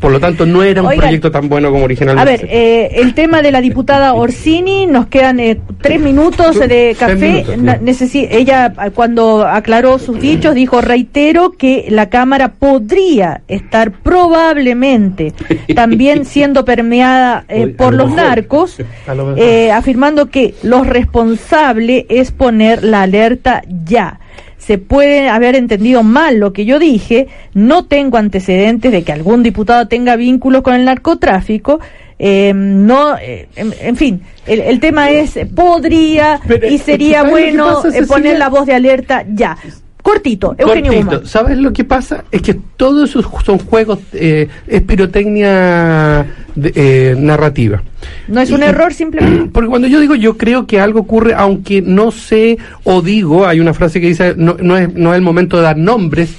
por 0.00 0.10
lo 0.12 0.20
tanto, 0.20 0.46
no 0.46 0.62
era 0.62 0.80
un 0.82 0.88
Oigan. 0.88 1.00
proyecto 1.02 1.30
tan 1.30 1.48
bueno 1.48 1.68
como 1.70 1.82
A 1.82 1.84
originalmente. 1.84 2.46
ver, 2.46 2.48
eh, 2.50 2.90
el 2.96 3.14
tema 3.14 3.42
de 3.42 3.52
la 3.52 3.60
diputada 3.60 4.14
Orsini, 4.14 4.86
nos 4.86 5.06
quedan 5.08 5.38
eh, 5.40 5.60
tres 5.80 6.00
minutos 6.00 6.58
de 6.58 6.96
café. 6.98 7.44
minutos, 7.44 8.10
ella, 8.14 8.72
cuando 8.94 9.46
aclaró 9.46 9.98
sus 9.98 10.20
dichos, 10.20 10.54
dijo, 10.54 10.80
reitero 10.80 11.52
que 11.52 11.86
la 11.90 12.08
Cámara 12.08 12.53
podría 12.54 13.42
estar 13.48 13.92
probablemente 13.92 15.32
también 15.74 16.24
siendo 16.24 16.64
permeada 16.64 17.44
eh, 17.48 17.68
por 17.68 17.92
lo 17.92 18.04
los 18.04 18.10
mejor. 18.10 18.24
narcos, 18.24 18.78
lo 19.14 19.36
eh, 19.36 19.70
afirmando 19.72 20.30
que 20.30 20.54
lo 20.62 20.84
responsable 20.84 22.06
es 22.08 22.30
poner 22.32 22.82
la 22.84 23.02
alerta 23.02 23.62
ya. 23.84 24.20
Se 24.58 24.78
puede 24.78 25.28
haber 25.28 25.56
entendido 25.56 26.02
mal 26.02 26.38
lo 26.38 26.54
que 26.54 26.64
yo 26.64 26.78
dije, 26.78 27.28
no 27.52 27.84
tengo 27.84 28.16
antecedentes 28.16 28.90
de 28.92 29.02
que 29.02 29.12
algún 29.12 29.42
diputado 29.42 29.88
tenga 29.88 30.16
vínculos 30.16 30.62
con 30.62 30.72
el 30.74 30.86
narcotráfico, 30.86 31.80
eh, 32.18 32.52
no, 32.54 33.16
eh, 33.18 33.48
en, 33.56 33.74
en 33.80 33.96
fin, 33.96 34.22
el, 34.46 34.60
el 34.60 34.80
tema 34.80 35.10
es, 35.10 35.38
podría 35.54 36.40
Pero, 36.46 36.68
y 36.68 36.78
sería 36.78 37.22
¿sabes 37.22 37.32
lo 37.32 37.36
que 37.82 37.88
bueno 37.88 37.94
eh, 37.94 38.06
poner 38.06 38.38
la 38.38 38.48
voz 38.48 38.66
de 38.66 38.74
alerta 38.74 39.24
ya. 39.28 39.58
Cortito, 40.04 40.54
Eugenio 40.58 40.92
Cortito. 40.92 41.26
¿Sabes 41.26 41.56
lo 41.56 41.72
que 41.72 41.82
pasa? 41.82 42.24
Es 42.30 42.42
que 42.42 42.52
todos 42.76 43.08
esos 43.08 43.24
son 43.42 43.56
juegos, 43.58 44.00
eh, 44.12 44.48
es 44.66 44.82
pirotecnia 44.82 46.26
de- 46.54 46.72
eh, 46.74 47.14
narrativa. 47.18 47.82
No 48.28 48.40
es 48.42 48.50
un 48.50 48.60
Y- 48.60 48.64
error 48.64 48.92
simplemente. 48.92 49.50
Porque 49.52 49.68
cuando 49.70 49.88
yo 49.88 50.00
digo 50.00 50.14
yo 50.14 50.36
creo 50.36 50.66
que 50.66 50.78
algo 50.78 51.00
ocurre, 51.00 51.32
aunque 51.34 51.80
no 51.80 52.10
sé 52.10 52.58
o 52.84 53.00
digo, 53.00 53.46
hay 53.46 53.60
una 53.60 53.72
frase 53.72 53.98
que 53.98 54.08
dice 54.08 54.34
no, 54.36 54.56
no, 54.60 54.76
es, 54.76 54.92
no 54.94 55.12
es 55.14 55.16
el 55.16 55.22
momento 55.22 55.56
de 55.56 55.62
dar 55.62 55.78
nombres. 55.78 56.34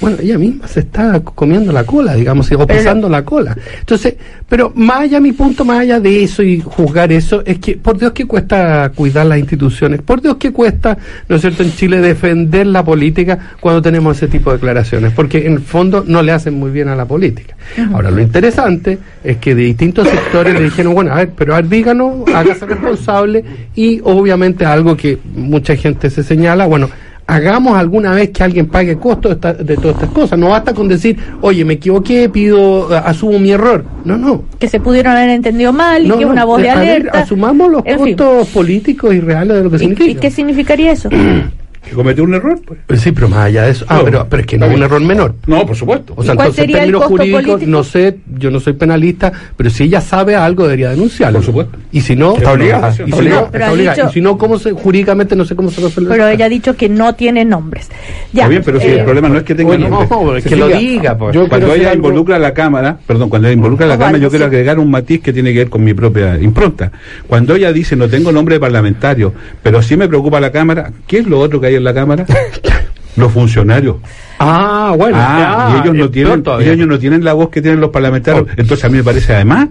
Bueno, 0.00 0.16
ella 0.20 0.38
misma 0.38 0.66
se 0.66 0.80
está 0.80 1.20
comiendo 1.20 1.72
la 1.72 1.84
cola, 1.84 2.14
digamos, 2.14 2.50
o 2.50 2.66
pisando 2.66 3.08
la 3.08 3.24
cola. 3.24 3.56
Entonces, 3.78 4.16
pero 4.48 4.72
más 4.74 5.02
allá, 5.02 5.20
mi 5.20 5.32
punto 5.32 5.64
más 5.64 5.78
allá 5.78 6.00
de 6.00 6.24
eso 6.24 6.42
y 6.42 6.60
juzgar 6.60 7.12
eso, 7.12 7.42
es 7.46 7.58
que 7.60 7.76
por 7.76 7.96
Dios 7.96 8.12
que 8.12 8.26
cuesta 8.26 8.90
cuidar 8.94 9.26
las 9.26 9.38
instituciones, 9.38 10.02
por 10.02 10.20
Dios 10.20 10.36
que 10.36 10.52
cuesta, 10.52 10.98
¿no 11.28 11.36
es 11.36 11.42
cierto?, 11.42 11.62
en 11.62 11.72
Chile 11.72 12.00
defender 12.00 12.66
la 12.66 12.84
política 12.84 13.38
cuando 13.60 13.80
tenemos 13.80 14.16
ese 14.16 14.26
tipo 14.26 14.50
de 14.50 14.56
declaraciones, 14.56 15.12
porque 15.12 15.46
en 15.46 15.54
el 15.54 15.60
fondo 15.60 16.04
no 16.06 16.22
le 16.22 16.32
hacen 16.32 16.54
muy 16.54 16.72
bien 16.72 16.88
a 16.88 16.96
la 16.96 17.06
política. 17.06 17.54
Ahora, 17.92 18.10
lo 18.10 18.20
interesante 18.20 18.98
es 19.22 19.36
que 19.36 19.54
de 19.54 19.62
distintos 19.62 20.08
sectores 20.08 20.54
le 20.54 20.64
dijeron, 20.64 20.94
bueno, 20.94 21.12
a 21.12 21.16
ver, 21.16 21.30
pero 21.36 21.54
a 21.54 21.56
ver, 21.56 21.68
díganos, 21.68 22.28
hágase 22.34 22.66
responsable 22.66 23.44
y 23.76 24.00
obviamente 24.02 24.66
algo 24.66 24.96
que 24.96 25.18
mucha 25.34 25.76
gente 25.76 26.10
se 26.10 26.24
señala, 26.24 26.66
bueno, 26.66 26.90
hagamos 27.26 27.76
alguna 27.76 28.12
vez 28.12 28.30
que 28.30 28.42
alguien 28.44 28.66
pague 28.66 28.96
costos 28.96 29.30
de, 29.30 29.34
esta- 29.34 29.52
de 29.54 29.76
todas 29.76 29.94
estas 29.96 30.10
cosas. 30.10 30.38
No 30.38 30.48
basta 30.50 30.74
con 30.74 30.88
decir, 30.88 31.18
oye, 31.40 31.64
me 31.64 31.74
equivoqué, 31.74 32.28
pido, 32.28 32.88
asumo 32.94 33.38
mi 33.38 33.50
error. 33.50 33.84
No, 34.04 34.16
no. 34.18 34.44
Que 34.58 34.68
se 34.68 34.80
pudieron 34.80 35.12
haber 35.16 35.30
entendido 35.30 35.72
mal 35.72 36.04
y 36.04 36.08
que 36.10 36.14
es 36.14 36.20
no, 36.20 36.28
una 36.32 36.44
voz 36.44 36.60
de 36.60 36.66
eh, 36.68 36.70
a 36.70 36.74
ver, 36.78 36.88
alerta. 37.00 37.20
asumamos 37.20 37.70
los 37.70 37.82
En 37.86 37.98
fin. 38.00 38.16
costos 38.16 38.48
políticos 38.48 39.14
y 39.14 39.20
reales 39.20 39.56
de 39.56 39.64
lo 39.64 39.70
que 39.70 39.76
¿Y, 39.76 39.78
significa. 39.80 40.10
y 40.10 40.14
qué 40.16 40.30
significaría 40.30 40.92
eso? 40.92 41.08
Que 41.88 41.94
cometió 41.94 42.24
un 42.24 42.34
error, 42.34 42.58
pues. 42.66 42.80
Pues 42.86 43.00
sí, 43.00 43.12
pero 43.12 43.28
más 43.28 43.40
allá 43.46 43.64
de 43.64 43.70
eso. 43.72 43.84
Ah, 43.88 43.98
No, 43.98 44.04
pero, 44.04 44.26
pero 44.28 44.40
es 44.40 44.46
que 44.46 44.58
no 44.58 44.66
es 44.66 44.74
un 44.76 44.82
error 44.82 45.00
menor. 45.02 45.34
No, 45.46 45.66
por 45.66 45.76
supuesto. 45.76 46.14
O 46.16 46.22
sea, 46.24 46.32
¿Y 46.32 46.36
cuál 46.36 46.48
entonces 46.48 46.58
en 46.64 46.70
sería 46.70 46.76
el 46.76 46.82
términos 46.90 47.00
costo 47.02 47.16
jurídicos, 47.16 47.42
político? 47.52 47.70
no 47.70 47.84
sé, 47.84 48.16
yo 48.38 48.50
no 48.50 48.60
soy 48.60 48.72
penalista, 48.72 49.32
pero 49.56 49.70
si 49.70 49.84
ella 49.84 50.00
sabe 50.00 50.34
algo 50.34 50.64
debería 50.64 50.90
denunciarlo. 50.90 51.38
Por 51.38 51.46
supuesto. 51.46 51.78
Y 51.92 52.00
si 52.00 52.16
no, 52.16 52.36
Está 52.36 52.52
obligada, 52.52 52.88
y 52.88 52.90
está 52.90 53.04
si 53.04 53.10
no, 53.10 53.76
dicho- 53.76 54.08
Y 54.08 54.12
si 54.12 54.20
no, 54.20 54.38
¿cómo 54.38 54.58
se, 54.58 54.72
jurídicamente 54.72 55.36
no 55.36 55.44
sé 55.44 55.54
cómo 55.54 55.70
se 55.70 55.80
resuelve 55.82 56.10
Pero 56.10 56.28
ella 56.28 56.46
ha 56.46 56.48
dicho 56.48 56.74
que 56.76 56.88
no 56.88 57.14
tiene 57.14 57.44
nombres. 57.44 57.88
Ya. 58.32 58.42
Está 58.42 58.48
bien, 58.48 58.62
pero 58.64 58.80
si 58.80 58.86
eh, 58.86 58.98
el 59.00 59.04
problema 59.04 59.28
no 59.28 59.38
es 59.38 59.44
que 59.44 59.54
tenga 59.54 59.70
oye, 59.70 59.88
nombre. 59.88 60.08
no, 60.10 60.36
es 60.36 60.44
que 60.44 60.56
lo 60.56 60.68
diga, 60.68 61.16
pues. 61.18 61.34
Yo 61.34 61.48
cuando 61.48 61.74
ella 61.74 61.90
algo- 61.90 62.08
involucra 62.08 62.36
a 62.36 62.38
la 62.38 62.54
Cámara, 62.54 62.98
perdón, 63.06 63.28
cuando 63.28 63.48
ella 63.48 63.54
involucra 63.54 63.86
a 63.86 63.88
la 63.90 63.98
Cámara, 63.98 64.18
yo 64.18 64.30
quiero 64.30 64.46
agregar 64.46 64.78
un 64.78 64.90
matiz 64.90 65.20
que 65.20 65.32
tiene 65.32 65.52
que 65.52 65.58
ver 65.60 65.68
con 65.70 65.84
mi 65.84 65.92
propia 65.94 66.38
impronta. 66.40 66.90
Cuando 67.26 67.54
ella 67.54 67.72
dice 67.72 67.94
no 67.96 68.08
tengo 68.08 68.32
nombre 68.32 68.54
de 68.56 68.60
parlamentario, 68.60 69.32
pero 69.62 69.82
sí 69.82 69.96
me 69.96 70.08
preocupa 70.08 70.40
la 70.40 70.50
Cámara, 70.50 70.90
¿qué 71.06 71.18
es 71.18 71.26
lo 71.26 71.38
otro 71.40 71.60
que 71.60 71.66
hay 71.68 71.73
en 71.76 71.84
la 71.84 71.94
Cámara? 71.94 72.24
Los 73.16 73.30
funcionarios. 73.32 73.96
Ah, 74.40 74.94
bueno. 74.98 75.16
Ah, 75.20 75.68
ya, 75.70 75.76
y 75.76 75.80
ellos 75.82 75.94
no 75.94 76.10
tienen, 76.10 76.32
peor 76.32 76.42
todavía. 76.42 76.66
y 76.68 76.70
ellos 76.72 76.88
no 76.88 76.98
tienen 76.98 77.24
la 77.24 77.32
voz 77.32 77.48
que 77.50 77.62
tienen 77.62 77.80
los 77.80 77.90
parlamentarios. 77.90 78.46
Oh. 78.48 78.50
Entonces 78.56 78.84
a 78.84 78.88
mí 78.88 78.96
me 78.98 79.04
parece 79.04 79.34
además, 79.34 79.68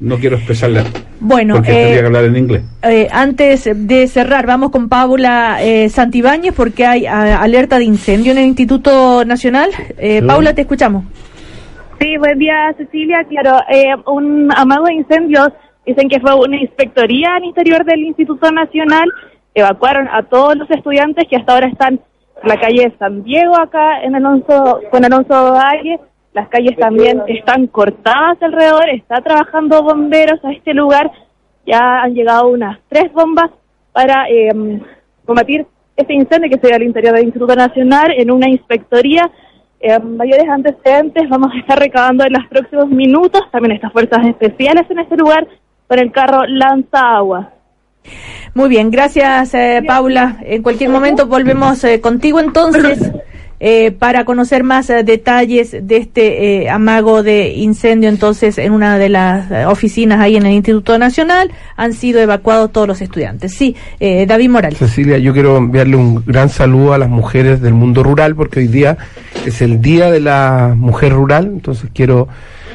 no 0.00 0.16
quiero 0.16 0.34
expresarla 0.36 0.82
Bueno, 1.20 1.54
porque 1.54 1.70
eh, 1.70 1.74
tendría 1.76 2.00
que 2.00 2.06
hablar 2.06 2.24
en 2.24 2.36
inglés. 2.36 2.62
Eh, 2.82 3.08
antes 3.12 3.68
de 3.72 4.08
cerrar, 4.08 4.46
vamos 4.46 4.70
con 4.72 4.88
Paula 4.88 5.58
eh, 5.62 5.88
Santibáñez 5.90 6.54
porque 6.56 6.84
hay 6.84 7.06
a- 7.06 7.40
alerta 7.40 7.78
de 7.78 7.84
incendio 7.84 8.32
en 8.32 8.38
el 8.38 8.46
Instituto 8.46 9.24
Nacional. 9.24 9.70
Eh, 9.98 10.18
Sí. 10.20 10.26
Paula, 10.26 10.54
te 10.54 10.62
escuchamos. 10.62 11.04
Sí, 12.00 12.16
buen 12.18 12.36
día, 12.36 12.74
Cecilia. 12.76 13.24
Claro, 13.28 13.60
eh, 13.72 13.94
un 14.06 14.50
amago 14.56 14.86
de 14.86 14.94
incendios. 14.94 15.50
Dicen 15.86 16.08
que 16.08 16.18
fue 16.18 16.34
una 16.34 16.56
inspectoría 16.60 17.36
al 17.36 17.44
interior 17.44 17.84
del 17.84 18.00
Instituto 18.00 18.50
Nacional. 18.50 19.08
Evacuaron 19.54 20.08
a 20.08 20.22
todos 20.22 20.56
los 20.56 20.70
estudiantes 20.70 21.28
que 21.28 21.36
hasta 21.36 21.52
ahora 21.52 21.68
están 21.68 22.00
en 22.42 22.48
la 22.48 22.56
calle 22.58 22.92
San 22.98 23.22
Diego, 23.22 23.58
acá 23.58 24.02
en 24.02 24.14
Alonso, 24.14 24.80
con 24.90 25.04
Alonso 25.04 25.52
Valle. 25.52 26.00
Las 26.32 26.48
calles 26.48 26.76
también 26.78 27.22
están 27.26 27.66
cortadas 27.66 28.40
alrededor. 28.40 28.88
Está 28.88 29.20
trabajando 29.20 29.82
bomberos 29.82 30.42
a 30.44 30.52
este 30.52 30.72
lugar. 30.72 31.10
Ya 31.66 32.02
han 32.02 32.14
llegado 32.14 32.48
unas 32.48 32.78
tres 32.88 33.12
bombas 33.12 33.50
para 33.92 34.28
eh, 34.30 34.80
combatir 35.26 35.66
este 35.96 36.14
incendio 36.14 36.50
que 36.50 36.58
se 36.58 36.68
dio 36.68 36.76
al 36.76 36.82
interior 36.82 37.14
del 37.14 37.24
Instituto 37.24 37.54
Nacional 37.54 38.12
en 38.16 38.30
una 38.30 38.48
inspectoría. 38.48 39.30
Eh, 39.78 39.98
mayores 39.98 40.48
antecedentes 40.48 41.28
vamos 41.28 41.52
a 41.54 41.58
estar 41.58 41.78
recabando 41.78 42.24
en 42.24 42.32
los 42.32 42.46
próximos 42.48 42.88
minutos. 42.88 43.42
También 43.50 43.72
estas 43.72 43.92
fuerzas 43.92 44.26
especiales 44.26 44.90
en 44.90 45.00
este 45.00 45.16
lugar 45.16 45.46
con 45.86 45.98
el 45.98 46.10
carro 46.10 46.46
Lanza 46.46 47.16
Agua. 47.16 47.52
Muy 48.54 48.68
bien, 48.68 48.90
gracias 48.90 49.54
eh, 49.54 49.82
Paula. 49.86 50.38
En 50.44 50.62
cualquier 50.62 50.90
momento 50.90 51.26
volvemos 51.26 51.82
eh, 51.84 52.00
contigo 52.00 52.40
entonces 52.40 52.98
eh, 53.64 53.92
para 53.92 54.24
conocer 54.24 54.64
más 54.64 54.90
eh, 54.90 55.04
detalles 55.04 55.70
de 55.70 55.96
este 55.96 56.64
eh, 56.64 56.68
amago 56.68 57.22
de 57.22 57.50
incendio. 57.50 58.08
Entonces, 58.08 58.58
en 58.58 58.72
una 58.72 58.98
de 58.98 59.08
las 59.08 59.68
oficinas 59.68 60.18
ahí 60.18 60.36
en 60.36 60.44
el 60.46 60.52
Instituto 60.52 60.98
Nacional 60.98 61.52
han 61.76 61.92
sido 61.92 62.20
evacuados 62.20 62.72
todos 62.72 62.88
los 62.88 63.00
estudiantes. 63.00 63.54
Sí, 63.54 63.76
eh, 64.00 64.26
David 64.26 64.50
Morales. 64.50 64.78
Cecilia, 64.80 65.16
yo 65.18 65.32
quiero 65.32 65.56
enviarle 65.56 65.94
un 65.94 66.24
gran 66.26 66.48
saludo 66.48 66.92
a 66.92 66.98
las 66.98 67.08
mujeres 67.08 67.60
del 67.60 67.74
mundo 67.74 68.02
rural 68.02 68.34
porque 68.34 68.58
hoy 68.58 68.66
día 68.66 68.98
es 69.46 69.62
el 69.62 69.80
Día 69.80 70.10
de 70.10 70.18
la 70.18 70.74
Mujer 70.76 71.12
Rural, 71.12 71.46
entonces 71.46 71.88
quiero 71.94 72.26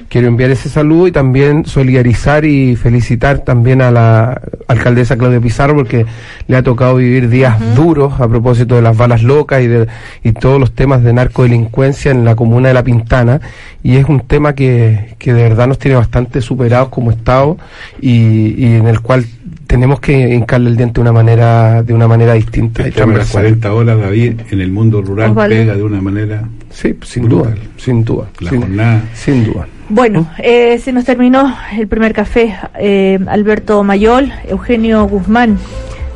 quiero 0.09 0.27
enviar 0.27 0.51
ese 0.51 0.69
saludo 0.69 1.07
y 1.07 1.11
también 1.11 1.65
solidarizar 1.65 2.45
y 2.45 2.75
felicitar 2.75 3.39
también 3.39 3.81
a 3.81 3.91
la 3.91 4.41
alcaldesa 4.67 5.17
Claudia 5.17 5.39
Pizarro 5.39 5.75
porque 5.75 6.05
le 6.47 6.57
ha 6.57 6.63
tocado 6.63 6.95
vivir 6.95 7.29
días 7.29 7.75
duros 7.75 8.19
a 8.19 8.27
propósito 8.27 8.75
de 8.75 8.81
las 8.81 8.95
balas 8.95 9.23
locas 9.23 9.61
y 9.61 9.67
de 9.67 9.87
y 10.23 10.31
todos 10.31 10.59
los 10.59 10.73
temas 10.73 11.03
de 11.03 11.13
narcodelincuencia 11.13 12.11
en 12.11 12.25
la 12.25 12.35
comuna 12.35 12.69
de 12.69 12.73
La 12.73 12.83
Pintana. 12.83 13.41
Y 13.83 13.97
es 13.97 14.05
un 14.05 14.21
tema 14.21 14.53
que, 14.53 15.15
que 15.17 15.33
de 15.33 15.43
verdad 15.43 15.67
nos 15.67 15.79
tiene 15.79 15.97
bastante 15.97 16.41
superados 16.41 16.89
como 16.89 17.11
Estado 17.11 17.57
y, 18.01 18.55
y 18.57 18.75
en 18.75 18.87
el 18.87 19.01
cual 19.01 19.25
tenemos 19.67 19.99
que 19.99 20.33
hincarle 20.33 20.69
el 20.69 20.77
diente 20.77 20.95
de 20.95 21.01
una 21.01 21.11
manera 21.11 21.83
de 21.83 21.93
una 21.93 22.07
manera 22.07 22.33
distinta 22.33 22.83
El 22.83 22.93
tema 22.93 23.13
de 23.13 23.17
las 23.19 23.29
transversal. 23.31 23.59
40 23.59 23.73
horas, 23.73 23.99
David, 23.99 24.41
en 24.51 24.61
el 24.61 24.71
mundo 24.71 25.01
rural 25.01 25.33
pega 25.47 25.75
de 25.75 25.83
una 25.83 26.01
manera 26.01 26.43
Sí, 26.69 26.95
sin 27.03 27.23
brutal. 27.27 27.53
duda, 27.55 27.63
sin 27.77 28.03
duda, 28.05 28.25
La 28.39 28.49
sin, 28.49 28.61
jornada. 28.61 29.01
sin 29.13 29.43
duda. 29.45 29.67
Bueno, 29.89 30.27
eh, 30.39 30.77
se 30.79 30.91
nos 30.91 31.05
terminó 31.05 31.55
el 31.77 31.87
primer 31.87 32.13
café. 32.13 32.55
Eh, 32.77 33.17
Alberto 33.27 33.83
Mayol, 33.83 34.31
Eugenio 34.47 35.05
Guzmán, 35.07 35.57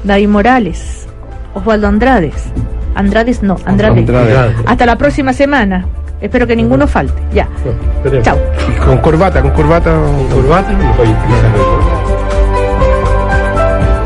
David 0.03 0.27
Morales, 0.27 1.07
Osvaldo 1.53 1.87
Andrades. 1.87 2.35
Andrades 2.95 3.41
no, 3.41 3.57
Andrade. 3.65 3.99
Andrade. 4.01 4.53
Hasta 4.65 4.85
la 4.85 4.97
próxima 4.97 5.33
semana. 5.33 5.85
Espero 6.21 6.45
que 6.45 6.55
ninguno 6.55 6.85
falte. 6.85 7.19
Ya. 7.33 7.47
Esperemos. 7.95 8.25
Chao. 8.25 8.37
Y 8.69 8.79
con 8.85 8.97
corbata, 8.99 9.41
con 9.41 9.51
corbata. 9.51 9.99
Corbata 10.31 10.71
y 10.73 11.01
oye, 11.01 11.90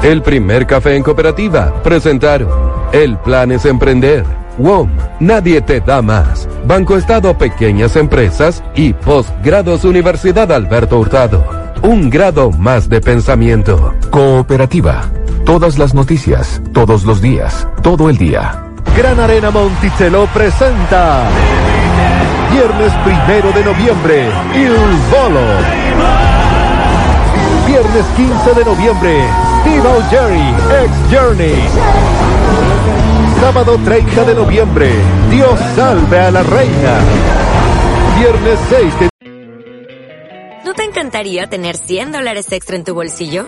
El 0.05 0.21
primer 0.21 0.67
café 0.67 0.95
en 0.95 1.01
cooperativa 1.01 1.81
presentaron 1.81 2.47
El 2.91 3.17
plan 3.17 3.51
es 3.51 3.65
emprender. 3.65 4.23
WOM, 4.59 4.87
nadie 5.19 5.61
te 5.61 5.81
da 5.81 6.03
más. 6.03 6.47
Banco 6.67 6.95
Estado 6.95 7.35
Pequeñas 7.35 7.95
Empresas 7.95 8.63
y 8.75 8.93
Postgrados 8.93 9.83
Universidad 9.83 10.51
Alberto 10.51 10.99
Hurtado. 10.99 11.43
Un 11.81 12.11
grado 12.11 12.51
más 12.51 12.87
de 12.87 13.01
pensamiento. 13.01 13.95
Cooperativa. 14.11 15.05
Todas 15.43 15.79
las 15.79 15.95
noticias, 15.95 16.61
todos 16.71 17.03
los 17.03 17.19
días, 17.19 17.67
todo 17.81 18.07
el 18.07 18.19
día. 18.19 18.63
Gran 18.95 19.19
Arena 19.19 19.49
Monticello 19.49 20.27
presenta 20.27 21.23
Viernes 22.51 22.93
primero 23.03 23.51
de 23.53 23.63
noviembre, 23.65 24.29
Il 24.53 24.69
Volo. 25.09 25.95
Viernes 27.65 28.05
15 28.15 28.53
de 28.53 28.65
noviembre, 28.65 29.27
Timo 29.65 29.99
Jerry, 30.09 30.49
ex 30.83 30.91
Journey. 31.11 31.55
Sábado 33.41 33.77
30 33.83 34.23
de 34.23 34.35
noviembre, 34.35 34.89
Dios 35.29 35.59
salve 35.75 36.19
a 36.19 36.31
la 36.31 36.43
reina. 36.43 36.99
Viernes 38.17 38.59
6 38.69 38.99
de 38.99 39.09
¿No 40.63 40.73
te 40.73 40.83
encantaría 40.83 41.47
tener 41.47 41.77
100 41.77 42.11
dólares 42.11 42.51
extra 42.51 42.75
en 42.75 42.83
tu 42.83 42.93
bolsillo? 42.93 43.47